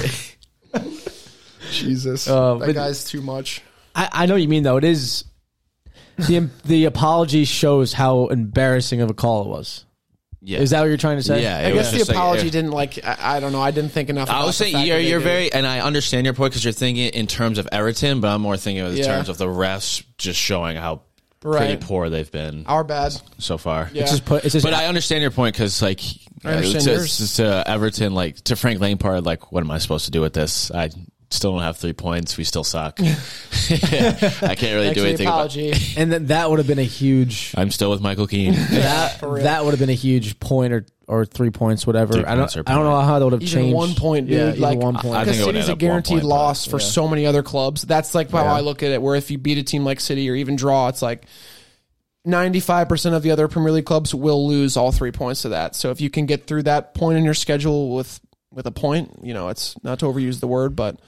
Jesus, 1.73 2.29
Uh, 2.29 2.55
that 2.55 2.67
but- 2.67 2.75
guy's 2.75 3.05
too 3.05 3.21
much. 3.21 3.63
I, 3.97 4.09
I 4.13 4.27
know 4.27 4.35
what 4.35 4.43
you 4.43 4.49
mean 4.49 4.63
though. 4.63 4.77
It 4.77 4.85
is 4.85 5.25
the 6.19 6.49
the 6.65 6.85
apology 6.85 7.45
shows 7.45 7.93
how 7.93 8.27
embarrassing 8.29 9.01
of 9.01 9.11
a 9.11 9.15
call 9.15 9.43
it 9.43 9.49
was. 9.49 9.85
yeah. 10.43 10.59
Is 10.61 10.71
that 10.71 10.81
what 10.81 10.87
you're 10.87 10.97
trying 10.97 11.17
to 11.17 11.23
say? 11.23 11.43
Yeah, 11.43 11.57
I 11.57 11.61
it 11.71 11.75
guess 11.75 11.91
the 11.93 11.99
just 11.99 12.09
like- 12.11 12.17
apology 12.17 12.51
didn't 12.51 12.71
like. 12.73 13.05
I, 13.05 13.37
I 13.37 13.41
don't 13.41 13.53
know. 13.53 13.61
I 13.61 13.71
didn't 13.71 13.91
think 13.93 14.09
enough. 14.11 14.29
I 14.31 14.35
about 14.37 14.47
was 14.47 14.57
saying 14.57 14.75
fact 14.75 14.87
you're 14.87 14.97
that 14.99 15.03
they 15.03 15.09
you're 15.11 15.19
did 15.21 15.25
very, 15.25 15.53
and 15.53 15.67
I 15.67 15.81
understand 15.81 16.25
your 16.27 16.35
point 16.35 16.53
because 16.53 16.65
you're 16.65 16.73
thinking 16.73 17.09
in 17.09 17.27
terms 17.27 17.59
of 17.59 17.69
Everton, 17.73 18.21
but 18.21 18.29
I'm 18.29 18.43
more 18.43 18.57
thinking 18.57 18.87
in 18.87 18.97
Yeah. 18.97 19.05
terms 19.07 19.29
of 19.29 19.39
the 19.39 19.47
refs 19.47 20.05
just 20.19 20.39
showing 20.39 20.77
how 20.77 21.03
pretty 21.41 21.77
poor 21.77 22.09
they've 22.11 22.31
been 22.31 22.65
our 22.67 22.83
bad. 22.85 23.15
so 23.39 23.57
far. 23.59 23.89
Yeah. 23.93 24.03
It's 24.03 24.11
just 24.13 24.25
put. 24.25 24.45
It's 24.45 24.53
just. 24.53 24.65
But 24.65 24.75
I 24.75 24.87
understand 24.87 25.23
your 25.23 25.31
point 25.31 25.55
because, 25.55 25.81
like, 25.83 26.01
I 26.45 26.53
understand 26.55 26.85
to, 26.85 26.91
yours. 26.93 27.37
to 27.37 27.65
Everton, 27.67 28.15
like 28.15 28.37
to 28.45 28.57
Frank 28.57 28.81
Lampard, 28.81 29.25
like, 29.25 29.53
what 29.53 29.61
am 29.63 29.71
I 29.71 29.79
supposed 29.79 30.05
to 30.07 30.11
do 30.11 30.21
with 30.21 30.33
this? 30.33 30.71
I 30.71 30.91
still 31.37 31.53
don't 31.53 31.63
have 31.63 31.77
three 31.77 31.93
points. 31.93 32.37
We 32.37 32.45
still 32.45 32.65
suck. 32.65 32.99
I 33.01 33.07
can't 33.07 34.63
really 34.63 34.89
do 34.89 34.95
for 34.95 35.01
the 35.01 35.09
anything. 35.09 35.27
About, 35.27 35.57
apology. 35.57 35.73
and 35.97 36.13
then 36.13 36.27
that 36.27 36.51
would 36.51 36.59
have 36.59 36.67
been 36.67 36.79
a 36.79 36.83
huge. 36.83 37.55
I'm 37.57 37.71
still 37.71 37.91
with 37.91 38.01
Michael 38.01 38.27
Keane. 38.27 38.55
that 38.55 39.21
that 39.21 39.65
would 39.65 39.71
have 39.71 39.81
been 39.81 39.91
a 39.91 39.95
huge 39.95 40.41
point 40.41 40.73
or 40.73 40.87
or 41.09 41.25
three 41.25 41.51
points, 41.51 41.87
whatever. 41.87 42.15
Three 42.15 42.25
I 42.25 42.35
don't. 42.35 42.53
points 42.53 42.57
I 42.57 42.75
don't 42.75 42.85
know 42.85 43.01
how 43.01 43.19
that 43.19 43.25
would 43.25 43.35
have 43.35 43.43
Even 43.43 43.55
changed. 43.55 43.77
one 43.77 43.95
point, 43.95 44.27
dude. 44.29 44.57
Yeah, 44.57 44.67
like 44.67 44.79
one 44.79 44.95
point. 44.97 45.15
I 45.15 45.25
because 45.25 45.37
think 45.39 45.47
City's 45.47 45.69
a 45.69 45.77
guaranteed 45.77 46.15
point, 46.15 46.23
but, 46.23 46.29
loss 46.29 46.67
for 46.67 46.79
yeah. 46.81 46.87
so 46.87 47.07
many 47.07 47.27
other 47.27 47.43
clubs. 47.43 47.83
That's 47.83 48.15
like 48.15 48.31
how 48.31 48.45
Yeah. 48.45 48.55
I 48.55 48.61
look 48.61 48.83
at 48.83 48.91
it. 48.91 49.01
Where 49.01 49.15
if 49.15 49.31
you 49.31 49.39
beat 49.39 49.59
a 49.59 49.63
team 49.63 49.85
like 49.85 50.01
City 50.01 50.29
or 50.29 50.35
even 50.35 50.57
draw, 50.57 50.89
it's 50.89 51.03
like 51.03 51.27
95% 52.27 53.15
of 53.15 53.23
the 53.23 53.31
other 53.31 53.47
Premier 53.47 53.71
League 53.71 53.87
clubs 53.87 54.15
will 54.15 54.49
lose 54.49 54.77
all 54.77 54.91
three 54.91 55.13
points 55.13 55.43
to 55.43 55.51
that. 55.51 55.77
So 55.77 55.91
if 55.91 56.01
you 56.01 56.11
can 56.11 56.27
get 56.27 56.47
through 56.47 56.65
that 56.65 56.93
point 56.95 57.19
in 57.19 57.25
your 57.25 57.35
schedule 57.35 57.95
with 57.95 58.21
with 58.51 58.67
a 58.67 58.73
point, 58.73 59.21
you 59.23 59.35
know, 59.35 59.49
it's 59.49 59.77
not 59.85 59.99
to 60.01 60.07
overuse 60.07 60.41
the 60.41 60.47
word, 60.49 60.75
but 60.75 61.01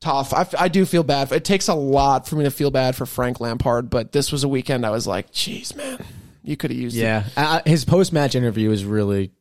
tough. 0.00 0.32
I, 0.34 0.46
I 0.58 0.68
do 0.68 0.84
feel 0.86 1.02
bad. 1.02 1.30
It 1.32 1.44
takes 1.44 1.68
a 1.68 1.74
lot 1.74 2.26
for 2.28 2.36
me 2.36 2.44
to 2.44 2.50
feel 2.50 2.70
bad 2.70 2.96
for 2.96 3.06
Frank 3.06 3.40
Lampard, 3.40 3.90
but 3.90 4.12
this 4.12 4.32
was 4.32 4.44
a 4.44 4.48
weekend 4.48 4.84
I 4.86 4.90
was 4.90 5.06
like, 5.06 5.30
"Jeez, 5.32 5.74
man, 5.76 6.02
you 6.42 6.56
could 6.56 6.70
have 6.70 6.78
used 6.80 6.96
it." 6.96 7.00
Yeah, 7.00 7.24
uh, 7.36 7.60
his 7.66 7.84
post 7.84 8.12
match 8.12 8.34
interview 8.34 8.68
was 8.70 8.84
really. 8.84 9.32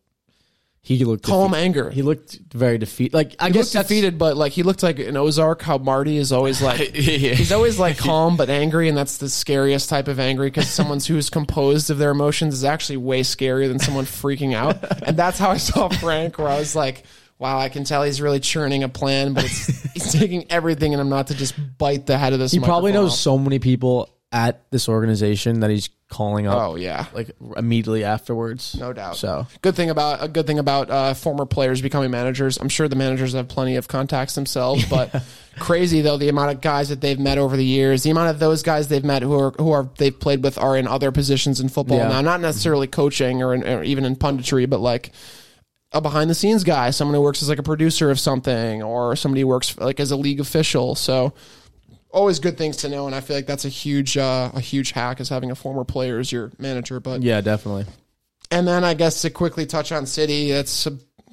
He 0.81 1.03
looked 1.03 1.23
Calm 1.25 1.51
defeat- 1.51 1.61
anger. 1.63 1.89
He 1.91 2.01
looked 2.01 2.39
very 2.53 2.77
defeat. 2.77 3.13
Like 3.13 3.35
I 3.37 3.47
He 3.47 3.51
guess 3.53 3.65
looked 3.65 3.73
that's- 3.73 3.87
defeated, 3.89 4.17
but 4.17 4.37
like 4.37 4.53
he 4.53 4.63
looked 4.63 4.81
like 4.81 4.97
an 4.97 5.17
Ozark. 5.17 5.61
How 5.61 5.77
Marty 5.77 6.15
is 6.17 6.31
always 6.31 6.61
like 6.61 6.79
Yeah. 6.95 7.33
he's 7.33 7.51
always 7.51 7.77
like 7.77 7.97
calm 7.99 8.37
but 8.37 8.49
angry, 8.49 8.87
and 8.87 8.97
that's 8.97 9.17
the 9.17 9.27
scariest 9.29 9.89
type 9.89 10.07
of 10.07 10.19
angry 10.21 10.47
because 10.47 10.69
someone 10.69 10.99
who's 11.01 11.29
composed 11.29 11.89
of 11.89 11.97
their 11.97 12.11
emotions 12.11 12.53
is 12.55 12.63
actually 12.63 12.97
way 12.97 13.21
scarier 13.21 13.67
than 13.67 13.77
someone 13.79 14.05
freaking 14.05 14.55
out. 14.55 14.77
And 15.03 15.17
that's 15.17 15.37
how 15.37 15.49
I 15.51 15.57
saw 15.57 15.89
Frank, 15.89 16.37
where 16.39 16.47
I 16.47 16.57
was 16.57 16.75
like, 16.75 17.03
"Wow, 17.39 17.57
I 17.59 17.69
can 17.69 17.83
tell 17.85 18.03
he's 18.03 18.21
really 18.21 18.39
churning 18.39 18.83
a 18.83 18.89
plan, 18.89 19.33
but 19.33 19.45
it's, 19.45 19.67
he's 19.93 20.11
taking 20.13 20.45
everything 20.51 20.93
and 20.93 21.01
I'm 21.01 21.09
not 21.09 21.27
to 21.27 21.33
just 21.35 21.55
bite 21.77 22.05
the 22.05 22.17
head 22.17 22.33
of 22.33 22.39
this." 22.39 22.51
He 22.51 22.59
probably 22.59 22.91
knows 22.91 23.19
so 23.19 23.37
many 23.37 23.57
people 23.59 24.09
at 24.31 24.61
this 24.69 24.87
organization 24.87 25.61
that 25.61 25.71
he's 25.71 25.89
calling 26.07 26.45
up 26.45 26.55
Oh 26.55 26.75
yeah, 26.75 27.07
like 27.13 27.31
immediately 27.57 28.03
afterwards. 28.03 28.75
no 28.79 28.93
doubt. 28.93 29.15
So 29.17 29.47
good 29.63 29.75
thing 29.75 29.89
about 29.89 30.23
a 30.23 30.27
good 30.27 30.45
thing 30.45 30.59
about 30.59 30.91
uh, 30.91 31.13
former 31.15 31.47
players 31.47 31.81
becoming 31.81 32.11
managers. 32.11 32.57
I'm 32.57 32.69
sure 32.69 32.87
the 32.87 32.95
managers 32.95 33.33
have 33.33 33.47
plenty 33.47 33.75
of 33.75 33.87
contacts 33.87 34.35
themselves, 34.35 34.85
but 34.85 35.23
crazy 35.59 36.01
though 36.01 36.17
the 36.17 36.29
amount 36.29 36.51
of 36.51 36.61
guys 36.61 36.89
that 36.89 37.01
they've 37.01 37.17
met 37.19 37.39
over 37.39 37.57
the 37.57 37.65
years, 37.65 38.03
the 38.03 38.11
amount 38.11 38.29
of 38.29 38.37
those 38.37 38.61
guys 38.61 38.87
they've 38.87 39.03
met 39.03 39.23
who 39.23 39.33
are 39.33 39.51
who 39.57 39.71
are 39.71 39.89
they've 39.97 40.19
played 40.19 40.43
with 40.43 40.59
are 40.59 40.77
in 40.77 40.87
other 40.87 41.11
positions 41.11 41.59
in 41.59 41.67
football 41.69 41.97
Yeah. 41.97 42.09
now, 42.09 42.21
not 42.21 42.39
necessarily 42.39 42.85
coaching 42.85 43.41
or, 43.41 43.55
in, 43.55 43.67
or 43.67 43.83
even 43.83 44.05
in 44.05 44.15
punditry, 44.15 44.69
but 44.69 44.79
like 44.79 45.11
a 45.91 46.01
behind 46.01 46.29
the 46.29 46.35
scenes 46.35 46.63
guy, 46.63 46.91
someone 46.91 47.15
who 47.15 47.21
works 47.21 47.41
as 47.41 47.49
like 47.49 47.59
a 47.59 47.63
producer 47.63 48.11
of 48.11 48.19
something, 48.19 48.83
or 48.83 49.15
somebody 49.15 49.41
who 49.41 49.47
works 49.47 49.77
like 49.77 49.99
as 49.99 50.11
a 50.11 50.15
league 50.15 50.39
official. 50.39 50.95
So 50.95 51.33
always 52.11 52.39
good 52.39 52.57
things 52.57 52.77
to 52.77 52.89
know, 52.89 53.05
and 53.05 53.15
I 53.15 53.21
feel 53.21 53.35
like 53.35 53.47
that's 53.47 53.65
a 53.65 53.69
huge 53.69 54.17
uh, 54.17 54.51
a 54.53 54.59
huge 54.59 54.91
hack 54.91 55.19
is 55.19 55.29
having 55.29 55.51
a 55.51 55.55
former 55.55 55.83
player 55.83 56.19
as 56.19 56.31
your 56.31 56.51
manager, 56.57 56.99
but 56.99 57.21
yeah, 57.21 57.41
definitely. 57.41 57.85
and 58.51 58.67
then 58.67 58.83
I 58.83 58.93
guess 58.93 59.21
to 59.23 59.29
quickly 59.29 59.65
touch 59.65 59.91
on 59.91 60.05
City, 60.05 60.51
that's 60.51 60.87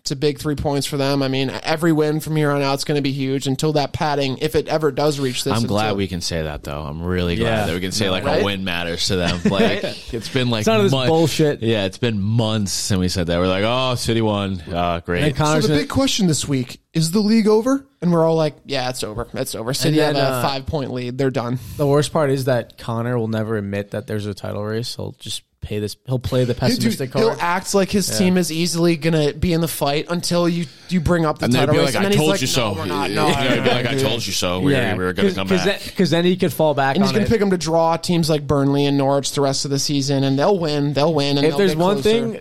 a, 0.07 0.13
it's 0.13 0.13
a 0.13 0.17
big 0.17 0.39
three 0.39 0.55
points 0.55 0.87
for 0.87 0.97
them. 0.97 1.23
I 1.23 1.29
mean, 1.29 1.51
every 1.63 1.93
win 1.93 2.21
from 2.21 2.37
here 2.37 2.51
on 2.53 2.63
out 2.63 2.79
is 2.79 2.85
going 2.85 2.97
to 2.97 3.03
be 3.03 3.11
huge 3.13 3.47
until 3.49 3.73
that 3.73 3.93
padding, 3.93 4.39
if 4.39 4.55
it 4.55 4.69
ever 4.69 4.93
does 4.93 5.19
reach 5.19 5.43
this. 5.45 5.53
I'm 5.53 5.67
glad 5.67 5.87
until- 5.87 5.97
we 5.97 6.07
can 6.09 6.21
say 6.21 6.43
that 6.43 6.63
though. 6.63 6.81
I'm 6.83 7.03
really 7.03 7.37
glad 7.37 7.49
Yeah. 7.61 7.67
that 7.67 7.75
we 7.75 7.81
can 7.81 7.93
say 7.93 8.09
like 8.09 8.25
Right? 8.25 8.41
a 8.41 8.45
win 8.45 8.63
matters 8.65 9.09
to 9.09 9.17
them. 9.17 9.41
Like 9.51 9.83
it's 10.15 10.29
been 10.29 10.51
like 10.51 10.61
It's 10.61 10.67
none 10.69 10.77
of 10.79 10.83
this 10.85 10.93
months- 10.93 11.09
bullshit. 11.11 11.63
Yeah, 11.63 11.85
it's 11.85 11.99
been 11.99 12.21
months 12.21 12.73
since 12.73 12.99
we 12.99 13.09
said 13.09 13.27
that. 13.29 13.39
We're 13.39 13.49
like, 13.49 13.65
oh, 13.67 13.95
City 13.97 14.21
won. 14.23 14.61
Uh, 14.61 15.01
great. 15.05 15.25
And 15.25 15.37
So 15.37 15.61
the 15.69 15.81
big 15.81 15.89
question 15.89 16.27
this 16.29 16.47
week 16.47 16.81
is 16.93 17.11
the 17.11 17.21
league 17.21 17.47
over, 17.49 17.87
and 18.01 18.13
we're 18.13 18.25
all 18.25 18.37
like, 18.37 18.55
"Yeah, 18.65 18.89
it's 18.91 19.03
over. 19.05 19.29
It's 19.35 19.55
over." 19.55 19.75
City 19.75 19.97
then, 19.99 20.15
have 20.15 20.25
a 20.25 20.29
uh, 20.37 20.43
five 20.43 20.67
point 20.67 20.93
lead. 20.93 21.19
They're 21.19 21.31
done. 21.31 21.59
the 21.77 21.87
worst 21.87 22.13
part 22.13 22.31
is 22.31 22.47
that 22.47 22.79
Connor 22.79 23.19
will 23.19 23.29
never 23.29 23.57
admit 23.57 23.91
that 23.91 24.07
there's 24.07 24.25
a 24.27 24.33
title 24.35 24.65
race. 24.65 24.97
He'll 24.97 25.13
just 25.19 25.43
pay 25.67 25.79
this. 25.81 25.97
He'll 26.07 26.19
play 26.19 26.45
the 26.45 26.55
pessimistic 26.55 27.11
Dude, 27.13 27.21
he'll 27.21 27.29
card. 27.31 27.41
act 27.43 27.75
like 27.75 27.91
his 27.91 28.17
team 28.19 28.37
is 28.37 28.51
easily 28.53 28.97
gonna 28.97 29.33
be 29.33 29.53
in 29.53 29.61
the 29.61 29.69
fight 29.69 30.07
until 30.09 30.49
you 30.49 30.67
you 30.89 31.01
bring 31.01 31.25
up 31.27 31.39
the 31.39 31.47
and 31.47 31.53
they'd 31.53 31.59
title 31.61 31.75
be 31.75 31.79
race, 31.81 31.95
like, 31.95 31.97
and 31.97 32.07
I 32.07 32.09
then 32.09 32.13
he's 32.13 32.21
told 32.21 32.31
like, 32.31 32.41
you 32.41 32.47
"No, 32.47 32.53
so. 32.53 32.73
we're 32.75 32.87
not. 32.87 33.11
No, 33.11 33.27
yeah, 33.29 33.55
he'd 33.55 33.63
be 33.65 33.69
like, 33.71 33.87
I 33.87 33.93
dude." 33.95 34.01
told 34.03 34.27
you 34.27 34.33
so. 34.33 34.61
We, 34.61 34.73
were, 34.73 34.95
we 34.97 35.05
were 35.05 35.13
going 35.13 35.29
to 35.29 35.35
come 35.35 35.49
back. 35.49 35.83
Because 35.85 36.11
then 36.11 36.25
he 36.25 36.37
could 36.37 36.53
fall 36.53 36.75
back 36.75 36.97
And 36.97 37.05
he's 37.05 37.09
on 37.11 37.15
going 37.15 37.23
it. 37.25 37.27
to 37.29 37.33
pick 37.33 37.41
them 37.41 37.51
to 37.51 37.59
draw 37.59 37.97
teams 37.97 38.31
like 38.31 38.47
Burnley 38.47 38.87
and 38.87 38.97
Norwich 38.97 39.33
the 39.33 39.41
rest 39.41 39.65
of 39.65 39.71
the 39.73 39.79
season, 39.79 40.23
and 40.25 40.39
they'll 40.39 40.59
win. 40.59 40.93
They'll 40.93 41.13
win. 41.13 41.37
And 41.39 41.45
if 41.47 41.51
they'll 41.53 41.59
there's 41.59 41.73
get 41.73 41.79
one 41.79 42.03
closer. 42.03 42.11
thing, 42.33 42.41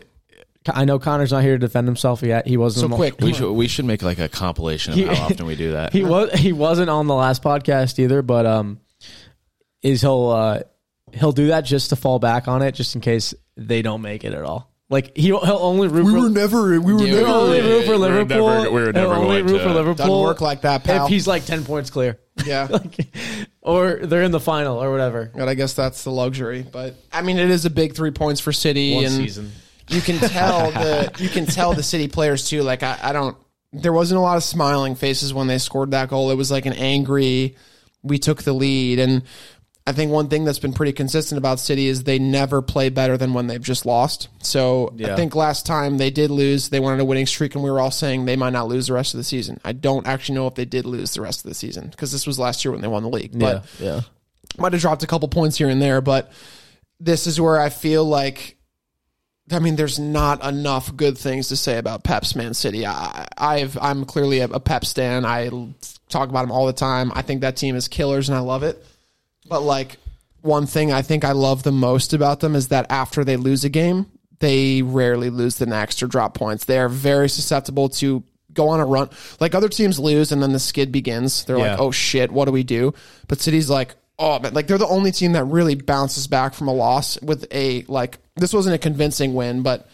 I 0.68 0.86
know 0.86 0.98
Connor's 1.00 1.32
not 1.32 1.44
here 1.44 1.54
to 1.54 1.60
defend 1.60 1.88
himself 1.88 2.22
yet. 2.24 2.48
He 2.48 2.58
wasn't 2.58 2.82
so 2.82 2.86
on 2.86 2.90
the- 2.92 2.96
quick, 2.98 3.20
we 3.22 3.34
should 3.34 3.52
we 3.52 3.68
should 3.68 3.86
make 3.86 4.02
like 4.04 4.20
a 4.20 4.30
compilation 4.30 4.94
of 4.94 5.00
He- 5.00 5.06
how 5.06 5.24
often 5.26 5.46
we 5.48 5.56
do 5.56 5.72
that. 5.74 5.92
He 5.94 6.04
was 6.04 6.32
he 6.34 6.54
wasn't 6.54 6.90
on 6.90 7.08
the 7.08 7.16
last 7.16 7.42
podcast 7.44 7.98
either, 8.00 8.22
but 8.22 8.46
um, 8.46 8.80
is 9.82 10.02
he'll 10.02 10.30
uh 10.30 10.60
he'll 11.14 11.32
do 11.32 11.48
that 11.48 11.62
just 11.62 11.90
to 11.90 11.96
fall 11.96 12.20
back 12.20 12.48
on 12.48 12.62
it, 12.62 12.74
just 12.74 12.96
in 12.96 13.02
case 13.02 13.34
they 13.58 13.82
don't 13.82 14.02
make 14.02 14.24
it 14.24 14.34
at 14.34 14.44
all. 14.44 14.72
Like 14.90 15.18
he, 15.18 15.24
he'll 15.24 15.40
only 15.44 15.88
root. 15.88 16.06
for, 16.24 16.30
never. 16.30 16.80
We 16.80 16.94
were 16.94 17.00
Yeah, 17.04 17.18
He'll 17.18 17.26
only 17.28 17.60
root 17.62 17.86
for 17.86 17.92
we 17.94 17.98
were 17.98 17.98
Liverpool. 18.10 18.48
never- 18.48 18.72
we 18.72 18.82
were 18.84 18.94
never 18.94 19.14
only 19.16 19.28
going 19.42 19.46
root 19.48 19.58
to- 19.58 19.64
for 19.64 19.70
Liverpool. 19.74 19.96
Doesn't 19.96 20.22
work 20.22 20.42
like 20.42 20.62
that, 20.62 20.84
pal. 20.84 21.06
If 21.06 21.12
he's 21.12 21.26
like 21.28 21.46
ten 21.46 21.64
points 21.66 21.90
clear, 21.90 22.20
yeah. 22.46 22.68
like, 22.70 23.08
or 23.62 23.96
they're 24.04 24.22
in 24.22 24.30
the 24.32 24.40
final 24.40 24.78
or 24.84 24.92
whatever. 24.92 25.32
But 25.36 25.50
I 25.50 25.56
guess 25.56 25.74
that's 25.74 26.04
the 26.04 26.12
luxury. 26.12 26.64
But 26.72 26.96
I 27.12 27.24
mean, 27.24 27.40
it 27.40 27.50
is 27.50 27.66
a 27.66 27.72
big 27.72 27.96
three 27.96 28.12
points 28.12 28.40
for 28.42 28.54
City, 28.54 28.94
One 28.96 29.06
and 29.06 29.14
season. 29.16 29.52
you 29.90 30.02
can 30.02 30.18
tell 30.20 30.70
the 30.72 31.12
you 31.18 31.30
can 31.30 31.48
tell 31.48 31.74
the 31.74 31.82
City 31.84 32.08
players 32.08 32.48
too. 32.48 32.62
Like 32.62 32.84
I, 32.84 33.00
I 33.02 33.12
don't. 33.12 33.36
There 33.74 33.92
wasn't 33.92 34.20
a 34.20 34.22
lot 34.22 34.38
of 34.38 34.44
smiling 34.44 34.94
faces 34.94 35.34
when 35.34 35.48
they 35.48 35.58
scored 35.58 35.92
that 35.92 36.10
goal. 36.10 36.30
It 36.30 36.36
was 36.36 36.52
like 36.52 36.68
an 36.68 36.74
angry. 36.74 37.56
We 38.04 38.20
took 38.20 38.44
the 38.44 38.54
lead, 38.54 39.00
and 39.00 39.24
I 39.88 39.92
think 39.92 40.12
one 40.12 40.30
thing 40.30 40.46
that's 40.46 40.58
been 40.58 40.74
pretty 40.74 40.94
consistent 40.94 41.38
about 41.38 41.60
City 41.60 41.86
is 41.86 42.04
they 42.04 42.18
never 42.18 42.64
play 42.64 42.90
better 42.90 43.18
than 43.18 43.36
when 43.36 43.46
they've 43.46 43.62
just 43.62 43.86
lost. 43.86 44.30
So 44.40 44.96
I 45.04 45.16
think 45.16 45.36
last 45.36 45.68
time 45.68 46.00
they 46.00 46.10
did 46.10 46.32
lose, 46.32 46.70
they 46.70 46.80
went 46.80 46.94
on 46.94 47.00
a 47.00 47.06
winning 47.06 47.28
streak, 47.28 47.54
and 47.54 47.64
we 47.64 47.70
were 47.70 47.80
all 47.80 47.92
saying 47.92 48.26
they 48.26 48.36
might 48.36 48.54
not 48.54 48.68
lose 48.68 48.88
the 48.88 48.94
rest 48.94 49.14
of 49.14 49.20
the 49.20 49.24
season. 49.24 49.60
I 49.64 49.74
don't 49.74 50.08
actually 50.08 50.36
know 50.36 50.48
if 50.48 50.56
they 50.56 50.66
did 50.66 50.88
lose 50.88 51.14
the 51.14 51.22
rest 51.22 51.46
of 51.46 51.50
the 51.50 51.56
season 51.56 51.90
because 51.90 52.12
this 52.12 52.26
was 52.26 52.40
last 52.40 52.66
year 52.66 52.72
when 52.72 52.82
they 52.82 52.88
won 52.88 53.04
the 53.04 53.10
league. 53.10 53.38
But 53.38 53.66
yeah, 53.80 53.86
yeah. 53.86 54.02
might 54.58 54.74
have 54.74 54.82
dropped 54.82 55.04
a 55.04 55.08
couple 55.08 55.28
points 55.28 55.56
here 55.56 55.70
and 55.70 55.80
there, 55.80 56.02
but 56.02 56.32
this 57.00 57.28
is 57.28 57.40
where 57.40 57.60
I 57.60 57.70
feel 57.70 58.04
like, 58.04 58.58
I 59.52 59.60
mean, 59.60 59.76
there's 59.76 60.00
not 60.00 60.44
enough 60.44 60.96
good 60.96 61.16
things 61.16 61.50
to 61.50 61.56
say 61.56 61.78
about 61.78 62.04
Pep's 62.04 62.36
Man 62.36 62.56
City. 62.56 62.88
I, 62.88 63.28
I've, 63.38 63.78
I'm 63.80 64.06
clearly 64.06 64.40
a, 64.40 64.46
a 64.46 64.60
Pep 64.60 64.84
stan. 64.84 65.26
I 65.26 65.52
talk 66.10 66.30
about 66.30 66.44
him 66.44 66.52
all 66.52 66.66
the 66.66 66.74
time. 66.74 67.12
I 67.14 67.22
think 67.22 67.42
that 67.42 67.56
team 67.56 67.76
is 67.76 67.88
killers, 67.88 68.30
and 68.30 68.36
I 68.36 68.42
love 68.42 68.64
it. 68.64 68.84
But 69.48 69.62
like 69.62 69.98
one 70.42 70.66
thing 70.66 70.92
I 70.94 71.02
think 71.02 71.24
I 71.24 71.32
love 71.32 71.64
the 71.64 71.72
most 71.72 72.14
about 72.14 72.40
them 72.40 72.56
is 72.56 72.70
that 72.70 72.86
after 72.90 73.24
they 73.24 73.38
lose 73.38 73.64
a 73.64 73.70
game, 73.70 74.06
they 74.40 74.82
rarely 74.82 75.30
lose 75.30 75.56
the 75.58 75.66
next 75.66 76.04
or 76.04 76.08
drop 76.08 76.34
points. 76.36 76.66
They 76.66 76.78
are 76.80 76.90
very 76.90 77.30
susceptible 77.30 77.90
to 77.90 78.24
go 78.54 78.70
on 78.70 78.80
a 78.80 78.86
run. 78.86 79.10
Like 79.40 79.54
other 79.56 79.70
teams 79.70 80.00
lose 80.00 80.32
and 80.32 80.42
then 80.42 80.54
the 80.54 80.60
skid 80.60 80.92
begins. 80.92 81.44
They're 81.46 81.58
Yeah. 81.58 81.72
like, 81.72 81.80
oh 81.80 81.92
shit, 81.92 82.32
what 82.32 82.46
do 82.46 82.52
we 82.52 82.64
do? 82.64 82.94
But 83.28 83.40
City's 83.40 83.70
like, 83.70 83.96
oh 84.18 84.40
man, 84.40 84.54
like 84.54 84.68
they're 84.68 84.78
the 84.78 84.88
only 84.88 85.12
team 85.12 85.34
that 85.34 85.44
really 85.46 85.76
bounces 85.76 86.28
back 86.28 86.54
from 86.54 86.68
a 86.68 86.74
loss 86.74 87.20
with 87.22 87.46
a 87.52 87.84
like 87.88 88.18
this 88.38 88.54
wasn't 88.54 88.76
a 88.76 88.80
convincing 88.80 89.34
win, 89.34 89.62
but 89.62 89.90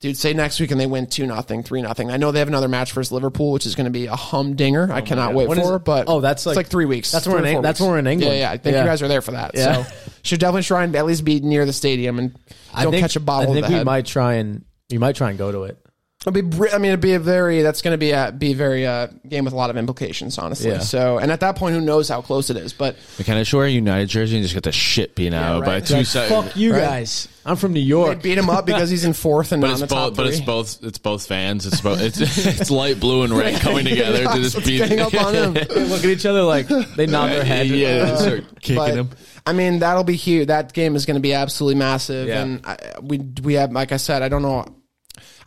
dude, 0.00 0.16
say 0.16 0.32
next 0.34 0.60
week 0.60 0.70
and 0.70 0.80
they 0.80 0.86
win 0.86 1.06
two 1.06 1.26
nothing, 1.26 1.62
three 1.62 1.82
nothing. 1.82 2.10
I 2.10 2.16
know 2.16 2.30
they 2.32 2.38
have 2.40 2.48
another 2.48 2.68
match 2.68 2.92
versus 2.92 3.12
Liverpool, 3.12 3.52
which 3.52 3.66
is 3.66 3.74
going 3.74 3.86
to 3.86 3.90
be 3.90 4.06
a 4.06 4.16
humdinger. 4.16 4.90
I 4.92 5.00
oh 5.00 5.04
cannot 5.04 5.34
wait 5.34 5.48
When 5.48 5.58
for. 5.60 5.76
it? 5.76 5.84
But 5.84 6.04
Oh, 6.08 6.20
that's 6.20 6.42
it's 6.42 6.46
like- 6.46 6.56
like 6.56 6.66
three 6.68 6.84
weeks. 6.84 7.10
that's 7.12 7.26
when 7.26 7.40
we're 7.42 7.46
in 7.48 7.62
that's 7.62 7.80
we're 7.80 7.98
in 7.98 8.06
England. 8.06 8.34
Yeah, 8.34 8.40
yeah. 8.40 8.50
I 8.50 8.56
think 8.58 8.74
Yeah. 8.74 8.82
you 8.82 8.88
guys 8.88 9.02
are 9.02 9.08
there 9.08 9.22
for 9.22 9.32
that. 9.32 9.52
Yeah. 9.54 9.84
So 9.84 9.92
should 10.22 10.40
definitely 10.40 10.62
try 10.64 10.84
and 10.84 10.94
at 10.96 11.06
least 11.06 11.24
be 11.24 11.40
near 11.40 11.64
the 11.64 11.72
stadium 11.72 12.18
and 12.18 12.36
don't 12.80 12.92
think, 12.92 13.02
catch 13.02 13.16
a 13.16 13.20
bottle. 13.20 13.50
I 13.50 13.54
think 13.54 13.68
we 13.68 13.74
head. 13.74 13.86
might 13.86 14.06
try 14.06 14.34
and 14.34 14.64
you 14.88 15.00
might 15.00 15.16
try 15.16 15.30
and 15.30 15.38
go 15.38 15.50
to 15.52 15.64
it. 15.64 15.78
It'll 16.26 16.42
be, 16.42 16.70
I 16.70 16.78
mean, 16.78 16.90
it'd 16.90 17.00
be 17.00 17.14
a 17.14 17.20
very. 17.20 17.62
That's 17.62 17.82
going 17.82 17.92
to 17.94 17.98
be 17.98 18.10
a 18.10 18.32
be 18.36 18.52
very 18.52 18.84
uh, 18.84 19.06
game 19.28 19.44
with 19.44 19.52
a 19.52 19.56
lot 19.56 19.70
of 19.70 19.76
implications, 19.76 20.38
honestly. 20.38 20.70
Yeah. 20.72 20.80
So, 20.80 21.18
and 21.18 21.30
at 21.30 21.38
that 21.40 21.54
point, 21.54 21.76
who 21.76 21.80
knows 21.80 22.08
how 22.08 22.20
close 22.20 22.50
it 22.50 22.56
is? 22.56 22.72
But 22.72 22.96
We 23.16 23.24
kind 23.24 23.38
of 23.38 23.52
wear 23.52 23.66
a 23.66 23.70
United 23.70 24.08
jersey 24.08 24.34
and 24.36 24.42
just 24.42 24.52
get 24.54 24.64
the 24.64 24.72
shit 24.72 25.14
beaten 25.14 25.34
out 25.34 25.64
by 25.64 25.74
right. 25.74 25.86
two 25.86 25.94
Like, 25.94 26.06
se- 26.06 26.28
fuck 26.28 26.56
you 26.56 26.72
Right. 26.72 26.80
guys. 26.80 27.28
I'm 27.44 27.54
from 27.54 27.74
New 27.74 27.80
they 27.80 27.86
York. 27.86 28.22
beat 28.22 28.36
him 28.38 28.50
up 28.50 28.66
because 28.66 28.90
he's 28.90 29.04
in 29.04 29.12
fourth 29.12 29.52
and 29.52 29.60
But 29.60 29.68
not 29.68 29.72
it's 29.74 29.82
in 29.82 29.88
the 29.88 29.94
top 29.94 30.08
both. 30.08 30.16
But 30.16 30.26
it's 30.26 30.40
both. 30.40 30.82
It's 30.82 30.98
both 30.98 31.26
fans. 31.28 31.64
It's 31.64 31.80
both. 31.80 32.00
It's, 32.00 32.18
it's 32.20 32.72
light 32.72 32.98
blue 32.98 33.22
and 33.22 33.32
red 33.32 33.60
coming 33.60 33.84
together 33.84 34.24
to 34.24 34.34
just 34.42 34.64
beat. 34.66 34.78
gang 34.88 34.98
up 34.98 35.14
on 35.14 35.32
him. 35.32 35.54
Look 35.54 35.70
at 36.02 36.06
each 36.06 36.26
other 36.26 36.42
like 36.42 36.66
they 36.66 37.06
nod 37.06 37.28
their 37.30 37.44
head. 37.44 37.68
Yeah, 37.68 38.04
they 38.04 38.16
start 38.16 38.44
kicking 38.60 38.74
But, 38.76 38.94
him. 38.94 39.10
I 39.46 39.52
mean, 39.52 39.78
that'll 39.78 40.02
be 40.02 40.16
huge. 40.16 40.48
That 40.48 40.72
game 40.72 40.96
is 40.96 41.06
going 41.06 41.14
to 41.14 41.20
be 41.20 41.34
absolutely 41.34 41.76
massive. 41.78 42.26
Yeah. 42.26 42.42
And 42.42 42.66
I, 42.66 42.78
we 43.00 43.18
we 43.44 43.54
have, 43.54 43.70
like 43.70 43.92
I 43.92 43.96
said, 43.98 44.22
I 44.22 44.28
don't 44.28 44.42
know. 44.42 44.64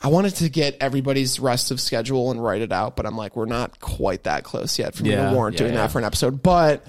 I 0.01 0.07
wanted 0.07 0.35
to 0.37 0.49
get 0.49 0.77
everybody's 0.79 1.39
rest 1.39 1.71
of 1.71 1.81
schedule 1.81 2.31
and 2.31 2.41
write 2.43 2.61
it 2.61 2.71
out, 2.71 2.95
but 2.95 3.05
I'm 3.05 3.17
like, 3.17 3.35
we're 3.35 3.45
not 3.45 3.79
quite 3.79 4.23
that 4.23 4.43
close 4.43 4.79
yet 4.79 4.95
for 4.95 5.03
me 5.03 5.11
Yeah. 5.11 5.29
to 5.29 5.35
warrant 5.35 5.55
Yeah, 5.55 5.59
doing 5.59 5.73
yeah. 5.73 5.81
that 5.81 5.91
for 5.91 5.99
an 5.99 6.05
episode. 6.05 6.41
But 6.41 6.85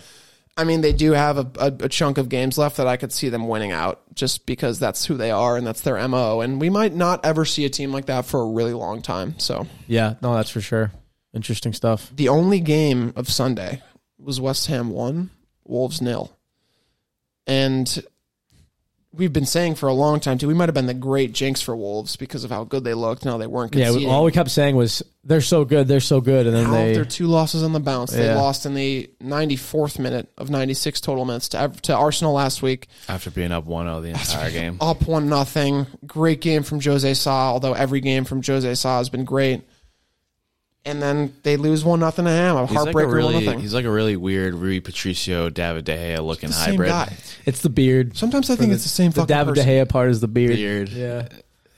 I 0.56 0.64
mean, 0.64 0.80
they 0.82 0.92
do 0.92 1.12
have 1.12 1.38
a, 1.38 1.50
a, 1.58 1.66
a 1.84 1.88
chunk 1.88 2.18
of 2.18 2.28
games 2.28 2.58
left 2.58 2.76
that 2.76 2.86
I 2.86 2.96
could 2.96 3.12
see 3.12 3.28
them 3.28 3.48
winning 3.48 3.72
out 3.72 4.02
just 4.14 4.46
because 4.46 4.78
that's 4.78 5.04
who 5.06 5.16
they 5.16 5.30
are 5.30 5.56
and 5.56 5.66
that's 5.66 5.80
their 5.80 6.06
MO. 6.08 6.40
And 6.40 6.60
we 6.60 6.70
might 6.70 6.94
not 6.94 7.24
ever 7.24 7.44
see 7.44 7.64
a 7.64 7.70
team 7.70 7.92
like 7.92 8.06
that 8.06 8.26
for 8.26 8.40
a 8.42 8.46
really 8.46 8.74
long 8.74 9.00
time. 9.02 9.38
So 9.38 9.66
Yeah, 9.86 10.14
no, 10.22 10.34
that's 10.34 10.50
for 10.50 10.60
sure. 10.60 10.92
Interesting 11.32 11.72
stuff. 11.72 12.10
the 12.14 12.28
only 12.28 12.60
game 12.60 13.12
of 13.16 13.28
Sunday 13.30 13.80
was 14.18 14.40
West 14.40 14.66
Ham 14.66 14.90
one, 14.90 15.30
Wolves 15.64 16.02
nil. 16.02 16.36
And 17.46 18.02
we've 19.12 19.32
been 19.32 19.46
saying 19.46 19.74
for 19.74 19.88
a 19.88 19.92
long 19.92 20.20
time 20.20 20.38
too. 20.38 20.46
We 20.48 20.54
might 20.54 20.68
have 20.68 20.74
been 20.74 20.86
the 20.86 20.94
great 20.94 21.32
jinx 21.32 21.60
for 21.60 21.74
Wolves 21.74 22.16
because 22.16 22.44
of 22.44 22.50
how 22.50 22.64
good 22.64 22.84
they 22.84 22.94
looked. 22.94 23.24
No, 23.24 23.38
they 23.38 23.46
weren't. 23.46 23.74
Yeah, 23.74 23.90
all 24.08 24.24
we 24.24 24.32
kept 24.32 24.50
saying 24.50 24.76
was 24.76 25.02
they're 25.24 25.40
so 25.40 25.64
good, 25.64 25.88
they're 25.88 26.00
so 26.00 26.20
good, 26.20 26.46
and 26.46 26.54
then 26.54 26.66
How 26.66 26.72
they 26.72 26.94
their 26.94 27.04
two 27.04 27.26
losses 27.26 27.62
on 27.62 27.72
the 27.72 27.80
bounce. 27.80 28.12
They 28.12 28.32
lost 28.34 28.66
in 28.66 28.74
the 28.74 29.10
94th 29.22 29.98
minute 29.98 30.30
of 30.38 30.50
96 30.50 31.00
total 31.00 31.24
minutes 31.24 31.48
to, 31.50 31.72
to 31.82 31.94
Arsenal 31.94 32.32
last 32.32 32.62
week. 32.62 32.88
After 33.08 33.30
being 33.30 33.52
up 33.52 33.66
1-0 33.66 34.02
the 34.02 34.08
entire 34.08 34.50
game. 34.50 34.76
Up 34.80 35.06
one 35.06 35.28
nothing. 35.28 35.86
Great 36.06 36.40
game 36.40 36.62
from 36.62 36.80
Jose 36.80 37.14
Sa. 37.14 37.52
Although 37.52 37.74
every 37.74 38.00
game 38.00 38.24
from 38.24 38.42
Jose 38.42 38.74
Sa 38.74 38.98
has 38.98 39.08
been 39.10 39.24
great. 39.24 39.62
And 40.84 41.02
then 41.02 41.34
they 41.42 41.56
lose 41.58 41.84
one 41.84 42.00
nothing 42.00 42.24
to 42.24 42.30
Ham. 42.30 42.56
A 42.56 42.66
He's 42.66 42.74
like 42.74 42.86
a 42.86 42.90
heartbreaker 42.92 43.06
one 43.06 43.14
really, 43.14 43.44
nothing. 43.44 43.60
he's 43.60 43.74
like 43.74 43.84
a 43.84 43.90
really 43.90 44.16
weird 44.16 44.54
Rui 44.54 44.80
Patricio, 44.80 45.50
David 45.50 45.84
De 45.84 45.94
Gea 45.94 46.24
looking 46.24 46.48
the 46.48 46.56
hybrid. 46.56 46.88
guy. 46.88 47.14
it's 47.44 47.60
the 47.60 47.68
beard. 47.68 48.16
Sometimes 48.16 48.48
I 48.48 48.56
think 48.56 48.70
the- 48.70 48.74
it's 48.76 48.84
the 48.84 48.88
same 48.88 49.10
The 49.10 49.20
fucking 49.22 49.36
David 49.36 49.54
person. 49.56 49.68
De 49.68 49.84
Gea 49.84 49.88
part 49.88 50.10
is 50.10 50.20
the 50.20 50.28
beard. 50.28 50.56
Beard. 50.56 50.88
Yeah, 50.88 51.28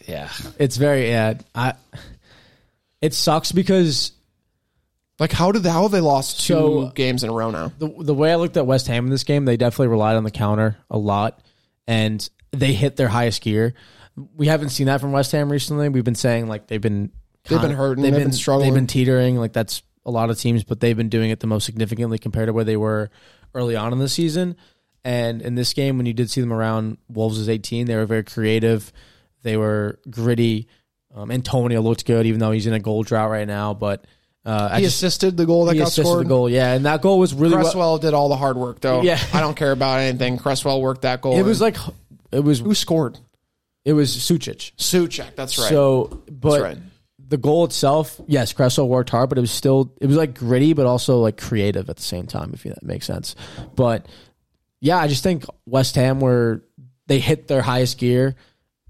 Yeah. 0.06 0.28
it's 0.58 0.76
very 0.76 1.08
yeah. 1.08 1.34
I 1.54 1.74
it 3.00 3.12
sucks 3.14 3.50
because 3.50 4.12
Like 5.18 5.32
how 5.32 5.50
did 5.52 5.62
they, 5.64 5.70
how 5.70 5.82
have 5.82 5.90
they 5.92 6.00
lost 6.00 6.46
two 6.46 6.52
So- 6.54 6.92
games 6.94 7.24
in 7.24 7.30
a 7.30 7.32
row 7.32 7.50
now? 7.50 7.72
the 7.80 7.92
the 7.98 8.14
way 8.14 8.30
I 8.32 8.36
looked 8.36 8.56
at 8.56 8.66
West 8.66 8.86
Ham 8.86 9.04
in 9.06 9.10
this 9.10 9.24
game, 9.24 9.44
they 9.46 9.56
definitely 9.56 9.88
relied 9.88 10.14
on 10.16 10.22
the 10.24 10.30
counter 10.30 10.76
a 10.90 10.96
lot, 10.98 11.40
and 11.88 12.28
they 12.52 12.72
hit 12.72 12.94
their 12.96 13.08
highest 13.08 13.42
gear. 13.42 13.74
We 14.36 14.46
haven't 14.46 14.68
seen 14.70 14.86
that 14.86 15.00
from 15.00 15.10
West 15.10 15.32
Ham 15.32 15.50
recently. 15.50 15.88
We've 15.88 16.04
been 16.04 16.14
saying 16.14 16.46
like 16.46 16.68
they've 16.68 16.80
been 16.80 17.10
They've 17.48 17.60
been 17.60 17.72
hurting. 17.72 18.02
They've 18.02 18.14
been 18.14 18.32
struggling. 18.32 18.68
They've 18.70 18.74
been 18.74 18.86
teetering. 18.86 19.36
Like 19.36 19.52
that's 19.52 19.82
a 20.04 20.10
lot 20.10 20.30
of 20.30 20.38
teams, 20.38 20.64
but 20.64 20.80
they've 20.80 20.96
been 20.96 21.08
doing 21.08 21.30
it 21.30 21.40
the 21.40 21.46
most 21.46 21.64
significantly 21.64 22.18
compared 22.18 22.46
to 22.48 22.52
where 22.52 22.64
they 22.64 22.76
were 22.76 23.10
early 23.54 23.76
on 23.76 23.92
in 23.92 23.98
the 23.98 24.08
season. 24.08 24.56
And 25.04 25.42
in 25.42 25.54
this 25.56 25.72
game, 25.72 25.96
when 25.96 26.06
you 26.06 26.12
did 26.12 26.30
see 26.30 26.40
them 26.40 26.52
around 26.52 26.98
Wolves' 27.08 27.48
18, 27.48 27.86
they 27.86 27.96
were 27.96 28.06
very 28.06 28.22
creative. 28.22 28.92
They 29.42 29.56
were 29.56 29.98
gritty. 30.08 30.68
Um, 31.14 31.30
Antonio 31.30 31.80
looked 31.80 32.06
good, 32.06 32.26
even 32.26 32.38
though 32.40 32.52
he's 32.52 32.66
in 32.66 32.72
a 32.72 32.78
goal 32.80 33.02
drought 33.02 33.28
right 33.30 33.46
now. 33.46 33.74
But 33.74 34.06
uh, 34.46 34.76
He 34.76 34.84
just 34.84 34.96
assisted 34.96 35.36
the 35.36 35.44
goal 35.44 35.66
that 35.66 35.72
he 35.72 35.78
got 35.80 35.88
assisted 35.88 36.04
scored. 36.04 36.24
the 36.26 36.28
goal, 36.28 36.48
yeah, 36.48 36.72
and 36.74 36.86
that 36.86 37.02
goal 37.02 37.18
was 37.18 37.34
really 37.34 37.54
well, 37.54 37.64
Cresswell 37.64 37.98
did 37.98 38.14
all 38.14 38.28
the 38.28 38.36
hard 38.36 38.56
work 38.56 38.80
though. 38.80 39.02
Yeah. 39.02 39.18
I 39.34 39.40
don't 39.40 39.56
care 39.56 39.72
about 39.72 39.98
anything. 40.00 40.38
Cresswell 40.38 40.80
worked 40.80 41.02
that 41.02 41.20
goal. 41.20 41.36
It 41.38 41.42
was 41.42 41.60
like 41.60 41.76
it 42.30 42.40
was 42.40 42.60
who 42.60 42.74
scored? 42.74 43.18
it 43.84 43.92
was 43.92 44.16
Souček. 44.16 44.72
Souček. 44.76 45.34
That's 45.34 45.58
right. 45.58 45.68
So, 45.68 46.22
but 46.30 46.50
that's 46.50 46.62
right. 46.62 46.78
The 47.32 47.38
goal 47.38 47.64
itself, 47.64 48.20
yes, 48.26 48.52
Cresswell 48.52 48.90
worked 48.90 49.08
hard, 49.08 49.30
but 49.30 49.38
it 49.38 49.40
was 49.40 49.50
still 49.50 49.94
it 50.02 50.06
was 50.06 50.18
like 50.18 50.34
gritty, 50.34 50.74
but 50.74 50.84
also 50.84 51.20
like 51.20 51.40
creative 51.40 51.88
at 51.88 51.96
the 51.96 52.02
same 52.02 52.26
time, 52.26 52.50
if 52.52 52.62
that 52.64 52.82
makes 52.82 53.06
sense. 53.06 53.34
But 53.74 54.04
yeah, 54.80 54.98
I 54.98 55.08
just 55.08 55.22
think 55.22 55.46
West 55.64 55.94
Ham 55.94 56.20
were 56.20 56.62
they 57.06 57.20
hit 57.20 57.48
their 57.48 57.62
highest 57.62 57.96
gear, 57.96 58.36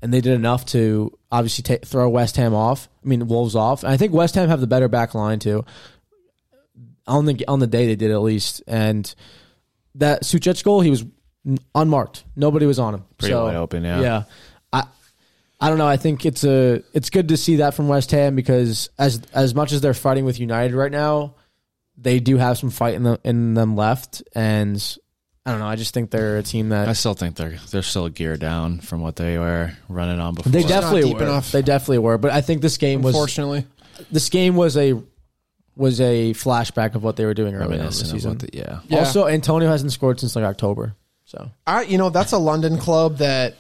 and 0.03 0.12
they 0.12 0.20
did 0.20 0.32
enough 0.32 0.66
to 0.66 1.16
obviously 1.30 1.78
throw 1.84 2.09
West 2.09 2.36
Ham 2.36 2.53
off. 2.53 2.88
I 3.05 3.09
mean 3.09 3.28
Wolves 3.28 3.55
off. 3.55 3.84
And 3.84 3.93
I 3.93 3.97
think 3.97 4.12
West 4.12 4.34
Ham 4.34 4.49
have 4.49 4.61
the 4.61 4.66
better 4.66 4.88
back 4.88 5.14
line 5.14 5.38
too. 5.38 5.64
On 7.07 7.24
the 7.24 7.47
on 7.47 7.61
the 7.61 7.68
day 7.68 7.86
they 7.86 7.95
did 7.95 8.11
at 8.11 8.22
least, 8.22 8.61
and 8.66 9.14
that 9.95 10.24
Souček 10.24 10.64
goal, 10.64 10.80
he 10.80 10.90
was 10.90 11.05
unmarked. 11.76 12.24
Nobody 12.34 12.66
was 12.66 12.80
on 12.80 12.95
him. 12.95 13.05
Pretty 13.18 13.34
so, 13.34 13.45
wide 13.45 13.55
open, 13.55 13.84
yeah. 13.84 14.01
Yeah. 14.01 14.22
I 15.62 15.66
I 15.66 15.68
don't 15.68 15.78
know. 15.78 15.86
I 15.86 15.96
think 15.96 16.26
it's 16.26 16.44
a 16.44 16.82
it's 16.92 17.10
good 17.10 17.28
to 17.28 17.36
see 17.36 17.56
that 17.56 17.74
from 17.74 17.88
West 17.88 18.10
Ham 18.10 18.34
because 18.34 18.90
as 18.98 19.22
as 19.32 19.54
much 19.54 19.72
as 19.72 19.80
they're 19.80 19.94
fighting 19.94 20.24
with 20.24 20.40
United 20.40 20.74
right 20.74 20.92
now, 20.92 21.34
they 21.96 22.20
do 22.20 22.36
have 22.36 22.58
some 22.58 22.70
fight 22.70 22.94
in, 22.94 23.04
the, 23.04 23.20
in 23.24 23.54
them 23.54 23.76
left, 23.76 24.22
and 24.34 24.98
I 25.46 25.50
don't 25.50 25.60
know. 25.60 25.66
I 25.66 25.76
just 25.76 25.94
think 25.94 26.10
they're 26.10 26.38
a 26.38 26.42
team 26.42 26.70
that 26.70 26.88
I 26.88 26.92
still 26.92 27.14
think 27.14 27.36
they're 27.36 27.58
they're 27.70 27.82
still 27.82 28.06
a 28.06 28.10
gear 28.10 28.36
down 28.36 28.80
from 28.80 29.00
what 29.00 29.16
they 29.16 29.38
were 29.38 29.72
running 29.88 30.20
on 30.20 30.34
before. 30.34 30.52
they 30.52 30.62
definitely 30.62 31.02
deep 31.02 31.16
were. 31.16 31.24
enough. 31.24 31.52
They 31.52 31.62
definitely 31.62 31.98
were. 31.98 32.18
But 32.18 32.32
I 32.32 32.40
think 32.40 32.62
this 32.62 32.76
game 32.76 33.02
was 33.02 33.14
Unfortunately, 33.14 33.66
this 34.10 34.28
game 34.28 34.56
was 34.56 34.76
a 34.76 35.00
was 35.76 36.00
a 36.00 36.32
flashback 36.34 36.94
of 36.94 37.02
what 37.02 37.16
they 37.16 37.24
were 37.24 37.34
doing 37.34 37.54
earlier 37.54 37.80
on 37.80 37.80
in 37.80 37.86
the 37.86 37.92
season. 37.92 38.38
the, 38.38 38.50
yeah. 38.52 38.80
Yeah. 38.88 38.98
Also, 39.00 39.26
Antonio 39.26 39.68
hasn't 39.68 39.92
scored 39.92 40.20
since 40.20 40.36
like 40.36 40.44
October. 40.44 40.94
So 41.24 41.50
I 41.66 41.82
you 41.82 41.98
know 41.98 42.10
that's 42.10 42.32
a 42.32 42.38
London 42.38 42.78
club 42.78 43.18
that, 43.18 43.54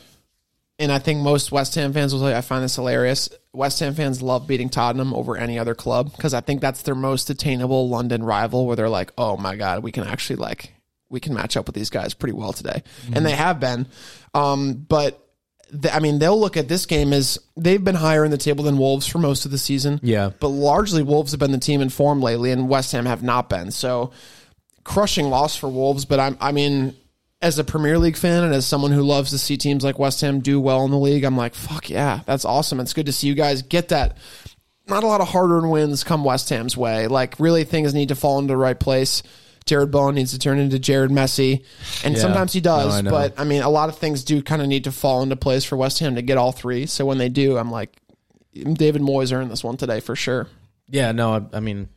and 0.82 0.90
I 0.90 0.98
think 0.98 1.20
most 1.20 1.52
West 1.52 1.76
Ham 1.76 1.92
fans 1.92 2.12
will 2.12 2.20
say 2.20 2.36
I 2.36 2.40
find 2.40 2.64
this 2.64 2.74
hilarious. 2.74 3.28
West 3.52 3.78
Ham 3.80 3.94
fans 3.94 4.20
love 4.20 4.48
beating 4.48 4.68
Tottenham 4.68 5.14
over 5.14 5.36
any 5.36 5.56
other 5.58 5.76
club 5.76 6.10
because 6.10 6.34
I 6.34 6.40
think 6.40 6.60
that's 6.60 6.82
their 6.82 6.96
most 6.96 7.30
attainable 7.30 7.88
London 7.88 8.24
rival 8.24 8.66
where 8.66 8.74
they're 8.74 8.88
like, 8.88 9.12
oh 9.16 9.36
my 9.36 9.54
god, 9.54 9.84
we 9.84 9.92
can 9.92 10.04
actually 10.04 10.36
like 10.36 10.74
we 11.08 11.20
can 11.20 11.34
match 11.34 11.56
up 11.56 11.66
with 11.66 11.76
these 11.76 11.90
guys 11.90 12.14
pretty 12.14 12.32
well 12.32 12.52
today, 12.52 12.82
and 13.12 13.24
they 13.24 13.30
have 13.30 13.60
been. 13.60 13.86
Um, 14.34 14.74
but 14.74 15.24
th- 15.70 15.94
I 15.94 16.00
mean, 16.00 16.18
they'll 16.18 16.40
look 16.40 16.56
at 16.56 16.66
this 16.66 16.86
game 16.86 17.12
as 17.12 17.38
they've 17.56 17.82
been 17.82 17.94
higher 17.94 18.24
in 18.24 18.32
the 18.32 18.38
table 18.38 18.64
than 18.64 18.76
Wolves 18.76 19.06
for 19.06 19.18
most 19.18 19.44
of 19.44 19.50
the 19.50 19.58
season. 19.58 20.00
Yeah. 20.02 20.30
but 20.40 20.48
largely 20.48 21.02
Wolves 21.04 21.30
have 21.30 21.38
been 21.38 21.52
the 21.52 21.58
team 21.58 21.80
in 21.80 21.90
form 21.90 22.20
lately, 22.20 22.50
and 22.50 22.68
West 22.68 22.90
Ham 22.92 23.06
have 23.06 23.22
not 23.22 23.48
been. 23.48 23.70
So 23.70 24.10
crushing 24.82 25.30
loss 25.30 25.54
for 25.54 25.68
Wolves, 25.68 26.06
but 26.06 26.18
I'm 26.18 26.36
I 26.40 26.50
mean, 26.50 26.96
as 27.42 27.58
a 27.58 27.64
Premier 27.64 27.98
League 27.98 28.16
fan 28.16 28.44
and 28.44 28.54
as 28.54 28.64
someone 28.64 28.92
who 28.92 29.02
loves 29.02 29.30
to 29.30 29.38
see 29.38 29.56
teams 29.56 29.82
like 29.84 29.98
West 29.98 30.20
Ham 30.22 30.40
do 30.40 30.60
well 30.60 30.84
in 30.84 30.90
the 30.92 30.98
league, 30.98 31.24
I'm 31.24 31.36
like, 31.36 31.54
fuck 31.54 31.90
yeah, 31.90 32.20
that's 32.24 32.44
awesome. 32.44 32.78
It's 32.80 32.92
good 32.94 33.06
to 33.06 33.12
see 33.12 33.26
you 33.26 33.34
guys 33.34 33.62
get 33.62 33.88
that. 33.88 34.16
Not 34.88 35.04
a 35.04 35.06
lot 35.06 35.20
of 35.20 35.28
hard 35.28 35.50
earned 35.50 35.70
wins 35.70 36.04
come 36.04 36.24
West 36.24 36.48
Ham's 36.50 36.76
way. 36.76 37.08
Like 37.08 37.38
really 37.38 37.64
things 37.64 37.94
need 37.94 38.08
to 38.08 38.14
fall 38.14 38.38
into 38.38 38.52
the 38.52 38.56
right 38.56 38.78
place. 38.78 39.22
Jarrod 39.66 39.90
Bowen 39.92 40.16
needs 40.16 40.32
to 40.32 40.38
turn 40.40 40.58
into 40.58 40.76
Jarrod 40.78 41.10
Messi. 41.10 41.64
And 42.04 42.14
Yeah. 42.14 42.20
sometimes 42.20 42.52
he 42.52 42.60
No, 42.60 42.62
does, 42.64 42.94
I 42.94 43.02
but 43.02 43.34
I 43.38 43.44
mean 43.44 43.62
a 43.62 43.70
lot 43.70 43.88
of 43.88 43.96
things 43.98 44.24
do 44.24 44.42
kind 44.42 44.60
of 44.62 44.68
need 44.68 44.84
to 44.84 44.92
fall 44.92 45.22
into 45.22 45.36
place 45.36 45.64
for 45.64 45.76
West 45.76 45.98
Ham 46.00 46.14
to 46.16 46.22
get 46.22 46.36
all 46.38 46.50
three. 46.52 46.86
So 46.86 47.06
when 47.06 47.18
they 47.18 47.28
do, 47.28 47.56
I'm 47.58 47.70
like 47.70 47.96
David 48.54 49.02
Moyes 49.02 49.32
earned 49.32 49.50
this 49.50 49.62
one 49.64 49.76
today 49.76 50.00
for 50.00 50.14
sure. 50.16 50.48
yeah, 50.88 51.12
no, 51.12 51.34
I, 51.34 51.56
I 51.56 51.60
mean. 51.60 51.88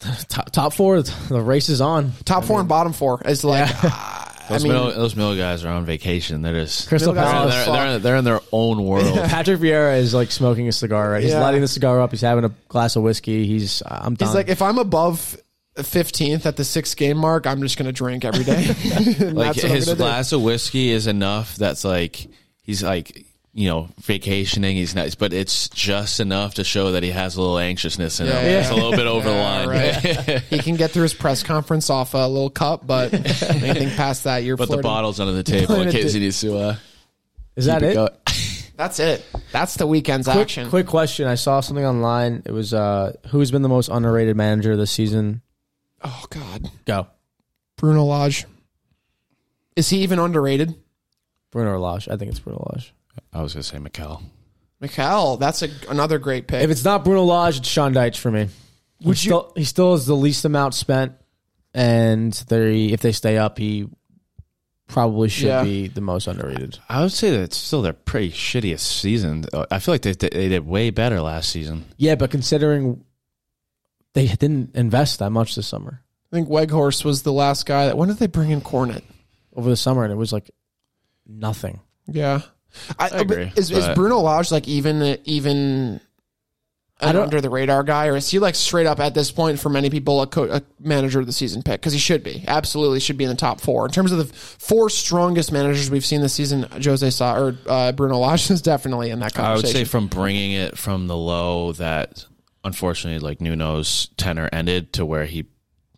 Top, 0.28 0.50
top 0.50 0.72
four, 0.72 1.02
the 1.02 1.40
race 1.42 1.68
is 1.68 1.80
on. 1.82 2.12
Top 2.24 2.44
four 2.44 2.58
and 2.60 2.68
bottom 2.68 2.92
four 2.94 3.20
is 3.24 3.44
like 3.44 3.68
ah, 3.70 4.34
I 4.48 4.52
Those, 4.54 4.64
mean 4.64 4.72
middle, 4.72 4.90
those 4.92 5.14
middle 5.14 5.36
guys 5.36 5.62
are 5.62 5.68
on 5.68 5.84
vacation. 5.84 6.40
They're 6.40 6.54
just 6.64 6.88
Crystal 6.88 7.12
Middle 7.12 7.30
guys 7.30 7.50
they're, 7.50 7.60
are 7.62 7.64
they're, 7.66 7.90
they're, 7.90 7.98
they're 7.98 8.16
in 8.16 8.24
their 8.24 8.40
own 8.50 8.82
world. 8.84 9.14
Patrick 9.28 9.60
Vieira 9.60 9.98
is 9.98 10.14
like 10.14 10.30
smoking 10.30 10.68
a 10.68 10.72
cigar. 10.72 11.10
Right, 11.10 11.22
he's 11.22 11.32
Yeah. 11.32 11.40
lighting 11.40 11.60
the 11.60 11.68
cigar 11.68 12.00
up. 12.00 12.12
He's 12.12 12.22
having 12.22 12.44
a 12.44 12.52
glass 12.68 12.96
of 12.96 13.02
whiskey. 13.02 13.46
He's 13.46 13.82
I'm 13.84 14.14
done. 14.14 14.28
He's 14.28 14.34
like, 14.34 14.48
if 14.48 14.62
I'm 14.62 14.78
above 14.78 15.36
15th 15.76 16.46
at 16.46 16.56
the 16.56 16.64
sixth 16.64 16.96
game 16.96 17.18
mark, 17.18 17.46
I'm 17.46 17.60
just 17.60 17.76
going 17.76 17.86
to 17.86 17.92
drink 17.92 18.24
every 18.24 18.44
day. 18.44 18.64
Like 19.30 19.54
that's 19.54 19.62
what 19.62 19.70
his 19.72 19.84
gonna 19.84 19.96
do. 19.96 20.02
glass 20.02 20.32
of 20.32 20.42
whiskey 20.42 20.90
is 20.90 21.06
enough. 21.06 21.56
That's 21.56 21.84
like 21.84 22.26
he's 22.62 22.82
like 22.82 23.26
you 23.52 23.68
know 23.68 23.88
vacationing. 24.00 24.76
He's 24.76 24.94
nice, 24.94 25.14
but 25.14 25.32
it's 25.32 25.68
just 25.68 26.20
enough 26.20 26.54
to 26.54 26.64
show 26.64 26.92
that 26.92 27.02
he 27.02 27.10
has 27.10 27.36
a 27.36 27.40
little 27.40 27.58
anxiousness 27.58 28.20
in 28.20 28.26
Yeah, 28.26 28.40
him. 28.40 28.50
yeah. 28.50 28.60
It's 28.60 28.70
a 28.70 28.74
little 28.74 28.92
bit 28.92 29.06
over 29.06 29.28
the 29.28 29.34
line. 29.34 29.68
right. 29.68 30.42
he 30.50 30.58
can 30.60 30.76
get 30.76 30.90
through 30.92 31.02
his 31.04 31.14
press 31.14 31.42
conference 31.42 31.90
off 31.90 32.14
a 32.14 32.18
little 32.28 32.50
cup, 32.50 32.86
but 32.86 33.12
anything 33.42 33.90
past 33.90 34.24
that, 34.24 34.44
you're 34.44 34.56
But 34.56 34.70
the 34.70 34.78
bottle's 34.78 35.20
under 35.20 35.32
the 35.32 35.42
table 35.42 35.74
in 35.74 35.82
Playing 35.82 35.90
case 35.92 36.14
it- 36.14 36.18
he 36.18 36.24
needs 36.24 36.40
to. 36.42 36.56
Uh, 36.58 36.76
is 37.56 37.66
that 37.66 37.80
keep 37.80 37.90
it? 37.90 37.94
going. 37.94 38.10
That's 38.76 38.98
it. 38.98 39.22
That's 39.52 39.74
the 39.74 39.86
weekend's 39.86 40.26
Quick, 40.26 40.38
action. 40.38 40.70
quick 40.70 40.86
question. 40.86 41.26
I 41.26 41.34
saw 41.34 41.60
something 41.60 41.84
online. 41.84 42.42
It 42.46 42.52
was 42.52 42.72
uh, 42.72 43.12
who's 43.28 43.50
been 43.50 43.60
the 43.60 43.68
most 43.68 43.88
underrated 43.90 44.36
manager 44.36 44.74
this 44.76 44.90
season? 44.90 45.42
Oh 46.02 46.24
God, 46.30 46.70
Go 46.86 47.06
Bruno 47.76 48.04
Lage. 48.04 48.46
Is 49.76 49.90
he 49.90 49.98
even 49.98 50.18
underrated? 50.18 50.74
Bruno 51.50 51.78
Lage. 51.78 52.08
I 52.08 52.16
think 52.16 52.30
it's 52.30 52.40
Bruno 52.40 52.66
Lage. 52.72 52.94
I 53.32 53.42
was 53.42 53.54
gonna 53.54 53.62
say 53.62 53.78
Mikel. 53.78 54.22
Mikhail, 54.80 55.36
that's 55.36 55.62
a, 55.62 55.68
another 55.90 56.18
great 56.18 56.46
pick. 56.46 56.62
If 56.62 56.70
it's 56.70 56.84
not 56.84 57.04
Bruno 57.04 57.24
Lage, 57.24 57.58
it's 57.58 57.68
Sean 57.68 57.92
Dyche 57.92 58.16
for 58.16 58.30
me. 58.30 58.48
Would 59.02 59.16
he 59.18 59.28
you- 59.28 59.30
Still, 59.30 59.52
he 59.56 59.64
still 59.64 59.92
has 59.92 60.06
the 60.06 60.16
least 60.16 60.44
amount 60.44 60.74
spent, 60.74 61.12
and 61.74 62.32
they 62.48 62.86
if 62.86 63.00
they 63.00 63.12
stay 63.12 63.36
up, 63.38 63.58
he 63.58 63.88
probably 64.88 65.28
should 65.28 65.48
Yeah. 65.48 65.62
be 65.62 65.86
the 65.88 66.00
most 66.00 66.26
underrated. 66.26 66.78
I 66.88 67.02
would 67.02 67.12
say 67.12 67.30
that 67.30 67.40
it's 67.42 67.56
still 67.56 67.82
their 67.82 67.92
pretty 67.92 68.32
shittiest 68.32 68.80
season. 68.80 69.44
I 69.70 69.78
feel 69.78 69.94
like 69.94 70.02
they, 70.02 70.12
they 70.12 70.48
did 70.48 70.66
way 70.66 70.90
better 70.90 71.20
last 71.20 71.50
season. 71.50 71.84
Yeah, 71.96 72.14
but 72.16 72.30
considering 72.30 73.04
they 74.14 74.26
didn't 74.26 74.74
invest 74.74 75.20
that 75.20 75.30
much 75.30 75.54
this 75.54 75.66
summer 75.68 76.02
I 76.32 76.36
think 76.36 76.48
Weghorst 76.48 77.04
was 77.04 77.22
the 77.22 77.32
last 77.32 77.66
guy 77.66 77.86
that. 77.86 77.96
When 77.98 78.08
did 78.08 78.16
they 78.18 78.26
bring 78.28 78.50
in 78.50 78.60
Cornet? 78.60 79.04
over 79.56 79.68
the 79.68 79.76
summer, 79.76 80.04
and 80.04 80.12
it 80.12 80.16
was 80.16 80.32
like 80.32 80.48
nothing. 81.26 81.80
Yeah, 82.06 82.42
I, 82.98 83.08
I 83.08 83.18
agree, 83.20 83.52
Is, 83.56 83.70
is 83.70 83.88
Bruno 83.94 84.18
Lage 84.20 84.50
like 84.52 84.68
even 84.68 85.18
even 85.24 86.00
I 87.00 87.08
an 87.10 87.14
don't- 87.14 87.24
under 87.24 87.40
the 87.40 87.48
radar 87.50 87.82
guy, 87.82 88.08
or 88.08 88.16
is 88.16 88.28
he 88.30 88.38
like 88.38 88.54
straight 88.54 88.86
up 88.86 89.00
at 89.00 89.14
this 89.14 89.30
point 89.32 89.58
for 89.58 89.70
many 89.70 89.88
people 89.88 90.20
a, 90.20 90.26
co- 90.26 90.50
a 90.50 90.62
manager 90.78 91.18
of 91.20 91.26
the 91.26 91.32
season 91.32 91.62
pick? 91.62 91.80
Because 91.80 91.92
he 91.94 91.98
should 91.98 92.22
be 92.22 92.44
absolutely 92.46 93.00
should 93.00 93.16
be 93.16 93.24
in 93.24 93.30
the 93.30 93.36
top 93.36 93.60
four 93.60 93.86
in 93.86 93.90
terms 93.92 94.12
of 94.12 94.18
the 94.18 94.26
four 94.26 94.90
strongest 94.90 95.50
managers 95.50 95.90
we've 95.90 96.04
seen 96.04 96.20
this 96.20 96.34
season. 96.34 96.66
Jose 96.82 97.08
saw 97.10 97.36
or 97.36 97.56
uh, 97.66 97.92
Bruno 97.92 98.18
Lage 98.18 98.50
is 98.50 98.60
definitely 98.60 99.10
in 99.10 99.20
that 99.20 99.32
conversation. 99.34 99.76
I 99.76 99.80
would 99.80 99.86
say 99.86 99.90
from 99.90 100.08
bringing 100.08 100.52
it 100.52 100.76
from 100.76 101.06
the 101.06 101.16
low 101.16 101.72
that 101.72 102.26
unfortunately 102.64 103.18
like 103.26 103.40
Nuno's 103.40 104.08
tenor 104.18 104.48
ended 104.52 104.92
to 104.94 105.06
where 105.06 105.24
he 105.24 105.46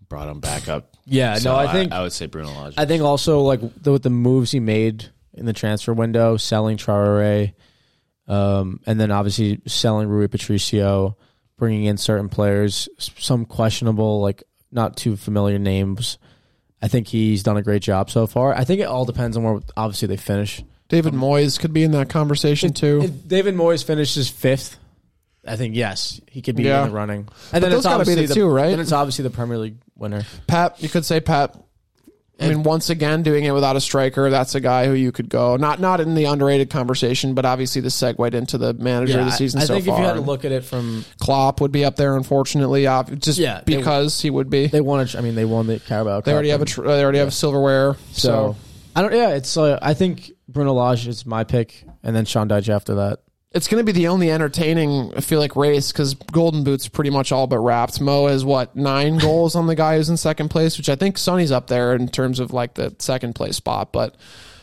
brought 0.08 0.28
him 0.28 0.38
back 0.40 0.68
up. 0.68 0.96
Yeah, 1.04 1.34
So 1.34 1.50
no, 1.50 1.58
I 1.58 1.72
think 1.72 1.90
I, 1.90 2.02
would 2.02 2.12
say 2.12 2.26
Bruno 2.26 2.52
Lage. 2.52 2.74
I 2.76 2.84
think 2.86 3.02
also 3.02 3.40
like 3.40 3.60
the, 3.82 3.90
with 3.90 4.04
the 4.04 4.10
moves 4.10 4.52
he 4.52 4.60
made 4.60 5.08
in 5.34 5.46
the 5.46 5.52
transfer 5.52 5.92
window, 5.92 6.36
selling 6.36 6.76
Traore, 6.76 7.54
um, 8.28 8.80
and 8.86 9.00
then 9.00 9.10
obviously 9.10 9.60
selling 9.66 10.08
Rui 10.08 10.28
Patricio, 10.28 11.16
bringing 11.56 11.84
in 11.84 11.96
certain 11.96 12.28
players, 12.28 12.88
some 12.98 13.44
questionable, 13.44 14.20
like 14.20 14.42
not 14.70 14.96
too 14.96 15.16
familiar 15.16 15.58
names. 15.58 16.18
I 16.80 16.88
think 16.88 17.06
he's 17.08 17.42
done 17.42 17.56
a 17.56 17.62
great 17.62 17.82
job 17.82 18.10
so 18.10 18.26
far. 18.26 18.54
I 18.54 18.64
think 18.64 18.80
it 18.80 18.84
all 18.84 19.04
depends 19.04 19.36
on 19.36 19.42
where 19.44 19.60
obviously 19.76 20.08
they 20.08 20.16
finish. 20.16 20.62
David 20.88 21.14
Moyes 21.14 21.58
could 21.58 21.72
be 21.72 21.84
in 21.84 21.92
that 21.92 22.08
conversation 22.10 22.72
too. 22.72 23.00
If 23.04 23.28
David 23.28 23.54
Moyes 23.54 23.84
finishes 23.84 24.28
fifth, 24.28 24.78
I 25.46 25.56
think 25.56 25.74
yes, 25.74 26.20
he 26.28 26.42
could 26.42 26.54
be 26.56 26.64
Yeah. 26.64 26.82
in 26.84 26.88
the 26.90 26.94
running. 26.94 27.28
And 27.52 27.62
then 27.62 27.70
those 27.70 27.80
it's 27.80 27.86
obviously 27.86 28.26
the 28.26 28.34
two, 28.34 28.48
right? 28.48 28.70
Then 28.70 28.80
it's 28.80 28.92
obviously 28.92 29.22
the 29.22 29.30
Premier 29.30 29.58
League 29.58 29.76
winner. 29.96 30.22
Pat, 30.46 30.82
you 30.82 30.88
could 30.88 31.04
say 31.04 31.20
Pat. 31.20 31.56
I 32.40 32.48
mean, 32.48 32.64
once 32.64 32.90
again, 32.90 33.22
doing 33.22 33.44
it 33.44 33.52
without 33.52 33.76
a 33.76 33.80
striker, 33.80 34.28
that's 34.28 34.56
a 34.56 34.60
guy 34.60 34.86
who 34.86 34.94
you 34.94 35.12
could 35.12 35.28
go. 35.28 35.56
Not 35.56 35.78
not 35.80 36.00
in 36.00 36.14
the 36.16 36.24
underrated 36.24 36.70
conversation, 36.70 37.34
but 37.34 37.44
obviously 37.44 37.80
the 37.82 37.90
segued 37.90 38.34
into 38.34 38.58
the 38.58 38.74
manager 38.74 39.20
of 39.20 39.26
the 39.26 39.30
season 39.32 39.60
I- 39.60 39.62
I, 39.62 39.66
so 39.66 39.74
think 39.74 39.86
far. 39.86 39.94
if 39.94 40.00
you 40.00 40.06
had 40.06 40.14
to 40.14 40.20
look 40.22 40.44
at 40.44 40.50
it 40.50 40.64
from 40.64 41.04
Klopp 41.20 41.60
would 41.60 41.70
be 41.70 41.84
up 41.84 41.94
there, 41.94 42.16
unfortunately, 42.16 42.88
ob- 42.88 43.20
just 43.20 43.38
Yeah, 43.38 43.60
they- 43.64 43.76
because 43.76 44.20
he 44.20 44.30
would 44.30 44.50
be. 44.50 44.62
They, 44.62 44.78
they 44.78 44.80
won. 44.80 45.06
A, 45.06 45.18
I 45.18 45.20
mean, 45.20 45.36
they 45.36 45.44
won 45.44 45.68
the 45.68 45.78
Carabao. 45.78 46.22
Cup 46.22 46.32
already 46.32 46.48
have 46.48 46.60
a 46.60 46.62
and- 46.62 46.68
tr- 46.68 46.82
they 46.82 47.02
already 47.02 47.18
have 47.18 47.28
a 47.28 47.32
silverware, 47.32 47.94
so 48.12 48.28
so 48.28 48.56
I 48.96 49.02
don't. 49.02 49.12
Yeah, 49.14 49.30
it's. 49.30 49.56
Uh, 49.56 49.78
I 49.80 49.94
think 49.94 50.32
Bruno 50.48 50.72
Lage 50.72 51.06
is 51.06 51.24
my 51.24 51.44
pick, 51.44 51.84
and 52.02 52.16
then 52.16 52.24
Sean 52.24 52.48
Dyche 52.48 52.70
after 52.70 52.94
that. 52.96 53.20
It's 53.54 53.68
going 53.68 53.84
to 53.84 53.84
be 53.84 53.92
the 53.96 54.08
only 54.08 54.30
entertaining. 54.30 55.12
I 55.16 55.20
feel 55.20 55.38
like 55.40 55.56
race 55.56 55.92
because 55.92 56.14
Golden 56.14 56.64
Boot's 56.64 56.88
pretty 56.88 57.10
much 57.10 57.32
all 57.32 57.46
but 57.46 57.58
wrapped. 57.58 58.00
Mo 58.00 58.26
has 58.28 58.44
what 58.44 58.74
nine 58.76 59.18
goals 59.18 59.54
on 59.54 59.66
the 59.66 59.74
guy 59.74 59.96
who's 59.96 60.08
in 60.08 60.16
second 60.16 60.48
place, 60.48 60.78
which 60.78 60.88
I 60.88 60.96
think 60.96 61.18
Sonny's 61.18 61.52
up 61.52 61.66
there 61.66 61.94
in 61.94 62.08
terms 62.08 62.40
of 62.40 62.52
like 62.52 62.74
the 62.74 62.94
second 62.98 63.34
place 63.34 63.56
spot, 63.56 63.92
but 63.92 64.16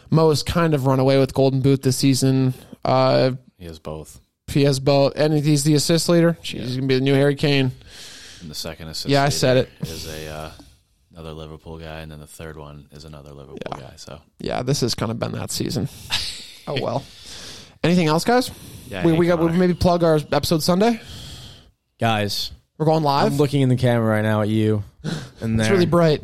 Mo 0.10 0.30
has 0.30 0.42
kind 0.44 0.74
of 0.74 0.86
run 0.88 1.00
away 1.00 1.20
with 1.20 1.34
Golden 1.34 1.62
Boot 1.62 1.84
this 1.84 1.98
season. 1.98 2.54
Uh, 2.84 3.32
He 3.58 3.66
has 3.66 3.78
both. 3.80 4.20
He 4.48 4.64
has 4.64 4.80
both, 4.80 5.14
and 5.16 5.34
he's 5.34 5.64
the 5.64 5.76
assist 5.76 6.10
leader. 6.10 6.36
Jeez, 6.42 6.62
He's 6.62 6.76
gonna 6.76 6.88
be 6.88 6.96
the 6.96 7.02
new 7.02 7.14
Harry 7.14 7.36
Kane. 7.36 7.72
And 8.42 8.50
the 8.50 8.56
second 8.56 8.88
assist. 8.88 9.10
Yeah, 9.10 9.24
I 9.24 9.30
said 9.30 9.58
it 9.58 9.70
is 9.82 10.08
a 10.08 10.28
uh, 10.28 10.52
another 11.12 11.34
Liverpool 11.34 11.78
guy, 11.78 12.00
and 12.00 12.12
then 12.12 12.20
the 12.20 12.26
third 12.26 12.58
one 12.58 12.88
is 12.92 13.04
another 13.06 13.32
Liverpool 13.32 13.60
Yeah. 13.70 13.78
guy. 13.80 13.94
So 13.98 14.20
Yeah, 14.40 14.64
this 14.64 14.82
has 14.82 14.96
kind 14.96 15.12
of 15.12 15.20
been 15.20 15.34
that 15.34 15.52
season. 15.52 15.88
oh 16.68 16.82
well. 16.82 17.04
Anything 17.84 18.08
else, 18.08 18.24
guys? 18.24 18.52
yeah, 18.88 19.06
we 19.06 19.14
we 19.14 19.28
got 19.28 19.40
we 19.40 19.52
maybe 19.52 19.74
plug 19.74 20.04
our 20.04 20.20
episode 20.32 20.62
Sunday. 20.64 21.00
Guys, 22.00 22.52
We're 22.78 22.86
going 22.86 23.04
live. 23.04 23.32
I'm 23.32 23.38
looking 23.38 23.62
in 23.62 23.70
the 23.70 23.76
camera 23.76 24.10
right 24.10 24.22
now 24.22 24.42
at 24.42 24.50
you, 24.50 24.84
and 25.42 25.60
it's 25.60 25.68
there. 25.68 25.72
really 25.74 25.86
bright. 25.86 26.22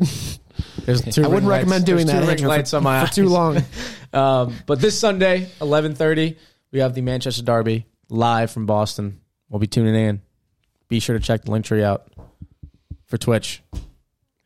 There's 0.84 1.02
two 1.02 1.22
I 1.24 1.28
wouldn't 1.28 1.42
ring 1.44 1.58
recommend 1.58 1.84
doing 1.86 2.06
there's 2.06 2.20
that 2.20 2.20
Two 2.20 2.26
ring 2.26 2.30
Andrew, 2.38 2.48
lights 2.48 2.70
for, 2.70 2.76
on 2.78 2.82
my 2.82 3.00
for 3.00 3.06
eyes. 3.08 3.14
too 3.14 3.28
long. 3.28 3.62
Um, 4.12 4.54
but 4.64 4.80
this 4.80 4.98
Sunday, 4.98 5.46
11:30, 5.60 6.36
we 6.72 6.78
have 6.78 6.94
the 6.94 7.02
Manchester 7.02 7.42
Derby 7.42 7.84
live 8.08 8.50
from 8.50 8.64
Boston. 8.64 9.20
We'll 9.50 9.58
be 9.58 9.66
tuning 9.66 9.94
in. 9.94 10.22
Be 10.88 11.00
sure 11.00 11.18
to 11.18 11.22
check 11.22 11.42
the 11.44 11.50
Linktree 11.50 11.82
out 11.82 12.06
for 13.08 13.18
Twitch. 13.18 13.62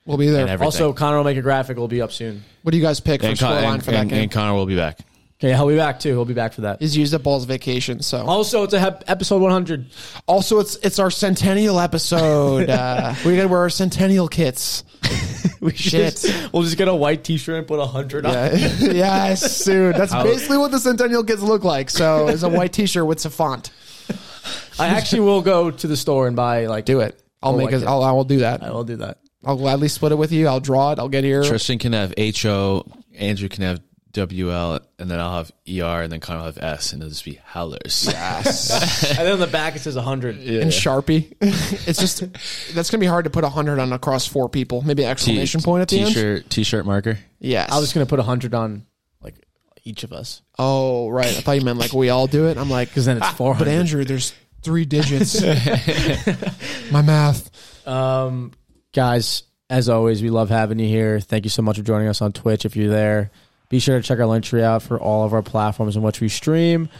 We'll 0.06 0.16
be 0.16 0.26
there. 0.28 0.48
Everything. 0.48 0.64
Also, 0.64 0.92
Connor 0.92 1.18
will 1.18 1.24
make 1.24 1.36
a 1.36 1.42
graphic. 1.42 1.76
We'll 1.76 1.86
be 1.86 2.02
up 2.02 2.10
soon. 2.10 2.42
what 2.62 2.72
do 2.72 2.78
you 2.78 2.82
guys 2.82 2.98
pick 2.98 3.20
for 3.20 3.28
and, 3.28 3.38
Con- 3.38 3.62
scoreline 3.62 3.74
and, 3.74 3.84
for 3.84 3.90
that 3.92 4.00
and, 4.00 4.10
game? 4.10 4.22
and 4.22 4.30
Connor 4.32 4.54
will 4.54 4.66
be 4.66 4.74
back. 4.74 4.98
Okay, 5.42 5.54
he'll 5.54 5.68
be 5.68 5.76
back 5.76 5.98
too. 6.00 6.10
He'll 6.10 6.26
be 6.26 6.34
back 6.34 6.52
for 6.52 6.60
that. 6.62 6.80
He's 6.80 6.94
used 6.94 7.14
up 7.14 7.26
all 7.26 7.36
his 7.36 7.46
vacation, 7.46 8.02
so 8.02 8.18
Also, 8.26 8.62
it's 8.62 8.74
a 8.74 8.78
hep- 8.78 9.04
episode 9.06 9.40
100. 9.40 9.86
also 10.28 10.60
it's 10.60 10.76
it's 10.76 10.98
our 10.98 11.10
centennial 11.10 11.80
episode. 11.80 12.68
uh, 12.70 13.14
we 13.24 13.36
got 13.36 13.42
to 13.42 13.48
wear 13.48 13.60
our 13.60 13.70
centennial 13.70 14.28
kits. 14.28 14.84
we 15.60 15.72
Shit. 15.72 16.16
Just, 16.16 16.52
we'll 16.52 16.62
just 16.62 16.76
get 16.76 16.88
a 16.88 16.94
white 16.94 17.24
T-shirt 17.24 17.56
and 17.56 17.66
put 17.66 17.78
100 17.78 18.26
on. 18.26 18.34
Yeah. 18.34 18.50
yes, 18.80 19.64
dude. 19.64 19.94
That's 19.94 20.12
basically 20.12 20.58
what 20.58 20.72
the 20.72 20.78
centennial 20.78 21.24
kits 21.24 21.40
look 21.40 21.64
like. 21.64 21.88
So 21.88 22.28
it's 22.28 22.42
a 22.42 22.48
white 22.50 22.74
T-shirt 22.74 23.06
with 23.06 23.18
some 23.18 23.32
font. 23.32 23.70
I 24.78 24.88
actually 24.88 25.20
will 25.20 25.40
go 25.40 25.70
to 25.70 25.86
the 25.86 25.96
store 25.96 26.26
and 26.26 26.36
buy 26.36 26.66
like. 26.66 26.84
Do 26.84 27.00
it. 27.00 27.18
I'll 27.42 27.56
make 27.56 27.66
like 27.66 27.74
it. 27.76 27.82
it. 27.82 27.88
I'll, 27.88 28.02
I 28.02 28.12
will 28.12 28.24
do 28.24 28.40
that. 28.40 28.62
I 28.62 28.72
will 28.72 28.84
do 28.84 28.96
that. 28.96 29.20
I'll 29.42 29.56
gladly 29.56 29.88
split 29.88 30.12
it 30.12 30.16
with 30.16 30.32
you. 30.32 30.48
I'll 30.48 30.60
draw 30.60 30.92
it. 30.92 30.98
I'll 30.98 31.08
get 31.08 31.24
here. 31.24 31.42
Tristan 31.42 31.78
can 31.78 31.94
have 31.94 32.12
H 32.18 32.44
O, 32.44 32.84
Andrew 33.14 33.48
can 33.48 33.62
have 33.62 33.80
W 34.12 34.52
L, 34.52 34.80
and 34.98 35.10
then 35.10 35.20
I'll 35.20 35.36
have 35.36 35.52
E 35.68 35.80
R, 35.80 36.02
and 36.02 36.10
then 36.12 36.20
Connor 36.20 36.38
will 36.40 36.46
have 36.46 36.58
S, 36.58 36.92
and 36.92 37.00
it'll 37.02 37.10
just 37.10 37.24
be 37.24 37.38
Howlers. 37.44 38.06
Yes. 38.10 39.08
And 39.18 39.26
then 39.26 39.34
on 39.34 39.38
the 39.40 39.46
back 39.46 39.76
it 39.76 39.80
says 39.80 39.96
100. 39.96 40.36
and 40.38 40.70
Sharpie. 40.70 41.32
it's 41.40 41.98
just 41.98 42.24
that's 42.74 42.90
gonna 42.90 43.00
be 43.00 43.06
hard 43.06 43.24
to 43.24 43.30
put 43.30 43.44
hundred 43.44 43.78
on 43.78 43.92
across 43.92 44.26
four 44.26 44.48
people. 44.48 44.82
Maybe 44.82 45.02
an 45.04 45.10
exclamation 45.10 45.60
point 45.62 45.82
at 45.82 45.88
the 45.88 46.00
end. 46.00 46.08
T-shirt, 46.08 46.50
T-shirt 46.50 46.86
marker. 46.86 47.18
Yes. 47.38 47.70
I 47.70 47.78
was 47.78 47.92
going 47.92 48.04
to 48.06 48.10
put 48.10 48.18
100 48.18 48.54
on 48.54 48.84
like 49.22 49.34
each 49.84 50.04
of 50.04 50.12
us. 50.12 50.42
oh 50.58 51.08
right. 51.08 51.26
I 51.26 51.40
thought 51.40 51.52
you 51.52 51.62
meant 51.64 51.78
like 51.78 51.92
we 51.92 52.10
all 52.10 52.26
do 52.26 52.48
it. 52.48 52.58
I'm 52.58 52.68
like, 52.70 52.88
Because 52.88 53.06
then 53.06 53.16
it's 53.16 53.26
ah, 53.26 53.34
400. 53.34 53.64
but 53.64 53.68
Andrew, 53.72 54.04
there's 54.04 54.34
three 54.62 54.84
digits. 54.84 55.40
My 56.92 57.02
math. 57.02 57.50
Um, 57.86 58.52
guys, 58.92 59.44
as 59.68 59.88
always, 59.88 60.22
we 60.22 60.30
love 60.30 60.50
having 60.50 60.78
you 60.78 60.86
here. 60.88 61.20
Thank 61.20 61.44
you 61.44 61.50
so 61.50 61.62
much 61.62 61.76
for 61.78 61.82
joining 61.82 62.08
us 62.08 62.20
on 62.20 62.32
Twitch. 62.32 62.64
If 62.64 62.76
you're 62.76 62.90
there, 62.90 63.30
be 63.70 63.78
sure 63.78 63.98
to 63.98 64.06
check 64.06 64.18
our 64.18 64.26
Linktree 64.26 64.62
out 64.62 64.82
for 64.82 65.00
all 65.00 65.24
of 65.24 65.32
our 65.32 65.42
platforms 65.42 65.96
in 65.96 66.02
which 66.02 66.20
we 66.20 66.28
stream. 66.28 66.90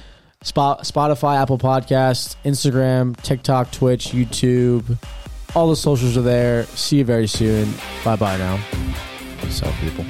Spot, 0.43 0.81
Spotify, 0.85 1.37
Apple 1.43 1.59
Podcasts, 1.59 2.37
Instagram, 2.45 3.15
TikTok, 3.21 3.71
Twitch, 3.73 4.07
YouTube. 4.07 4.97
All 5.55 5.69
the 5.69 5.77
socials 5.77 6.17
are 6.17 6.23
there. 6.23 6.65
See 6.65 6.99
you 6.99 7.05
very 7.05 7.27
soon. 7.27 7.75
Bye 8.05 8.17
bye 8.17 8.39
now. 8.39 8.57
What's 9.41 9.63
up, 9.63 9.75
people? 9.75 10.07